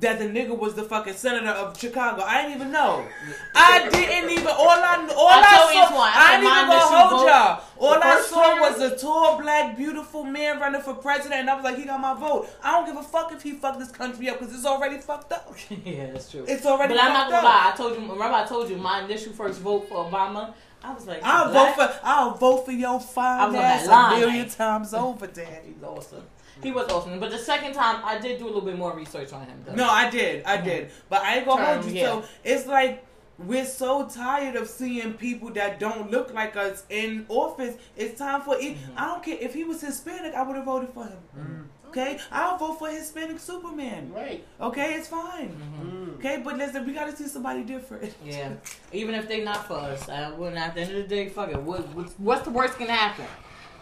that 0.00 0.18
the 0.18 0.24
nigga 0.24 0.58
was 0.58 0.74
the 0.74 0.82
fucking 0.82 1.14
senator 1.14 1.48
of 1.48 1.78
Chicago. 1.78 2.22
I 2.22 2.42
didn't 2.42 2.56
even 2.56 2.72
know. 2.72 3.06
I 3.54 3.88
didn't 3.88 4.30
even. 4.30 4.46
All 4.48 4.68
I 4.68 5.08
all 5.16 5.28
I 5.28 5.40
I, 5.40 5.88
saw. 5.88 6.02
I 6.02 6.12
I, 6.14 6.40
my 6.42 6.62
even 6.62 6.68
gonna 6.68 6.80
hold 6.80 7.10
vote, 7.10 7.26
y'all. 7.26 7.64
All 7.78 8.02
I 8.02 8.20
saw 8.20 8.60
was 8.60 8.80
a 8.80 8.96
tall, 8.96 9.40
black, 9.40 9.76
beautiful 9.76 10.24
man 10.24 10.58
running 10.58 10.82
for 10.82 10.94
president, 10.94 11.40
and 11.40 11.50
I 11.50 11.54
was 11.54 11.64
like, 11.64 11.76
he 11.76 11.84
got 11.84 12.00
my 12.00 12.14
vote. 12.14 12.48
I 12.62 12.72
don't 12.72 12.86
give 12.86 12.96
a 12.96 13.02
fuck 13.06 13.32
if 13.32 13.42
he 13.42 13.52
fucked 13.52 13.78
this 13.78 13.90
country 13.90 14.28
up 14.28 14.38
because 14.40 14.54
it's 14.54 14.66
already 14.66 14.98
fucked 14.98 15.32
up. 15.32 15.54
yeah, 15.84 16.12
that's 16.12 16.30
true. 16.30 16.44
It's 16.46 16.66
already 16.66 16.94
fucked 16.94 17.04
up. 17.04 17.10
But 17.12 17.18
I'm 17.18 17.30
not 17.30 17.30
gonna 17.30 17.46
lie. 17.46 17.70
I 17.72 17.76
told 17.76 17.92
you. 17.94 18.00
Remember, 18.00 18.24
I 18.24 18.46
told 18.46 18.68
you 18.70 18.76
my 18.76 19.04
initial 19.04 19.32
first 19.32 19.60
vote 19.60 19.88
for 19.88 20.04
Obama. 20.04 20.54
I 20.82 20.92
was 20.92 21.06
like, 21.06 21.20
I'll 21.22 21.50
black? 21.50 21.76
vote 21.76 21.88
for 21.88 22.00
I'll 22.02 22.34
vote 22.34 22.66
for 22.66 22.72
your 22.72 23.00
fine 23.00 23.54
ass 23.54 23.86
a 23.86 24.18
million 24.20 24.48
times 24.50 24.92
over, 24.94 25.26
daddy. 25.26 25.74
Awesome. 25.82 26.24
He 26.62 26.70
was 26.70 26.88
awesome. 26.90 27.18
But 27.20 27.30
the 27.30 27.38
second 27.38 27.72
time, 27.74 28.00
I 28.04 28.18
did 28.18 28.38
do 28.38 28.44
a 28.44 28.46
little 28.46 28.60
bit 28.62 28.78
more 28.78 28.94
research 28.96 29.32
on 29.32 29.46
him. 29.46 29.62
Though. 29.66 29.74
No, 29.74 29.88
I 29.88 30.08
did, 30.10 30.44
I 30.44 30.60
did, 30.60 30.90
but 31.08 31.22
I 31.22 31.36
ain't 31.38 31.46
gonna 31.46 31.64
hold 31.64 31.84
you. 31.86 31.92
yeah. 32.00 32.06
So 32.06 32.24
it's 32.44 32.66
like 32.66 33.04
we're 33.38 33.64
so 33.64 34.06
tired 34.06 34.54
of 34.54 34.68
seeing 34.68 35.14
people 35.14 35.50
that 35.50 35.80
don't 35.80 36.10
look 36.10 36.32
like 36.32 36.56
us 36.56 36.84
in 36.88 37.26
office. 37.28 37.76
It's 37.96 38.18
time 38.18 38.42
for. 38.42 38.58
E- 38.60 38.74
Mm-hmm. 38.74 38.98
I 38.98 39.06
don't 39.06 39.22
care 39.24 39.36
if 39.40 39.52
he 39.54 39.64
was 39.64 39.80
Hispanic, 39.80 40.34
I 40.34 40.42
would 40.42 40.54
have 40.56 40.64
voted 40.66 40.90
for 40.90 41.04
him. 41.04 41.70
Okay, 41.88 42.18
I'll 42.32 42.56
vote 42.56 42.78
for 42.80 42.88
Hispanic 42.88 43.38
Superman. 43.38 44.12
Right. 44.12 44.44
Okay, 44.60 44.94
it's 44.94 45.06
fine. 45.06 45.50
Mm-hmm. 45.50 46.10
Okay, 46.18 46.40
but 46.44 46.56
listen, 46.56 46.84
we 46.86 46.92
gotta 46.92 47.14
see 47.14 47.26
somebody 47.28 47.62
different. 47.62 48.12
Yeah. 48.24 48.52
Even 48.92 49.14
if 49.14 49.28
they 49.28 49.44
not 49.44 49.66
for 49.68 49.74
us, 49.74 50.08
I 50.08 50.30
wouldn't. 50.30 50.56
At 50.58 50.74
the 50.74 50.80
end 50.80 50.90
of 50.96 50.96
the 51.08 51.08
day, 51.14 51.28
fuck 51.28 51.50
it. 51.50 51.60
What, 51.62 51.86
what's, 51.94 52.14
what's 52.14 52.42
the 52.42 52.50
worst 52.50 52.78
can 52.78 52.88
happen? 52.88 53.26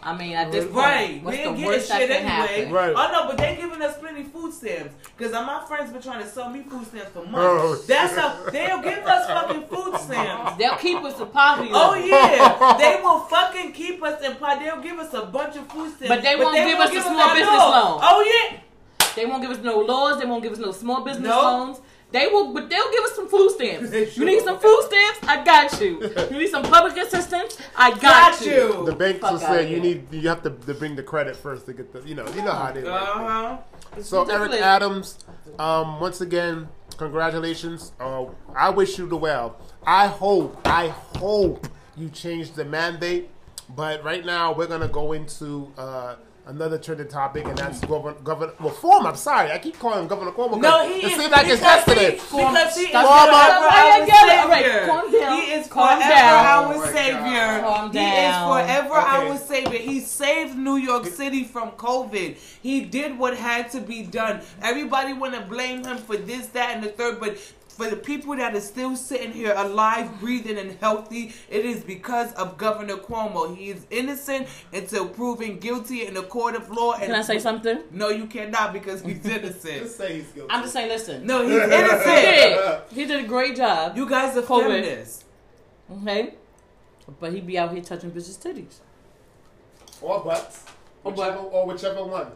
I 0.05 0.17
mean, 0.17 0.33
at 0.35 0.51
this 0.51 0.65
point, 0.65 0.77
Right, 0.77 1.21
what's 1.23 1.37
we 1.37 1.43
the 1.45 1.49
ain't 1.49 1.57
getting 1.59 1.65
worst 1.73 1.89
that 1.89 1.99
shit 2.01 2.11
can 2.11 2.17
anyway. 2.27 2.59
happen? 2.59 2.73
Right. 2.73 2.93
Oh 2.97 3.13
no, 3.13 3.27
but 3.29 3.37
they're 3.39 3.55
giving 3.57 3.81
us 3.83 3.99
plenty 3.99 4.25
food 4.25 4.53
stamps 4.53 4.95
because 5.17 5.33
my 5.33 5.65
friends 5.69 5.93
been 5.93 6.03
trying 6.03 6.23
to 6.25 6.29
sell 6.29 6.51
me 6.51 6.63
food 6.63 6.87
stamps 6.87 7.11
for 7.11 7.21
months. 7.25 7.37
Oh. 7.39 7.85
That's 7.87 8.17
how 8.17 8.51
they'll 8.51 8.83
give 8.83 8.99
us 9.07 9.27
fucking 9.29 9.67
food 9.69 9.97
stamps. 10.01 10.57
They'll 10.59 10.75
keep 10.77 10.99
us 11.05 11.17
to 11.19 11.27
poverty. 11.27 11.71
Oh 11.73 11.95
yeah, 11.95 12.77
they 12.79 13.01
will 13.01 13.21
fucking 13.21 13.73
keep 13.73 14.03
us 14.03 14.21
in 14.25 14.35
pot. 14.37 14.59
They'll 14.59 14.83
give 14.83 14.99
us 14.99 15.15
a 15.15 15.23
bunch 15.27 15.55
of 15.57 15.69
food 15.71 15.95
stamps, 15.95 16.09
But 16.09 16.23
they 16.23 16.35
won't 16.37 16.57
give 16.57 16.79
us 16.81 16.91
a 16.91 17.01
small 17.01 17.29
business 17.35 17.47
law. 17.49 17.93
loan. 17.95 18.01
Oh 18.03 18.49
yeah, 18.51 18.59
They 19.15 19.27
won't 19.27 19.43
give 19.43 19.53
us 19.53 19.59
no 19.63 19.79
laws. 19.79 20.19
They 20.19 20.27
won't 20.27 20.43
give 20.43 20.53
us 20.53 20.59
no 20.59 20.73
small 20.73 21.03
business 21.05 21.29
Nope. 21.29 21.43
loans. 21.45 21.81
They 22.13 22.27
will, 22.27 22.53
but 22.53 22.69
they'll 22.69 22.91
give 22.93 23.05
us 23.05 23.15
some 23.17 23.29
food 23.29 23.51
stamps. 23.53 23.91
They 23.91 24.09
You 24.11 24.25
need 24.25 24.43
some 24.45 24.59
food 24.59 24.83
stamps? 24.87 25.19
I 25.27 25.43
got 25.45 25.81
you. 25.81 26.01
You 26.31 26.39
need 26.39 26.51
some 26.51 26.63
public 26.63 26.97
assistance? 26.97 27.59
I 27.77 27.91
got, 27.91 28.01
got 28.01 28.41
you. 28.47 28.53
you. 28.53 28.85
The 28.87 28.95
banks 28.95 29.21
Fuck 29.21 29.33
will 29.33 29.39
say 29.41 29.71
you 29.73 29.81
need 29.81 30.13
you 30.13 30.29
have 30.29 30.43
to, 30.43 30.51
to 30.51 30.75
bring 30.75 30.95
the 30.95 31.03
credit 31.03 31.37
first 31.37 31.67
to 31.67 31.73
get 31.73 31.93
the 31.93 32.01
you 32.09 32.15
know 32.15 32.27
you 32.37 32.43
know 32.43 32.53
how 32.53 32.71
they 32.73 32.83
Uh 32.83 32.93
work. 32.93 33.05
huh. 33.17 33.59
It's 33.97 34.09
So 34.09 34.25
Eric. 34.25 34.53
Adams, 34.61 35.19
um, 35.59 36.01
once 36.01 36.21
again, 36.21 36.69
congratulations. 36.99 37.93
Uh, 38.01 38.27
I 38.55 38.71
wish 38.71 38.99
you 38.99 39.07
the 39.09 39.17
well. 39.17 39.57
I 39.87 40.07
hope, 40.07 40.61
I 40.67 40.89
hope 40.89 41.67
you 41.97 42.09
change 42.09 42.53
the 42.53 42.65
mandate. 42.65 43.31
But 43.75 44.03
right 44.05 44.25
now, 44.25 44.53
we're 44.53 44.67
gonna 44.67 44.89
go 44.89 45.13
into 45.13 45.73
uh, 45.79 46.17
another 46.47 46.77
trending 46.79 47.09
topic, 47.09 47.45
and 47.47 47.57
that's 47.57 47.81
governor, 47.81 48.17
governor 48.25 48.53
reform. 48.61 49.07
I'm 49.07 49.17
sorry, 49.17 49.51
I 49.53 49.59
keep 49.59 49.79
calling 49.79 50.01
him 50.01 50.09
Governor 50.09 50.33
Cuomo. 50.33 50.51
'cause 50.53 50.61
No, 50.61 50.89
he 50.89 50.95
it 50.95 51.05
is 51.05 51.19
seems 51.19 51.31
like 51.33 51.47
it's 51.47 51.61
because 51.61 51.87
yesterday. 51.87 52.11
He, 52.11 52.17
because 52.17 52.77
he 52.77 52.83
is 52.85 52.89
Stop 52.91 53.07
forever 53.07 53.31
it. 53.31 53.35
our 53.35 53.63
Alright, 53.63 54.03
I 54.03 54.07
get 54.07 54.29
it. 54.29 54.45
Alright, 54.45 54.89
calm 54.89 55.13
down. 55.13 55.37
He 55.41 55.53
is 55.53 55.67
forever 55.69 56.01
down. 56.01 56.47
our 56.47 56.75
Oh 56.75 56.87
savior. 56.93 57.61
Calm 57.61 57.91
down. 57.91 57.93
He 57.93 58.09
is 58.09 58.33
down. 58.33 58.49
forever 58.67 58.95
oh 58.95 58.99
Okay. 58.99 59.29
our 59.31 59.39
savior. 59.39 59.79
He 59.79 60.01
saved 60.01 60.57
New 60.59 60.77
York 60.77 61.07
City 61.07 61.45
from 61.45 61.71
COVID. 61.73 62.37
He 62.63 62.81
did 62.83 63.19
what 63.19 63.37
had 63.37 63.71
to 63.73 63.81
be 63.81 64.03
done. 64.03 64.41
Everybody 64.63 65.13
want 65.13 65.35
to 65.35 65.41
blame 65.43 65.85
him 65.85 65.99
for 65.99 66.17
this, 66.17 66.47
that, 66.49 66.75
and 66.75 66.83
the 66.85 66.89
third, 66.89 67.21
but. 67.21 67.37
For 67.77 67.89
the 67.89 67.97
people 67.97 68.37
that 68.37 68.55
are 68.55 68.61
still 68.61 68.95
sitting 68.97 69.33
here 69.33 69.55
alive, 69.57 70.21
breathing, 70.21 70.59
and 70.59 70.77
healthy, 70.79 71.33
it 71.49 71.65
is 71.65 71.83
because 71.83 72.31
of 72.35 72.59
Governor 72.59 72.97
Cuomo. 72.97 73.57
He 73.57 73.71
is 73.71 73.87
innocent 73.91 74.47
until 74.75 75.09
proven 75.09 75.59
guilty 75.59 76.07
in 76.07 76.13
the 76.13 76.23
court 76.23 76.55
of 76.55 76.71
law. 76.71 76.93
And 76.93 77.05
Can 77.05 77.15
I 77.15 77.23
say 77.23 77.39
something? 77.39 77.81
No, 77.91 78.11
you 78.11 78.27
cannot 78.27 78.75
because 78.75 79.01
he's 79.03 79.25
innocent. 79.25 79.85
Just 79.85 79.97
say 79.97 80.17
he's 80.17 80.29
guilty. 80.33 80.51
I'm 80.53 80.61
just 80.63 80.75
saying, 80.75 80.89
listen. 80.91 81.27
No, 81.27 81.43
he's 81.47 81.53
He 81.53 81.75
innocent. 81.75 82.05
did. 82.05 82.83
He 82.93 83.05
did 83.07 83.25
a 83.25 83.27
great 83.29 83.57
job. 83.57 83.97
You 83.97 84.07
guys 84.09 84.37
are 84.37 84.43
COVID. 84.43 84.65
feminists. 84.65 85.25
Okay? 86.03 86.35
But 87.21 87.33
he'd 87.33 87.47
be 87.47 87.59
out 87.59 87.73
here 87.73 87.83
touching 87.83 88.11
bitches' 88.11 88.39
titties. 88.39 88.81
or 90.03 90.21
butts, 90.23 90.65
Or 91.05 91.13
whichever, 91.13 91.39
or 91.39 91.67
whichever 91.67 92.05
one. 92.05 92.33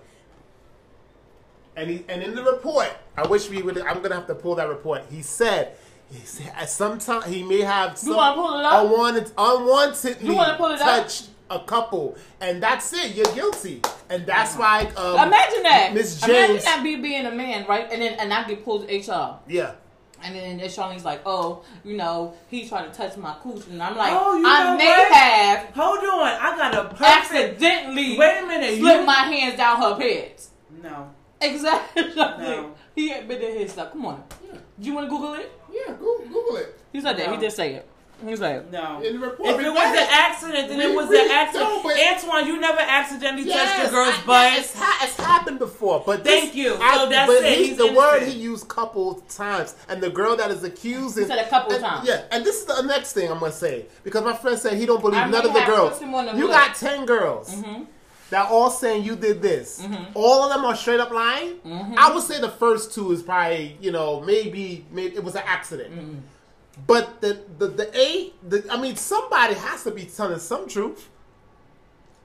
And 1.77 1.91
he 1.91 2.05
and 2.09 2.23
in 2.23 2.35
the 2.35 2.43
report, 2.43 2.91
I 3.17 3.27
wish 3.27 3.49
we 3.51 3.63
would. 3.63 3.79
I'm 3.79 4.03
gonna 4.03 4.15
have 4.17 4.27
to 4.29 4.35
pull 4.35 4.55
that 4.57 4.69
report. 4.69 5.03
He 5.11 5.23
said. 5.23 5.77
He 6.09 6.21
said 6.25 6.53
at 6.55 6.71
some 6.71 7.01
time 7.01 7.23
he 7.29 7.43
may 7.43 7.63
have 7.63 7.99
some 7.99 8.15
wanna 8.15 8.37
pull 8.37 8.61
it 8.61 8.65
up? 8.65 8.85
unwanted, 8.85 9.25
unwantedly 9.37 10.23
You 10.23 10.35
wanna 10.37 10.57
pull 10.57 10.67
it 10.71 10.81
up? 10.81 10.87
touched 11.03 11.31
a 11.51 11.59
couple, 11.59 12.17
and 12.41 12.63
that's 12.63 12.93
it. 12.93 13.17
You're 13.17 13.35
guilty, 13.35 13.83
and 14.09 14.25
that's 14.25 14.55
why. 14.55 14.83
Um, 14.97 15.15
Imagine 15.27 15.63
that. 15.65 15.91
Miss 15.95 16.21
James. 16.21 16.29
Imagine 16.31 16.55
James. 16.55 16.65
that 16.65 16.81
be 16.85 16.95
being 16.97 17.27
a 17.27 17.33
man, 17.33 17.67
right? 17.67 17.89
And 17.91 18.01
then 18.01 18.13
and 18.21 18.33
I 18.33 18.47
get 18.47 18.65
pulled 18.65 18.87
to 18.87 18.97
HR. 18.97 19.41
Yeah, 19.49 19.73
And 20.23 20.37
then 20.37 20.61
Charlene's 20.69 21.05
like, 21.05 21.23
oh, 21.27 21.65
you 21.85 21.97
know, 21.97 22.35
he's 22.51 22.69
trying 22.69 22.89
to 22.89 22.97
touch 22.97 23.17
my 23.17 23.35
cooch. 23.43 23.67
And 23.67 23.83
I'm 23.83 23.97
like, 23.97 24.13
Oh, 24.15 24.37
you 24.39 24.45
I 24.47 24.65
know 24.65 24.77
may 24.77 24.87
what? 24.87 25.13
have 25.13 25.67
Hold 25.75 25.99
on, 25.99 26.29
I 26.41 26.57
got 26.57 26.75
a 26.75 26.85
perfect. 26.95 27.03
accidentally 27.61 28.17
Wait 28.17 28.43
a 28.45 28.47
minute, 28.47 28.79
slipped 28.79 29.01
you- 29.01 29.07
my 29.07 29.13
hands 29.25 29.57
down 29.57 29.83
her 29.83 29.97
pants. 29.97 30.51
No. 30.83 31.11
Exactly. 31.41 32.15
No. 32.17 32.73
He 32.95 33.13
admitted 33.13 33.59
his 33.59 33.73
stuff. 33.73 33.93
Come 33.93 34.07
on. 34.07 34.23
Yeah. 34.47 34.59
Do 34.81 34.87
you 34.87 34.95
want 34.95 35.07
to 35.07 35.11
Google 35.11 35.35
it? 35.35 35.53
yeah. 35.73 35.93
Google, 35.95 36.25
Google 36.33 36.57
it. 36.57 36.79
He 36.93 37.01
said 37.01 37.17
that. 37.19 37.29
He 37.29 37.35
No. 37.35 37.41
did 37.41 37.53
say 37.53 37.75
it. 37.75 37.89
He's 38.27 38.41
like. 38.41 38.71
No. 38.73 39.03
In 39.03 39.21
the 39.21 39.27
report, 39.27 39.51
If 39.51 39.61
it 39.61 39.69
was 39.71 39.99
an 39.99 40.09
accident, 40.11 40.69
then 40.71 40.79
We- 40.79 40.85
it 40.87 40.97
was 40.97 41.09
we- 41.11 41.21
an 41.23 41.31
accident. 41.31 41.69
no, 41.85 41.91
Antoine, 41.91 42.47
you 42.47 42.59
never 42.59 42.81
accidentally 42.81 43.47
touched 43.51 43.89
a 43.89 43.91
girl's 43.91 44.15
I- 44.15 44.23
butt. 44.27 44.59
It's, 44.59 44.73
ha- 44.75 44.99
it's 45.05 45.17
happened 45.21 45.59
before, 45.59 46.03
but 46.07 46.25
Thank 46.25 46.47
this- 46.53 46.55
you. 46.55 46.71
So 46.77 47.09
that's 47.11 47.31
but 47.31 47.45
it. 47.45 47.59
he- 47.59 47.67
He's 47.69 47.77
the 47.77 47.93
word 47.93 48.23
he 48.23 48.33
used 48.33 48.67
couple 48.69 49.17
times, 49.29 49.75
and 49.91 50.03
the 50.03 50.09
girl 50.09 50.35
that 50.37 50.51
is 50.51 50.65
accused. 50.65 51.19
He 51.19 51.27
said 51.27 51.39
a 51.39 51.47
couple 51.51 51.73
and- 51.75 51.85
times. 51.85 52.09
Yeah, 52.09 52.23
and 52.31 52.43
this 52.43 52.57
is 52.61 52.65
the 52.65 52.81
next 52.85 53.13
thing 53.13 53.31
I'm 53.31 53.39
gonna 53.41 53.53
say 53.53 53.85
because 54.03 54.25
my 54.25 54.33
friend 54.35 54.59
said 54.59 54.79
he 54.79 54.87
don't 54.87 55.03
believe 55.03 55.19
I 55.21 55.29
none 55.29 55.45
of 55.45 55.53
the 55.53 55.61
girls. 55.65 55.91
pushed 55.91 56.03
him 56.03 56.15
on 56.15 56.25
the 56.25 56.33
You 56.37 56.49
got 56.49 56.75
ten 56.75 57.05
girls. 57.05 57.55
Mm-hmm. 57.55 57.83
That 58.31 58.51
all 58.51 58.71
saying 58.71 59.05
you 59.05 59.17
did 59.17 59.41
this. 59.43 59.87
All 60.15 60.43
of 60.43 60.51
them 60.55 60.65
are 60.65 60.75
straight 60.77 61.01
up 61.01 61.11
lying. 61.11 61.57
Mm-hmm. 61.59 61.95
I 61.97 62.13
would 62.13 62.23
say 62.23 62.41
the 62.41 62.49
first 62.49 62.93
two 62.93 63.13
is 63.13 63.23
probably 63.23 63.77
you 63.81 63.93
know 63.93 64.21
maybe 64.21 64.85
maybe 64.91 65.15
it 65.17 65.25
was 65.25 65.35
an 65.37 65.43
accident. 65.47 65.95
Mm-hmm. 65.95 66.19
But 66.87 67.21
the 67.21 67.41
the 67.59 67.69
the 67.69 67.99
eight, 67.99 68.35
the, 68.49 68.67
I 68.71 68.81
mean, 68.81 68.97
somebody 68.97 69.55
has 69.55 69.85
to 69.85 69.91
be 69.91 70.05
telling 70.05 70.39
some 70.39 70.69
truth. 70.69 71.09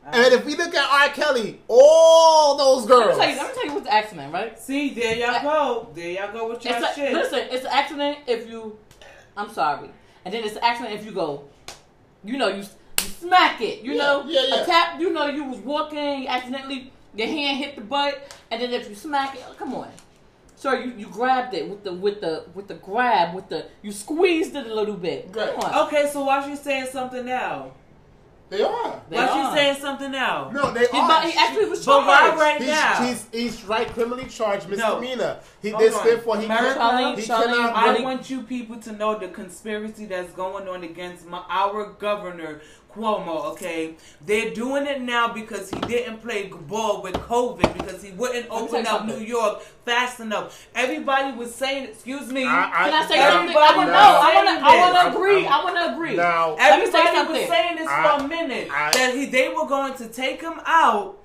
and 0.06 0.34
if 0.34 0.44
we 0.46 0.56
look 0.56 0.74
at 0.74 1.10
R. 1.10 1.14
Kelly, 1.14 1.62
all 1.68 2.58
those 2.58 2.90
Let 2.90 2.98
me 3.00 3.06
girls. 3.06 3.18
tell 3.18 3.30
you. 3.30 3.36
Let 3.38 3.48
me 3.48 3.54
tell 3.54 3.66
you 3.68 3.74
what's 3.74 3.86
the 3.86 3.94
accident, 3.94 4.34
right? 4.34 4.60
See, 4.60 4.94
there 4.94 5.16
y'all 5.16 5.42
go. 5.42 5.90
There 5.94 6.10
y'all 6.12 6.34
go 6.34 6.50
with 6.50 6.66
your 6.66 6.76
It's 6.76 6.86
a, 6.92 6.94
shit. 6.96 7.14
listen, 7.14 7.40
it's 7.52 7.64
an 7.64 7.72
accident 7.72 8.18
if 8.28 8.50
you. 8.50 8.78
I'm 9.38 9.50
sorry, 9.54 9.90
and 10.26 10.34
then 10.34 10.44
it's 10.44 10.56
an 10.58 10.64
accident 10.64 10.96
if 11.00 11.06
you 11.06 11.12
go. 11.12 11.46
You 12.26 12.38
know, 12.38 12.50
you, 12.50 12.64
you 13.04 13.10
smack 13.28 13.62
it. 13.62 13.82
You 13.82 13.94
Yeah, 13.94 14.04
know, 14.04 14.24
yeah, 14.28 14.42
yeah. 14.48 14.64
a 14.64 14.66
tap. 14.66 15.00
You 15.00 15.12
know, 15.12 15.28
you 15.28 15.44
was 15.46 15.60
walking, 15.60 16.24
you 16.24 16.28
accidentally 16.28 16.92
your 17.16 17.28
hand 17.28 17.58
hit 17.58 17.76
the 17.76 17.82
butt, 17.82 18.22
and 18.50 18.62
then 18.62 18.72
if 18.74 18.88
you 18.90 18.96
smack 18.96 19.36
it, 19.36 19.44
come 19.58 19.74
on. 19.74 19.90
So 20.56 20.74
you, 20.74 20.94
you 20.96 21.08
grabbed 21.08 21.54
it 21.56 21.68
with 21.68 21.84
the 21.84 21.92
with 21.94 22.22
the 22.22 22.46
with 22.54 22.68
the 22.68 22.76
grab 22.76 23.34
with 23.34 23.50
the 23.50 23.66
you 23.82 23.92
squeezed 23.92 24.56
it 24.56 24.68
a 24.68 24.74
little 24.74 24.96
bit. 24.96 25.32
Come 25.34 25.60
on. 25.60 25.88
Okay, 25.88 26.08
so 26.12 26.24
why 26.26 26.48
she 26.48 26.56
saying 26.56 26.88
something 26.92 27.26
now? 27.26 27.72
They 28.50 28.62
are. 28.64 29.02
They 29.10 29.16
Why 29.16 29.28
are. 29.30 29.52
she 29.52 29.58
saying 29.58 29.78
something 29.80 30.12
now? 30.12 30.52
No, 30.54 30.74
they 30.74 30.82
He, 30.82 30.98
are. 31.00 31.08
but 31.08 31.24
he 31.24 31.38
actually 31.40 31.66
was 31.70 31.86
But 31.86 32.06
why 32.06 32.20
charged. 32.28 32.38
right 32.42 32.58
He's, 32.58 32.68
now? 32.68 33.06
he's, 33.06 33.28
he's 33.32 33.64
right 33.64 33.88
criminally 33.88 34.26
charged 34.26 34.68
misdemeanor. 34.68 35.40
He 35.62 35.70
Hold 35.70 35.82
did 35.82 35.94
on. 35.94 36.06
therefore 36.06 36.38
he 36.38 36.46
America, 36.48 36.74
cannot. 36.78 37.18
He 37.18 37.26
Charlene, 37.26 37.46
cannot. 37.46 37.76
I 37.78 37.92
Really? 37.94 38.04
want 38.04 38.30
you 38.30 38.42
people 38.44 38.76
to 38.82 38.92
know 38.92 39.18
the 39.18 39.30
conspiracy 39.30 40.06
that's 40.06 40.34
going 40.34 40.68
on 40.68 40.84
against 40.84 41.26
my, 41.28 41.42
our 41.50 41.94
governor 41.94 42.60
Cuomo. 42.94 43.46
Okay, 43.52 43.96
they're 44.26 44.54
doing 44.54 44.86
it 44.86 45.02
now 45.02 45.34
because 45.34 45.70
he 45.70 45.80
didn't 45.82 46.18
play 46.22 46.48
ball 46.48 47.02
with 47.02 47.14
COVID 47.16 47.74
because 47.78 48.04
he 48.04 48.12
wouldn't 48.12 48.48
open 48.50 48.86
up 48.88 49.08
you 49.08 49.14
New. 49.16 49.20
York 49.26 49.62
fast 49.86 50.20
enough. 50.20 50.68
Everybody 50.76 51.38
was 51.38 51.54
saying, 51.56 51.86
"Excuse 51.90 52.32
me." 52.32 52.46
I, 52.46 52.70
I, 52.70 52.90
Can 52.90 52.94
I 53.04 53.08
say 53.08 53.16
now- 53.18 53.32
something? 53.32 53.56
I 53.58 53.76
want 53.78 53.88
to 53.88 53.94
know. 53.94 54.00
I 54.00 54.36
want 54.36 54.60
to. 54.60 54.66
I 54.66 54.78
want 54.92 54.96
to 55.14 55.18
agree. 55.18 55.46
I'm- 55.46 55.54
I 55.54 55.64
want 55.64 55.76
to 55.78 55.94
agree. 55.96 56.16
Now, 56.16 56.56
Let 56.56 56.80
me 56.80 56.92
say 56.92 57.00
Everybody 57.08 57.40
was 57.40 57.50
saying 57.50 57.76
this 57.78 57.88
I- 57.88 58.18
for 58.20 58.26
a 58.26 58.28
minute 58.28 58.70
I- 58.72 58.92
that 58.92 59.14
he 59.16 59.26
they 59.28 59.50
were 59.50 59.66
going 59.68 59.94
to 59.96 60.08
take 60.08 60.42
him 60.42 60.60
out 60.66 61.18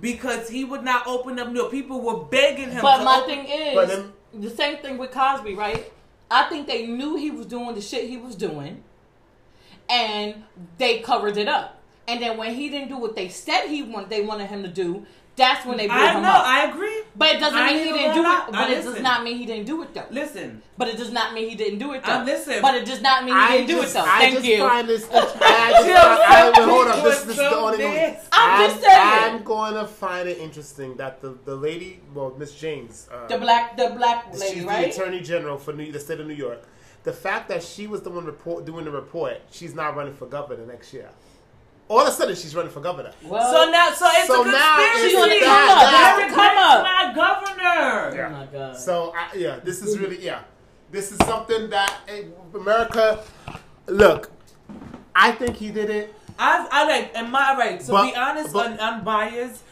because 0.00 0.48
he 0.48 0.64
would 0.64 0.82
not 0.82 1.06
open 1.06 1.38
up 1.38 1.48
New 1.48 1.60
York. 1.60 1.70
People 1.70 2.00
were 2.00 2.24
begging 2.24 2.70
him. 2.70 2.82
But 2.82 2.98
to 2.98 3.04
my 3.04 3.18
open- 3.20 3.30
thing 3.30 3.46
is 3.46 3.74
But 3.74 3.88
then- 3.88 4.12
the 4.34 4.50
same 4.50 4.78
thing 4.78 4.98
with 4.98 5.12
Cosby, 5.12 5.54
right? 5.54 5.92
I 6.30 6.44
think 6.48 6.66
they 6.66 6.86
knew 6.86 7.14
he 7.16 7.30
was 7.30 7.46
doing 7.46 7.74
the 7.74 7.80
shit 7.80 8.08
he 8.08 8.16
was 8.16 8.34
doing, 8.34 8.82
and 9.88 10.44
they 10.78 11.00
covered 11.00 11.36
it 11.36 11.48
up. 11.48 11.80
And 12.06 12.20
then 12.22 12.36
when 12.36 12.54
he 12.54 12.68
didn't 12.68 12.88
do 12.88 12.98
what 12.98 13.16
they 13.16 13.28
said 13.28 13.66
he 13.68 13.82
want, 13.82 14.10
they 14.10 14.20
wanted 14.20 14.48
him 14.48 14.62
to 14.62 14.68
do. 14.68 15.06
That's 15.36 15.66
when 15.66 15.78
they 15.78 15.88
blew 15.88 15.96
I 15.96 16.12
him 16.12 16.22
know, 16.22 16.28
up. 16.28 16.46
I 16.46 16.70
agree. 16.70 17.02
but 17.16 17.34
it 17.34 17.40
doesn't 17.40 17.58
I 17.58 17.66
mean 17.72 17.78
he 17.78 17.92
didn't 17.92 18.14
do 18.14 18.20
it. 18.20 18.22
lie. 18.22 18.44
But 18.46 18.54
I 18.54 18.70
it 18.72 18.82
does 18.84 19.00
not 19.00 19.24
mean 19.24 19.36
he 19.36 19.46
didn't 19.46 19.66
do 19.66 19.82
it 19.82 19.92
though. 19.92 20.06
Listen, 20.12 20.62
But 20.78 20.86
it 20.88 20.96
does 20.96 21.10
not 21.10 21.34
mean 21.34 21.48
he 21.48 21.56
didn't 21.56 21.80
do 21.80 21.92
it 21.92 22.04
though. 22.04 22.12
I 22.12 22.24
listen. 22.24 22.62
But 22.62 22.76
it 22.76 22.84
does 22.84 23.02
not 23.02 23.24
mean 23.24 23.34
he 23.34 23.40
I 23.40 23.50
didn't 23.56 23.66
do 23.66 23.78
it 23.78 23.82
just, 23.82 23.94
though. 23.94 24.04
I 24.06 24.18
Thank 24.20 24.34
just 24.34 24.46
you. 24.46 24.58
find 24.58 24.88
this. 24.88 25.08
I 25.12 25.18
just, 25.18 25.42
I, 25.42 26.52
I, 26.54 26.62
hold 26.62 26.86
up. 26.86 27.02
This, 27.02 27.22
this 27.22 27.30
is 27.30 27.36
the 27.36 27.56
only. 27.56 27.78
thing. 27.78 28.16
I'm 28.30 28.70
just 28.70 28.80
saying. 28.80 28.96
I'm 28.96 29.42
going 29.42 29.74
to 29.74 29.86
find 29.88 30.28
it 30.28 30.38
interesting 30.38 30.96
that 30.98 31.20
the, 31.20 31.36
the 31.44 31.56
lady, 31.56 32.00
well, 32.14 32.32
Miss 32.38 32.54
James, 32.54 33.08
uh, 33.12 33.26
the 33.26 33.38
black, 33.38 33.76
the 33.76 33.92
black 33.96 34.32
lady, 34.38 34.54
she's 34.54 34.64
right? 34.64 34.94
the 34.94 35.02
attorney 35.02 35.20
general 35.20 35.58
for 35.58 35.72
New, 35.72 35.90
the 35.90 35.98
state 35.98 36.20
of 36.20 36.28
New 36.28 36.34
York. 36.34 36.62
The 37.04 37.12
fact 37.12 37.48
that 37.50 37.62
she 37.62 37.86
was 37.86 38.02
the 38.02 38.10
one 38.10 38.24
report 38.24 38.64
doing 38.64 38.84
the 38.86 38.90
report, 38.90 39.40
she's 39.50 39.74
not 39.74 39.94
running 39.96 40.14
for 40.14 40.26
governor 40.26 40.64
next 40.66 40.92
year. 40.92 41.08
All 41.86 42.00
of 42.00 42.08
a 42.08 42.10
sudden, 42.10 42.34
she's 42.34 42.54
running 42.56 42.72
for 42.72 42.80
governor. 42.80 43.12
Well, 43.22 43.42
so 43.52 43.70
now, 43.70 43.92
so 43.92 44.06
it's 44.10 44.26
So 44.26 44.40
a 44.40 44.44
conspiracy. 44.44 45.08
She's 45.10 45.18
on 45.18 45.28
the 45.28 45.34
come 45.34 45.40
that- 45.44 45.70
up. 45.70 45.90
that- 45.92 46.14
She's 46.16 46.32
on 46.32 46.34
come 46.34 46.58
up. 46.58 46.82
my 46.82 47.14
governor. 47.14 48.16
Yeah. 48.16 48.26
Oh 48.28 48.30
my 48.32 48.46
god. 48.46 48.76
So 48.78 49.12
I, 49.14 49.36
yeah, 49.36 49.58
this 49.62 49.82
is 49.82 49.98
really 49.98 50.24
yeah, 50.24 50.40
this 50.90 51.12
is 51.12 51.18
something 51.26 51.68
that 51.70 51.94
eh, 52.08 52.22
America. 52.54 53.22
Look, 53.86 54.30
I 55.14 55.32
think 55.32 55.56
he 55.56 55.70
did 55.70 55.90
it. 55.90 56.14
I, 56.38 56.66
I 56.72 56.86
like, 56.86 57.12
and 57.14 57.30
my 57.30 57.54
right. 57.58 57.82
So 57.82 57.92
But- 57.92 58.06
be 58.12 58.16
honest, 58.16 58.54
but- 58.54 58.66
un, 58.66 58.78
unbiased, 58.80 59.62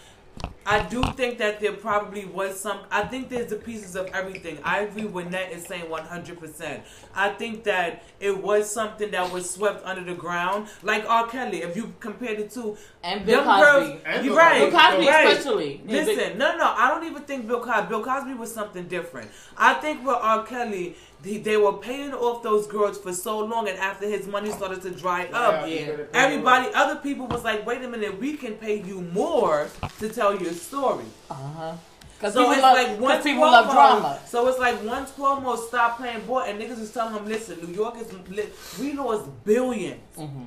I 0.64 0.82
do 0.88 1.02
think 1.16 1.38
that 1.38 1.60
there 1.60 1.72
probably 1.72 2.24
was 2.24 2.58
some. 2.60 2.80
I 2.90 3.02
think 3.04 3.28
there's 3.28 3.50
the 3.50 3.56
pieces 3.56 3.96
of 3.96 4.06
everything. 4.08 4.58
I 4.62 4.80
agree 4.80 5.04
with 5.06 5.30
Nat 5.30 5.50
is 5.52 5.64
saying 5.66 5.90
100. 5.90 6.38
percent 6.38 6.82
I 7.14 7.30
think 7.30 7.64
that 7.64 8.04
it 8.20 8.42
was 8.42 8.70
something 8.70 9.10
that 9.10 9.32
was 9.32 9.50
swept 9.50 9.84
under 9.84 10.04
the 10.04 10.14
ground, 10.14 10.68
like 10.82 11.04
R. 11.08 11.26
Kelly. 11.26 11.62
If 11.62 11.76
you 11.76 11.92
compared 12.00 12.38
it 12.38 12.50
to 12.52 12.76
and 13.02 13.26
Bill 13.26 13.44
them 13.44 13.46
Cosby. 13.46 13.64
girls, 13.92 14.00
And 14.06 14.24
you're 14.24 14.34
Bill 14.34 14.44
right. 14.44 14.70
Bill 14.70 14.80
Cosby 14.80 15.06
right. 15.08 15.26
especially. 15.36 15.80
Listen, 15.86 16.38
no, 16.38 16.56
no, 16.56 16.72
I 16.76 16.88
don't 16.88 17.04
even 17.10 17.22
think 17.22 17.46
Bill 17.48 17.60
Cosby. 17.60 17.88
Bill 17.88 18.04
Cosby 18.04 18.34
was 18.34 18.52
something 18.52 18.86
different. 18.88 19.30
I 19.56 19.74
think 19.74 20.06
with 20.06 20.16
R. 20.16 20.44
Kelly, 20.44 20.96
they, 21.22 21.38
they 21.38 21.56
were 21.56 21.74
paying 21.74 22.12
off 22.12 22.42
those 22.42 22.66
girls 22.66 22.98
for 22.98 23.12
so 23.12 23.38
long, 23.40 23.68
and 23.68 23.78
after 23.78 24.06
his 24.08 24.26
money 24.26 24.50
started 24.50 24.82
to 24.82 24.90
dry 24.90 25.26
up, 25.26 25.68
yeah. 25.68 25.96
everybody, 26.14 26.68
other 26.74 26.96
people 26.96 27.26
was 27.28 27.44
like, 27.44 27.64
"Wait 27.66 27.82
a 27.82 27.88
minute, 27.88 28.18
we 28.20 28.36
can 28.36 28.54
pay 28.54 28.80
you 28.82 29.00
more 29.12 29.68
to 30.00 30.08
tell 30.08 30.34
your 30.40 30.52
story." 30.52 31.04
Uh 31.30 31.34
huh. 31.34 31.72
Because 32.18 32.34
So 32.34 32.40
people, 32.40 32.52
it's 32.54 32.62
love, 32.62 32.76
like 32.76 32.86
'cause 32.88 32.98
once 32.98 33.24
people 33.24 33.42
love 33.42 33.66
Cuomo- 33.66 33.72
drama. 33.72 34.18
So 34.26 34.46
it's 34.48 34.58
like 34.58 34.82
once 34.84 35.10
Cuomo 35.12 35.56
stopped 35.68 35.98
playing 36.00 36.20
ball, 36.26 36.40
and 36.40 36.60
niggas 36.60 36.80
is 36.80 36.92
telling 36.92 37.14
him, 37.14 37.26
"Listen, 37.26 37.58
New 37.66 37.74
York 37.74 37.96
is 38.00 38.12
li- 38.28 38.48
we 38.80 38.92
lost 38.92 39.28
1000000000s 39.44 39.98
Mhm. 40.18 40.46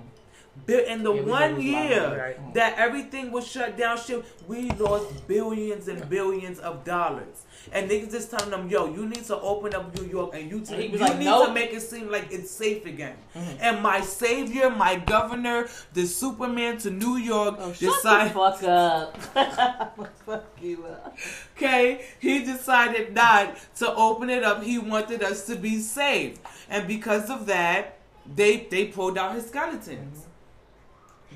Bi- 0.68 0.86
in 0.88 1.04
the 1.04 1.14
Yeah, 1.14 1.22
one 1.24 1.56
lose 1.56 1.66
a 1.66 1.72
lot 1.74 1.84
of 1.86 1.90
year 1.92 2.02
money. 2.08 2.22
Right. 2.22 2.54
that 2.54 2.78
everything 2.78 3.32
was 3.32 3.46
shut 3.46 3.78
down, 3.78 3.98
shit, 3.98 4.24
we 4.48 4.70
lost 4.72 5.28
billions 5.28 5.90
and 5.90 6.08
billions 6.10 6.60
of 6.60 6.86
dollars. 6.86 7.44
And 7.72 7.90
niggas 7.90 8.12
just 8.12 8.30
telling 8.32 8.52
them, 8.52 8.70
yo, 8.70 8.94
you 8.94 9.06
need 9.08 9.24
to 9.26 9.40
open 9.40 9.74
up 9.74 9.98
New 10.00 10.06
York 10.08 10.36
and 10.36 10.50
you, 10.50 10.60
to, 10.62 10.76
And 10.76 10.94
you 10.94 10.98
like, 11.00 11.18
need 11.18 11.26
nope. 11.26 11.48
to 11.48 11.54
make 11.54 11.74
it 11.74 11.82
seem 11.82 12.10
like 12.12 12.28
it's 12.32 12.52
safe 12.52 12.86
again. 12.86 13.16
Mhm. 13.36 13.58
And 13.60 13.82
my 13.82 14.02
savior, 14.02 14.70
my 14.70 14.96
governor, 14.98 15.68
the 15.94 16.06
Superman 16.06 16.78
to 16.80 16.90
New 16.92 17.18
York, 17.18 17.56
Oh, 17.60 17.74
shut 17.74 17.94
decided, 17.96 18.30
the 18.32 18.34
fuck 18.36 18.64
up. 18.64 20.16
fuck 20.26 20.46
you 20.62 20.86
up. 20.86 21.18
okay, 21.58 22.06
he 22.20 22.44
decided 22.44 23.14
not 23.14 23.56
to 23.78 23.94
open 23.96 24.30
it 24.30 24.44
up. 24.44 24.62
He 24.64 24.78
wanted 24.80 25.24
us 25.24 25.46
to 25.48 25.56
be 25.56 25.80
safe. 25.80 26.38
And 26.70 26.88
because 26.88 27.30
of 27.30 27.46
that, 27.48 27.98
they 28.36 28.68
they 28.72 28.86
pulled 28.86 29.18
out 29.18 29.36
his 29.36 29.48
skeletons. 29.48 30.26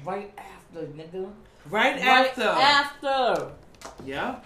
Right 0.05 0.31
after, 0.37 0.87
nigga. 0.87 1.31
Right, 1.69 1.95
Right 1.95 2.01
after. 2.01 2.43
after. 2.43 3.51
Yeah. 4.05 4.39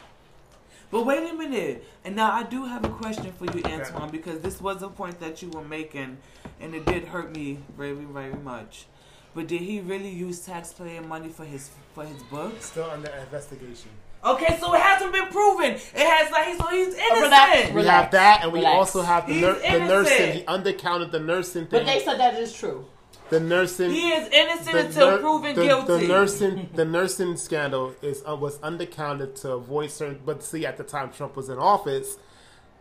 But 0.93 1.07
wait 1.07 1.27
a 1.27 1.33
minute. 1.33 1.83
And 2.05 2.15
now 2.15 2.31
I 2.31 2.43
do 2.43 2.65
have 2.65 2.85
a 2.85 2.89
question 2.89 3.31
for 3.31 3.45
you, 3.45 3.63
Antoine, 3.65 4.11
because 4.11 4.41
this 4.41 4.61
was 4.61 4.83
a 4.83 4.87
point 4.87 5.19
that 5.21 5.41
you 5.41 5.49
were 5.49 5.63
making, 5.63 6.19
and 6.61 6.75
it 6.75 6.85
did 6.85 7.05
hurt 7.05 7.35
me 7.35 7.57
very, 7.75 7.93
very 7.93 8.35
much. 8.35 8.85
But 9.33 9.47
did 9.47 9.61
he 9.61 9.79
really 9.79 10.11
use 10.11 10.45
taxpayer 10.45 11.01
money 11.01 11.29
for 11.29 11.45
his 11.45 11.71
for 11.95 12.05
his 12.05 12.21
books? 12.21 12.67
Still 12.67 12.91
under 12.91 13.09
investigation. 13.09 13.89
Okay, 14.23 14.55
so 14.59 14.71
it 14.75 14.81
hasn't 14.81 15.11
been 15.11 15.29
proven. 15.29 15.71
It 15.71 15.81
has 15.95 16.31
like 16.31 16.57
so 16.59 16.67
he's 16.67 16.95
oh, 16.95 17.21
relax, 17.23 17.55
innocent. 17.55 17.75
We 17.75 17.85
have 17.85 18.11
that, 18.11 18.43
and 18.43 18.53
we 18.53 18.59
Relax. 18.59 18.77
also 18.77 19.01
have 19.01 19.25
the, 19.25 19.33
He's 19.33 19.41
nur- 19.41 19.53
the 19.55 19.79
nursing. 19.79 20.33
He 20.33 20.41
undercounted 20.43 21.09
the 21.11 21.19
nursing 21.19 21.67
But 21.71 21.87
they 21.87 22.01
said 22.01 22.19
that 22.19 22.35
is 22.35 22.53
true. 22.53 22.85
The 23.34 23.39
nursing. 23.39 23.91
He 23.91 24.09
is 24.11 24.29
innocent 24.31 24.71
the 24.71 24.86
until 24.86 25.09
nur- 25.11 25.19
proven 25.19 25.55
the, 25.55 25.63
guilty. 25.63 25.88
The 25.88 26.07
nursing, 26.07 26.69
the 26.75 26.86
nursing 26.86 27.38
scandal 27.38 27.93
is 28.01 28.23
uh, 28.27 28.36
was 28.36 28.57
undercounted 28.59 29.39
to 29.41 29.51
avoid 29.53 29.91
certain. 29.91 30.19
But 30.25 30.43
see, 30.43 30.65
at 30.65 30.77
the 30.77 30.84
time 30.84 31.11
Trump 31.11 31.36
was 31.36 31.49
in 31.49 31.57
office, 31.57 32.17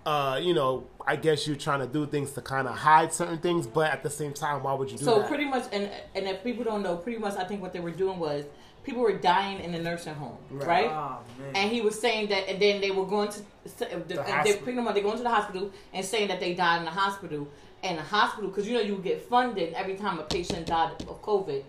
uh, 0.07 0.39
you 0.43 0.55
know, 0.55 0.85
I 1.07 1.17
guess 1.17 1.47
you're 1.47 1.57
trying 1.57 1.81
to 1.81 1.87
do 1.87 2.07
things 2.07 2.33
to 2.33 2.43
kind 2.43 2.67
of 2.69 2.77
hide 2.77 3.13
certain 3.13 3.39
things. 3.39 3.67
But 3.67 3.91
at 3.91 4.03
the 4.03 4.11
same 4.11 4.33
time, 4.35 4.63
why 4.63 4.75
would 4.75 4.91
you 4.91 4.99
do 4.99 5.05
So 5.05 5.17
that? 5.19 5.23
So 5.23 5.29
pretty 5.29 5.45
much, 5.47 5.65
and 5.73 5.91
and 6.15 6.27
if 6.27 6.43
people 6.45 6.65
don't 6.65 6.83
know, 6.83 6.97
pretty 6.97 7.19
much, 7.19 7.37
I 7.37 7.45
think 7.45 7.63
what 7.63 7.73
they 7.73 7.81
were 7.81 7.91
doing 7.91 8.19
was 8.19 8.45
people 8.85 9.01
were 9.01 9.17
dying 9.17 9.61
in 9.61 9.71
the 9.71 9.79
nursing 9.79 10.15
home, 10.15 10.37
Right. 10.51 10.67
right? 10.67 10.91
Oh, 10.91 11.19
man. 11.41 11.53
And 11.55 11.71
he 11.71 11.81
was 11.81 12.01
saying 12.01 12.31
that, 12.31 12.49
and 12.49 12.61
then 12.61 12.81
they 12.81 12.91
were 12.91 13.07
going 13.07 13.29
to 13.31 13.39
the, 13.79 13.93
and 13.93 14.09
they 14.09 14.17
hospital. 14.17 14.63
pretty 14.65 14.81
much 14.81 14.95
they 14.97 15.03
going 15.03 15.19
to 15.19 15.23
the 15.23 15.31
hospital 15.31 15.71
and 15.93 16.05
saying 16.05 16.27
that 16.29 16.41
they 16.41 16.53
died 16.55 16.79
in 16.81 16.85
the 16.85 16.91
hospital. 16.91 17.47
And 17.83 17.99
the 17.99 18.03
hospital, 18.03 18.49
because 18.49 18.67
you 18.69 18.75
know 18.75 18.81
you 18.81 18.97
get 18.99 19.23
funded 19.29 19.75
every 19.75 19.97
time 19.97 20.19
a 20.19 20.23
patient 20.23 20.67
died 20.67 20.93
of 21.03 21.21
COVID, 21.23 21.63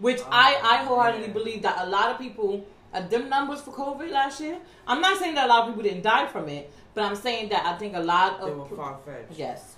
which 0.00 0.20
I 0.30 0.58
I 0.62 0.76
wholeheartedly 0.84 1.28
man. 1.28 1.32
believe 1.34 1.62
that 1.62 1.76
a 1.86 1.88
lot 1.88 2.10
of 2.12 2.18
people. 2.18 2.64
Uh, 2.94 3.00
them 3.08 3.28
numbers 3.28 3.60
for 3.60 3.72
COVID 3.72 4.10
last 4.10 4.40
year. 4.40 4.56
I'm 4.86 5.00
not 5.02 5.18
saying 5.18 5.34
that 5.34 5.44
a 5.46 5.48
lot 5.48 5.60
of 5.62 5.66
people 5.68 5.82
didn't 5.82 6.02
die 6.02 6.26
from 6.28 6.48
it, 6.48 6.72
but 6.94 7.04
I'm 7.04 7.16
saying 7.16 7.50
that 7.50 7.66
I 7.66 7.76
think 7.76 7.94
a 7.94 8.00
lot 8.00 8.40
they 8.40 8.48
of 8.48 8.70
were 8.70 8.76
far 8.76 8.96
fetched. 9.04 9.38
Yes. 9.38 9.74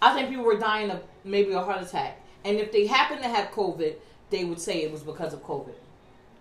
I 0.00 0.14
think 0.14 0.28
people 0.28 0.44
were 0.44 0.58
dying 0.58 0.90
of 0.90 1.02
maybe 1.24 1.52
a 1.54 1.60
heart 1.60 1.82
attack. 1.82 2.20
And 2.44 2.58
if 2.58 2.70
they 2.70 2.86
happen 2.86 3.18
to 3.18 3.28
have 3.28 3.50
COVID, 3.50 3.94
they 4.30 4.44
would 4.44 4.60
say 4.60 4.82
it 4.82 4.92
was 4.92 5.02
because 5.02 5.32
of 5.32 5.42
COVID. 5.42 5.74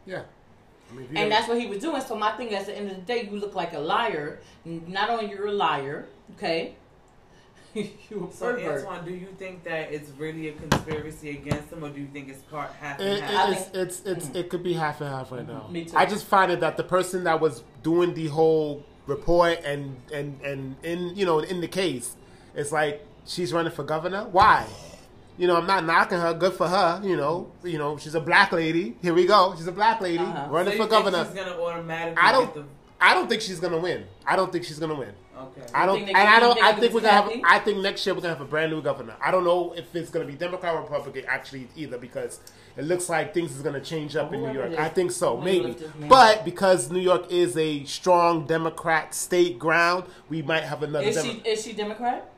yeah. 0.05 0.23
I 0.91 0.93
mean, 0.93 1.07
And 1.15 1.31
that's 1.31 1.47
what 1.47 1.59
he 1.59 1.65
was 1.65 1.79
doing. 1.79 2.01
So 2.01 2.15
my 2.15 2.33
thing 2.33 2.49
is, 2.49 2.59
at 2.59 2.65
the 2.67 2.77
end 2.77 2.91
of 2.91 2.97
the 2.97 3.01
day, 3.03 3.23
you 3.23 3.39
look 3.39 3.55
like 3.55 3.73
a 3.73 3.79
liar. 3.79 4.41
Not 4.65 5.09
only 5.09 5.29
you're 5.31 5.47
a 5.47 5.53
liar, 5.53 6.05
okay? 6.35 6.75
you 8.09 8.29
a 8.29 8.33
So 8.33 8.53
pervert. 8.53 8.85
Antoine, 8.85 9.05
do 9.05 9.11
you 9.11 9.27
think 9.37 9.63
that 9.63 9.91
it's 9.91 10.09
really 10.17 10.49
a 10.49 10.53
conspiracy 10.53 11.29
against 11.31 11.71
him, 11.71 11.83
or 11.83 11.89
do 11.89 12.01
you 12.01 12.07
think 12.07 12.29
it's 12.29 12.41
part 12.43 12.71
half 12.79 12.99
and 12.99 13.09
It, 13.09 13.21
half? 13.23 13.49
I 13.49 13.51
it's, 13.53 13.69
it's, 13.73 14.01
it's, 14.05 14.35
it 14.35 14.49
could 14.49 14.63
be 14.63 14.73
half 14.73 15.01
and 15.01 15.09
half 15.09 15.31
right 15.31 15.47
now. 15.47 15.67
Me 15.69 15.85
too. 15.85 15.95
I 15.95 16.05
just 16.05 16.25
find 16.25 16.51
it 16.51 16.59
that 16.59 16.77
the 16.77 16.83
person 16.83 17.23
that 17.25 17.39
was 17.39 17.63
doing 17.83 18.13
the 18.13 18.27
whole 18.27 18.83
report 19.07 19.59
and 19.63 19.97
and 20.13 20.39
and 20.41 20.75
in 20.83 21.15
you 21.15 21.25
know 21.25 21.39
in 21.39 21.61
the 21.61 21.67
case, 21.67 22.15
it's 22.55 22.71
like 22.71 23.05
she's 23.25 23.53
running 23.53 23.71
for 23.71 23.83
governor. 23.83 24.25
Why? 24.31 24.67
You 25.37 25.47
know, 25.47 25.55
I'm 25.55 25.65
not 25.65 25.85
knocking 25.85 26.19
her. 26.19 26.33
Good 26.33 26.53
for 26.53 26.67
her. 26.67 27.01
You 27.03 27.15
know, 27.17 27.51
you 27.63 27.77
know, 27.77 27.97
she's 27.97 28.13
a 28.15 28.19
black 28.19 28.51
lady. 28.51 28.95
Here 29.01 29.13
we 29.13 29.25
go. 29.25 29.55
She's 29.57 29.65
a 29.67 29.71
black 29.71 30.01
lady 30.01 30.19
Uh-huh. 30.19 30.47
running 30.51 30.73
so 30.73 30.77
for 30.83 30.89
think 30.89 30.91
governor. 30.91 31.25
She's 31.25 31.33
gonna 31.33 31.59
automatically 31.59 32.21
I 32.21 32.31
don't. 32.31 32.53
Get 32.53 32.55
the, 32.55 32.65
I 32.99 33.15
don't 33.15 33.27
think 33.27 33.41
she's 33.41 33.59
gonna 33.59 33.79
win. 33.79 34.05
I 34.27 34.35
don't 34.35 34.51
think 34.51 34.65
she's 34.65 34.77
gonna 34.77 34.93
win. 34.93 35.13
Okay. 35.41 35.61
I 35.73 35.85
don't, 35.85 35.97
think 35.97 36.09
and 36.09 36.17
I 36.17 36.39
don't. 36.39 36.61
I 36.61 36.73
think 36.73 36.93
we're 36.93 37.01
gonna 37.01 37.13
have. 37.13 37.31
I 37.45 37.59
think 37.59 37.79
next 37.79 38.05
year 38.05 38.15
we're 38.15 38.21
gonna 38.21 38.33
have 38.33 38.41
a 38.41 38.49
brand 38.49 38.71
new 38.71 38.81
governor. 38.81 39.15
I 39.21 39.31
don't 39.31 39.43
know 39.43 39.73
if 39.73 39.95
it's 39.95 40.09
gonna 40.09 40.25
be 40.25 40.33
Democrat 40.33 40.73
or 40.73 40.81
Republican 40.81 41.25
actually 41.27 41.67
either 41.75 41.97
because 41.97 42.39
it 42.77 42.85
looks 42.85 43.09
like 43.09 43.33
things 43.33 43.55
is 43.55 43.61
gonna 43.61 43.81
change 43.81 44.15
up 44.15 44.33
in 44.33 44.41
New 44.41 44.53
York. 44.53 44.77
I 44.77 44.89
think 44.89 45.11
so, 45.11 45.37
maybe. 45.37 45.67
lift 45.67 45.79
this 45.79 45.95
man 45.95 46.09
But 46.09 46.45
because 46.45 46.91
New 46.91 46.99
York 46.99 47.31
is 47.31 47.57
a 47.57 47.83
strong 47.85 48.45
Democrat 48.45 49.13
state 49.13 49.59
ground, 49.59 50.05
we 50.29 50.41
might 50.41 50.63
have 50.63 50.83
another. 50.83 51.05
Is 51.05 51.15
Demo- 51.15 51.33
she 51.33 51.39
is 51.39 51.63
she 51.63 51.73
Democrat? 51.73 52.29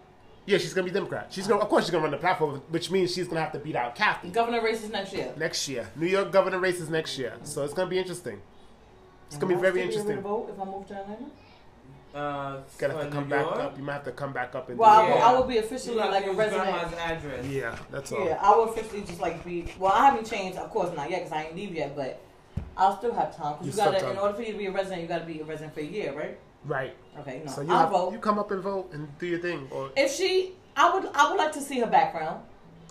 yeah, 0.46 0.58
she's 0.58 0.74
gonna 0.74 0.86
be 0.86 0.92
Democrat. 0.92 1.28
She's 1.32 1.48
gonna, 1.48 1.62
of 1.62 1.70
course, 1.70 1.86
she's 1.86 1.92
gonna 1.92 2.04
run 2.04 2.12
the 2.12 2.18
platform, 2.18 2.62
which 2.70 2.92
means 2.92 3.14
she's 3.14 3.28
gonna 3.28 3.42
have 3.42 3.54
to 3.54 3.60
beat 3.60 3.76
out 3.76 3.96
Kathy 3.96 4.30
Governor 4.30 4.62
races 4.62 4.90
next 4.90 5.14
year. 5.14 5.34
next 5.38 5.68
year. 5.70 5.90
New 5.96 6.08
York 6.08 6.32
governor 6.32 6.60
races 6.60 6.90
next 6.90 7.18
year, 7.18 7.34
so 7.44 7.64
it's 7.64 7.74
gonna 7.74 7.90
be 7.90 7.98
interesting. 8.00 8.42
It's 9.28 9.38
gonna 9.38 9.56
be 9.56 9.60
very 9.60 9.82
Am 9.82 9.88
I 9.88 9.92
still 9.92 10.04
gonna 10.04 10.16
interesting. 10.16 10.22
Vote 10.22 10.54
if 10.54 10.62
I 10.62 10.66
move 10.66 10.88
to 10.88 10.94
Atlanta? 10.96 11.26
Uh, 12.14 12.58
Gotta 12.78 12.94
have 12.94 13.06
to 13.06 13.10
come 13.10 13.24
New 13.24 13.30
back 13.30 13.46
York? 13.46 13.58
up. 13.58 13.78
You 13.78 13.84
might 13.84 13.94
have 13.94 14.04
to 14.06 14.12
come 14.12 14.34
back 14.34 14.54
up 14.54 14.70
and. 14.70 14.78
Well, 14.78 14.90
I 14.90 15.02
do 15.06 15.12
will, 15.12 15.18
Yeah. 15.18 15.26
I 15.28 15.34
will 15.34 15.44
be 15.46 15.58
officially 15.58 15.98
have 16.00 16.12
like 16.12 16.26
a 16.28 16.32
resident. 16.34 16.70
grandma's 16.70 16.94
address. 17.00 17.46
Yeah, 17.48 17.76
that's 17.92 18.12
all. 18.12 18.26
Yeah, 18.26 18.40
I 18.42 18.56
will 18.56 18.66
officially 18.66 19.02
just 19.02 19.20
like 19.20 19.44
be. 19.44 19.66
Well, 19.80 19.92
I 19.92 20.06
haven't 20.06 20.26
changed, 20.30 20.58
of 20.60 20.70
course 20.70 20.96
not 20.96 21.10
yet, 21.10 21.22
because 21.24 21.32
I 21.32 21.44
ain't 21.46 21.56
leave 21.56 21.74
yet. 21.74 21.96
But 21.96 22.22
I'll 22.78 22.96
still 22.98 23.14
have 23.16 23.36
time. 23.36 23.56
Cause 23.56 23.66
You 23.66 23.72
you, 23.72 23.78
gotta, 23.78 24.00
have 24.00 24.12
in 24.12 24.18
order 24.20 24.36
for 24.36 24.42
you 24.44 24.52
to 24.52 24.58
be 24.58 24.68
a 24.68 24.72
resident, 24.72 25.02
you 25.02 25.08
gotta 25.08 25.26
be 25.26 25.40
a 25.40 25.44
resident 25.44 25.74
for 25.74 25.80
a 25.80 25.84
year, 25.84 26.14
right? 26.16 26.38
Right. 26.66 26.96
Okay, 27.20 27.42
no, 27.46 27.52
So 27.52 27.62
you 27.62 27.72
I'll 27.74 27.80
have, 27.80 27.90
vote. 27.90 28.14
you 28.14 28.20
come 28.20 28.38
up 28.40 28.52
and 28.52 28.62
vote 28.62 28.92
and 28.94 29.08
do 29.20 29.26
your 29.26 29.40
thing, 29.40 29.68
or 29.72 29.90
if 29.98 30.12
she, 30.14 30.54
I 30.78 30.94
would, 30.94 31.10
I 31.16 31.30
would 31.32 31.38
like 31.38 31.52
to 31.54 31.62
see 31.62 31.80
her 31.80 31.88
background. 31.88 32.42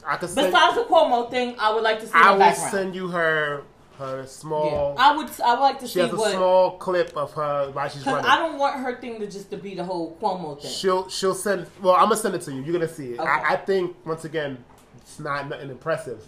I 0.05 0.17
could 0.17 0.31
send. 0.31 0.49
Besides 0.53 0.77
the 0.77 0.83
Cuomo 0.85 1.31
thing, 1.31 1.55
I 1.61 1.73
would 1.73 1.85
like 1.85 2.01
to 2.01 2.07
see 2.07 2.13
her 2.13 2.19
back. 2.19 2.25
I 2.25 2.27
her 2.27 2.33
will 2.33 2.39
background. 2.41 2.71
send 2.73 2.95
you 2.97 3.09
her 3.09 3.63
her 4.03 4.27
small. 4.27 4.95
yeah, 4.97 5.03
I 5.05 5.17
would, 5.17 5.31
I 5.41 5.55
would 5.55 5.61
like 5.61 5.79
to 5.81 5.87
she 5.87 5.95
see 5.95 6.01
has 6.01 6.13
a 6.13 6.17
what. 6.17 6.33
small 6.33 6.73
clip 6.79 7.17
of 7.17 7.33
her 7.35 7.71
while 7.73 7.89
she's 7.89 8.05
running. 8.07 8.25
I 8.27 8.37
don't 8.37 8.59
want 8.59 8.81
her 8.81 8.97
thing 9.01 9.19
to 9.21 9.27
just 9.27 9.51
to 9.51 9.57
be 9.57 9.75
the 9.75 9.85
whole 9.85 10.17
Cuomo 10.21 10.61
thing. 10.61 10.71
She'll 10.71 11.09
she'll 11.09 11.35
send. 11.35 11.67
Well, 11.81 11.95
I'm 11.95 12.05
gonna 12.05 12.17
send 12.17 12.35
it 12.35 12.43
to 12.43 12.53
you. 12.53 12.63
You're 12.63 12.73
gonna 12.75 12.89
see 12.89 13.13
it. 13.13 13.21
Okay. 13.21 13.29
I, 13.29 13.55
I 13.55 13.57
think 13.57 13.97
once 14.05 14.25
again, 14.25 14.63
it's 14.99 15.19
not 15.19 15.49
nothing 15.49 15.71
impressive 15.71 16.23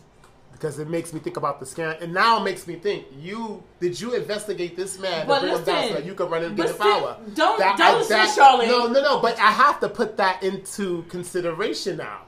because 0.53 0.79
it 0.79 0.89
makes 0.89 1.13
me 1.13 1.19
think 1.21 1.37
about 1.37 1.59
the 1.59 1.67
scam, 1.67 2.01
and 2.01 2.15
now 2.15 2.41
it 2.41 2.45
makes 2.45 2.67
me 2.67 2.77
think. 2.77 3.07
You 3.19 3.63
did 3.81 4.01
you 4.01 4.15
investigate 4.15 4.77
this 4.77 4.99
man 4.99 5.27
But 5.27 5.41
to 5.41 5.47
bring 5.47 5.59
him 5.59 5.65
down 5.65 5.89
so 5.89 5.95
that 5.95 6.05
you 6.05 6.15
could 6.15 6.31
run 6.31 6.45
and 6.45 6.57
get 6.57 6.69
still, 6.69 6.79
power? 6.79 7.17
don't- 7.35 7.59
That- 7.59 7.77
don't 7.77 8.05
I- 8.05 8.09
that- 8.09 8.37
Charlene. 8.39 8.69
No, 8.69 8.87
no, 8.87 9.03
no. 9.03 9.21
But 9.21 9.39
I 9.39 9.51
have 9.51 9.81
to 9.81 9.89
put 9.89 10.17
that 10.19 10.43
into 10.43 11.03
consideration 11.09 11.97
now 11.97 12.23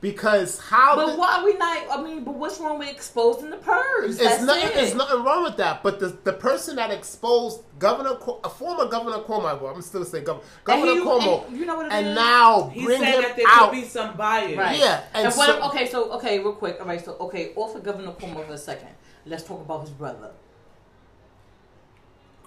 because 0.00 0.58
how? 0.60 0.94
But 0.96 1.12
the- 1.12 1.18
why 1.18 1.42
we 1.44 1.54
not? 1.54 1.86
I 1.90 2.02
mean, 2.02 2.24
but 2.24 2.34
what's 2.34 2.60
wrong 2.60 2.78
with 2.78 2.88
exposing 2.88 3.50
the 3.50 3.56
purge? 3.56 4.10
It's 4.10 4.18
That's 4.18 4.42
nothing. 4.42 4.64
it. 4.68 4.76
It's 4.76 4.94
nothing 4.94 5.24
wrong 5.24 5.42
with 5.42 5.56
that. 5.56 5.82
But 5.82 5.98
the 6.00 6.16
the 6.24 6.32
person 6.32 6.76
that 6.76 6.90
exposed 6.90 7.62
Governor, 7.78 8.16
a 8.44 8.48
former 8.50 8.86
Governor 8.86 9.18
Cuomo, 9.18 9.60
well, 9.60 9.74
I'm 9.74 9.82
still 9.82 10.04
saying 10.04 10.24
Governor, 10.24 10.44
And 10.68 10.82
Governor 10.82 10.92
he- 10.92 11.00
Cuomo, 11.00 11.46
and 11.48 11.56
you 11.56 11.66
know 11.66 11.76
what 11.76 11.86
it 11.86 11.92
and 11.92 12.06
is? 12.08 12.14
now 12.14 12.68
He 12.72 12.84
bring 12.84 13.00
said 13.00 13.14
him 13.14 13.22
that 13.22 13.36
there 13.36 13.46
out. 13.48 13.70
could 13.70 13.80
be 13.80 13.84
some 13.86 14.16
bias. 14.16 14.56
Right. 14.56 14.78
Yeah, 14.78 15.02
and 15.14 15.26
And, 15.26 15.34
what? 15.36 15.46
so- 15.48 15.62
okay, 15.68 15.86
so 15.88 16.10
okay, 16.12 16.38
real 16.38 16.52
quick. 16.52 16.76
All 16.80 16.86
right, 16.86 17.04
so 17.04 17.16
okay, 17.20 17.52
off 17.56 17.74
of 17.74 17.82
Governor 17.82 18.12
Cuomo 18.12 18.46
for 18.46 18.52
a 18.52 18.58
second. 18.58 18.88
Let's 19.26 19.42
talk 19.42 19.60
about 19.60 19.80
his 19.82 19.90
brother. 19.90 20.30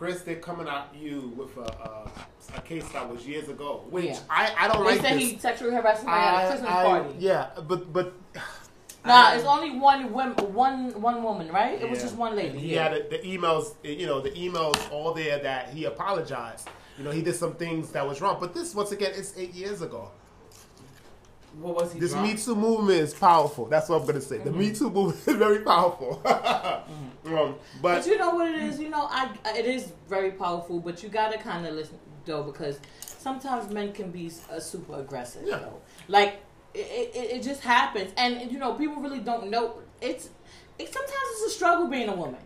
Chris, 0.01 0.23
they're 0.23 0.37
coming 0.37 0.67
at 0.67 0.87
you 0.99 1.31
with 1.37 1.55
a, 1.57 1.71
uh, 1.79 2.09
a 2.57 2.61
case 2.61 2.89
that 2.89 3.07
was 3.07 3.27
years 3.27 3.49
ago, 3.49 3.85
which 3.91 4.05
Yeah. 4.05 4.19
I, 4.31 4.51
I 4.57 4.67
don't 4.67 4.79
They 4.83 4.93
like 4.93 5.01
said 5.01 5.19
this. 5.19 5.29
he 5.29 5.37
sexually 5.37 5.75
harassed 5.75 6.01
somebody 6.01 6.23
at 6.23 6.43
a 6.45 6.47
Christmas 6.49 6.71
I- 6.71 6.83
party. 6.83 7.15
Yeah, 7.19 7.49
but 7.67 7.93
but 7.93 8.13
Nah, 9.05 9.27
Um, 9.29 9.37
it's 9.37 9.45
only 9.45 9.77
one 9.77 10.11
woman, 10.11 10.53
one 10.55 10.99
one 10.99 11.21
woman, 11.21 11.49
right? 11.49 11.79
It 11.79 11.87
was 11.87 12.01
just 12.01 12.15
one 12.15 12.35
lady. 12.35 12.49
And 12.49 12.59
he 12.59 12.73
yeah. 12.73 12.89
had 12.89 12.93
a, 12.93 13.09
the 13.09 13.19
emails, 13.19 13.75
you 13.83 14.07
know, 14.07 14.21
the 14.21 14.31
emails 14.31 14.91
all 14.91 15.13
there 15.13 15.37
that 15.37 15.69
he 15.69 15.85
apologized. 15.85 16.67
You 16.97 17.03
know, 17.03 17.11
he 17.11 17.21
did 17.21 17.35
some 17.35 17.53
things 17.53 17.91
that 17.91 18.03
was 18.07 18.21
wrong. 18.21 18.37
But 18.39 18.55
this, 18.55 18.73
once 18.73 18.91
again, 18.91 19.11
it's 19.15 19.37
eight 19.37 19.53
years 19.53 19.83
ago. 19.83 20.09
What 21.59 21.75
was 21.75 21.93
he? 21.93 21.99
This 21.99 22.11
drunk? 22.11 22.27
Me 22.27 22.37
Too 22.37 22.55
movement 22.55 22.99
is 22.99 23.13
powerful. 23.13 23.65
That's 23.65 23.89
what 23.89 24.01
I'm 24.01 24.07
gonna 24.07 24.21
say. 24.21 24.37
The 24.37 24.51
Me 24.51 24.73
Too 24.73 24.89
movement 24.89 25.27
is 25.27 25.35
very 25.35 25.59
powerful. 25.59 26.21
um, 26.25 26.85
but 27.25 27.55
But 27.81 28.07
you 28.07 28.17
know 28.17 28.35
what 28.35 28.49
it 28.49 28.61
is, 28.63 28.79
you 28.79 28.89
know, 28.89 29.07
I 29.09 29.29
it 29.55 29.65
is 29.65 29.91
very 30.07 30.31
powerful, 30.31 30.79
but 30.79 31.03
you 31.03 31.09
gotta 31.09 31.37
kind 31.37 31.65
of 31.65 31.75
listen 31.75 31.97
though 32.25 32.43
because 32.43 32.79
sometimes 32.99 33.71
men 33.71 33.91
can 33.93 34.11
be 34.11 34.31
uh, 34.51 34.59
super 34.59 34.99
aggressive. 34.99 35.43
Yeah. 35.45 35.59
Though. 35.59 35.81
Like 36.07 36.41
it, 36.73 37.11
it, 37.13 37.31
it 37.37 37.43
just 37.43 37.61
happens, 37.61 38.11
and 38.17 38.51
you 38.51 38.57
know, 38.57 38.73
people 38.73 39.01
really 39.01 39.19
don't 39.19 39.49
know. 39.49 39.75
It's 40.01 40.29
it 40.79 40.91
sometimes 40.93 41.13
it's 41.33 41.53
a 41.53 41.55
struggle 41.55 41.87
being 41.87 42.09
a 42.09 42.15
woman. 42.15 42.41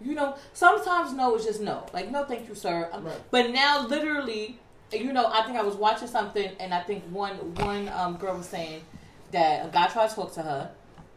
You 0.00 0.14
know, 0.14 0.36
sometimes 0.52 1.12
no 1.12 1.34
is 1.36 1.44
just 1.44 1.60
no. 1.60 1.86
Like 1.92 2.10
no, 2.10 2.24
thank 2.24 2.48
you, 2.48 2.54
sir. 2.54 2.88
Right. 2.92 3.20
But 3.30 3.50
now, 3.50 3.86
literally, 3.86 4.58
you 4.92 5.12
know, 5.12 5.26
I 5.32 5.42
think 5.42 5.56
I 5.58 5.62
was 5.62 5.74
watching 5.76 6.08
something, 6.08 6.50
and 6.60 6.72
I 6.72 6.80
think 6.80 7.04
one 7.10 7.34
one 7.56 7.88
um, 7.90 8.16
girl 8.16 8.36
was 8.36 8.46
saying 8.48 8.82
that 9.32 9.66
a 9.66 9.68
guy 9.68 9.86
tried 9.88 10.08
to 10.10 10.14
talk 10.14 10.32
to 10.34 10.42
her, 10.42 10.70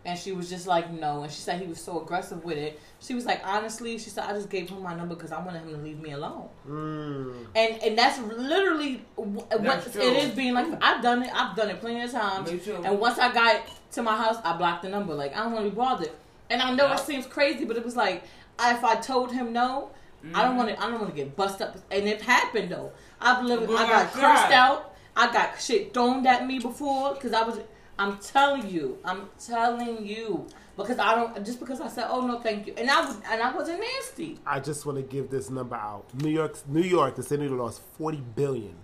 and 0.05 0.17
she 0.19 0.31
was 0.33 0.49
just 0.49 0.67
like 0.67 0.91
no, 0.91 1.23
and 1.23 1.31
she 1.31 1.39
said 1.39 1.61
he 1.61 1.67
was 1.67 1.79
so 1.79 2.01
aggressive 2.01 2.43
with 2.43 2.57
it. 2.57 2.79
She 2.99 3.13
was 3.15 3.25
like, 3.25 3.41
honestly, 3.45 3.97
she 3.97 4.09
said 4.09 4.25
I 4.25 4.33
just 4.33 4.49
gave 4.49 4.69
him 4.69 4.81
my 4.83 4.93
number 4.95 5.15
because 5.15 5.31
I 5.31 5.41
wanted 5.41 5.59
him 5.63 5.69
to 5.71 5.77
leave 5.77 5.99
me 5.99 6.11
alone, 6.11 6.49
mm, 6.67 7.45
and 7.55 7.81
and 7.83 7.97
that's 7.97 8.19
literally 8.19 9.03
wh- 9.15 9.21
what 9.61 9.91
true. 9.91 10.01
it 10.01 10.17
is 10.17 10.31
being 10.35 10.53
like. 10.53 10.67
I've 10.81 11.01
done 11.01 11.23
it. 11.23 11.29
I've 11.33 11.55
done 11.55 11.69
it 11.69 11.79
plenty 11.79 12.01
of 12.03 12.11
times. 12.11 12.49
And 12.49 12.99
once 12.99 13.17
I 13.19 13.33
got 13.33 13.61
to 13.93 14.01
my 14.03 14.15
house, 14.17 14.37
I 14.43 14.57
blocked 14.57 14.83
the 14.83 14.89
number. 14.89 15.13
Like 15.13 15.35
I 15.35 15.43
don't 15.43 15.53
want 15.53 15.65
to 15.65 15.71
be 15.71 15.75
bothered. 15.75 16.11
And 16.49 16.61
I 16.61 16.73
know 16.73 16.87
Yeah. 16.87 16.95
it 16.95 16.99
seems 16.99 17.25
crazy, 17.25 17.63
but 17.65 17.77
it 17.77 17.85
was 17.85 17.95
like 17.95 18.23
if 18.59 18.83
I 18.83 18.95
told 18.95 19.31
him 19.31 19.53
no, 19.53 19.91
I 20.23 20.27
Mm-hmm. 20.27 20.33
don't 20.41 20.55
want 20.57 20.69
to. 20.69 20.79
I 20.79 20.89
don't 20.89 20.99
want 20.99 21.09
to 21.09 21.15
get 21.15 21.35
bust 21.35 21.61
up. 21.61 21.77
And 21.89 22.07
it 22.07 22.21
happened 22.21 22.69
though. 22.71 22.91
I've 23.21 23.45
lived. 23.45 23.67
Well, 23.67 23.77
I 23.77 23.87
got 23.87 24.07
I 24.07 24.09
cursed 24.09 24.53
out. 24.53 24.95
I 25.15 25.31
got 25.31 25.61
shit 25.61 25.93
thrown 25.93 26.25
at 26.25 26.45
me 26.45 26.59
before 26.59 27.13
because 27.13 27.33
I 27.33 27.43
was. 27.43 27.59
I'm 27.99 28.17
telling 28.17 28.67
you. 28.69 28.97
I'm 29.05 29.29
telling 29.37 30.05
you 30.05 30.47
because 30.75 30.97
I 30.99 31.15
don't. 31.15 31.45
Just 31.45 31.59
because 31.59 31.81
I 31.81 31.87
said, 31.87 32.07
"Oh 32.09 32.25
no, 32.25 32.39
thank 32.39 32.67
you," 32.67 32.73
and 32.77 32.89
I 32.89 33.01
was 33.05 33.17
and 33.29 33.41
I 33.41 33.53
wasn't 33.55 33.79
nasty. 33.81 34.39
I 34.45 34.59
just 34.59 34.85
want 34.85 34.97
to 34.97 35.03
give 35.03 35.29
this 35.29 35.49
number 35.49 35.75
out. 35.75 36.05
New 36.15 36.29
York, 36.29 36.57
New 36.67 36.81
York, 36.81 37.15
the 37.15 37.23
city 37.23 37.47
lost 37.47 37.81
forty 37.97 38.17
billion. 38.35 38.75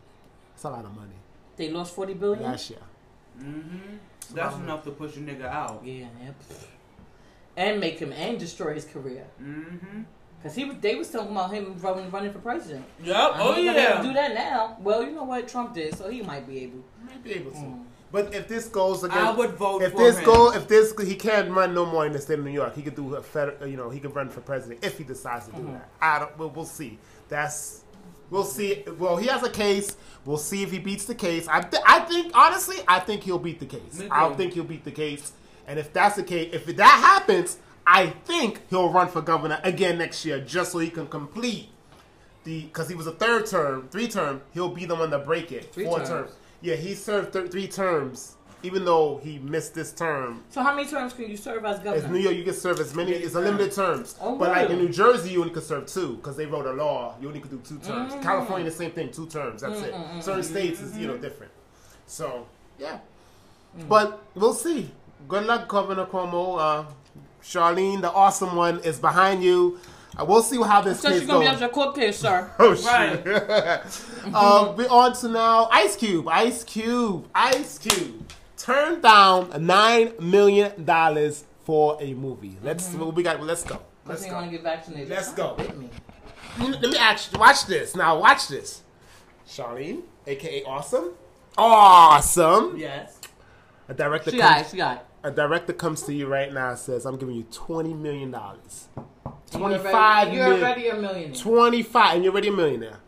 That's 0.52 0.64
a 0.66 0.70
lot 0.70 0.86
of 0.86 0.96
money 0.96 1.14
They 1.56 1.70
lost 1.70 1.94
forty 1.96 2.14
billion. 2.14 2.44
last 2.44 2.70
year. 2.70 2.80
Mm-hmm. 3.40 3.98
That's 4.34 4.56
enough 4.56 4.84
to 4.84 4.92
push 4.92 5.16
a 5.16 5.20
nigga 5.20 5.46
out. 5.46 5.82
Yeah, 5.86 6.08
yeah. 6.22 6.32
And 7.56 7.80
make 7.80 7.98
him 8.00 8.12
and 8.12 8.38
destroy 8.40 8.74
his 8.76 8.86
career. 8.86 9.26
Mm-hmm. 9.42 10.02
Cause 10.44 10.56
he 10.56 10.66
was, 10.66 10.78
they 10.82 10.96
was 10.96 11.10
talking 11.10 11.32
about 11.32 11.52
him 11.52 11.76
running, 11.80 12.12
running 12.12 12.32
for 12.32 12.40
president. 12.40 12.86
Yep. 13.04 13.16
I 13.18 13.42
Oh 13.42 13.52
mean, 13.56 13.60
he 13.62 13.66
gonna 13.66 13.78
be 13.78 13.84
able 13.84 13.90
to 13.90 13.96
yeah. 13.96 14.02
do 14.04 14.14
that 14.14 14.34
now. 14.36 14.78
Well, 14.80 15.04
you 15.04 15.12
know 15.12 15.24
what 15.24 15.48
Trump 15.48 15.74
did, 15.74 15.98
so 15.98 16.10
he 16.10 16.22
might 16.22 16.48
be 16.48 16.60
able. 16.64 16.80
Might 17.06 17.24
be 17.24 17.34
able 17.34 17.52
to. 17.52 17.58
Mm. 17.58 17.84
But 18.12 18.34
if 18.34 18.48
this 18.48 18.68
goes 18.68 19.04
again, 19.04 19.18
I 19.18 19.32
would 19.32 19.52
vote 19.52 19.80
for 19.80 19.86
him. 19.86 19.92
If 19.92 19.92
for 19.94 19.98
this 20.04 20.18
him. 20.20 20.26
go, 20.26 20.54
if 20.54 20.68
this 20.68 20.94
he 21.02 21.16
can't 21.16 21.50
run 21.52 21.74
no 21.74 21.86
more 21.86 22.06
in 22.06 22.14
the 22.14 22.20
state 22.20 22.40
of 22.40 22.46
New 22.46 22.52
York, 22.52 22.76
he 22.76 22.82
could 22.84 22.96
do 22.96 23.16
a 23.16 23.22
federal. 23.22 23.68
You 23.68 23.78
know, 23.78 23.90
he 23.90 24.00
could 24.00 24.16
run 24.16 24.30
for 24.30 24.40
president 24.42 24.86
if 24.86 24.98
he 24.98 25.04
decides 25.04 25.48
to 25.48 25.54
do 25.54 25.64
that. 25.74 25.90
I 26.00 26.20
don't. 26.20 26.38
We'll, 26.38 26.50
we'll 26.52 26.66
see. 26.66 27.00
That's. 27.30 27.84
We'll 28.30 28.44
see. 28.44 28.84
Well, 29.00 29.18
he 29.18 29.28
has 29.28 29.42
a 29.44 29.50
case. 29.50 29.98
We'll 30.24 30.38
see 30.38 30.62
if 30.62 30.72
he 30.72 30.80
beats 30.80 31.06
the 31.06 31.16
case. 31.16 31.48
I, 31.48 31.62
th- 31.62 31.82
I 31.86 32.00
think 32.02 32.32
honestly, 32.36 32.78
I 32.88 33.00
think 33.00 33.24
he'll 33.24 33.40
beat 33.40 33.60
the 33.60 33.66
case. 33.66 34.00
Me 34.00 34.08
I 34.12 34.30
too. 34.30 34.36
think 34.36 34.54
he'll 34.54 34.64
beat 34.66 34.84
the 34.86 34.92
case. 34.92 35.32
And 35.66 35.80
if 35.80 35.92
that's 35.92 36.16
the 36.18 36.24
case, 36.24 36.54
if 36.54 36.66
that 36.66 36.84
happens, 36.86 37.58
I 37.90 38.08
think 38.26 38.62
he'll 38.70 38.90
run 38.92 39.08
for 39.08 39.22
governor 39.22 39.60
again 39.64 39.98
next 39.98 40.26
year, 40.26 40.40
just 40.42 40.74
so 40.74 40.80
he 40.80 40.90
can 40.90 41.08
complete 41.08 41.70
the 42.44 42.64
because 42.64 42.90
he 42.90 42.96
was 42.96 43.08
a 43.08 43.12
third 43.14 43.46
term, 43.46 43.88
three 43.90 44.08
term. 44.10 44.42
He'll 44.54 44.70
be 44.70 44.86
the 44.86 44.96
one 44.96 45.10
to 45.12 45.20
break 45.20 45.52
it. 45.54 45.74
Three 45.74 45.86
Four 45.86 46.00
terms. 46.00 46.10
terms. 46.10 46.32
Yeah, 46.62 46.76
he 46.76 46.96
served 46.96 47.32
th- 47.34 47.50
three 47.50 47.68
terms, 47.68 48.36
even 48.64 48.84
though 48.84 49.22
he 49.24 49.40
missed 49.40 49.74
this 49.74 49.94
term. 49.94 50.44
So 50.50 50.62
how 50.64 50.76
many 50.76 50.90
terms 50.90 51.14
can 51.14 51.30
you 51.30 51.38
serve 51.38 51.64
as 51.64 51.78
As 51.78 51.84
governor? 51.84 52.10
New 52.14 52.20
York, 52.20 52.36
you 52.36 52.44
can 52.44 52.54
serve 52.56 52.80
as 52.82 52.94
many. 52.94 53.12
It's 53.14 53.36
a 53.36 53.40
limited 53.40 53.72
terms. 53.72 54.18
Oh, 54.20 54.36
but 54.38 54.50
like 54.50 54.70
in? 54.70 54.80
New 54.80 54.90
Jersey, 54.90 55.30
you 55.32 55.40
only 55.42 55.54
can 55.54 55.62
serve 55.62 55.86
two 55.86 56.16
because 56.18 56.36
they 56.36 56.46
wrote 56.46 56.66
a 56.66 56.74
law. 56.74 57.16
You 57.22 57.30
only 57.30 57.40
can 57.40 57.52
do 57.52 57.62
two 57.64 57.80
terms. 57.80 58.14
Mm. 58.14 58.22
California, 58.22 58.70
the 58.70 58.76
same 58.76 58.92
thing, 58.92 59.12
two 59.12 59.28
terms. 59.28 59.62
That's 59.62 59.80
it. 59.82 59.94
Certain 60.22 60.44
states 60.44 60.82
is 60.82 60.98
you 60.98 61.08
know 61.08 61.18
different. 61.18 61.52
So 62.06 62.48
yeah, 62.78 63.00
Mm. 63.78 63.88
but 63.88 64.22
we'll 64.36 64.54
see. 64.54 64.92
Good 65.28 65.46
luck, 65.46 65.68
Governor 65.68 66.06
Cuomo. 66.06 66.58
Uh, 66.60 66.86
Charlene, 67.48 68.02
the 68.02 68.12
awesome 68.12 68.58
one, 68.58 68.80
is 68.82 69.00
behind 69.00 69.42
you. 69.42 69.80
Uh, 70.20 70.26
we'll 70.26 70.44
see 70.44 70.62
how 70.62 70.82
this 70.82 71.00
So 71.00 71.10
case 71.10 71.20
she's 71.20 71.28
gonna 71.28 71.40
be 71.40 71.46
goes. 71.46 71.56
at 71.56 71.62
your 71.62 71.70
court 71.70 71.96
case, 71.96 72.20
sir. 72.20 72.52
Oh 72.60 72.76
shit! 72.76 72.86
Right. 72.86 73.82
uh, 74.34 74.74
we're 74.76 74.90
on 74.90 75.14
to 75.14 75.30
now 75.30 75.70
Ice 75.72 75.96
Cube. 75.96 76.28
Ice 76.28 76.64
Cube. 76.66 77.30
Ice 77.34 77.78
Cube 77.78 78.34
turned 78.58 79.02
down 79.02 79.66
nine 79.66 80.12
million 80.20 80.84
dollars 80.84 81.46
for 81.64 81.98
a 82.02 82.14
movie. 82.14 82.58
Let's 82.62 82.94
what 82.94 83.16
we 83.16 83.24
got. 83.24 83.42
Let's 83.42 83.64
go. 83.64 83.80
Let's 84.06 84.26
go. 84.26 84.34
want 84.34 84.48
to 84.48 84.52
get 84.52 84.64
vaccinated. 84.64 85.10
Let's 85.10 85.32
go. 85.32 85.56
Hit 85.56 85.78
me. 85.78 85.90
Let 86.60 86.82
me 86.82 86.98
ask 86.98 87.32
you. 87.32 87.40
Watch 87.40 87.66
this 87.66 87.96
now. 87.96 88.20
Watch 88.20 88.50
this. 88.50 88.82
Charlene, 89.48 90.02
aka 90.26 90.64
Awesome. 90.64 91.12
Awesome. 91.58 92.78
Yes. 92.78 93.20
A 93.88 93.94
director. 93.94 94.32
She 94.32 94.38
comes, 94.38 94.52
got 94.52 94.62
it. 94.62 94.70
She 94.70 94.78
got 94.78 94.98
it. 94.98 95.06
A 95.28 95.32
director 95.32 95.74
comes 95.74 96.02
to 96.04 96.14
you 96.14 96.28
right 96.28 96.52
now. 96.54 96.70
and 96.72 96.80
Says, 96.80 97.06
"I'm 97.06 97.18
giving 97.18 97.36
you 97.36 97.44
twenty 97.52 97.94
million 97.94 98.32
dollars. 98.32 98.88
You're 98.96 99.60
Twenty-five 99.62 100.28
already- 100.28 100.36
You're 100.38 100.54
already 100.54 100.88
a 100.90 100.96
millionaire. 100.96 101.36
25 101.36 102.16
and 102.16 102.24
you're 102.24 102.34
already 102.34 102.48
a 102.50 102.52
millionaire. 102.52 103.00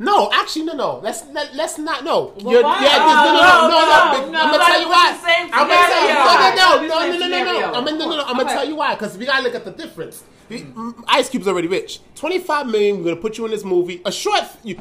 No, 0.00 0.30
actually, 0.32 0.64
no, 0.66 0.74
no. 0.74 1.00
Let's 1.02 1.24
let, 1.32 1.52
let's 1.56 1.76
not. 1.78 2.04
No, 2.04 2.32
Well, 2.40 2.52
You're- 2.52 2.62
why? 2.62 2.80
yeah, 2.84 2.98
Oh, 3.00 3.06
no, 3.08 3.14
no, 3.14 3.32
no, 3.32 3.68
no, 3.68 4.20
no, 4.20 4.26
no. 4.26 4.30
no, 4.32 4.40
I'm 4.40 4.50
gonna 4.52 4.64
tell 4.64 4.80
you 4.80 4.88
why. 4.88 5.18
I'm 5.52 5.68
gonna 5.68 5.74
tell 5.74 6.02
you. 6.06 6.14
No, 6.14 6.24
no, 6.24 6.86
no, 6.86 6.86
no, 6.86 7.18
no, 7.18 7.28
no, 7.28 7.28
no, 7.28 7.60
no. 7.60 7.66
I'm 7.66 7.84
gonna, 7.84 7.98
no, 7.98 8.06
no, 8.16 8.22
I'm 8.22 8.36
gonna 8.36 8.42
Okay. 8.44 8.52
tell 8.54 8.68
you 8.68 8.76
why. 8.76 8.94
Because 8.94 9.18
we 9.18 9.26
gotta 9.26 9.42
look 9.42 9.54
at 9.56 9.64
the 9.64 9.72
difference. 9.72 10.22
He- 10.48 10.60
mm, 10.60 10.94
Ice 11.08 11.28
Cube's 11.28 11.48
already 11.48 11.66
rich. 11.66 12.00
25 12.14 12.66
million. 12.68 12.98
We're 12.98 13.04
gonna 13.10 13.16
put 13.16 13.36
you 13.38 13.44
in 13.46 13.50
this 13.50 13.64
movie. 13.64 14.00
A 14.04 14.12
short, 14.12 14.44
you, 14.62 14.78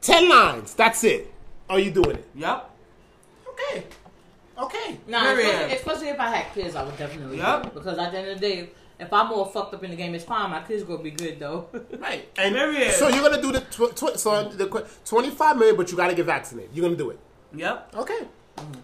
10 0.00 0.28
lines. 0.30 0.72
That's 0.74 1.04
it. 1.04 1.30
Are 1.68 1.78
you 1.78 1.90
doing 1.90 2.16
it? 2.16 2.26
Yep. 2.34 2.70
Okay. 3.50 3.84
Okay. 4.58 4.98
Nah, 5.08 5.32
especially, 5.32 5.74
especially 5.76 6.08
if 6.08 6.20
I 6.20 6.36
had 6.36 6.54
kids, 6.54 6.74
I 6.76 6.84
would 6.84 6.96
definitely. 6.96 7.38
Yup. 7.38 7.64
do. 7.64 7.70
Because 7.70 7.98
at 7.98 8.12
the 8.12 8.18
end 8.18 8.28
of 8.30 8.40
the 8.40 8.48
day, 8.48 8.70
if 9.00 9.12
I'm 9.12 9.32
all 9.32 9.44
fucked 9.46 9.74
up 9.74 9.82
in 9.82 9.90
the 9.90 9.96
game, 9.96 10.14
it's 10.14 10.24
fine. 10.24 10.50
My 10.50 10.62
kids 10.62 10.84
gonna 10.84 11.02
be 11.02 11.10
good 11.10 11.38
though. 11.40 11.68
Right. 11.98 12.28
And 12.38 12.54
Period. 12.54 12.92
so 12.92 13.08
you're 13.08 13.22
gonna 13.28 13.42
do 13.42 13.50
the 13.52 13.60
tw- 13.60 13.96
tw- 13.96 14.18
so 14.18 14.48
the 14.50 14.66
qu- 14.68 14.84
25 15.04 15.56
million, 15.56 15.76
but 15.76 15.90
you 15.90 15.96
gotta 15.96 16.14
get 16.14 16.26
vaccinated. 16.26 16.70
You're 16.74 16.84
gonna 16.84 16.96
do 16.96 17.10
it. 17.10 17.18
Yep. 17.54 17.94
Okay. 17.96 18.20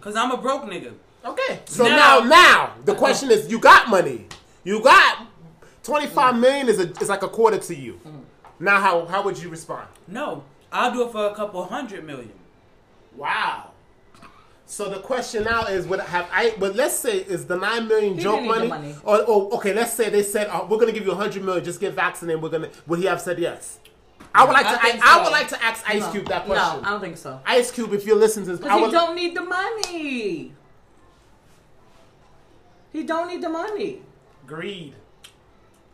Cause 0.01 0.17
I'm 0.17 0.33
a 0.33 0.37
broke 0.37 0.65
nigga. 0.65 0.93
Okay. 1.25 1.61
So 1.67 1.85
now, 1.87 2.21
Now- 2.21 2.25
now, 2.29 2.75
the 2.85 2.95
question 2.95 3.31
is, 3.31 3.49
you 3.51 3.61
got 3.61 3.89
money. 3.89 4.27
You 4.65 4.83
got 4.83 5.27
twenty 5.85 6.07
five 6.09 6.37
million 6.37 6.69
is 6.69 6.81
a 6.81 6.91
is 7.01 7.09
like 7.09 7.23
a 7.23 7.29
quarter 7.29 7.59
to 7.59 7.75
you. 7.77 8.01
Now, 8.59 8.81
how 8.81 9.07
how 9.07 9.23
would 9.23 9.39
you 9.39 9.49
respond? 9.49 9.87
No, 10.09 10.43
I'll 10.73 10.93
do 10.93 11.07
it 11.07 11.13
for 11.13 11.27
a 11.29 11.35
couple 11.35 11.65
hundred 11.65 12.05
million. 12.05 12.33
Wow. 13.17 13.70
So 14.71 14.89
the 14.89 15.01
question 15.01 15.43
now 15.43 15.65
is, 15.65 15.85
would 15.89 15.99
have 15.99 16.29
I? 16.33 16.55
But 16.57 16.77
let's 16.77 16.95
say 16.95 17.19
is 17.19 17.45
the 17.45 17.57
nine 17.57 17.89
million 17.89 18.15
He 18.15 18.23
joke 18.23 18.45
money? 18.45 18.63
the 18.63 18.69
money. 18.69 18.95
Or, 19.03 19.21
or 19.25 19.55
okay, 19.55 19.75
let's 19.75 19.93
say 19.93 20.11
they 20.11 20.23
said 20.23 20.49
oh, 20.53 20.69
we're 20.71 20.79
gonna 20.79 20.93
give 20.93 21.05
you 21.05 21.11
a 21.11 21.17
hundred 21.17 21.43
million, 21.43 21.65
just 21.65 21.81
get 21.81 21.93
vaccinated. 21.93 22.41
We're 22.41 22.51
gonna. 22.51 22.71
Would 22.87 23.01
he 23.01 23.07
have 23.07 23.21
said 23.21 23.41
yes? 23.41 23.81
I 24.33 24.45
would 24.45 24.53
like 24.53 24.67
I 24.67 24.73
to. 24.75 24.79
I, 24.79 24.91
think 24.93 25.05
I 25.05 25.23
would 25.25 25.33
like 25.33 25.49
to 25.49 25.65
ask 25.65 25.91
Ice 25.91 26.03
No. 26.03 26.13
Cube 26.13 26.29
that 26.29 26.47
question. 26.47 26.83
No. 26.83 26.89
I 26.89 26.93
don't 26.93 27.01
think 27.01 27.17
so. 27.17 27.41
Ice 27.47 27.73
Cube, 27.73 27.93
if 27.95 28.07
you're 28.07 28.15
listening 28.15 28.47
to 28.47 28.53
this, 28.53 28.61
I 28.61 28.63
Because 28.63 28.77
he 28.77 28.83
would, 28.83 28.93
don't 28.93 29.17
need 29.17 29.37
the 29.37 29.43
money. 29.43 30.53
He 32.93 33.03
don't 33.03 33.27
need 33.27 33.43
the 33.43 33.49
money. 33.49 34.03
greed, 34.47 34.95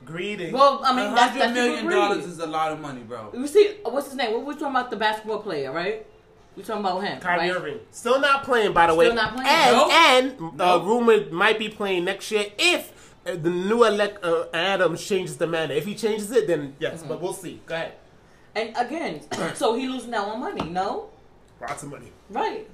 greed. 0.04 0.52
Well, 0.52 0.82
I 0.84 0.94
mean, 0.94 1.12
A 1.12 1.14
that's, 1.14 1.38
that's 1.38 1.54
million 1.54 1.86
dollars 1.86 2.26
is 2.26 2.40
a 2.40 2.46
lot 2.46 2.72
of 2.72 2.80
money, 2.80 3.00
bro. 3.00 3.30
You 3.32 3.46
see, 3.46 3.76
what's 3.84 4.08
his 4.08 4.16
name? 4.16 4.32
What 4.32 4.44
we 4.44 4.52
talking 4.52 4.68
about? 4.68 4.90
The 4.90 4.96
basketball 4.96 5.40
player, 5.40 5.72
right? 5.72 6.06
We 6.56 6.62
talking 6.62 6.80
about 6.80 7.02
him, 7.04 7.20
Kyrie 7.20 7.38
right? 7.50 7.56
Irving 7.56 7.80
still 7.90 8.18
not 8.20 8.42
playing, 8.44 8.72
by 8.72 8.86
the 8.86 8.94
way. 8.94 9.06
Still 9.06 9.16
not 9.16 9.34
playing. 9.34 9.48
And 9.50 9.76
Nope. 9.76 9.92
and 9.92 10.60
uh, 10.60 10.76
Nope. 10.78 10.84
rumored 10.86 11.32
might 11.32 11.58
be 11.58 11.68
playing 11.68 12.04
next 12.06 12.30
year 12.30 12.46
if 12.58 13.14
uh, 13.26 13.32
the 13.32 13.50
new 13.50 13.84
elect 13.84 14.24
uh, 14.24 14.46
Adams 14.54 15.06
changes 15.06 15.36
the 15.36 15.46
mandate. 15.46 15.76
If 15.76 15.84
he 15.84 15.94
changes 15.94 16.30
it, 16.32 16.46
then 16.46 16.74
yes. 16.78 17.00
Mm-hmm. 17.00 17.08
But 17.08 17.20
we'll 17.20 17.34
see. 17.34 17.60
Go 17.66 17.74
ahead. 17.74 17.92
And 18.54 18.74
again, 18.76 19.20
so 19.54 19.74
he 19.74 19.86
losing 19.86 20.14
out 20.14 20.28
on 20.28 20.40
money, 20.40 20.68
no? 20.70 21.10
Lots 21.60 21.82
of 21.82 21.90
money. 21.90 22.10
Right. 22.30 22.66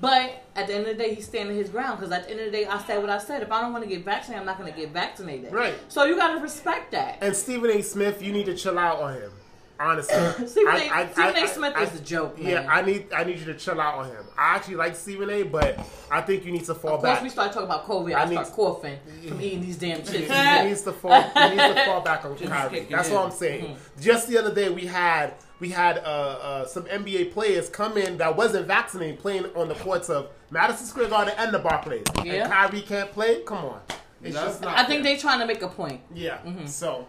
But 0.00 0.44
at 0.54 0.68
the 0.68 0.74
end 0.74 0.86
of 0.86 0.96
the 0.96 1.02
day, 1.02 1.14
he's 1.14 1.26
standing 1.26 1.56
his 1.56 1.68
ground 1.70 1.98
because 1.98 2.12
at 2.12 2.24
the 2.24 2.30
end 2.30 2.40
of 2.40 2.46
the 2.46 2.52
day, 2.52 2.66
I 2.66 2.80
said 2.84 3.00
what 3.00 3.10
I 3.10 3.18
said. 3.18 3.42
If 3.42 3.50
I 3.50 3.60
don't 3.60 3.72
want 3.72 3.82
to 3.84 3.90
get 3.90 4.04
vaccinated, 4.04 4.40
I'm 4.40 4.46
not 4.46 4.56
going 4.58 4.72
to 4.72 4.78
get 4.78 4.90
vaccinated. 4.92 5.52
Right. 5.52 5.74
So 5.88 6.04
you 6.04 6.16
got 6.16 6.34
to 6.36 6.40
respect 6.40 6.92
that. 6.92 7.18
And 7.20 7.34
Stephen 7.34 7.70
A. 7.70 7.82
Smith, 7.82 8.22
you 8.22 8.32
need 8.32 8.46
to 8.46 8.54
chill 8.54 8.78
out 8.78 9.00
on 9.00 9.14
him. 9.14 9.32
Honestly, 9.80 10.46
Stephen 10.46 10.72
I- 10.72 10.84
A. 10.84 10.90
I- 10.92 11.06
Stephen 11.12 11.34
I- 11.36 11.40
A. 11.40 11.48
Smith 11.48 11.72
I- 11.76 11.82
is 11.84 12.00
a 12.00 12.02
joke, 12.02 12.38
man. 12.38 12.50
Yeah, 12.50 12.66
I 12.72 12.82
need 12.82 13.12
I 13.12 13.24
need 13.24 13.38
you 13.38 13.44
to 13.46 13.54
chill 13.54 13.80
out 13.80 13.94
on 13.94 14.06
him. 14.06 14.24
I 14.36 14.56
actually 14.56 14.74
like 14.76 14.96
Stephen 14.96 15.30
A. 15.30 15.42
But 15.44 15.78
I 16.10 16.20
think 16.20 16.44
you 16.44 16.52
need 16.52 16.64
to 16.64 16.74
fall 16.74 16.94
of 16.94 17.00
course, 17.00 17.14
back. 17.14 17.22
we 17.22 17.28
start 17.28 17.52
talking 17.52 17.66
about 17.66 17.86
COVID. 17.86 18.14
I 18.14 18.22
I, 18.22 18.24
need 18.24 18.34
start 18.34 18.46
to- 18.48 18.52
coughing 18.54 18.98
from 19.28 19.40
eating 19.40 19.60
these 19.60 19.76
damn 19.78 19.98
chips. 19.98 20.10
he 20.12 20.64
needs 20.64 20.82
to 20.82 20.92
fall. 20.92 21.22
He 21.22 21.48
needs 21.50 21.74
to 21.74 21.84
fall 21.86 22.00
back 22.00 22.24
on 22.24 22.36
Kyrie. 22.36 22.70
kick 22.80 22.90
That's 22.90 23.10
what 23.10 23.24
I'm 23.24 23.30
saying. 23.30 23.64
Mm-hmm. 23.76 24.00
Just 24.00 24.28
the 24.28 24.38
other 24.38 24.54
day, 24.54 24.68
we 24.68 24.86
had 24.86 25.34
we 25.60 25.68
had 25.70 25.98
uh, 25.98 26.00
uh, 26.00 26.66
some 26.66 26.84
NBA 26.84 27.32
players 27.32 27.68
come 27.68 27.96
in 27.96 28.18
that 28.18 28.36
wasn't 28.36 28.66
vaccinated, 28.66 29.18
playing 29.20 29.46
on 29.56 29.68
the 29.68 29.74
courts 29.74 30.08
of 30.08 30.28
Madison 30.50 30.86
Square 30.86 31.08
Garden 31.08 31.34
and 31.38 31.52
the 31.52 31.58
Barclays. 31.58 32.04
Yeah. 32.24 32.44
And 32.44 32.52
Kyrie 32.52 32.82
can't 32.82 33.10
play. 33.12 33.42
Come 33.42 33.58
on, 33.64 33.80
it's 34.22 34.34
No. 34.34 34.44
just 34.44 34.60
not. 34.60 34.76
I 34.78 34.84
think 34.84 35.02
they're 35.04 35.16
trying 35.16 35.38
to 35.40 35.46
make 35.46 35.62
a 35.62 35.68
point. 35.68 36.00
Yeah. 36.14 36.38
Mm-hmm. 36.38 36.66
So, 36.66 37.06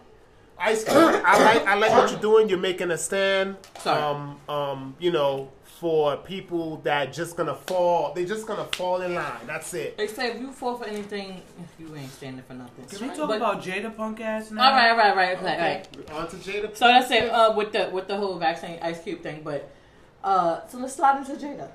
Ice 0.60 0.84
Cube, 0.84 0.96
I 1.24 1.42
like 1.42 1.66
I 1.66 1.74
like 1.74 1.92
what 1.92 2.10
you're 2.10 2.20
doing. 2.20 2.48
You're 2.48 2.58
making 2.58 2.90
a 2.90 2.98
stand. 2.98 3.56
Sorry. 3.78 4.00
Um, 4.00 4.38
um, 4.48 4.96
you 4.98 5.10
know, 5.10 5.50
for 5.80 6.18
people 6.18 6.76
that 6.84 7.10
just 7.12 7.36
gonna 7.36 7.54
fall. 7.54 8.12
They're 8.12 8.26
just 8.26 8.46
gonna 8.46 8.66
fall 8.76 9.00
in 9.00 9.14
line. 9.14 9.46
That's 9.46 9.72
it. 9.72 9.96
They 9.96 10.06
say 10.06 10.32
if 10.32 10.40
you 10.40 10.52
fall 10.52 10.76
for 10.76 10.84
anything, 10.84 11.40
you 11.78 11.96
ain't 11.96 12.12
standing 12.12 12.44
for 12.46 12.52
nothing. 12.52 12.84
Can 12.84 13.08
we 13.08 13.16
talk 13.16 13.28
But- 13.28 13.38
about 13.38 13.62
Jada 13.62 13.96
punk 13.96 14.20
ass 14.20 14.50
now? 14.50 14.62
All 14.62 14.72
right, 14.72 14.90
all 14.90 14.96
right, 14.98 15.10
all 15.10 15.16
right, 15.16 15.38
all 15.38 15.44
right. 15.44 15.58
all 15.58 15.66
right. 15.66 15.88
Okay. 15.98 16.12
On 16.14 16.28
to 16.28 16.36
Jada. 16.36 16.76
So 16.76 16.86
that's 16.86 17.10
it 17.10 17.30
uh, 17.30 17.54
with 17.54 17.72
the 17.72 17.88
with 17.90 18.08
the 18.08 18.16
whole 18.16 18.38
vaccine 18.38 18.78
Ice 18.82 19.02
Cube 19.02 19.22
thing. 19.22 19.40
But 19.42 19.70
uh, 20.22 20.66
so 20.68 20.76
let's 20.78 20.94
slide 20.94 21.18
into 21.26 21.32
Jada. 21.42 21.68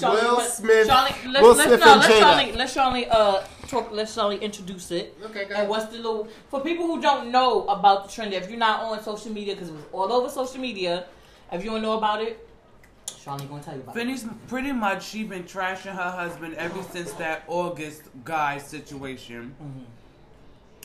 Will 0.00 0.36
what- 0.36 0.50
Smith- 0.50 0.86
Charlie, 0.86 1.14
let's, 1.26 1.42
Will 1.42 1.54
let's, 1.54 1.62
Smith 1.68 1.80
no, 1.80 1.92
and 1.92 2.00
let's 2.00 2.14
Jada. 2.14 2.20
Charlie, 2.20 2.52
let's 2.52 2.74
Charlie 2.74 3.06
uh 3.08 3.42
talk. 3.68 3.90
Let's 3.92 4.14
Charlie 4.14 4.38
introduce 4.38 4.90
it. 4.90 5.16
Okay, 5.24 5.32
go 5.34 5.40
And 5.42 5.52
ahead. 5.52 5.68
what's 5.68 5.86
the 5.86 5.96
little 5.96 6.28
for 6.48 6.60
people 6.60 6.86
who 6.86 7.00
don't 7.00 7.30
know 7.30 7.66
about 7.68 8.06
the 8.06 8.12
trend? 8.12 8.32
If 8.32 8.48
you're 8.48 8.58
not 8.58 8.80
on 8.80 9.02
social 9.02 9.32
media, 9.32 9.54
because 9.54 9.68
it 9.68 9.74
was 9.74 9.82
all 9.92 10.12
over 10.12 10.28
social 10.28 10.60
media, 10.60 11.06
if 11.52 11.64
you 11.64 11.70
don't 11.70 11.82
know 11.82 11.98
about 11.98 12.22
it, 12.22 12.46
Charlie 13.24 13.46
gonna 13.46 13.62
tell 13.62 13.74
you 13.74 13.80
about 13.80 13.96
it. 13.96 13.98
Finney's 13.98 14.26
pretty 14.46 14.72
much 14.72 15.04
she 15.06 15.24
been 15.24 15.44
trashing 15.44 15.94
her 15.94 16.10
husband 16.10 16.54
ever 16.54 16.82
since 16.92 17.12
that 17.14 17.42
August 17.48 18.02
guy 18.24 18.58
situation, 18.58 19.54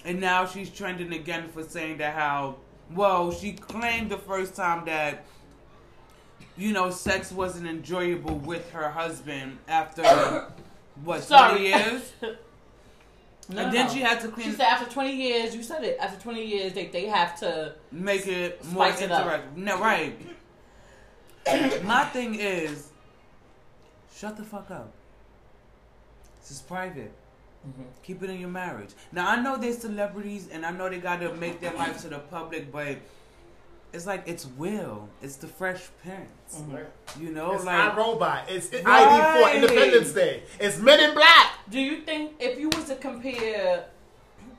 and 0.05 0.19
now 0.19 0.45
she's 0.45 0.69
trending 0.69 1.13
again 1.13 1.49
for 1.53 1.63
saying 1.63 1.97
that 1.97 2.13
how 2.15 2.55
well 2.93 3.31
she 3.31 3.53
claimed 3.53 4.09
the 4.09 4.17
first 4.17 4.55
time 4.55 4.85
that 4.85 5.23
you 6.57 6.71
know 6.71 6.89
sex 6.91 7.31
wasn't 7.31 7.67
enjoyable 7.67 8.35
with 8.35 8.71
her 8.71 8.89
husband 8.89 9.57
after 9.67 10.03
what 11.03 11.23
Sorry. 11.23 11.51
twenty 11.51 11.67
years, 11.69 12.13
No, 13.49 13.61
and 13.65 13.73
then 13.73 13.87
no. 13.87 13.93
she 13.93 13.99
had 13.99 14.21
to 14.21 14.29
clean. 14.29 14.47
She 14.47 14.53
said 14.53 14.67
after 14.67 14.89
20 14.89 15.11
years, 15.15 15.55
you 15.55 15.63
said 15.63 15.83
it. 15.83 15.97
After 15.99 16.19
20 16.21 16.45
years, 16.45 16.73
they 16.73 16.87
they 16.87 17.07
have 17.07 17.37
to. 17.39 17.75
make 17.91 18.25
it 18.25 18.63
more 18.65 18.87
it 18.87 18.95
interactive. 18.95 19.55
No, 19.55 19.79
right. 19.79 20.15
My 21.83 22.05
thing 22.05 22.35
is, 22.35 22.89
shut 24.15 24.37
the 24.37 24.43
fuck 24.43 24.71
up. 24.71 24.91
This 26.39 26.51
is 26.51 26.61
private. 26.61 27.11
Mm-hmm. 27.67 27.83
Keep 28.03 28.23
it 28.23 28.29
in 28.29 28.39
your 28.39 28.49
marriage. 28.49 28.91
Now 29.11 29.29
I 29.29 29.41
know 29.41 29.57
they're 29.57 29.73
celebrities, 29.73 30.47
and 30.51 30.65
I 30.65 30.71
know 30.71 30.89
they 30.89 30.99
gotta 30.99 31.33
make 31.33 31.59
their 31.59 31.73
life 31.73 32.01
to 32.03 32.09
the 32.09 32.19
public, 32.19 32.71
but 32.71 32.97
it's 33.93 34.07
like 34.07 34.23
it's 34.27 34.45
Will. 34.45 35.07
It's 35.21 35.35
the 35.35 35.47
Fresh 35.47 35.83
Prince. 36.01 36.29
Mm-hmm. 36.55 37.23
You 37.23 37.31
know, 37.31 37.53
It's 37.53 37.63
like 37.63 37.93
iRobot. 37.93 38.43
It's 38.49 38.69
ID 38.73 39.41
for 39.43 39.55
Independence 39.55 40.11
Day. 40.13 40.43
It's 40.59 40.79
Men 40.79 40.99
in 40.99 41.13
Black. 41.13 41.51
Do 41.69 41.79
you 41.79 42.01
think 42.01 42.33
if 42.39 42.59
you 42.59 42.69
was 42.69 42.85
to 42.85 42.95
compare, 42.95 43.85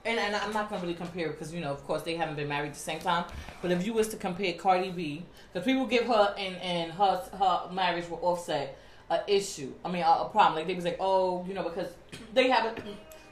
and, 0.04 0.18
and 0.18 0.36
I'm 0.36 0.52
not 0.52 0.70
gonna 0.70 0.82
really 0.82 0.94
compare 0.94 1.28
because 1.28 1.52
you 1.52 1.60
know, 1.60 1.72
of 1.72 1.84
course, 1.84 2.02
they 2.02 2.14
haven't 2.14 2.36
been 2.36 2.48
married 2.48 2.68
at 2.68 2.74
the 2.74 2.80
same 2.80 3.00
time. 3.00 3.24
But 3.60 3.72
if 3.72 3.84
you 3.84 3.92
was 3.92 4.08
to 4.08 4.16
compare 4.16 4.52
Cardi 4.54 4.90
B, 4.90 5.24
because 5.52 5.66
people 5.66 5.86
give 5.86 6.06
her 6.06 6.34
and 6.38 6.56
and 6.56 6.92
her 6.92 7.22
her 7.38 7.72
marriage 7.72 8.08
with 8.08 8.22
Offset 8.22 8.78
a 9.10 9.22
issue. 9.26 9.72
I 9.84 9.90
mean, 9.90 10.02
a, 10.02 10.10
a 10.10 10.28
problem. 10.30 10.54
Like 10.54 10.66
they 10.66 10.74
was 10.74 10.84
like, 10.84 10.96
oh, 11.00 11.44
you 11.46 11.54
know, 11.54 11.62
because 11.62 11.88
they 12.32 12.48
haven't. 12.48 12.78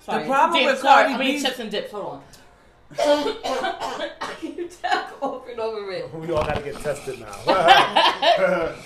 Sorry, 0.00 0.26
problem 0.26 0.60
dips, 0.60 0.72
with 0.72 0.80
sorry, 0.80 1.04
Cardi 1.10 1.14
I 1.14 1.18
mean 1.18 1.36
B- 1.36 1.42
chips 1.42 1.58
and 1.60 1.70
dips. 1.70 1.92
Hold 1.92 2.06
on. 2.06 2.22
Can 2.96 4.56
you 4.56 4.68
talk 4.68 5.22
over 5.22 5.50
and 5.50 5.60
over 5.60 5.90
it? 5.92 6.14
We 6.14 6.30
all 6.32 6.44
got 6.44 6.56
to 6.56 6.62
get 6.62 6.76
tested 6.76 7.20
now. 7.20 8.74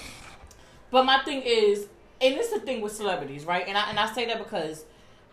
But 0.91 1.05
my 1.05 1.19
thing 1.25 1.43
is, 1.45 1.89
and 2.21 2.35
it's 2.37 2.51
the 2.51 2.61
thing 2.61 2.81
with 2.81 2.93
celebrities, 2.93 3.45
right? 3.45 3.67
And 3.67 3.77
I 3.77 3.91
and 3.91 3.99
I 3.99 4.11
say 4.13 4.27
that 4.27 4.39
because 4.39 4.85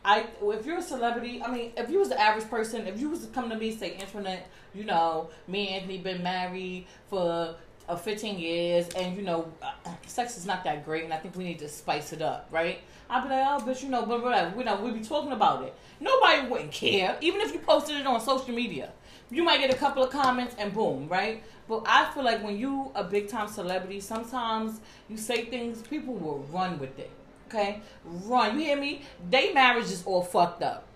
I, 0.03 0.26
if 0.41 0.65
you're 0.65 0.80
a 0.80 0.82
celebrity, 0.82 1.41
I 1.41 1.49
mean, 1.49 1.71
if 1.78 1.89
you 1.89 1.99
was 1.99 2.09
the 2.09 2.19
average 2.19 2.49
person, 2.49 2.88
if 2.88 2.99
you 2.99 3.09
was 3.09 3.21
to 3.21 3.28
come 3.28 3.49
to 3.49 3.55
me 3.55 3.69
and 3.69 3.80
say, 3.80 3.95
Internet, 3.95 4.49
you 4.74 4.84
know, 4.84 5.30
me 5.47 5.67
and 5.67 5.76
Anthony 5.84 5.99
been 5.99 6.24
married 6.24 6.88
for 7.09 7.55
uh, 7.88 7.95
15 7.95 8.38
years, 8.39 8.89
and 8.89 9.15
you 9.15 9.21
know, 9.21 9.51
uh, 9.61 9.71
sex 10.05 10.38
is 10.38 10.45
not 10.45 10.63
that 10.65 10.84
great, 10.84 11.05
and 11.05 11.13
I 11.13 11.17
think 11.17 11.38
we 11.38 11.45
need 11.45 11.59
to 11.59 11.69
spice 11.69 12.11
it 12.11 12.21
up, 12.21 12.49
right? 12.51 12.82
I'd 13.14 13.24
be 13.24 13.30
like, 13.30 13.45
oh, 13.47 13.64
but 13.64 13.84
you 13.84 13.89
know, 13.89 14.07
but 14.07 14.24
whatever, 14.24 14.57
you 14.57 14.66
know, 14.66 14.82
we 14.82 14.89
be 14.89 15.01
talking 15.01 15.34
about 15.34 15.64
it. 15.64 15.76
Nobody 15.99 16.47
wouldn't 16.47 16.72
care, 16.72 17.16
even 17.22 17.41
if 17.41 17.53
you 17.53 17.59
posted 17.59 17.97
it 17.97 18.07
on 18.07 18.20
social 18.20 18.55
media. 18.55 18.91
You 19.30 19.43
might 19.43 19.59
get 19.59 19.72
a 19.72 19.78
couple 19.78 20.03
of 20.03 20.09
comments 20.09 20.55
and 20.57 20.74
boom, 20.74 21.07
right? 21.07 21.43
But 21.70 21.84
I 21.86 22.11
feel 22.11 22.24
like 22.24 22.43
when 22.43 22.57
you 22.57 22.91
a 22.95 23.03
big 23.03 23.28
time 23.28 23.47
celebrity, 23.47 23.99
sometimes 23.99 24.82
you 25.09 25.18
say 25.18 25.45
things, 25.45 25.84
people 25.84 26.16
will 26.16 26.39
run 26.51 26.80
with 26.80 26.97
it. 26.97 27.11
Okay, 27.49 27.82
run. 28.03 28.59
You 28.59 28.66
hear 28.66 28.78
me? 28.78 29.03
They 29.30 29.53
marriage 29.53 29.91
is 29.91 30.03
all 30.05 30.24
fucked 30.24 30.64
up, 30.64 30.88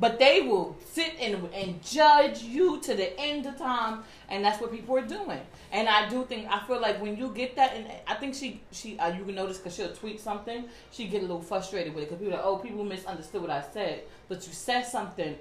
but 0.00 0.18
they 0.18 0.40
will 0.40 0.76
sit 0.92 1.14
and 1.20 1.46
and 1.54 1.82
judge 1.84 2.42
you 2.42 2.80
to 2.80 2.94
the 2.94 3.18
end 3.20 3.44
of 3.44 3.58
time, 3.58 4.02
and 4.30 4.42
that's 4.42 4.60
what 4.60 4.72
people 4.72 4.96
are 4.96 5.06
doing. 5.06 5.40
And 5.70 5.88
I 5.88 6.08
do 6.08 6.24
think 6.24 6.48
I 6.50 6.66
feel 6.66 6.80
like 6.80 7.00
when 7.02 7.16
you 7.16 7.28
get 7.28 7.54
that, 7.56 7.74
and 7.74 7.86
I 8.08 8.14
think 8.14 8.34
she 8.34 8.62
she 8.72 8.98
uh, 8.98 9.14
you 9.14 9.24
can 9.24 9.34
notice 9.34 9.58
because 9.58 9.76
she'll 9.76 9.92
tweet 9.92 10.18
something, 10.18 10.64
she 10.90 11.06
get 11.06 11.18
a 11.18 11.26
little 11.26 11.42
frustrated 11.42 11.94
with 11.94 12.04
it 12.04 12.06
because 12.08 12.18
people 12.18 12.34
are 12.34 12.38
like, 12.38 12.46
oh, 12.46 12.56
people 12.56 12.82
misunderstood 12.82 13.42
what 13.42 13.50
I 13.50 13.62
said, 13.72 14.04
but 14.28 14.46
you 14.46 14.54
said 14.54 14.82
something, 14.82 15.36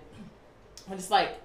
and 0.89 0.99
it's 0.99 1.09
like, 1.09 1.39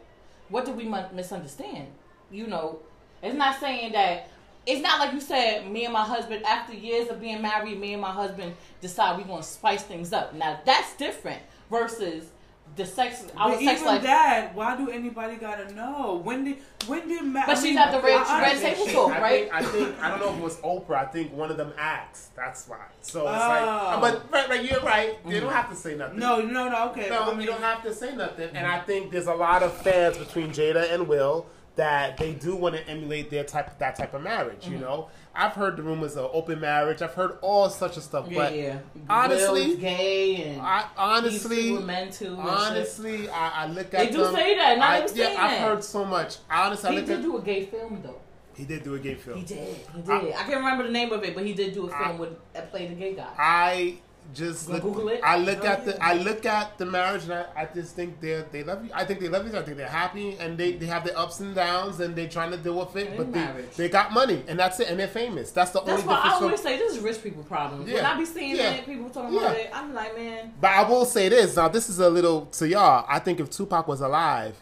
what 0.49 0.65
did 0.65 0.77
we 0.77 0.85
misunderstand? 0.85 1.87
You 2.33 2.49
know, 2.49 2.81
it's 3.23 3.37
not 3.37 3.61
saying 3.61 3.93
that. 3.93 4.31
It's 4.67 4.81
not 4.81 4.99
like 4.99 5.12
you 5.12 5.21
said, 5.21 5.71
me 5.71 5.85
and 5.85 5.93
my 5.93 6.05
husband, 6.05 6.43
after 6.47 6.73
years 6.73 7.11
of 7.11 7.21
being 7.21 7.43
married, 7.43 7.79
me 7.79 7.93
and 7.93 8.01
my 8.01 8.12
husband 8.12 8.55
decide 8.81 9.19
we're 9.19 9.25
going 9.25 9.43
to 9.43 9.47
spice 9.47 9.83
things 9.83 10.11
up. 10.11 10.33
Now, 10.33 10.59
that's 10.65 10.97
different 10.97 11.43
versus 11.69 12.31
the 12.77 12.85
sex, 12.87 13.25
our 13.37 13.51
But 13.51 13.61
sex 13.61 13.81
even 13.81 13.85
life. 13.95 14.03
that, 14.03 14.55
why 14.55 14.77
do 14.77 14.91
anybody 14.91 15.37
gotta 15.37 15.72
know? 15.75 16.20
When 16.25 16.45
did 16.45 16.57
when 16.87 17.09
did 17.09 17.22
ma- 17.25 17.47
But 17.47 17.53
I 17.57 17.61
she's 17.61 17.64
mean, 17.64 17.79
at 17.79 17.93
the 17.93 18.01
red- 18.01 18.20
I- 18.27 18.39
I- 18.39 18.43
red 18.43 18.61
table 18.61 18.87
talk, 18.87 19.12
I 19.12 19.20
right? 19.20 19.43
Think, 19.51 19.55
I 19.55 19.62
think 19.62 20.03
I 20.03 20.09
don't 20.11 20.20
know 20.20 20.31
if 20.31 20.37
it 20.39 20.43
was 20.43 20.57
Oprah. 20.57 20.97
I 20.97 21.05
think 21.07 21.33
one 21.33 21.51
of 21.51 21.57
them 21.57 21.72
asked. 21.79 22.35
That's 22.35 22.66
why. 22.68 22.79
So 23.01 23.20
it's 23.29 23.43
Oh. 23.45 23.99
like, 24.01 24.01
but 24.01 24.33
right, 24.33 24.49
right, 24.49 24.64
you're 24.70 24.81
right. 24.81 25.25
They 25.29 25.41
don't 25.41 25.53
have 25.53 25.70
to 25.70 25.77
say 25.77 25.95
nothing. 25.95 26.18
No, 26.18 26.41
no, 26.41 26.68
no. 26.68 26.89
Okay, 26.91 27.09
No, 27.09 27.31
I 27.33 27.39
you 27.41 27.47
don't 27.47 27.61
have 27.62 27.83
to 27.85 27.95
say 27.95 28.14
nothing. 28.14 28.51
And 28.55 28.66
I 28.66 28.81
think 28.81 29.12
there's 29.12 29.27
a 29.29 29.35
lot 29.35 29.62
of 29.62 29.72
fans 29.77 30.18
between 30.18 30.51
Jada 30.51 30.93
and 30.93 31.07
Will 31.07 31.47
that 31.77 32.16
they 32.18 32.33
do 32.33 32.55
want 32.55 32.77
to 32.77 32.89
emulate 32.89 33.31
their 33.31 33.45
type 33.45 33.79
that 33.79 33.97
type 33.97 34.14
of 34.14 34.22
marriage. 34.22 34.62
Mm-hmm. 34.64 34.72
You 34.75 34.79
know, 34.81 35.09
I've 35.37 35.53
heard 35.55 35.76
the 35.76 35.82
rumors 35.82 36.16
of 36.16 36.30
open 36.32 36.61
marriage. 36.61 37.03
I've 37.03 37.14
heard 37.14 37.39
all 37.43 37.68
such 37.68 37.97
of 37.97 38.03
stuff. 38.05 38.26
yeah, 38.30 38.39
but 38.39 38.57
yeah. 38.57 38.78
honestly, 39.11 39.66
Will's 39.68 39.76
gay 39.80 40.37
and 40.45 40.61
I 40.62 40.87
honestly, 40.97 41.72
men 41.72 42.11
too. 42.11 42.37
honestly, 42.39 43.28
I, 43.28 43.64
I 43.64 43.66
look 43.66 43.93
at 43.95 44.07
They 44.07 44.11
do 44.11 44.18
them. 44.24 44.35
say 44.35 44.57
that. 44.57 44.78
Now 44.78 44.89
I, 44.89 45.01
was 45.01 45.16
yeah, 45.16 45.26
I've 45.30 45.37
that. 45.37 45.61
heard 45.61 45.85
so 45.85 46.05
much. 46.05 46.37
Honestly, 46.51 46.89
I 46.89 46.93
he 46.93 46.99
look 46.99 47.07
did 47.07 47.16
at 47.18 47.22
do 47.22 47.37
a 47.37 47.43
gay 47.43 47.66
film 47.66 48.01
though. 48.03 48.20
he 48.57 48.64
did 48.64 48.85
do 48.85 48.95
a 48.95 48.99
gay 49.01 49.14
film. 49.16 49.39
He 49.39 49.45
did. 49.45 49.76
He 49.97 50.03
did. 50.03 50.11
I, 50.11 50.45
can't 50.45 50.57
remember 50.57 50.85
the 50.85 50.93
name 50.93 51.11
of 51.12 51.24
it, 51.24 51.35
but 51.35 51.45
he 51.45 51.53
did 51.53 51.74
do 51.74 51.89
a 51.89 51.93
I- 51.93 52.05
film 52.05 52.18
with 52.18 52.53
that 52.53 52.70
played 52.70 52.93
a 52.93 52.95
gay 52.95 53.14
guy. 53.14 53.28
I 53.37 53.95
just 54.33 54.68
look, 54.68 54.83
Google 54.83 55.09
it? 55.11 55.20
I 55.22 55.37
look 55.39 55.64
at 55.64 55.85
the. 55.85 56.03
I 56.03 56.14
look 56.14 56.47
at 56.47 56.79
the 56.79 56.87
marriage 56.87 57.25
and 57.25 57.35
I, 57.35 57.45
I 57.57 57.68
just 57.72 57.95
think 57.95 58.20
they 58.20 58.43
they 58.51 58.64
love 58.64 58.85
you. 58.85 58.91
I 58.95 59.05
think 59.05 59.20
they 59.20 59.29
love 59.29 59.43
each 59.47 59.51
other. 59.51 59.61
I 59.61 59.64
think 59.64 59.77
they're 59.77 59.89
happy 59.89 60.37
and 60.39 60.57
they, 60.59 60.72
they 60.72 60.87
have 60.87 61.05
their 61.05 61.16
ups 61.18 61.41
and 61.41 61.55
downs 61.55 62.01
and 62.01 62.16
they're 62.16 62.29
trying 62.29 62.51
to 62.53 62.57
deal 62.57 62.79
with 62.79 62.97
it. 62.97 63.16
But 63.16 63.33
they, 63.33 63.39
marriage. 63.41 63.70
they 63.77 63.89
got 63.89 64.12
money 64.12 64.43
and 64.49 64.59
that's 64.59 64.81
it 64.81 64.89
and 64.89 64.99
they're 64.99 65.09
famous. 65.09 65.51
That's 65.51 65.70
the 65.72 65.81
That's 65.83 66.03
only 66.03 66.05
why 66.14 66.20
I 66.25 66.31
always 66.35 66.61
From, 66.61 66.70
say 66.70 66.79
this 66.79 66.95
is 66.97 66.99
rich 67.01 67.22
people 67.22 67.43
problems. 67.45 67.85
When 67.87 67.95
Yeah. 67.97 68.11
I 68.11 68.18
be 68.18 68.25
seeing 68.25 68.57
Yeah. 68.57 68.70
it, 68.72 68.87
people 68.87 69.11
talking 69.11 69.35
Yeah. 69.35 69.41
about 69.41 69.57
it, 69.57 69.70
I'm 69.72 69.93
like, 69.95 70.16
man, 70.16 70.53
but 70.61 70.70
I 70.70 70.89
will 70.89 71.05
say 71.05 71.29
this. 71.29 71.57
Now 71.57 71.68
this 71.68 71.89
is 71.89 71.99
a 72.01 72.09
little 72.09 72.47
to 72.47 72.66
y'all. 72.68 73.05
I 73.09 73.18
think 73.18 73.41
if 73.41 73.51
Tupac 73.51 73.87
was 73.87 74.01
alive, 74.01 74.57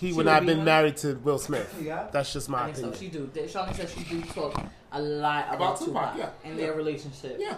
he 0.00 0.08
would 0.08 0.16
would 0.16 0.26
not 0.26 0.32
have 0.36 0.42
be 0.42 0.46
been 0.48 0.56
one? 0.58 0.64
married 0.64 0.96
to 0.98 1.14
Will 1.22 1.38
Smith. 1.38 1.72
Yeah. 1.80 2.08
That's 2.10 2.32
just 2.32 2.48
my 2.48 2.62
I 2.62 2.72
think 2.72 2.76
so. 2.78 2.88
opinion. 2.88 3.30
She 3.32 3.40
do. 3.40 3.48
Shawnee 3.48 3.74
says 3.74 3.92
she 3.92 4.02
do 4.04 4.20
talk 4.22 4.60
a 4.90 5.00
lot 5.00 5.44
about, 5.48 5.54
About 5.56 5.78
Tupac, 5.78 6.12
Tupac, 6.14 6.16
yeah. 6.18 6.28
and 6.50 6.58
Yeah. 6.58 6.66
their 6.66 6.74
relationship. 6.74 7.36
Yeah, 7.38 7.54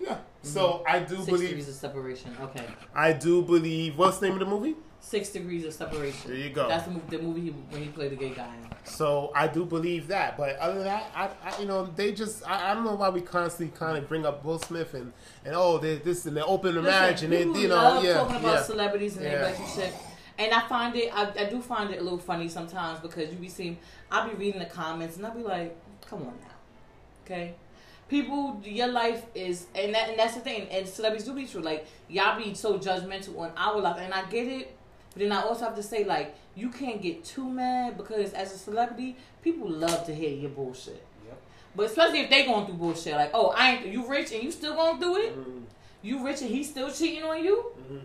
yeah. 0.00 0.08
Mm-hmm. 0.08 0.48
So 0.48 0.84
I 0.86 1.00
do 1.00 1.16
Six 1.16 1.26
believe. 1.26 1.48
degrees 1.48 1.68
of 1.68 1.74
separation. 1.74 2.36
Okay. 2.40 2.66
I 2.94 3.12
do 3.12 3.42
believe. 3.42 3.96
What's 3.96 4.18
the 4.18 4.26
name 4.26 4.34
of 4.34 4.40
the 4.40 4.46
movie? 4.46 4.76
Six 5.00 5.28
degrees 5.30 5.64
of 5.66 5.74
separation. 5.74 6.30
There 6.30 6.40
you 6.40 6.50
go. 6.50 6.66
That's 6.66 6.84
the 6.84 6.92
movie, 6.92 7.16
the 7.16 7.22
movie 7.22 7.40
he, 7.42 7.50
when 7.50 7.82
he 7.82 7.88
played 7.90 8.12
the 8.12 8.16
gay 8.16 8.30
guy. 8.30 8.48
So 8.84 9.32
I 9.34 9.46
do 9.48 9.64
believe 9.64 10.08
that, 10.08 10.36
but 10.38 10.56
other 10.56 10.74
than 10.76 10.84
that, 10.84 11.10
I, 11.14 11.30
I 11.44 11.60
you 11.60 11.66
know, 11.66 11.86
they 11.86 12.12
just 12.12 12.46
I, 12.48 12.70
I 12.70 12.74
don't 12.74 12.84
know 12.84 12.94
why 12.94 13.08
we 13.10 13.20
constantly 13.20 13.76
kind 13.78 13.96
of 13.98 14.08
bring 14.08 14.24
up 14.26 14.44
Will 14.44 14.58
Smith 14.58 14.94
and 14.94 15.12
and 15.44 15.54
oh, 15.54 15.78
they 15.78 15.96
this 15.96 16.24
and 16.26 16.36
they 16.36 16.40
open 16.42 16.74
the 16.74 16.82
Listen, 16.82 17.00
marriage 17.00 17.22
and 17.22 17.32
they 17.32 17.40
you 17.60 17.68
know 17.68 17.74
love 17.76 18.04
yeah 18.04 18.14
talking 18.14 18.36
about 18.36 18.54
yeah 18.54 18.62
celebrities 18.62 19.16
and 19.16 19.26
their 19.26 19.32
Yeah. 19.40 19.46
relationship. 19.46 19.94
And 20.38 20.52
I 20.52 20.66
find 20.68 20.96
it, 20.96 21.10
I, 21.14 21.30
I 21.38 21.44
do 21.48 21.60
find 21.62 21.90
it 21.94 22.00
a 22.00 22.02
little 22.02 22.18
funny 22.18 22.48
sometimes 22.48 22.98
because 22.98 23.30
you 23.30 23.36
be 23.38 23.48
seeing, 23.48 23.78
I'll 24.10 24.28
be 24.28 24.34
reading 24.34 24.58
the 24.58 24.66
comments 24.66 25.16
and 25.16 25.24
I'll 25.24 25.34
be 25.34 25.42
like, 25.44 25.76
come 26.08 26.22
on 26.22 26.34
now, 26.40 26.54
okay? 27.24 27.54
People, 28.08 28.60
your 28.64 28.88
life 28.88 29.24
is, 29.34 29.66
and 29.74 29.94
that, 29.94 30.10
and 30.10 30.18
that's 30.18 30.34
the 30.34 30.40
thing, 30.40 30.68
and 30.70 30.86
celebrities 30.86 31.26
do 31.26 31.32
be 31.34 31.46
true. 31.46 31.62
Like 31.62 31.86
y'all 32.08 32.38
be 32.38 32.54
so 32.54 32.78
judgmental 32.78 33.38
on 33.38 33.50
our 33.56 33.80
life, 33.80 33.96
and 33.98 34.12
I 34.12 34.24
get 34.26 34.46
it, 34.46 34.76
but 35.14 35.20
then 35.22 35.32
I 35.32 35.42
also 35.42 35.64
have 35.64 35.74
to 35.76 35.82
say 35.82 36.04
like 36.04 36.34
you 36.54 36.68
can't 36.70 37.00
get 37.00 37.24
too 37.24 37.48
mad 37.48 37.96
because 37.96 38.32
as 38.34 38.52
a 38.52 38.58
celebrity, 38.58 39.16
people 39.42 39.68
love 39.68 40.04
to 40.06 40.14
hear 40.14 40.30
your 40.30 40.50
bullshit. 40.50 41.02
Yep. 41.26 41.40
But 41.74 41.86
especially 41.86 42.20
if 42.20 42.30
they 42.30 42.44
going 42.44 42.66
through 42.66 42.74
bullshit, 42.76 43.14
like 43.14 43.30
oh 43.32 43.48
I 43.56 43.72
ain't 43.76 43.86
you 43.86 44.06
rich 44.06 44.32
and 44.32 44.42
you 44.42 44.52
still 44.52 44.74
going 44.74 45.00
through 45.00 45.16
it, 45.22 45.36
Mhm, 45.38 45.62
you 46.02 46.24
rich 46.24 46.42
and 46.42 46.50
he's 46.50 46.68
still 46.68 46.90
cheating 46.92 47.22
on 47.24 47.42
you. 47.42 47.64
mhm. 47.90 48.00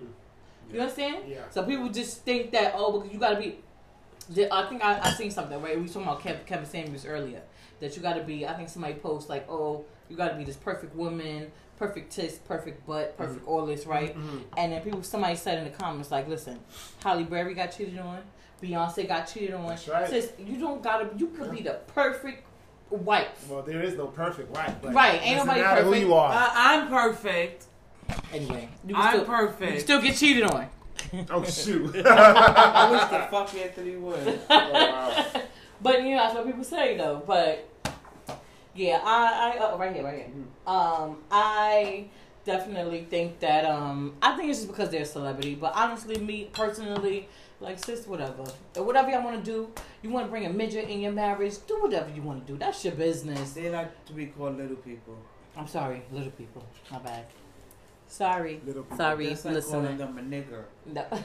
You 0.73 0.79
understand? 0.79 1.27
Yeah. 1.27 1.39
So 1.49 1.63
people 1.63 1.89
just 1.89 2.21
think 2.23 2.51
that 2.51 2.73
oh, 2.75 2.99
because 2.99 3.13
you 3.13 3.19
got 3.19 3.31
to 3.31 3.39
be. 3.39 3.57
I 4.51 4.63
think 4.69 4.83
I, 4.83 4.99
I 5.01 5.11
seen 5.13 5.31
something 5.31 5.59
right. 5.61 5.79
We 5.79 5.87
talking 5.87 6.03
about 6.03 6.21
Kevin, 6.21 6.41
Kevin 6.45 6.65
Samuels 6.67 7.05
earlier. 7.05 7.41
That 7.79 7.95
you 7.95 8.01
got 8.01 8.15
to 8.15 8.23
be. 8.23 8.45
I 8.45 8.53
think 8.53 8.69
somebody 8.69 8.95
post 8.95 9.29
like, 9.29 9.49
oh, 9.49 9.85
you 10.09 10.17
got 10.17 10.29
to 10.29 10.35
be 10.35 10.43
this 10.43 10.57
perfect 10.57 10.95
woman, 10.95 11.51
perfect 11.77 12.11
tits, 12.11 12.37
perfect 12.37 12.85
butt, 12.85 13.17
perfect 13.17 13.47
all 13.47 13.65
this, 13.65 13.85
right? 13.85 14.17
Mhm. 14.17 14.43
And 14.57 14.73
then 14.73 14.81
people, 14.81 15.01
somebody 15.03 15.35
said 15.35 15.59
in 15.59 15.63
the 15.63 15.69
comments 15.77 16.11
like, 16.11 16.27
listen, 16.27 16.59
Halle 17.03 17.23
Berry 17.23 17.53
got 17.53 17.67
cheated 17.67 17.99
on, 17.99 18.19
Beyonce 18.61 19.07
got 19.07 19.25
cheated 19.27 19.53
on. 19.53 19.67
That's 19.67 19.87
right. 19.87 20.09
Sis, 20.09 20.33
you 20.37 20.59
don't 20.59 20.83
gotta. 20.83 21.09
You 21.17 21.27
could 21.27 21.51
be 21.51 21.61
the 21.61 21.79
perfect 21.93 22.43
wife. 22.89 23.47
Well, 23.49 23.61
there 23.61 23.81
is 23.81 23.95
no 23.95 24.07
perfect 24.07 24.49
wife. 24.51 24.75
But 24.81 24.93
Right, 24.93 25.21
ain't 25.21 25.37
doesn't 25.37 25.47
nobody 25.47 25.61
perfect. 25.63 25.85
Who 25.87 25.95
you 25.95 26.13
are? 26.13 26.31
I, 26.33 26.51
I'm 26.75 26.87
perfect. 26.89 27.65
Anyway, 28.33 28.67
you 28.85 28.95
I'm 28.95 29.13
still, 29.13 29.25
perfect. 29.25 29.71
can 29.71 29.79
still 29.79 30.01
get 30.01 30.15
cheated 30.17 30.43
on. 30.43 30.67
oh 31.29 31.43
shoot! 31.45 31.95
I 32.05 32.91
wish 32.91 33.01
the 33.03 33.27
fuck 33.31 33.55
Anthony 33.55 33.95
would. 33.95 34.39
Oh, 34.49 34.71
wow. 34.71 35.25
But 35.81 36.03
you 36.03 36.09
know 36.09 36.17
that's 36.17 36.35
what 36.35 36.45
people 36.45 36.65
say 36.65 36.97
though. 36.97 37.23
But 37.25 37.68
yeah, 38.79 39.01
I, 39.03 39.57
I 39.57 39.57
oh, 39.59 39.77
right 39.77 39.93
here, 39.93 40.05
right 40.05 40.15
here. 40.15 40.31
Um, 40.65 41.17
I 41.29 42.05
definitely 42.45 43.05
think 43.09 43.41
that 43.41 43.65
um, 43.65 44.15
I 44.21 44.37
think 44.37 44.49
it's 44.49 44.59
just 44.59 44.71
because 44.71 44.89
they're 44.89 45.01
a 45.01 45.05
celebrity. 45.05 45.55
But 45.55 45.73
honestly, 45.75 46.17
me 46.17 46.49
personally, 46.53 47.27
like 47.59 47.83
sis, 47.83 48.07
whatever, 48.07 48.45
whatever 48.75 49.09
y'all 49.09 49.21
want 49.21 49.43
to 49.43 49.51
do. 49.51 49.69
You 50.01 50.11
want 50.11 50.27
to 50.27 50.31
bring 50.31 50.45
a 50.45 50.49
midget 50.49 50.87
in 50.89 51.01
your 51.01 51.11
marriage? 51.11 51.55
Do 51.67 51.81
whatever 51.81 52.09
you 52.15 52.21
want 52.21 52.47
to 52.47 52.53
do. 52.53 52.57
That's 52.57 52.85
your 52.85 52.95
business. 52.95 53.51
They 53.51 53.69
like 53.69 54.05
to 54.05 54.13
be 54.13 54.27
called 54.27 54.57
little 54.57 54.77
people. 54.77 55.17
I'm 55.57 55.67
sorry, 55.67 56.01
little 56.13 56.31
people. 56.31 56.63
My 56.89 56.99
bad. 56.99 57.25
Sorry, 58.11 58.59
Little 58.65 58.81
people. 58.83 58.97
sorry, 58.97 59.27
That's 59.29 59.45
like 59.45 59.63
calling 59.65 59.97
them 59.97 60.17
a 60.17 60.21
nigger. 60.21 60.63
No, 60.87 61.05
Oh, 61.11 61.23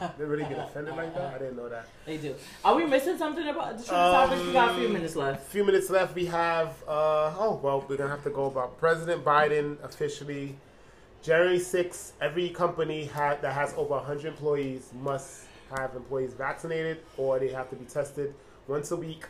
wow. 0.00 0.12
They 0.18 0.24
really 0.24 0.44
get 0.44 0.58
offended 0.58 0.94
like 0.94 1.14
that? 1.14 1.34
I 1.34 1.38
didn't 1.38 1.56
know 1.56 1.68
that. 1.70 1.86
they 2.04 2.18
do. 2.18 2.34
Are 2.64 2.74
we 2.74 2.84
missing 2.84 3.16
something 3.16 3.48
about 3.48 3.78
the 3.78 3.84
true 3.84 3.96
topics? 3.96 4.42
We 4.42 4.52
got 4.52 4.70
a 4.72 4.74
few 4.74 4.86
Um, 4.88 4.92
minutes 4.92 5.16
left. 5.16 5.42
A 5.42 5.50
few 5.50 5.64
minutes 5.64 5.88
left. 5.88 6.14
We 6.14 6.26
have. 6.26 6.68
Uh, 6.86 7.32
oh 7.38 7.58
well, 7.62 7.82
we're 7.88 7.96
gonna 7.96 8.10
have 8.10 8.24
to 8.24 8.30
go 8.30 8.44
about 8.44 8.78
President 8.78 9.24
Biden 9.24 9.82
officially. 9.82 10.56
January 11.22 11.58
6th, 11.58 12.12
every 12.20 12.50
company 12.50 13.06
ha- 13.06 13.38
that 13.40 13.52
has 13.54 13.72
over 13.76 13.94
100 13.96 14.26
employees 14.26 14.90
must 15.02 15.46
have 15.76 15.96
employees 15.96 16.32
vaccinated 16.34 16.98
or 17.16 17.38
they 17.40 17.48
have 17.48 17.68
to 17.70 17.76
be 17.76 17.84
tested 17.86 18.34
once 18.68 18.90
a 18.92 18.96
week. 18.96 19.24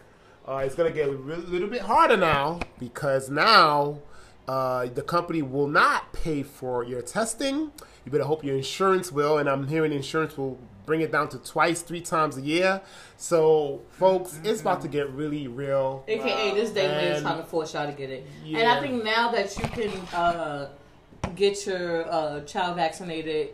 uh, 0.47 0.57
it's 0.65 0.75
gonna 0.75 0.91
get 0.91 1.09
a 1.09 1.13
re- 1.13 1.37
little 1.37 1.69
bit 1.69 1.81
harder 1.83 2.17
now 2.17 2.59
because 2.79 3.31
now 3.31 3.99
uh, 4.49 4.87
the 4.87 5.03
company 5.03 5.43
will 5.43 5.69
not 5.69 6.13
pay 6.13 6.43
for 6.43 6.83
your 6.83 7.03
testing. 7.03 7.71
You 8.05 8.13
better 8.13 8.25
hope 8.25 8.43
your 8.43 8.57
insurance 8.57 9.13
will, 9.13 9.39
and 9.39 9.49
I'm 9.49 9.69
hearing 9.69 9.93
insurance 9.93 10.37
will 10.39 10.59
bring 10.87 11.03
it 11.03 11.13
down 11.13 11.29
to 11.29 11.39
twice, 11.39 11.83
three 11.83 12.01
times 12.01 12.39
a 12.39 12.41
year. 12.41 12.81
So, 13.19 13.83
folks, 13.91 14.41
it's 14.43 14.63
about 14.63 14.81
to 14.81 14.89
get 14.89 15.11
really 15.11 15.47
real. 15.47 16.03
AKA, 16.09 16.55
this 16.55 16.71
day 16.71 16.89
man 16.89 17.05
is 17.05 17.17
And- 17.19 17.27
trying 17.27 17.43
to 17.43 17.45
force 17.47 17.75
y'all 17.75 17.87
to 17.87 17.93
get 17.93 18.09
it. 18.09 18.27
And 18.47 18.67
I 18.67 18.81
think 18.81 19.05
now 19.05 19.31
that 19.33 19.55
you 19.59 19.65
can 19.65 19.91
uh, 20.15 20.71
get 21.35 21.67
your 21.67 22.11
uh, 22.11 22.41
child 22.41 22.77
vaccinated 22.77 23.51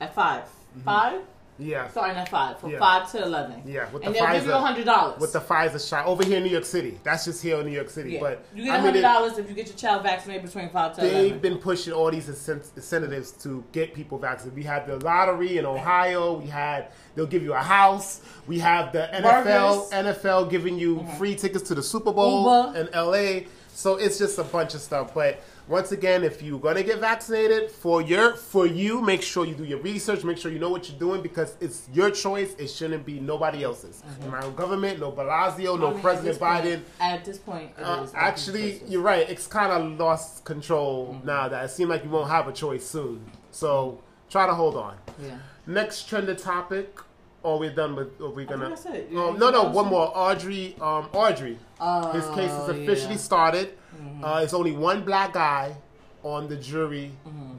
at 0.00 0.12
5 0.14 0.42
Five? 0.84 1.20
Yeah, 1.64 1.88
Starting 1.90 2.16
at 2.16 2.28
five. 2.28 2.58
From 2.58 2.70
Yeah. 2.70 2.78
five 2.78 3.10
to 3.12 3.22
eleven. 3.22 3.62
yeah, 3.64 3.90
with 3.92 4.04
And 4.04 4.14
the 4.14 4.18
they'll 4.20 4.32
give 4.32 4.46
you 4.46 4.52
a 4.52 4.58
hundred 4.58 4.84
dollars. 4.86 5.20
with 5.20 5.32
the 5.32 5.40
Pfizer 5.40 5.88
shot 5.88 6.06
over 6.06 6.24
here 6.24 6.38
in 6.38 6.44
New 6.44 6.50
York 6.50 6.64
City. 6.64 6.98
That's 7.04 7.24
just 7.24 7.42
here 7.42 7.58
in 7.60 7.66
New 7.66 7.72
York 7.72 7.90
City, 7.90 8.12
yeah. 8.12 8.20
but 8.20 8.44
you 8.54 8.64
get 8.64 8.72
I 8.72 8.74
a 8.74 8.78
mean, 8.78 8.86
hundred 8.86 9.02
dollars 9.02 9.38
if 9.38 9.48
you 9.48 9.54
get 9.54 9.68
your 9.68 9.76
child 9.76 10.02
vaccinated 10.02 10.44
between 10.44 10.68
five 10.70 10.94
to 10.96 11.00
They've 11.00 11.12
eleven. 11.12 11.38
been 11.38 11.58
pushing 11.58 11.92
all 11.92 12.10
these 12.10 12.28
incentives 12.28 13.32
to 13.42 13.64
get 13.72 13.94
people 13.94 14.18
vaccinated. 14.18 14.56
We 14.56 14.64
had 14.64 14.86
the 14.86 14.96
lottery 14.98 15.58
in 15.58 15.66
Ohio. 15.66 16.34
We 16.38 16.46
had 16.48 16.88
they'll 17.14 17.26
give 17.26 17.42
you 17.42 17.54
a 17.54 17.58
house. 17.62 18.20
We 18.46 18.58
have 18.58 18.92
the 18.92 19.08
NFL 19.12 19.44
Burgers. 19.44 20.16
NFL 20.16 20.50
giving 20.50 20.78
you 20.78 20.96
mm-hmm. 20.96 21.16
free 21.16 21.34
tickets 21.34 21.68
to 21.68 21.74
the 21.74 21.82
Super 21.82 22.12
Bowl 22.12 22.72
Uber. 22.72 22.78
in 22.80 22.88
LA. 22.94 23.46
So 23.74 23.96
it's 23.96 24.18
just 24.18 24.38
a 24.38 24.44
bunch 24.44 24.74
of 24.74 24.80
stuff. 24.80 25.14
But 25.14 25.42
once 25.68 25.92
again, 25.92 26.24
if 26.24 26.42
you're 26.42 26.58
gonna 26.58 26.82
get 26.82 26.98
vaccinated 26.98 27.70
for 27.70 28.02
your 28.02 28.34
for 28.34 28.66
you, 28.66 29.00
make 29.00 29.22
sure 29.22 29.44
you 29.46 29.54
do 29.54 29.64
your 29.64 29.78
research. 29.80 30.24
Make 30.24 30.36
sure 30.38 30.50
you 30.50 30.58
know 30.58 30.70
what 30.70 30.88
you're 30.88 30.98
doing 30.98 31.22
because 31.22 31.56
it's 31.60 31.88
your 31.92 32.10
choice. 32.10 32.54
It 32.58 32.68
shouldn't 32.68 33.06
be 33.06 33.20
nobody 33.20 33.62
else's. 33.62 34.02
My 34.28 34.42
own 34.42 34.54
government, 34.54 35.00
no 35.00 35.12
Blasio, 35.12 35.78
no 35.78 35.88
I 35.88 35.92
mean, 35.92 36.00
President 36.00 36.28
at 36.32 36.34
this 36.34 36.38
point- 36.38 36.64
Biden. 36.64 36.82
At 37.00 37.24
this 37.24 37.38
point, 37.38 37.70
Uh, 37.82 38.06
actually, 38.14 38.72
choices. 38.72 38.90
you're 38.90 39.02
right. 39.02 39.28
It's 39.30 39.46
kind 39.46 39.72
of 39.72 39.98
lost 39.98 40.44
control 40.44 41.20
now 41.24 41.48
that 41.48 41.64
it 41.64 41.68
seems 41.70 41.88
like 41.90 42.04
you 42.04 42.10
won't 42.10 42.28
have 42.30 42.48
a 42.48 42.52
choice 42.52 42.84
soon. 42.86 43.24
So 43.50 43.98
try 44.28 44.46
to 44.46 44.54
hold 44.54 44.76
on. 44.76 44.96
yeah. 45.22 45.38
Next 45.66 46.08
trending 46.08 46.36
topic. 46.36 46.98
Or 47.44 47.58
we're 47.58 47.74
done 47.74 47.96
with. 47.96 48.20
Or 48.20 48.30
we 48.30 48.44
gonna. 48.44 48.66
think 48.76 48.82
that's 48.84 48.96
it. 48.96 49.16
Um, 49.16 49.36
no, 49.36 49.50
no. 49.50 49.64
One 49.64 49.86
more. 49.88 50.16
Arbery. 50.16 50.76
Um, 50.80 51.08
Arbery. 51.12 51.58
Oh, 51.80 52.12
His 52.12 52.24
case 52.36 52.52
is 52.52 52.68
officially 52.68 53.14
yeah. 53.14 53.18
started. 53.20 53.74
Mm-hmm. 53.96 54.24
Uh, 54.24 54.40
it's 54.40 54.54
only 54.54 54.72
one 54.72 55.04
black 55.04 55.32
guy 55.34 55.74
on 56.22 56.48
the 56.48 56.56
jury 56.56 57.10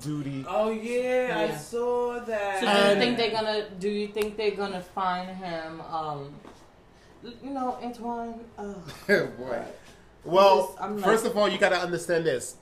duty. 0.01 0.45
Oh 0.47 0.69
yeah, 0.71 1.49
I 1.51 1.55
saw 1.57 2.19
that. 2.19 2.59
So 2.59 2.65
do 2.65 2.67
And- 2.71 2.99
you 2.99 3.05
think 3.05 3.17
they're 3.17 3.31
gonna? 3.31 3.69
Do 3.79 3.89
you 3.89 4.07
think 4.07 4.37
they're 4.37 4.51
gonna 4.55 4.81
find 4.81 5.29
him? 5.29 5.81
Um, 5.81 6.33
you 7.23 7.49
know, 7.51 7.77
Antoine. 7.81 8.39
Uh, 8.57 8.73
Boy. 9.37 9.61
Well, 10.25 10.67
just- 10.67 10.81
I'm 10.81 10.95
like- 10.95 11.05
first 11.05 11.25
of 11.25 11.37
all, 11.37 11.49
you 11.49 11.57
got 11.57 11.69
to 11.69 11.77
understand 11.79 12.25
this. 12.25 12.55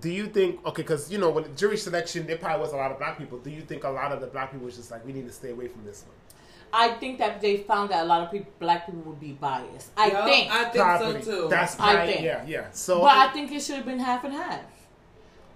Do 0.00 0.10
you 0.10 0.26
think 0.26 0.64
okay? 0.64 0.82
Because 0.82 1.10
you 1.10 1.18
know, 1.18 1.30
when 1.30 1.54
jury 1.56 1.76
selection, 1.76 2.26
there 2.26 2.36
probably 2.38 2.60
was 2.60 2.72
a 2.72 2.76
lot 2.76 2.90
of 2.92 2.98
black 2.98 3.18
people. 3.18 3.38
Do 3.38 3.50
you 3.50 3.62
think 3.62 3.84
a 3.84 3.88
lot 3.88 4.12
of 4.12 4.20
the 4.20 4.28
black 4.28 4.52
people 4.52 4.66
was 4.66 4.76
just 4.76 4.90
like, 4.90 5.04
we 5.04 5.12
need 5.12 5.26
to 5.26 5.32
stay 5.32 5.50
away 5.50 5.66
from 5.68 5.84
this 5.84 6.04
one? 6.06 6.14
I 6.72 6.88
think 6.90 7.18
that 7.18 7.40
they 7.40 7.58
found 7.58 7.90
that 7.90 8.04
a 8.04 8.06
lot 8.06 8.22
of 8.22 8.30
people, 8.30 8.52
black 8.58 8.86
people, 8.86 9.00
would 9.02 9.20
be 9.20 9.32
biased. 9.32 9.90
I 9.96 10.08
Yeah, 10.08 10.24
think, 10.24 10.50
I 10.52 10.64
think 10.64 10.74
Property. 10.76 11.22
so 11.22 11.30
too. 11.42 11.48
That's 11.48 11.78
I 11.80 11.94
right. 11.94 12.08
think. 12.08 12.22
Yeah, 12.24 12.44
yeah. 12.46 12.70
So, 12.72 13.00
but 13.00 13.16
I 13.16 13.28
think 13.28 13.50
it 13.52 13.62
should 13.62 13.76
have 13.76 13.86
been 13.86 13.98
half 13.98 14.24
and 14.24 14.34
half. 14.34 14.60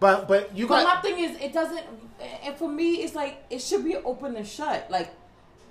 but 0.01 0.27
but 0.29 0.57
you 0.57 0.67
But 0.67 0.85
my 0.85 0.95
got 0.95 1.03
thing 1.03 1.19
is, 1.19 1.37
it 1.41 1.53
doesn't. 1.53 1.83
And 2.45 2.55
for 2.57 2.69
me, 2.69 2.97
it's 3.03 3.15
like 3.15 3.43
it 3.51 3.61
should 3.61 3.85
be 3.85 3.97
open 3.97 4.37
and 4.37 4.47
shut. 4.47 4.91
Like, 4.91 5.11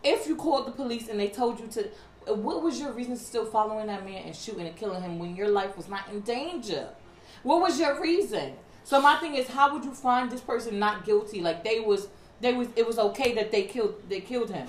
if 0.04 0.28
you 0.28 0.36
called 0.36 0.68
the 0.68 0.72
police 0.72 1.08
and 1.10 1.20
they 1.20 1.30
told 1.30 1.60
you 1.60 1.68
to, 1.68 1.90
what 2.34 2.62
was 2.62 2.80
your 2.80 2.92
reason 2.92 3.16
still 3.18 3.46
following 3.46 3.88
that 3.88 4.04
man 4.06 4.24
and 4.26 4.36
shooting 4.36 4.66
and 4.68 4.76
killing 4.76 5.02
him 5.02 5.18
when 5.20 5.36
your 5.36 5.50
life 5.50 5.76
was 5.78 5.88
not 5.88 6.10
in 6.12 6.22
danger? 6.22 6.90
What 7.44 7.62
was 7.62 7.80
your 7.80 8.00
reason? 8.02 8.54
So 8.84 9.02
my 9.02 9.16
thing 9.18 9.36
is, 9.36 9.48
how 9.48 9.72
would 9.74 9.84
you 9.86 9.94
find 9.94 10.30
this 10.30 10.42
person 10.42 10.78
not 10.80 11.06
guilty? 11.06 11.40
Like 11.42 11.64
they 11.64 11.80
was, 11.80 12.08
they 12.42 12.54
was, 12.54 12.68
it 12.76 12.86
was 12.86 12.98
okay 13.00 13.34
that 13.36 13.52
they 13.52 13.64
killed, 13.64 13.96
they 14.10 14.22
killed 14.22 14.50
him. 14.52 14.68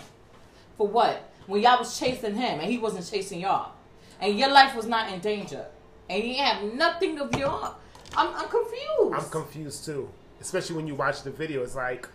For 0.77 0.87
what? 0.89 1.31
When 1.47 1.61
y'all 1.62 1.79
was 1.79 1.99
chasing 1.99 2.35
him 2.35 2.61
and 2.61 2.70
he 2.70 2.79
wasn't 2.79 3.09
chasing 3.09 3.41
y'all, 3.41 3.73
and 4.20 4.39
your 4.39 4.51
life 4.51 4.75
was 4.77 4.87
not 4.87 5.12
in 5.12 5.20
danger, 5.20 5.66
and 6.09 6.23
he 6.23 6.35
had 6.35 6.75
nothing 6.75 7.18
of 7.18 7.35
your. 7.37 7.75
I'm, 8.16 8.29
I'm 8.35 8.49
confused. 8.49 9.14
I'm 9.14 9.31
confused 9.31 9.85
too, 9.85 10.09
especially 10.41 10.77
when 10.77 10.87
you 10.87 10.95
watch 10.95 11.23
the 11.23 11.31
video. 11.31 11.62
It's 11.62 11.75
like 11.75 12.09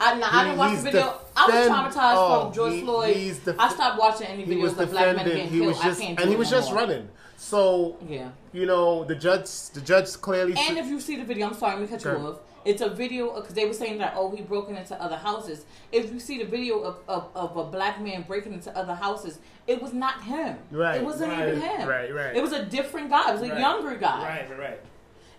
I, 0.00 0.20
I 0.20 0.44
didn't 0.44 0.58
watch 0.58 0.76
the 0.76 0.82
video. 0.82 1.14
I 1.36 1.46
was 1.46 1.54
traumatized 1.94 2.14
oh, 2.16 2.44
from 2.44 2.52
George 2.54 2.72
he- 2.72 2.80
Floyd. 2.82 3.14
def- 3.44 3.58
I 3.58 3.68
stopped 3.72 3.98
watching 3.98 4.26
any 4.26 4.44
videos 4.44 4.76
of 4.78 4.90
black 4.90 5.16
men 5.16 5.24
getting 5.24 5.48
He 5.48 5.58
killed. 5.58 5.68
was 5.68 5.80
just 5.80 6.00
I 6.00 6.04
can't 6.04 6.20
and 6.20 6.30
he 6.30 6.36
was 6.36 6.50
no 6.50 6.56
just 6.58 6.70
more. 6.70 6.80
running. 6.80 7.08
So 7.36 7.96
Yeah. 8.08 8.30
you 8.52 8.66
know, 8.66 9.04
the 9.04 9.14
judge, 9.14 9.48
the 9.74 9.80
judge 9.80 10.12
clearly. 10.20 10.54
And 10.58 10.78
if 10.78 10.86
you 10.86 10.98
see 11.00 11.16
the 11.16 11.24
video, 11.24 11.46
I'm 11.48 11.54
sorry, 11.54 11.74
let 11.80 11.82
me 11.82 11.86
cut 11.88 12.04
you 12.04 12.10
off. 12.10 12.38
It's 12.64 12.80
a 12.80 12.88
video 12.88 13.34
because 13.34 13.54
they 13.54 13.66
were 13.66 13.74
saying 13.74 13.98
that 13.98 14.14
oh 14.16 14.30
he 14.34 14.42
broken 14.42 14.76
into 14.76 15.00
other 15.00 15.16
houses. 15.16 15.66
If 15.92 16.12
you 16.12 16.18
see 16.18 16.38
the 16.38 16.44
video 16.46 16.80
of, 16.80 16.96
of, 17.08 17.28
of 17.34 17.56
a 17.56 17.64
black 17.64 18.00
man 18.00 18.22
breaking 18.26 18.52
into 18.54 18.74
other 18.76 18.94
houses, 18.94 19.38
it 19.66 19.82
was 19.82 19.92
not 19.92 20.22
him. 20.24 20.56
Right, 20.70 20.96
It 21.00 21.04
wasn't 21.04 21.32
right, 21.32 21.48
even 21.48 21.60
him. 21.60 21.88
right, 21.88 22.14
right. 22.14 22.36
It 22.36 22.42
was 22.42 22.52
a 22.52 22.64
different 22.64 23.10
guy. 23.10 23.30
It 23.30 23.40
was 23.40 23.42
a 23.42 23.52
Right, 23.52 23.60
younger 23.60 23.96
guy. 23.96 24.22
right, 24.48 24.58
right, 24.58 24.80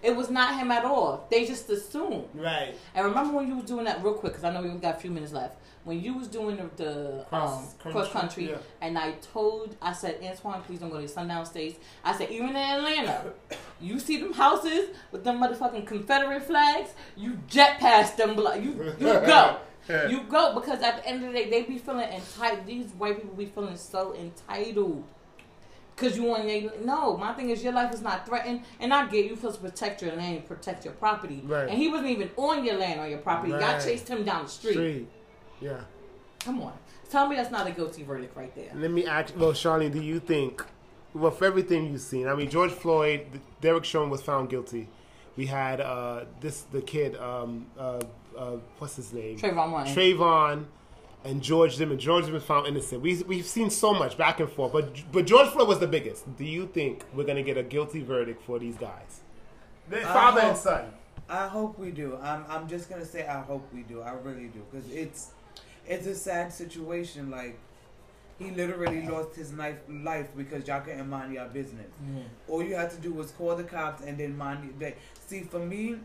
It 0.03 0.15
was 0.15 0.29
not 0.29 0.59
him 0.59 0.69
at 0.71 0.85
all. 0.85 1.25
They 1.31 1.45
just 1.45 1.69
assumed. 1.69 2.25
right. 2.35 2.75
And 2.93 3.05
remember 3.05 3.33
when 3.35 3.47
you 3.47 3.55
were 3.57 3.63
doing 3.63 3.85
that 3.85 4.03
real 4.03 4.13
quick, 4.13 4.33
because 4.33 4.43
I 4.43 4.53
know 4.53 4.61
we 4.61 4.69
only 4.69 4.81
got 4.81 4.95
a 4.97 4.99
few 4.99 5.09
minutes 5.11 5.33
left. 5.33 5.57
When 5.85 6.01
you 6.01 6.15
was 6.15 6.27
doing 6.27 6.57
the, 6.57 6.83
the 6.83 7.25
Cross 7.29 7.51
um, 7.61 7.67
country, 7.77 7.91
cross 7.91 8.11
country, 8.11 8.49
yeah. 8.49 8.57
and 8.81 8.97
I 8.97 9.11
told, 9.33 9.75
I 9.81 9.93
said, 9.93 10.17
Antoine, 10.23 10.61
please 10.63 10.79
don't 10.79 10.89
go 10.89 10.95
to 10.95 11.03
the 11.03 11.07
Sundown 11.07 11.45
States. 11.45 11.77
I 12.03 12.17
said, 12.17 12.31
even 12.31 12.49
in 12.49 12.55
Atlanta, 12.55 13.31
you 13.79 13.99
see 13.99 14.17
them 14.17 14.33
houses 14.33 14.89
with 15.11 15.23
them 15.23 15.37
motherfucking 15.39 15.85
Confederate 15.85 16.43
flags, 16.43 16.89
you 17.15 17.37
jet 17.47 17.79
past 17.79 18.17
them, 18.17 18.35
you 18.35 18.95
you 18.99 19.05
go. 19.05 19.57
You 20.09 20.23
go 20.23 20.55
because 20.55 20.81
at 20.81 20.97
the 21.03 21.07
end 21.07 21.23
of 21.23 21.31
the 21.31 21.37
day, 21.37 21.49
they 21.51 21.61
be 21.61 21.77
feeling 21.77 22.09
entitled. 22.09 22.65
These 22.65 22.87
white 22.97 23.17
people 23.21 23.35
be 23.35 23.45
feeling 23.45 23.77
so 23.77 24.15
entitled. 24.15 25.03
Cause 25.95 26.17
you 26.17 26.23
want 26.23 26.43
they 26.43 26.69
no. 26.83 27.15
My 27.15 27.31
thing 27.33 27.51
is 27.51 27.63
your 27.63 27.71
life 27.71 27.93
is 27.93 28.01
not 28.01 28.25
threatened, 28.25 28.63
and 28.81 28.93
I 28.93 29.05
get 29.07 29.25
you 29.25 29.35
supposed 29.37 29.61
to 29.61 29.69
protect 29.69 30.01
your 30.01 30.13
land, 30.15 30.45
protect 30.45 30.83
your 30.83 30.93
property, 30.95 31.41
Right. 31.45 31.69
and 31.69 31.77
he 31.77 31.87
wasn't 31.87 32.09
even 32.09 32.31
on 32.35 32.65
your 32.65 32.75
land 32.75 32.99
or 32.99 33.07
your 33.07 33.19
property. 33.19 33.51
Y'all 33.51 33.61
Right. 33.61 33.81
chased 33.81 34.09
him 34.09 34.23
down 34.23 34.43
the 34.43 34.49
street. 34.49 34.73
Street. 34.73 35.07
Yeah. 35.61 35.81
Come 36.39 36.61
on, 36.61 36.73
tell 37.09 37.27
me 37.27 37.35
that's 37.35 37.51
not 37.51 37.65
a 37.65 37.71
guilty 37.71 38.03
verdict 38.03 38.35
right 38.37 38.53
there. 38.55 38.71
Let 38.75 38.91
me 38.91 39.05
ask. 39.07 39.33
Well, 39.35 39.53
Charlene, 39.53 39.91
do 39.91 40.01
you 40.01 40.19
think, 40.19 40.63
well, 41.13 41.31
for 41.31 41.45
everything 41.45 41.91
you've 41.91 42.01
seen, 42.01 42.27
I 42.27 42.35
mean, 42.35 42.49
George 42.49 42.71
Floyd, 42.71 43.25
Derek 43.61 43.83
Chauvin 43.83 44.09
was 44.11 44.21
found 44.21 44.49
guilty. 44.49 44.87
We 45.37 45.47
had 45.47 45.81
uh, 45.81 46.25
this 46.41 46.61
the 46.71 46.81
kid, 46.81 47.15
um, 47.17 47.65
uh, 47.79 48.01
uh, 48.37 48.57
what's 48.77 48.95
his 48.95 49.11
name? 49.11 49.37
Trayvon 49.37 49.69
Martin. 49.69 49.95
Trayvon 49.95 50.65
and 51.25 51.41
George 51.41 51.75
Zimmerman. 51.75 51.99
George 51.99 52.25
Zimmerman 52.25 52.45
found 52.45 52.67
innocent. 52.67 53.01
We 53.01 53.21
we've 53.23 53.45
seen 53.45 53.69
so 53.69 53.93
much 53.93 54.17
back 54.17 54.39
and 54.39 54.49
forth, 54.49 54.71
but 54.71 54.93
but 55.11 55.25
George 55.25 55.49
Floyd 55.49 55.67
was 55.67 55.79
the 55.79 55.87
biggest. 55.87 56.37
Do 56.37 56.45
you 56.45 56.67
think 56.67 57.03
we're 57.13 57.25
gonna 57.25 57.43
get 57.43 57.57
a 57.57 57.63
guilty 57.63 58.03
verdict 58.03 58.43
for 58.43 58.59
these 58.59 58.75
guys? 58.75 59.21
The 59.89 60.01
father 60.01 60.41
and 60.41 60.57
son. 60.57 60.85
I 61.27 61.47
hope 61.47 61.79
we 61.79 61.89
do. 61.91 62.17
I'm 62.21 62.45
I'm 62.47 62.67
just 62.67 62.89
gonna 62.89 63.05
say 63.05 63.25
I 63.25 63.41
hope 63.41 63.67
we 63.73 63.81
do. 63.81 64.01
I 64.01 64.11
really 64.11 64.47
do 64.47 64.61
because 64.69 64.89
it's 64.91 65.31
it's 65.87 66.07
a 66.07 66.15
sad 66.15 66.53
situation. 66.53 67.29
Like 67.31 67.57
he 68.39 68.51
literally 68.51 69.07
lost 69.07 69.35
his 69.35 69.53
life 69.53 69.77
life 69.89 70.27
because 70.35 70.67
y'all 70.67 70.81
couldn't 70.81 71.09
mind 71.09 71.33
your 71.33 71.47
business. 71.47 71.87
All 72.47 72.63
you 72.63 72.75
had 72.75 72.91
to 72.91 72.97
do 72.97 73.13
was 73.13 73.31
call 73.31 73.55
the 73.55 73.63
cops 73.63 74.03
and 74.03 74.17
then 74.17 74.37
mind 74.37 74.73
your. 74.79 74.97
See, 75.27 75.41
for 75.41 75.59
me, 75.59 75.97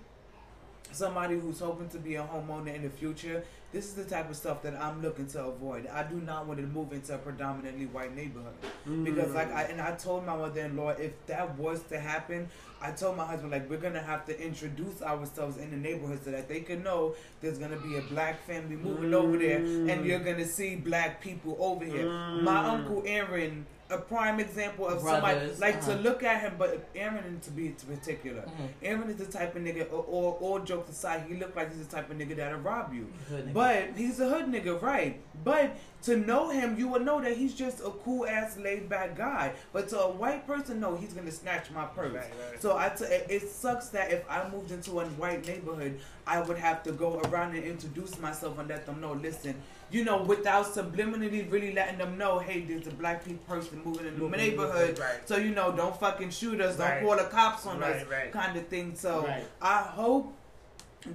somebody 0.93 1.39
who's 1.39 1.61
hoping 1.61 1.89
to 1.89 1.99
be 1.99 2.17
a 2.17 2.23
homeowner 2.23 2.75
in 2.75 2.83
the 2.83 2.91
future, 2.91 3.45
this 3.73 3.87
is 3.87 3.95
the 3.95 4.05
type 4.05 4.29
of 4.29 4.37
stuff 4.37 4.63
that 4.63 4.75
I'm 4.75 5.01
looking 5.01 5.27
to 5.29 5.45
avoid. 5.45 5.87
I 5.87 6.03
do 6.03 6.17
not 6.17 6.47
want 6.47 6.59
to 6.59 6.67
move 6.67 6.93
into 6.93 7.15
a 7.15 7.19
predominantly 7.19 7.87
white 7.87 8.15
neighborhood 8.17 8.55
mm. 8.89 9.05
because, 9.05 9.33
like, 9.33 9.53
I 9.53 9.63
and 9.65 9.81
I 9.81 9.95
told 9.95 10.27
my 10.27 10.37
mother-in-law 10.37 10.91
if 10.91 11.13
that 11.27 11.57
was 11.57 11.83
to 11.85 12.01
happen, 12.01 12.49
I 12.83 12.91
told 12.91 13.17
my 13.17 13.27
husband 13.27 13.53
like 13.53 13.71
we're 13.71 13.79
gonna 13.79 14.03
have 14.03 14.27
to 14.27 14.45
introduce 14.45 15.03
ourselves 15.03 15.59
in 15.59 15.71
the 15.71 15.77
neighborhood 15.77 16.25
so 16.25 16.33
that 16.33 16.49
they 16.49 16.61
can 16.61 16.83
know 16.83 17.15
there's 17.41 17.59
gonna 17.59 17.79
be 17.79 17.97
a 17.97 18.03
black 18.03 18.45
family 18.45 18.75
moving 18.77 19.15
over 19.15 19.37
there, 19.37 19.59
and 19.59 19.89
mm. 19.89 20.05
you're 20.05 20.19
gonna 20.19 20.47
see 20.47 20.75
black 20.75 21.21
people 21.21 21.57
over 21.61 21.85
here. 21.85 22.09
My 22.09 22.65
mm. 22.65 22.71
uncle 22.71 23.03
Aaron. 23.07 23.67
A 23.91 23.99
prime 23.99 24.39
example 24.39 24.87
of 24.87 25.01
somebody 25.01 25.51
like 25.59 25.77
uh-huh. 25.79 25.97
to 25.97 26.01
look 26.01 26.23
at 26.23 26.43
him, 26.43 26.55
but 26.59 26.89
Aaron 26.95 27.41
to 27.41 27.51
be 27.51 27.75
particular. 27.89 28.43
Mhm. 28.43 28.69
Aaron 28.83 29.11
is 29.11 29.17
the 29.17 29.27
type 29.27 29.57
of 29.57 29.63
nigga, 29.63 29.93
or, 29.93 30.05
or 30.07 30.35
all 30.41 30.59
jokes 30.61 30.91
aside, 30.91 31.25
he 31.29 31.35
look 31.35 31.57
like 31.57 31.71
he's 31.71 31.87
the 31.87 31.97
type 31.97 32.11
of 32.11 32.17
nigga 32.17 32.37
that'll 32.37 32.61
rob 32.61 32.93
you. 32.95 33.09
Nigga. 33.31 33.53
But 33.53 33.97
he's 33.97 34.21
a 34.21 34.29
hood 34.29 34.47
nigga, 34.47 34.81
right? 34.81 35.21
But 35.43 35.77
to 36.03 36.17
know 36.17 36.51
him, 36.51 36.79
you 36.79 36.89
would 36.89 37.05
know 37.05 37.21
that 37.21 37.37
he's 37.37 37.55
just 37.55 37.81
a 37.81 37.91
cool 37.91 38.27
ass, 38.27 38.57
laid 38.57 38.89
back 38.89 39.17
guy. 39.17 39.53
But 39.73 39.89
to 39.89 40.01
a 40.01 40.11
white 40.11 40.47
person, 40.47 40.81
no, 40.81 40.97
he's 40.97 41.13
gonna 41.13 41.31
snatch 41.31 41.71
my 41.71 41.85
purse. 41.85 42.15
Right, 42.15 42.33
right. 42.51 42.63
So 42.63 42.77
I 42.77 42.89
t- 42.91 43.05
it 43.05 43.27
it 43.29 43.49
sucks 43.49 43.89
that 43.89 44.11
if 44.13 44.25
I 44.31 44.49
moved 44.49 44.71
into 44.71 45.01
a 45.01 45.05
white 45.05 45.47
neighborhood, 45.47 46.01
I 46.27 46.41
would 46.41 46.59
have 46.59 46.83
to 46.85 46.93
go 46.93 47.21
around 47.21 47.55
and 47.55 47.65
introduce 47.65 48.19
myself 48.19 48.59
and 48.59 48.69
let 48.69 48.87
them 48.87 49.01
know. 49.01 49.13
Listen, 49.13 49.55
you 49.91 50.05
know, 50.05 50.23
without 50.23 50.67
subliminally 50.67 51.51
really 51.51 51.73
letting 51.73 51.99
them 51.99 52.17
know, 52.17 52.39
hey, 52.39 52.61
there's 52.61 52.87
a 52.87 52.91
black 52.91 53.25
people 53.25 53.45
person 53.47 53.81
moving 53.85 54.07
in 54.07 54.15
the 54.15 54.21
Moving, 54.21 54.39
neighborhood. 54.39 54.99
right. 54.99 55.27
So 55.29 55.37
you 55.37 55.51
know, 55.55 55.73
don't 55.73 55.99
fucking 55.99 56.31
shoot 56.31 56.61
us, 56.61 56.77
don't 56.77 57.03
call 57.03 57.17
the 57.17 57.25
cops 57.25 57.67
on 57.67 57.81
Right, 57.81 57.97
us, 57.97 58.07
right. 58.07 58.31
kind 58.33 58.57
of 58.57 58.67
thing. 58.69 58.95
So 58.95 59.27
Right. 59.27 59.45
I 59.61 59.79
hope 59.83 60.33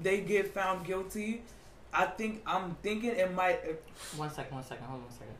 they 0.04 0.22
get 0.22 0.54
found 0.54 0.86
guilty. 0.86 1.44
I 1.94 2.06
think 2.06 2.42
I'm 2.46 2.76
thinking 2.84 3.12
it 3.12 3.34
might. 3.34 3.60
One 4.18 4.30
second, 4.30 4.54
one 4.56 4.64
second, 4.64 4.86
hold 4.86 5.00
on 5.02 5.06
one 5.06 5.14
second. 5.14 5.36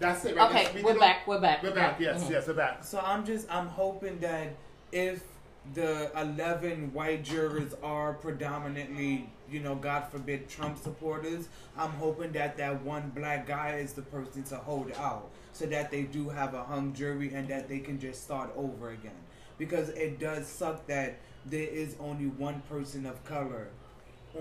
That's 0.00 0.24
it. 0.24 0.34
Right? 0.34 0.50
Okay, 0.50 0.62
Just- 0.64 0.74
we 0.76 0.82
we're 0.82 0.98
back, 0.98 1.26
we're 1.28 1.40
back. 1.40 1.62
We're 1.62 1.74
back. 1.74 2.00
Yes, 2.00 2.24
Mhm. 2.24 2.30
yes, 2.30 2.48
we're 2.48 2.54
back. 2.54 2.82
So 2.84 2.98
I'm 3.00 3.24
just 3.24 3.52
I'm 3.52 3.68
hoping 3.68 4.18
that 4.20 4.48
if 4.92 5.22
the 5.74 6.10
11 6.18 6.92
white 6.94 7.22
jurors 7.22 7.74
are 7.82 8.14
predominantly, 8.14 9.28
you 9.50 9.60
know, 9.60 9.74
God 9.74 10.04
forbid, 10.10 10.48
Trump 10.48 10.78
supporters, 10.78 11.48
I'm 11.76 11.90
hoping 11.90 12.32
that 12.32 12.56
that 12.58 12.82
one 12.82 13.10
black 13.14 13.46
guy 13.46 13.76
is 13.76 13.92
the 13.92 14.02
person 14.02 14.42
to 14.44 14.56
hold 14.56 14.92
out 14.98 15.28
so 15.52 15.66
that 15.66 15.90
they 15.90 16.02
do 16.02 16.28
have 16.28 16.54
a 16.54 16.62
hung 16.62 16.92
jury 16.94 17.32
and 17.34 17.48
that 17.48 17.68
they 17.68 17.80
can 17.80 17.98
just 17.98 18.22
start 18.22 18.50
over 18.56 18.90
again. 18.90 19.12
Because 19.58 19.90
it 19.90 20.18
does 20.18 20.46
suck 20.46 20.86
that 20.86 21.18
there 21.46 21.68
is 21.68 21.96
only 22.00 22.26
one 22.26 22.60
person 22.68 23.04
of 23.06 23.22
color 23.24 23.68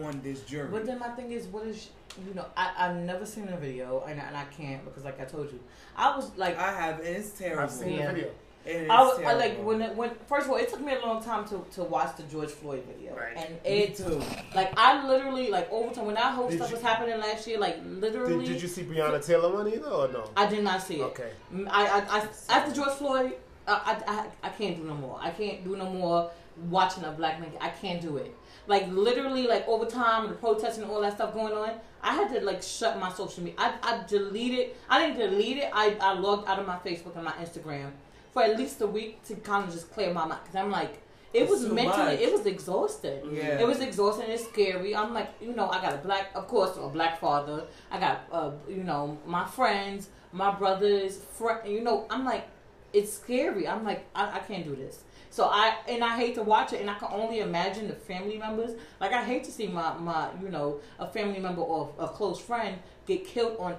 on 0.03 0.21
this 0.23 0.41
jury. 0.41 0.69
But 0.71 0.85
then 0.85 0.99
my 0.99 1.09
thing 1.09 1.31
is, 1.31 1.47
what 1.47 1.65
is 1.65 1.89
you 2.27 2.33
know? 2.33 2.45
I 2.55 2.71
I've 2.77 2.95
never 2.97 3.25
seen 3.25 3.47
a 3.49 3.57
video, 3.57 4.03
and, 4.07 4.19
and 4.19 4.35
I 4.35 4.45
can't 4.45 4.83
because, 4.85 5.03
like 5.05 5.19
I 5.19 5.25
told 5.25 5.51
you, 5.51 5.59
I 5.95 6.15
was 6.15 6.31
like, 6.37 6.57
I 6.57 6.71
have, 6.73 6.99
and 6.99 7.07
it's 7.07 7.31
terrible. 7.31 7.63
I've 7.63 7.71
seen 7.71 7.93
Yeah. 7.99 8.07
the 8.07 8.13
video. 8.13 8.31
It 8.65 8.75
is 8.83 8.89
I 8.89 9.01
was 9.01 9.19
I, 9.19 9.33
like 9.33 9.63
when 9.63 9.81
it, 9.81 9.95
when 9.95 10.11
first 10.27 10.45
of 10.45 10.51
all, 10.51 10.57
it 10.57 10.69
took 10.69 10.81
me 10.81 10.93
a 10.93 10.99
long 10.99 11.23
time 11.23 11.47
to, 11.47 11.65
to 11.75 11.83
watch 11.83 12.15
the 12.17 12.23
George 12.23 12.49
Floyd 12.49 12.83
video, 12.85 13.15
Right. 13.15 13.35
and 13.37 13.53
Me 13.63 13.69
it 13.83 13.95
too. 13.95 14.21
like 14.53 14.71
I 14.77 15.07
literally 15.07 15.49
like 15.49 15.71
over 15.71 15.93
time 15.93 16.05
when 16.07 16.15
that 16.15 16.33
whole 16.33 16.49
Did 16.49 16.57
stuff 16.57 16.69
you- 16.69 16.75
was 16.75 16.83
happening 16.83 17.17
last 17.19 17.47
year, 17.47 17.57
like 17.57 17.77
literally, 17.85 18.45
Did, 18.45 18.53
did 18.53 18.61
you 18.61 18.67
see 18.67 18.83
Breonna 18.83 19.25
Taylor 19.25 19.51
one 19.53 19.67
either 19.67 19.87
or 19.89 20.07
no? 20.09 20.29
I 20.35 20.45
did 20.45 20.63
not 20.63 20.83
see 20.83 20.95
it. 20.99 21.03
Okay. 21.03 21.31
Mm, 21.53 21.67
I, 21.71 21.87
I, 21.87 22.17
I 22.19 22.27
after 22.49 22.73
George 22.73 22.91
Floyd, 22.95 23.33
I, 23.67 23.73
I, 24.07 24.11
I, 24.13 24.25
I 24.43 24.49
can't 24.49 24.75
do 24.77 24.83
no 24.83 24.93
more. 24.95 25.17
I 25.21 25.29
can't 25.31 25.63
do 25.63 25.75
no 25.77 25.89
more 25.89 26.29
watching 26.69 27.05
a 27.05 27.11
black 27.11 27.39
man. 27.39 27.51
I 27.61 27.69
can't 27.69 28.01
do 28.01 28.17
it. 28.17 28.35
Like 28.67 28.87
literally, 28.89 29.47
like 29.47 29.67
over 29.67 29.85
time, 29.85 30.27
the 30.27 30.35
protesting 30.35 30.83
and 30.83 30.91
all 30.91 31.01
that 31.01 31.13
stuff 31.15 31.33
going 31.33 31.53
on, 31.53 31.71
I 32.03 32.13
had 32.13 32.31
to 32.33 32.41
like 32.45 32.61
shut 32.61 32.99
my 32.99 33.11
social 33.11 33.41
media. 33.43 33.57
I, 33.57 33.73
I 33.81 34.03
deleted. 34.05 34.71
I 34.89 35.07
didn't 35.07 35.31
delete 35.31 35.57
it. 35.57 35.69
I, 35.73 35.95
I 36.01 36.13
logged 36.13 36.47
out 36.47 36.59
of 36.59 36.67
my 36.67 36.77
Facebook 36.77 37.15
and 37.15 37.23
my 37.23 37.31
Instagram 37.33 37.91
for 38.31 38.43
at 38.43 38.57
least 38.57 38.81
a 38.81 38.87
week 38.87 39.23
to 39.25 39.35
kind 39.35 39.67
of 39.67 39.73
just 39.73 39.91
clear 39.91 40.13
my 40.13 40.25
mind. 40.25 40.41
Cause 40.45 40.55
I'm 40.55 40.71
like, 40.71 41.01
it 41.33 41.43
It's 41.43 41.51
was 41.51 41.61
mentally, 41.67 42.15
much. 42.15 42.19
it 42.21 42.31
was 42.31 42.45
exhausting. 42.45 43.35
Yeah. 43.35 43.59
It 43.59 43.67
was 43.67 43.79
exhausting. 43.81 44.29
It's 44.29 44.45
scary. 44.45 44.95
I'm 44.95 45.13
like, 45.13 45.29
you 45.39 45.53
know, 45.53 45.69
I 45.69 45.79
got 45.81 45.93
a 45.93 45.97
black, 45.97 46.31
of 46.35 46.47
course, 46.47 46.75
a 46.77 46.87
black 46.89 47.19
father. 47.19 47.65
I 47.91 47.99
got, 47.99 48.21
uh, 48.31 48.51
you 48.67 48.83
know, 48.83 49.17
my 49.25 49.45
friends, 49.45 50.09
my 50.31 50.51
brothers, 50.51 51.17
friend. 51.17 51.59
You 51.71 51.81
know, 51.81 52.07
I'm 52.09 52.25
like, 52.25 52.47
it's 52.93 53.13
scary. 53.13 53.67
I'm 53.67 53.83
like, 53.83 54.07
I, 54.15 54.37
I 54.37 54.39
can't 54.39 54.63
do 54.65 54.75
this. 54.75 55.03
So 55.31 55.45
I 55.45 55.75
and 55.87 56.03
I 56.03 56.17
hate 56.17 56.33
to 56.35 56.41
watch 56.41 56.73
it, 56.73 56.81
and 56.81 56.89
I 56.89 56.95
can 56.95 57.09
only 57.11 57.41
imagine 57.41 57.87
the 57.87 57.93
family 57.93 58.39
members. 58.39 58.71
Like 58.99 59.13
I 59.13 59.23
hate 59.23 59.43
to 59.43 59.51
see 59.51 59.67
my 59.67 59.93
my 59.93 60.29
you 60.41 60.49
know 60.49 60.79
a 60.97 61.05
family 61.07 61.39
member 61.39 61.61
or 61.61 61.93
a 61.99 62.07
close 62.07 62.39
friend 62.39 62.79
get 63.05 63.23
killed 63.25 63.55
on 63.59 63.75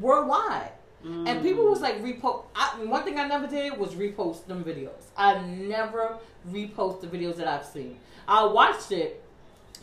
worldwide. 0.00 0.72
And 1.04 1.42
people 1.42 1.64
was 1.64 1.80
like 1.80 2.02
repost. 2.02 2.44
I, 2.56 2.84
one 2.84 3.04
thing 3.04 3.18
I 3.18 3.26
never 3.26 3.46
did 3.46 3.78
was 3.78 3.94
repost 3.94 4.46
them 4.46 4.64
videos. 4.64 5.04
I 5.16 5.40
never 5.42 6.18
repost 6.50 7.00
the 7.00 7.06
videos 7.06 7.36
that 7.36 7.46
I've 7.46 7.64
seen. 7.64 7.98
I 8.26 8.44
watched 8.44 8.90
it, 8.92 9.22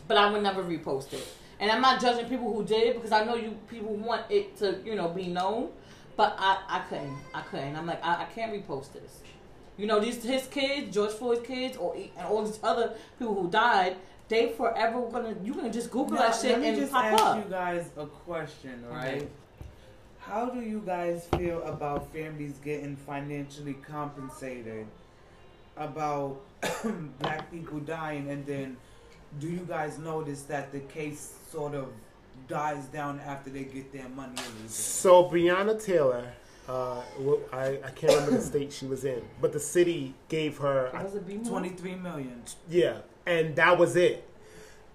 but 0.06 0.16
I 0.18 0.30
would 0.30 0.42
never 0.42 0.62
repost 0.62 1.12
it. 1.14 1.26
And 1.58 1.70
I'm 1.70 1.80
not 1.80 2.00
judging 2.02 2.28
people 2.28 2.52
who 2.52 2.64
did 2.64 2.94
because 2.94 3.12
I 3.12 3.24
know 3.24 3.34
you 3.34 3.56
people 3.68 3.94
want 3.94 4.22
it 4.30 4.56
to 4.58 4.78
you 4.84 4.94
know 4.94 5.08
be 5.08 5.28
known, 5.28 5.70
but 6.16 6.36
I 6.38 6.58
I 6.68 6.78
couldn't 6.88 7.16
I 7.32 7.40
couldn't. 7.42 7.76
I'm 7.76 7.86
like 7.86 8.04
I, 8.04 8.22
I 8.22 8.24
can't 8.26 8.52
repost 8.52 8.92
this. 8.92 9.20
You 9.78 9.86
know 9.86 10.00
these 10.00 10.22
his 10.22 10.46
kids, 10.48 10.94
George 10.94 11.12
Floyd's 11.12 11.46
kids, 11.46 11.76
or 11.78 11.94
and 11.94 12.26
all 12.26 12.44
these 12.44 12.60
other 12.62 12.94
people 13.18 13.34
who 13.34 13.50
died. 13.50 13.96
They 14.28 14.50
forever 14.50 15.00
gonna 15.10 15.34
you 15.42 15.54
gonna 15.54 15.72
just 15.72 15.90
Google 15.90 16.16
Now, 16.16 16.28
that 16.28 16.34
shit 16.34 16.50
let 16.52 16.60
me 16.60 16.68
and 16.68 16.76
just 16.76 16.92
pop 16.92 17.04
ask 17.04 17.22
up. 17.24 17.44
you 17.44 17.50
guys 17.50 17.90
a 17.96 18.06
question, 18.06 18.84
right? 18.90 19.22
Okay. 19.22 19.28
How 20.28 20.46
do 20.46 20.60
you 20.60 20.82
guys 20.84 21.26
feel 21.38 21.62
about 21.62 22.12
families 22.12 22.54
getting 22.64 22.96
financially 22.96 23.74
compensated 23.74 24.86
about 25.76 26.40
black 27.20 27.50
people 27.50 27.78
dying, 27.80 28.30
and 28.30 28.44
then 28.44 28.76
do 29.38 29.48
you 29.48 29.60
guys 29.68 29.98
notice 29.98 30.42
that 30.42 30.72
the 30.72 30.80
case 30.80 31.34
sort 31.50 31.74
of 31.74 31.88
dies 32.48 32.86
down 32.86 33.20
after 33.20 33.50
they 33.50 33.64
get 33.64 33.92
their 33.92 34.08
money 34.08 34.32
a 34.36 34.40
little 34.40 34.52
bit? 34.62 34.70
So 34.70 35.30
Breonna 35.30 35.82
Taylor, 35.82 36.32
uh, 36.68 37.00
wh- 37.24 37.54
I, 37.54 37.78
I 37.84 37.90
can't 37.94 38.12
remember 38.14 38.38
the 38.38 38.42
state 38.42 38.72
she 38.72 38.86
was 38.86 39.04
in, 39.04 39.22
but 39.40 39.52
the 39.52 39.60
city 39.60 40.14
gave 40.28 40.58
her, 40.58 40.90
Was 40.92 41.14
it? 41.14 41.44
Twenty-three 41.44 41.94
million. 41.94 42.42
yeah, 42.68 42.98
and 43.26 43.54
that 43.56 43.78
was 43.78 43.94
it. 43.94 44.28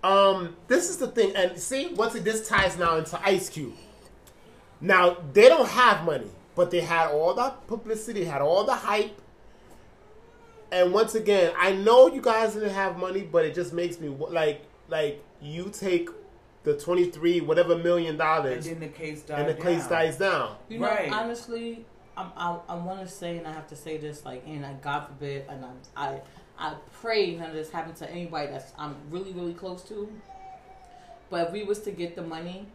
Um, 0.04 0.56
this 0.68 0.90
is 0.90 0.98
the 0.98 1.08
thing, 1.08 1.34
and 1.36 1.58
see, 1.58 1.94
once 1.94 2.16
it, 2.16 2.24
this 2.26 2.48
ties 2.50 2.78
now 2.78 2.98
into 2.98 3.18
Ice 3.24 3.48
Cube. 3.50 3.74
Now 4.82 5.18
they 5.34 5.48
don't 5.48 5.68
have 5.70 6.04
money, 6.06 6.30
but 6.56 6.72
they 6.72 6.82
had 6.82 7.12
all 7.12 7.34
the 7.34 7.54
publicity, 7.68 8.26
had 8.26 8.42
all 8.42 8.64
the 8.64 8.74
hype. 8.76 9.18
And 10.72 10.94
once 10.94 11.16
again, 11.16 11.54
I 11.58 11.74
know 11.74 12.08
you 12.08 12.22
guys 12.22 12.54
didn't 12.54 12.70
have 12.70 12.98
money, 12.98 13.22
but 13.22 13.46
it 13.46 13.54
just 13.54 13.74
makes 13.74 14.00
me 14.00 14.08
like, 14.10 14.64
like 14.88 15.24
you 15.42 15.70
take 15.72 16.10
the 16.64 16.78
twenty 16.78 17.10
three 17.12 17.42
whatever 17.42 17.78
million 17.78 18.12
And 18.12 18.18
dollars, 18.20 18.66
then 18.68 18.80
the 18.80 18.88
case 18.88 19.22
died 19.24 19.40
and 19.40 19.50
the 19.50 19.62
case 19.62 19.82
down. 19.82 19.90
dies 19.90 20.18
down. 20.18 20.56
You 20.70 20.80
know, 20.80 20.88
Right. 20.88 21.12
honestly, 21.12 21.86
I'm, 22.16 22.32
I 22.38 22.58
I 22.70 22.76
want 22.76 23.02
to 23.02 23.08
say, 23.08 23.38
and 23.38 23.48
I 23.48 23.52
have 23.52 23.68
to 23.68 23.76
say 23.76 23.98
this, 23.98 24.24
like, 24.26 24.44
and 24.48 24.66
I, 24.66 24.74
God 24.74 25.08
forbid, 25.08 25.46
and 25.50 25.66
I, 25.66 26.08
I 26.08 26.22
I 26.58 26.76
pray 27.02 27.36
none 27.36 27.50
of 27.50 27.56
this 27.56 27.70
happens 27.72 28.00
to 28.00 28.10
anybody 28.10 28.48
that's 28.52 28.72
I'm 28.78 28.96
really 29.10 29.34
really 29.34 29.54
close 29.54 29.82
to. 29.90 30.10
But 31.30 31.48
if 31.48 31.54
we 31.54 31.64
was 31.64 31.80
to 31.82 31.92
get 31.92 32.16
the 32.16 32.22
money, 32.22 32.68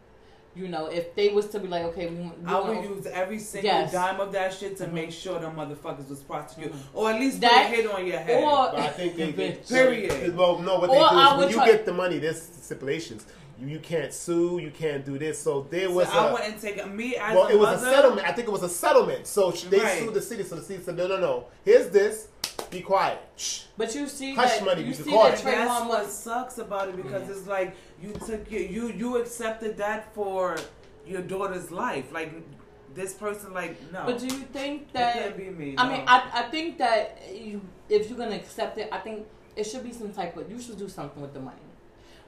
you 0.57 0.67
know, 0.67 0.87
if 0.87 1.13
they 1.15 1.29
was 1.29 1.47
to 1.49 1.59
be 1.59 1.67
like, 1.67 1.83
okay, 1.83 2.07
we, 2.07 2.15
want- 2.21 2.39
we 2.41 2.49
I 2.51 2.59
would 2.59 2.83
use 2.83 3.05
every 3.05 3.39
single 3.39 3.69
Yes. 3.71 3.91
dime 3.91 4.19
of 4.19 4.31
that 4.31 4.53
shit 4.53 4.75
to 4.77 4.85
Mhm. 4.85 4.93
make 4.93 5.11
sure 5.11 5.37
them 5.39 5.55
motherfuckers 5.55 6.09
was 6.09 6.19
prosecuted, 6.19 6.73
Mhm. 6.73 6.79
or 6.93 7.11
at 7.11 7.19
least 7.19 7.41
That- 7.41 7.67
put 7.69 7.79
a 7.79 7.81
hit 7.81 7.91
on 7.91 8.05
your 8.07 8.17
head. 8.19 8.43
or- 8.43 8.71
But 8.71 8.75
I 8.79 8.87
think 8.89 9.15
they 9.15 9.33
Bitch. 9.33 9.69
Period. 9.69 10.35
Well, 10.35 10.59
no, 10.59 10.79
what 10.79 10.89
Or 10.89 10.93
they 10.95 10.99
do 10.99 11.05
is 11.05 11.37
when 11.37 11.49
you 11.49 11.55
try- 11.55 11.65
get 11.71 11.85
the 11.85 11.93
money, 11.93 12.17
there's 12.19 12.41
stipulations. 12.41 13.25
You, 13.59 13.67
you 13.67 13.79
can't 13.79 14.13
sue, 14.13 14.59
you 14.59 14.69
can't 14.71 15.03
do 15.05 15.17
this. 15.17 15.39
So 15.41 15.65
there 15.69 15.87
So 15.87 15.93
was 15.93 16.07
I 16.09 16.27
a 16.29 16.33
wouldn't 16.33 16.61
take. 16.61 16.85
Me 16.91 17.15
as 17.15 17.35
well, 17.35 17.47
a 17.47 17.51
it 17.51 17.57
was 17.57 17.67
mother, 17.81 17.87
a 17.87 17.91
settlement. 17.95 18.27
I 18.27 18.31
think 18.33 18.47
it 18.47 18.51
was 18.51 18.63
a 18.63 18.69
settlement. 18.69 19.25
So 19.27 19.51
they 19.51 19.79
Right. 19.79 19.99
sued 19.99 20.13
the 20.13 20.21
city. 20.21 20.43
So 20.43 20.55
the 20.57 20.61
city 20.63 20.83
said, 20.83 20.95
no, 20.97 21.07
no, 21.07 21.17
no. 21.17 21.45
Here's 21.65 21.89
this. 21.89 22.27
Be 22.69 22.81
quiet. 22.81 23.19
Shh. 23.37 23.63
But 23.77 23.93
you 23.95 24.07
see 24.07 24.33
Hush 24.35 24.57
that 24.57 24.65
money, 24.65 24.81
you 24.81 24.87
we 24.87 24.93
see 24.93 25.03
could 25.03 25.13
that 25.13 25.39
it. 25.39 25.43
That's 25.43 25.71
Trayvon 25.71 25.87
what 25.87 26.03
was 26.05 26.13
sucks 26.13 26.57
about 26.57 26.89
it 26.89 26.97
because 26.97 27.23
Yeah. 27.27 27.35
it's 27.35 27.47
like 27.47 27.75
you 28.01 28.11
took 28.13 28.49
your, 28.51 28.61
you 28.61 28.91
you 28.91 29.17
accepted 29.17 29.77
that 29.77 30.13
for 30.13 30.57
your 31.05 31.21
daughter's 31.21 31.71
life. 31.71 32.11
Like 32.11 32.33
this 32.93 33.13
person, 33.13 33.53
like 33.53 33.79
no, 33.91 34.03
But 34.05 34.19
do 34.19 34.25
you 34.25 34.41
think 34.57 34.83
it 34.83 34.93
that 34.93 35.13
can't 35.13 35.37
be 35.37 35.49
me. 35.49 35.75
I 35.77 35.83
no. 35.85 35.91
mean, 35.93 36.03
I, 36.07 36.29
I 36.33 36.43
think 36.49 36.77
that 36.79 37.21
you, 37.33 37.61
if 37.89 38.09
you're 38.09 38.17
gonna 38.17 38.35
accept 38.35 38.77
it, 38.77 38.89
I 38.91 38.97
think 38.99 39.27
it 39.55 39.63
should 39.65 39.83
be 39.83 39.93
some 39.93 40.11
type 40.11 40.35
of 40.35 40.49
you 40.51 40.59
should 40.59 40.77
do 40.77 40.89
something 40.89 41.21
with 41.21 41.33
the 41.33 41.39
money. 41.39 41.57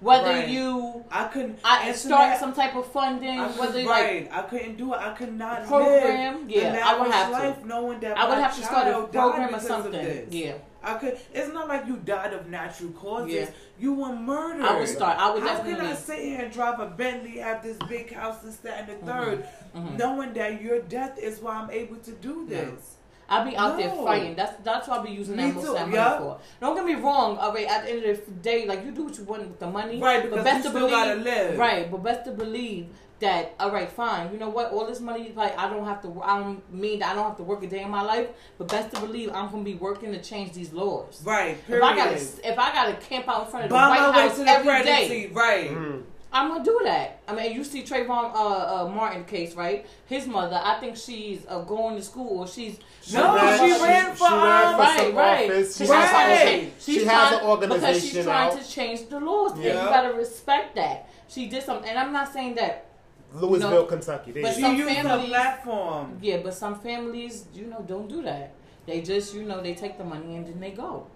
Whether 0.01 0.29
Right. 0.29 0.47
you 0.47 1.03
I 1.11 1.25
couldn't. 1.25 1.59
I 1.63 1.87
and 1.87 1.95
start 1.95 2.21
tonight- 2.21 2.39
some 2.39 2.53
type 2.53 2.75
of 2.75 2.85
funding, 2.91 3.39
I 3.39 3.47
whether 3.49 3.79
like 3.79 3.87
right, 3.87 4.29
I 4.31 4.41
couldn't 4.43 4.77
do 4.77 4.93
it. 4.93 4.97
I 4.99 5.11
could 5.11 5.33
not 5.33 5.65
program, 5.65 6.47
live 6.47 6.49
yeah, 6.49 6.81
I 6.85 6.99
would 6.99 7.11
have 7.11 7.59
to. 7.59 7.67
knowing 7.67 7.99
that 7.99 8.17
I 8.17 8.29
would 8.29 8.37
have 8.37 8.55
to 8.55 8.63
start 8.63 8.87
a 8.87 9.07
program 9.07 9.53
or 9.55 9.59
something. 9.59 9.91
this. 9.91 10.31
Yeah, 10.31 10.53
I 10.83 10.93
could. 10.95 11.19
It's 11.33 11.53
not 11.53 11.67
like 11.67 11.85
you 11.87 11.97
died 11.97 12.33
of 12.33 12.47
natural 12.47 12.91
causes. 12.91 13.33
Yeah. 13.33 13.49
You 13.77 13.93
were 13.93 14.13
murdered. 14.13 14.65
I 14.65 14.77
would 14.79 14.87
start. 14.87 15.17
I 15.17 15.33
would 15.33 15.43
How 15.43 15.59
can. 15.63 15.81
I 15.81 15.95
sit 15.95 16.19
here 16.19 16.41
and 16.41 16.51
drive 16.53 16.79
a 16.79 16.85
Bentley, 16.87 17.37
have 17.39 17.63
this 17.63 17.77
big 17.89 18.13
house, 18.13 18.39
this, 18.39 18.57
that, 18.57 18.81
and 18.81 18.87
the 18.89 19.05
3rd 19.05 19.45
mhm. 19.75 19.97
knowing 19.97 20.33
that 20.33 20.61
your 20.61 20.79
death 20.81 21.17
is 21.17 21.39
why 21.39 21.55
I'm 21.55 21.71
able 21.71 21.97
to 21.97 22.11
do 22.11 22.45
this? 22.47 22.95
I'll 23.29 23.45
be 23.45 23.55
out 23.55 23.77
there 23.77 23.91
fighting. 23.91 24.35
That's 24.35 24.61
that's 24.63 24.87
what 24.87 24.99
I'll 24.99 25.05
be 25.05 25.11
using 25.11 25.37
Me 25.37 25.43
that 25.43 25.55
most 25.55 25.65
too, 25.65 25.71
of 25.71 25.77
that 25.77 25.87
money 25.87 25.95
yeah. 25.95 26.17
for. 26.17 26.39
Don't 26.59 26.75
get 26.75 26.85
me 26.85 26.95
wrong. 26.95 27.37
All 27.37 27.53
right, 27.53 27.67
at 27.67 27.85
the 27.85 27.91
end 27.91 28.03
of 28.03 28.25
the 28.25 28.31
day, 28.31 28.65
like 28.65 28.83
you 28.83 28.91
do 28.91 29.05
what 29.05 29.17
you 29.17 29.23
want 29.23 29.47
with 29.47 29.59
the 29.59 29.69
money, 29.69 29.99
Right, 29.99 30.21
but 30.21 30.31
because 30.31 30.43
best 30.43 30.57
you 30.57 30.63
to 30.63 30.69
still 30.69 30.87
believe, 30.87 30.91
gotta 30.91 31.15
live. 31.15 31.57
Right, 31.57 31.91
but 31.91 32.03
best 32.03 32.25
to 32.25 32.31
believe 32.31 32.87
that 33.19 33.53
all 33.59 33.71
right, 33.71 33.91
fine. 33.91 34.31
You 34.31 34.39
know 34.39 34.49
what? 34.49 34.71
All 34.71 34.85
this 34.85 34.99
money, 34.99 35.31
like 35.35 35.57
I 35.57 35.69
don't 35.69 35.85
have 35.85 36.01
to. 36.03 36.21
I 36.21 36.39
don't 36.39 36.73
mean 36.73 36.99
that 36.99 37.11
I 37.11 37.15
don't 37.15 37.27
have 37.27 37.37
to 37.37 37.43
work 37.43 37.63
a 37.63 37.67
day 37.67 37.83
in 37.83 37.89
my 37.89 38.01
life, 38.01 38.29
but 38.57 38.67
best 38.67 38.93
to 38.95 39.01
believe 39.01 39.29
I'm 39.33 39.51
gonna 39.51 39.63
be 39.63 39.75
working 39.75 40.11
to 40.11 40.21
change 40.21 40.53
these 40.53 40.73
laws. 40.73 41.21
Right. 41.23 41.51
If 41.51 41.67
Period. 41.67 41.85
I 41.85 41.95
gotta, 41.95 42.15
if 42.15 42.59
I 42.59 42.73
gotta 42.73 42.93
camp 42.93 43.27
out 43.27 43.45
in 43.45 43.51
front 43.51 43.65
of 43.65 43.69
the 43.69 43.75
Buy 43.75 43.89
White 43.89 44.13
House 44.13 44.37
to 44.37 44.43
the 44.43 44.49
every 44.49 44.83
day, 44.83 45.07
presidency. 45.07 45.33
Right. 45.33 45.69
Mm. 45.69 46.03
I'm 46.31 46.49
gonna 46.49 46.63
do 46.63 46.79
that. 46.83 47.21
I 47.27 47.33
mean, 47.33 47.53
you 47.53 47.63
see 47.63 47.81
Trayvon 47.81 48.33
uh, 48.35 48.85
uh, 48.85 48.87
Martin 48.93 49.23
case, 49.25 49.55
right? 49.55 49.85
His 50.05 50.27
mother, 50.27 50.59
I 50.63 50.79
think 50.79 50.95
she's 50.95 51.43
uh, 51.47 51.59
going 51.61 51.95
to 51.95 52.03
school 52.03 52.39
or 52.41 52.47
she's 52.47 52.77
No, 53.11 53.35
she 53.57 53.71
ran 53.83 54.15
for, 54.15 54.27
um, 54.27 54.33
right, 54.79 54.95
some 54.99 55.15
right. 55.15 55.49
office. 55.49 55.75
She 55.77 55.83
She's 55.85 55.89
has 55.93 56.09
trying 56.11 56.37
to 56.37 56.45
change- 56.45 56.73
she 56.79 57.05
has 57.05 57.29
trying- 57.29 57.39
an 57.39 57.45
organization 57.49 57.93
because 57.93 58.03
she's 58.13 58.23
trying 58.25 58.51
out. 58.51 58.61
to 58.61 58.69
change 58.69 59.09
the 59.09 59.19
laws. 59.19 59.57
Yeah. 59.59 59.67
You 59.85 59.89
gotta 59.89 60.13
respect 60.13 60.75
that. 60.75 61.09
She 61.27 61.47
did 61.47 61.63
something, 61.63 61.89
and 61.89 61.97
I'm 61.97 62.13
not 62.13 62.31
saying 62.31 62.55
that. 62.55 62.85
Louisville, 63.33 63.69
No. 63.71 63.83
Kentucky. 63.85 64.31
They 64.31 64.41
but 64.43 64.49
you 64.49 64.55
She 64.55 64.61
some 64.61 64.75
used 64.75 64.89
her 64.97 65.03
families- 65.03 65.29
platform. 65.29 66.17
Yeah, 66.21 66.37
but 66.43 66.53
some 66.53 66.79
families, 66.79 67.45
you 67.55 67.65
know, 67.65 67.83
don't 67.87 68.07
do 68.07 68.21
that. 68.23 68.51
They 68.85 69.01
just, 69.01 69.33
you 69.33 69.43
know, 69.43 69.61
they 69.61 69.73
take 69.73 69.97
the 69.97 70.03
money 70.03 70.35
and 70.35 70.45
then 70.47 70.59
they 70.59 70.71
go, 70.71 71.07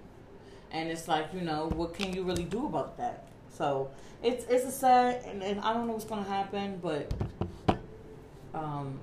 and 0.72 0.90
it's 0.90 1.08
like, 1.08 1.28
you 1.34 1.42
know, 1.42 1.70
what 1.76 1.94
can 1.94 2.14
you 2.14 2.24
really 2.24 2.44
do 2.46 2.66
about 2.68 2.98
that? 2.98 3.26
So 3.56 3.90
it's 4.24 4.46
it's 4.46 4.66
a 4.66 4.72
sad, 4.72 5.24
and, 5.26 5.44
and 5.44 5.60
I 5.60 5.74
don't 5.74 5.88
know 5.88 5.94
what's 5.94 6.06
gonna 6.06 6.24
happen, 6.24 6.80
but 6.82 7.12
um, 8.54 9.00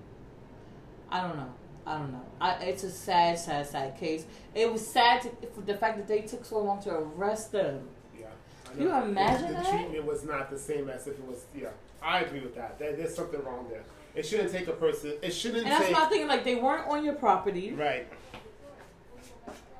I 1.11 1.21
don't 1.23 1.37
know. 1.37 1.53
I 1.87 1.99
don't 1.99 2.12
know. 2.12 2.23
I, 2.41 2.53
it's 2.64 2.85
a 2.85 2.91
sad, 2.91 3.39
sad, 3.39 3.66
sad 3.66 3.99
case. 3.99 4.25
It 4.55 4.71
was 4.71 4.87
sad 4.87 5.23
to, 5.23 5.31
for 5.55 5.62
the 5.62 5.75
fact 5.77 5.97
that 5.97 6.07
they 6.07 6.21
took 6.21 6.45
so 6.45 6.59
long 6.59 6.81
to 6.83 6.91
arrest 6.91 7.53
them. 7.53 7.89
Yeah. 8.18 8.27
I 8.68 8.81
You 8.81 8.95
imagine 8.95 9.49
the, 9.49 9.55
that? 9.55 9.68
treatment 9.71 10.05
was 10.05 10.25
not 10.25 10.51
the 10.51 10.59
same 10.59 10.89
as 10.89 11.07
if 11.07 11.14
it 11.18 11.25
was. 11.25 11.45
Yeah, 11.57 11.68
I 12.03 12.21
agree 12.21 12.41
with 12.41 12.55
that. 12.55 12.79
There, 12.79 12.93
there's 12.95 13.14
something 13.14 13.43
wrong 13.43 13.66
there. 13.71 13.83
It 14.14 14.27
shouldn't 14.27 14.53
take 14.53 14.68
a 14.68 14.73
person. 14.73 15.14
It 15.23 15.33
shouldn't 15.33 15.62
And 15.64 15.73
that's 15.73 15.87
take. 15.87 15.93
my 15.95 16.05
thing. 16.07 16.27
Like 16.29 16.45
they 16.45 16.57
weren't 16.57 16.87
on 16.89 17.05
your 17.05 17.14
property. 17.14 17.73
Right. 17.73 18.07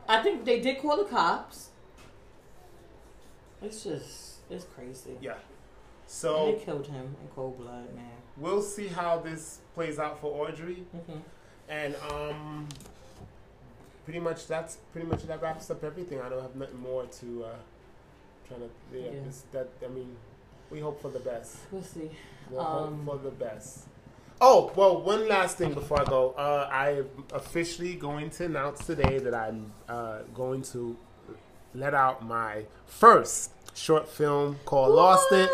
I 0.09 0.23
think 0.23 0.45
they 0.45 0.61
did 0.61 0.79
call 0.81 0.97
the 0.97 1.05
cops. 1.05 1.69
It's 3.63 3.85
just, 3.85 4.30
it's 4.51 4.65
crazy. 4.75 5.17
Yeah. 5.21 5.33
And 5.33 5.41
So 6.07 6.53
they 6.53 6.65
killed 6.65 6.87
him 6.87 7.17
in 7.23 7.29
cold 7.35 7.59
blood, 7.59 7.95
man. 7.95 8.05
we'll 8.37 8.63
see 8.63 8.89
how 8.89 9.19
this 9.19 9.61
plays 9.75 9.99
out 9.99 10.21
for 10.21 10.47
Arbery, 10.49 10.85
mm-hmm. 10.97 11.19
and 11.69 11.95
um, 12.11 12.69
pretty 14.05 14.19
much 14.21 14.47
that's 14.47 14.79
pretty 14.93 15.07
much 15.07 15.23
that 15.25 15.41
wraps 15.41 15.71
up 15.71 15.85
everything. 15.85 16.21
I 16.21 16.29
don't 16.29 16.43
have 16.43 16.57
nothing 16.57 16.81
more 16.81 17.05
to 17.07 17.45
uh, 17.45 17.49
trying 18.49 18.61
to. 18.61 18.69
Yeah, 18.93 19.05
Yeah. 19.05 19.11
This, 19.25 19.45
that 19.53 19.69
I 19.85 19.89
mean, 19.89 20.17
we 20.71 20.81
hope 20.81 21.01
for 21.01 21.11
the 21.11 21.21
best. 21.21 21.57
We'll 21.71 21.83
see. 21.83 22.11
We'll 22.51 22.61
Um, 22.61 23.07
hope 23.07 23.19
for 23.21 23.25
the 23.25 23.31
best. 23.31 23.87
Oh 24.41 24.73
well, 24.75 25.03
one 25.03 25.29
last 25.29 25.59
thing 25.59 25.75
before 25.75 26.01
I 26.01 26.05
go. 26.05 26.31
Uh, 26.33 26.69
I'm 26.73 27.07
officially 27.35 27.95
going 27.95 28.31
to 28.31 28.47
announce 28.47 28.85
today 28.87 29.19
that 29.19 29.35
I'm 29.35 29.73
uh, 29.89 30.21
going 30.35 30.63
to 30.73 30.97
let 31.75 31.95
out 31.95 32.25
my 32.25 32.65
first 32.87 33.51
short 33.75 34.09
film 34.09 34.59
called 34.65 34.93
Lost 34.95 35.27
It. 35.33 35.51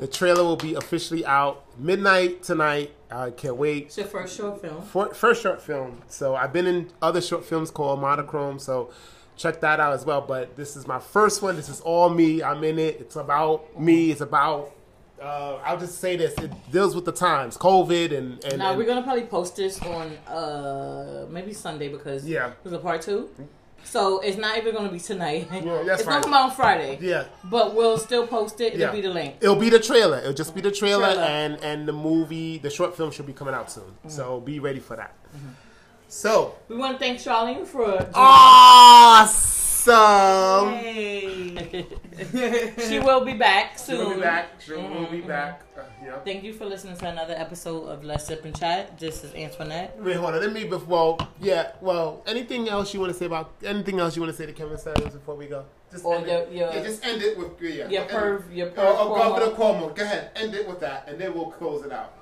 The 0.00 0.06
trailer 0.08 0.42
will 0.42 0.56
be 0.56 0.74
officially 0.74 1.24
out 1.26 1.64
midnight 1.78 2.42
tonight. 2.42 2.92
I 3.10 3.30
can't 3.30 3.56
wait. 3.56 3.84
It's 3.86 3.98
your 3.98 4.06
first 4.06 4.36
short 4.36 4.60
film. 4.60 4.82
For, 4.82 5.12
first 5.14 5.42
short 5.42 5.60
film. 5.60 6.02
So 6.08 6.34
I've 6.34 6.52
been 6.52 6.66
in 6.66 6.90
other 7.02 7.20
short 7.20 7.44
films 7.44 7.70
called 7.70 8.00
Monochrome. 8.00 8.58
So 8.58 8.90
check 9.36 9.60
that 9.60 9.80
out 9.80 9.92
as 9.92 10.04
well. 10.06 10.22
But 10.22 10.56
this 10.56 10.76
is 10.76 10.86
my 10.86 10.98
first 10.98 11.42
one. 11.42 11.56
This 11.56 11.68
is 11.68 11.80
all 11.82 12.08
me. 12.08 12.42
I'm 12.42 12.64
in 12.64 12.78
it. 12.78 13.00
It's 13.00 13.16
about 13.16 13.78
me. 13.78 14.10
It's 14.10 14.22
about. 14.22 14.72
Uh, 15.20 15.56
I'll 15.64 15.78
just 15.78 15.98
say 16.00 16.16
this. 16.16 16.34
It 16.38 16.50
deals 16.72 16.96
with 16.96 17.04
the 17.04 17.12
times, 17.12 17.56
COVID, 17.56 18.16
and 18.16 18.42
and, 18.44 18.58
Now 18.58 18.70
and- 18.70 18.78
we're 18.78 18.86
gonna 18.86 19.02
probably 19.04 19.22
post 19.24 19.54
this 19.54 19.80
on 19.82 20.08
uh 20.26 21.26
maybe 21.30 21.52
Sunday 21.52 21.88
because 21.88 22.26
Yeah. 22.26 22.52
there's 22.64 22.74
a 22.74 22.78
part 22.80 23.02
two. 23.02 23.28
So 23.84 24.20
it's 24.20 24.38
not 24.38 24.56
even 24.58 24.74
gonna 24.74 24.90
be 24.90 24.98
tonight. 25.00 25.48
That's 25.50 26.00
it's 26.00 26.08
gonna 26.08 26.22
come 26.22 26.32
out 26.34 26.50
on 26.50 26.56
Friday. 26.56 26.98
yeah. 27.00 27.24
But 27.44 27.74
we'll 27.74 27.98
still 27.98 28.26
post 28.26 28.60
it. 28.60 28.74
It'll 28.74 28.80
Yeah. 28.80 28.92
be 28.92 29.00
the 29.02 29.10
link. 29.10 29.36
It'll 29.40 29.56
be 29.56 29.68
the 29.70 29.78
trailer. 29.80 30.18
It'll 30.18 30.32
just 30.32 30.54
be 30.54 30.60
the 30.60 30.70
trailer, 30.70 31.12
Trailer. 31.14 31.22
and 31.22 31.56
and 31.62 31.86
the 31.86 31.92
movie, 31.92 32.58
the 32.58 32.70
short 32.70 32.96
film 32.96 33.10
should 33.10 33.26
be 33.26 33.32
coming 33.32 33.54
out 33.54 33.70
soon. 33.70 33.84
Mm-hmm. 33.84 34.08
So 34.08 34.40
be 34.40 34.60
ready 34.60 34.80
for 34.80 34.96
that. 34.96 35.14
So 36.08 36.54
We 36.68 36.76
want 36.76 36.94
to 36.94 36.98
thank 36.98 37.18
Charlene 37.18 37.66
for 37.66 37.86
joining 37.90 38.08
Hey. 39.84 41.86
She 42.88 42.98
will 43.00 43.24
be 43.24 43.34
back 43.34 43.78
soon. 43.78 43.96
She'll 43.98 44.14
be 44.14 44.20
back. 44.20 44.60
She'll 44.60 44.78
Mhm, 44.78 45.10
be 45.10 45.22
mhm. 45.22 45.26
back. 45.26 45.62
Uh, 45.76 45.80
yeah. 46.04 46.18
Thank 46.24 46.44
you 46.44 46.52
for 46.52 46.66
listening 46.66 46.96
to 46.98 47.08
another 47.08 47.34
episode 47.36 47.86
of 47.88 48.04
Let's 48.04 48.26
Sip 48.26 48.44
and 48.44 48.56
Chat. 48.58 48.98
This 48.98 49.24
is 49.24 49.34
Antoinette. 49.34 49.96
Wait, 50.00 50.16
hold 50.16 50.34
on. 50.34 50.40
Let 50.40 50.52
me 50.52 50.64
before. 50.64 51.16
Well, 51.16 51.28
yeah. 51.40 51.72
Well, 51.80 52.22
anything 52.26 52.68
else 52.68 52.92
you 52.94 53.00
want 53.00 53.12
to 53.12 53.18
say 53.18 53.26
about 53.26 53.52
anything 53.64 53.98
else 53.98 54.14
you 54.14 54.22
want 54.22 54.32
to 54.32 54.36
say 54.36 54.46
to 54.46 54.52
Kevin 54.52 54.78
Samuels 54.78 55.14
before 55.14 55.34
we 55.36 55.46
go? 55.46 55.64
Just 55.90 56.04
Or 56.04 56.16
end 56.16 56.26
your- 56.26 56.38
it. 56.40 56.52
your- 56.52 56.72
yeah, 56.72 56.82
just 56.82 57.04
end 57.04 57.22
it 57.22 57.36
with 57.38 57.60
yeah. 57.60 57.88
Your 57.88 58.02
perv, 58.04 58.42
your 58.54 58.68
Oh, 58.68 58.70
perv. 58.70 58.96
oh, 58.98 59.10
Cuomo. 59.10 59.18
Governor 59.18 59.56
Cuomo. 59.56 59.96
Go 59.96 60.02
ahead. 60.04 60.30
End 60.36 60.54
it 60.54 60.68
with 60.68 60.80
that, 60.80 61.04
and 61.08 61.18
then 61.20 61.34
we'll 61.34 61.50
close 61.50 61.84
it 61.84 61.92
out. 61.92 62.12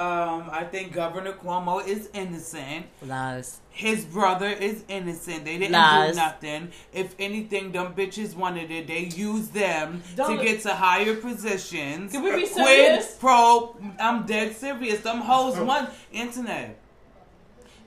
Um, 0.00 0.48
I 0.50 0.64
think 0.64 0.94
Governor 0.94 1.34
Cuomo 1.34 1.86
is 1.86 2.08
innocent. 2.14 2.86
Lies. 3.06 3.60
His 3.68 4.06
brother 4.06 4.46
is 4.48 4.82
innocent. 4.88 5.44
They 5.44 5.58
didn't 5.58 5.72
Lies. 5.72 6.12
do 6.12 6.16
nothing. 6.16 6.72
If 6.94 7.14
anything, 7.18 7.72
them 7.72 7.92
bitches 7.94 8.34
wanted 8.34 8.70
it. 8.70 8.86
They 8.86 9.00
used 9.00 9.52
them 9.52 10.02
Don't- 10.16 10.38
to 10.38 10.42
get 10.42 10.62
to 10.62 10.70
higher 10.74 11.16
positions. 11.16 12.12
Can 12.12 12.22
we 12.22 12.30
be 12.30 12.46
Quid 12.46 12.66
serious? 12.66 13.16
pro. 13.20 13.76
I'm 14.00 14.24
dead 14.24 14.56
serious. 14.56 15.00
Them 15.00 15.18
hoes 15.20 15.58
want 15.58 15.90
internet. 16.12 16.78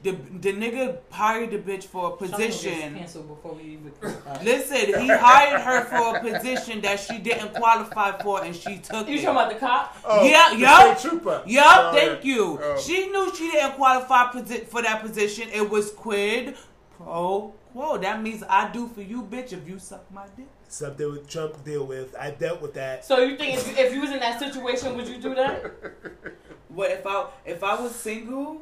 The 0.03 0.11
the 0.11 0.51
nigga 0.53 0.97
hired 1.09 1.51
the 1.51 1.57
bitch 1.59 1.85
for 1.85 2.09
a 2.13 2.17
position. 2.17 2.95
Cancel 2.95 3.23
before 3.23 3.53
we 3.53 3.63
even. 3.63 3.91
Listen, 4.43 4.99
he 5.01 5.07
hired 5.07 5.61
her 5.61 5.85
for 5.85 6.17
a 6.17 6.19
position 6.19 6.81
that 6.81 6.99
she 6.99 7.19
didn't 7.19 7.53
qualify 7.53 8.11
for, 8.21 8.43
and 8.43 8.53
she 8.55 8.79
took 8.79 9.07
you 9.07 9.15
it. 9.15 9.21
talking 9.23 9.29
about 9.29 9.49
the 9.53 9.59
cop? 9.59 9.97
Oh, 10.03 10.25
Yeah, 10.27 10.49
the 10.53 10.59
yup. 10.59 10.99
trooper. 10.99 11.41
Yup, 11.45 11.65
Oh, 11.65 11.93
thank 11.97 12.25
yeah. 12.25 12.33
you. 12.35 12.59
Oh. 12.61 12.77
She 12.77 13.07
knew 13.07 13.33
she 13.33 13.49
didn't 13.51 13.73
qualify 13.75 14.31
for 14.33 14.81
that 14.81 15.01
position. 15.01 15.47
It 15.53 15.69
was 15.69 15.91
quid 15.91 16.57
pro 16.97 17.53
quo. 17.71 17.97
That 17.97 18.21
means 18.21 18.43
I 18.49 18.69
do 18.71 18.89
for 18.89 19.01
you, 19.01 19.21
bitch, 19.23 19.53
if 19.53 19.67
you 19.67 19.79
suck 19.79 20.03
my 20.11 20.25
dick. 20.35 20.47
Something 20.67 21.11
with 21.11 21.29
Trump 21.29 21.63
deal 21.63 21.85
with. 21.85 22.13
I 22.19 22.31
dealt 22.31 22.61
with 22.61 22.73
that. 22.73 23.05
So 23.05 23.19
you 23.19 23.37
think 23.37 23.55
if 23.57 23.67
you, 23.67 23.73
if 23.85 23.93
you 23.93 24.01
was 24.01 24.11
in 24.11 24.19
that 24.19 24.37
situation, 24.39 24.97
would 24.97 25.07
you 25.07 25.17
do 25.21 25.33
that? 25.35 25.71
What 26.69 26.89
if 26.91 27.05
I 27.05 27.27
if 27.45 27.63
I 27.63 27.79
was 27.79 27.93
single? 27.95 28.61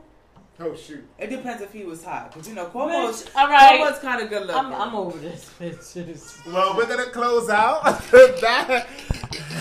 Oh 0.63 0.75
shoot. 0.75 1.03
It 1.17 1.29
depends 1.31 1.61
if 1.61 1.73
he 1.73 1.83
was 1.83 2.03
hot, 2.03 2.31
because 2.31 2.47
you 2.47 2.53
know 2.53 2.67
Cuomo's 2.67 3.23
Bitch, 3.23 3.35
all 3.35 3.47
right. 3.47 3.79
Cuomo's 3.79 3.99
kind 3.99 4.21
of 4.21 4.29
good 4.29 4.45
looking. 4.45 4.55
I'm, 4.55 4.73
I'm 4.73 4.95
over 4.95 5.17
this, 5.17 5.49
bitches. 5.59 6.37
Well, 6.53 6.77
we're 6.77 6.85
gonna 6.85 7.09
close 7.11 7.49
out 7.49 7.83
that. 8.11 8.87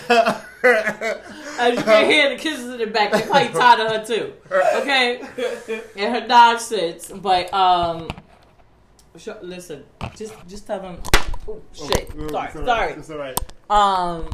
As 1.58 1.76
you 1.78 1.82
can 1.84 2.10
hear, 2.10 2.28
the 2.28 2.36
kisses 2.36 2.66
in 2.74 2.78
the 2.78 2.86
back. 2.86 3.12
They 3.12 3.22
probably 3.22 3.48
tired 3.48 3.80
of 3.80 3.92
her 3.92 4.04
too. 4.04 4.32
Okay, 4.82 5.20
and 5.96 6.14
her 6.14 6.26
dog 6.28 6.58
sits. 6.60 7.10
But 7.10 7.52
um, 7.54 8.08
sure, 9.16 9.38
listen, 9.40 9.84
just 10.16 10.34
just 10.46 10.66
tell 10.66 10.80
them. 10.80 10.98
Oh, 11.48 11.62
shit. 11.72 12.10
Oh, 12.18 12.28
sorry, 12.28 12.48
it's 12.48 12.56
all 12.56 12.62
right. 12.62 12.66
sorry. 12.66 12.92
It's 12.92 13.10
all 13.10 13.18
right. 13.18 13.40
Um, 13.70 14.28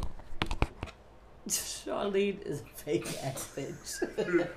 Charlene 1.49 2.43
is 2.43 2.63
a 2.63 2.65
fake 2.77 3.07
ass 3.23 3.55
bitch. 3.57 4.49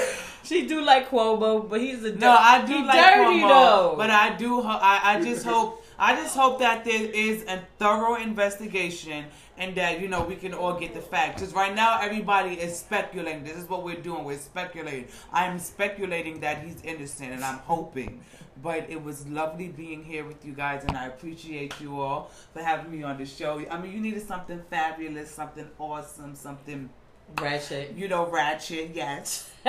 she 0.42 0.66
do 0.66 0.80
like 0.82 1.08
Cuomo, 1.10 1.68
but 1.68 1.80
he's 1.80 2.04
a 2.04 2.14
No, 2.14 2.30
I 2.38 2.64
do 2.64 2.84
like 2.84 2.94
dirty 3.16 3.40
Cuomo, 3.40 3.48
though. 3.48 3.94
but 3.96 4.10
I 4.10 4.36
do. 4.36 4.60
I, 4.62 5.00
I 5.16 5.22
just 5.22 5.44
hope. 5.44 5.84
I 5.98 6.16
just 6.16 6.36
hope 6.36 6.58
that 6.58 6.84
there 6.84 7.04
is 7.04 7.44
a 7.44 7.62
thorough 7.78 8.16
investigation 8.16 9.24
and 9.58 9.74
that 9.76 10.00
you 10.00 10.08
know 10.08 10.24
we 10.24 10.34
can 10.36 10.52
all 10.54 10.74
get 10.78 10.94
the 10.94 11.00
facts. 11.00 11.40
Because 11.40 11.54
right 11.54 11.74
now 11.74 12.00
everybody 12.00 12.54
is 12.54 12.76
speculating. 12.76 13.44
This 13.44 13.56
is 13.56 13.68
what 13.68 13.84
we're 13.84 14.00
doing. 14.00 14.24
We're 14.24 14.38
speculating. 14.38 15.06
I 15.32 15.46
am 15.46 15.58
speculating 15.58 16.40
that 16.40 16.62
he's 16.64 16.82
innocent, 16.82 17.32
and 17.32 17.44
I'm 17.44 17.58
hoping. 17.58 18.20
But 18.62 18.88
it 18.90 19.02
was 19.02 19.26
lovely 19.28 19.68
being 19.68 20.04
here 20.04 20.24
with 20.24 20.44
you 20.44 20.52
guys, 20.52 20.84
and 20.84 20.96
I 20.96 21.06
appreciate 21.06 21.80
you 21.80 22.00
all 22.00 22.30
for 22.52 22.62
having 22.62 22.92
me 22.92 23.02
on 23.02 23.18
the 23.18 23.26
show. 23.26 23.64
I 23.70 23.80
mean, 23.80 23.92
you 23.92 24.00
needed 24.00 24.26
something 24.26 24.62
fabulous, 24.70 25.30
something 25.30 25.68
awesome, 25.78 26.34
something 26.34 26.88
ratchet. 27.40 27.94
you 27.96 28.08
know 28.08 28.26
ratchet. 28.28 28.90
Yes. 28.94 29.50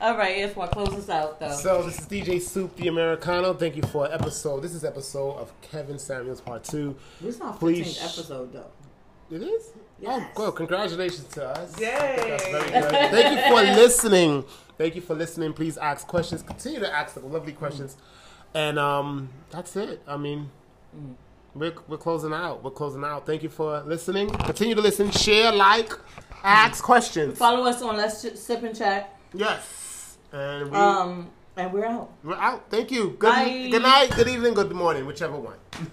All 0.00 0.16
right, 0.18 0.36
it's 0.38 0.54
what 0.56 0.70
close 0.72 0.92
us 0.94 1.08
out 1.08 1.40
though. 1.40 1.52
So 1.52 1.82
this 1.82 1.98
is 2.00 2.06
DJ 2.06 2.40
Soup 2.40 2.74
the 2.76 2.88
Americano. 2.88 3.54
Thank 3.54 3.76
you 3.76 3.82
for 3.82 4.12
episode. 4.12 4.60
This 4.60 4.74
is 4.74 4.84
episode 4.84 5.36
of 5.38 5.52
Kevin 5.62 5.98
Samuels 5.98 6.40
Part 6.40 6.64
Two. 6.64 6.96
this 7.20 7.36
is 7.36 7.40
our 7.40 7.52
15th 7.54 7.58
please- 7.58 7.98
episode 8.02 8.52
though. 8.52 8.70
It 9.30 9.42
is. 9.42 9.70
Yes. 10.00 10.30
Oh, 10.36 10.42
well, 10.42 10.52
congratulations 10.52 11.24
to 11.28 11.48
us. 11.48 11.80
Yay. 11.80 11.86
That's 12.28 12.44
very 12.46 12.70
good. 12.70 13.10
Thank 13.10 13.38
you 13.38 13.48
for 13.48 13.62
listening. 13.80 14.44
Thank 14.76 14.94
you 14.96 15.00
for 15.00 15.14
listening. 15.14 15.54
Please 15.54 15.78
ask 15.78 16.06
questions. 16.06 16.42
Continue 16.42 16.80
to 16.80 16.92
ask 16.94 17.14
the 17.14 17.20
lovely 17.20 17.52
questions. 17.54 17.96
And 18.52 18.78
um, 18.78 19.30
that's 19.50 19.74
it. 19.76 20.02
I 20.06 20.18
mean, 20.18 20.50
we're, 21.54 21.74
we're 21.88 21.96
closing 21.96 22.32
out. 22.32 22.62
We're 22.64 22.70
closing 22.70 23.04
out. 23.04 23.26
Thank 23.26 23.42
you 23.42 23.48
for 23.48 23.80
listening. 23.82 24.28
Continue 24.30 24.74
to 24.74 24.80
listen. 24.80 25.10
Share, 25.10 25.52
like, 25.52 25.92
ask 26.42 26.82
questions. 26.82 27.38
Follow 27.38 27.64
us 27.68 27.82
on 27.82 27.96
Let's 27.96 28.20
Sip 28.40 28.62
and 28.62 28.76
Chat. 28.76 29.16
Yes. 29.32 30.16
And 30.32 30.70
we, 30.70 30.76
Um, 30.76 31.30
and 31.56 31.72
we're 31.72 31.86
out. 31.86 32.10
we're 32.24 32.34
out. 32.34 32.68
Thank 32.70 32.90
you. 32.90 33.10
Good, 33.18 33.28
Bye. 33.30 33.68
good 33.70 33.82
night, 33.82 34.10
good 34.16 34.28
evening, 34.28 34.54
good 34.54 34.72
morning, 34.72 35.06
whichever 35.06 35.36
one. 35.38 35.56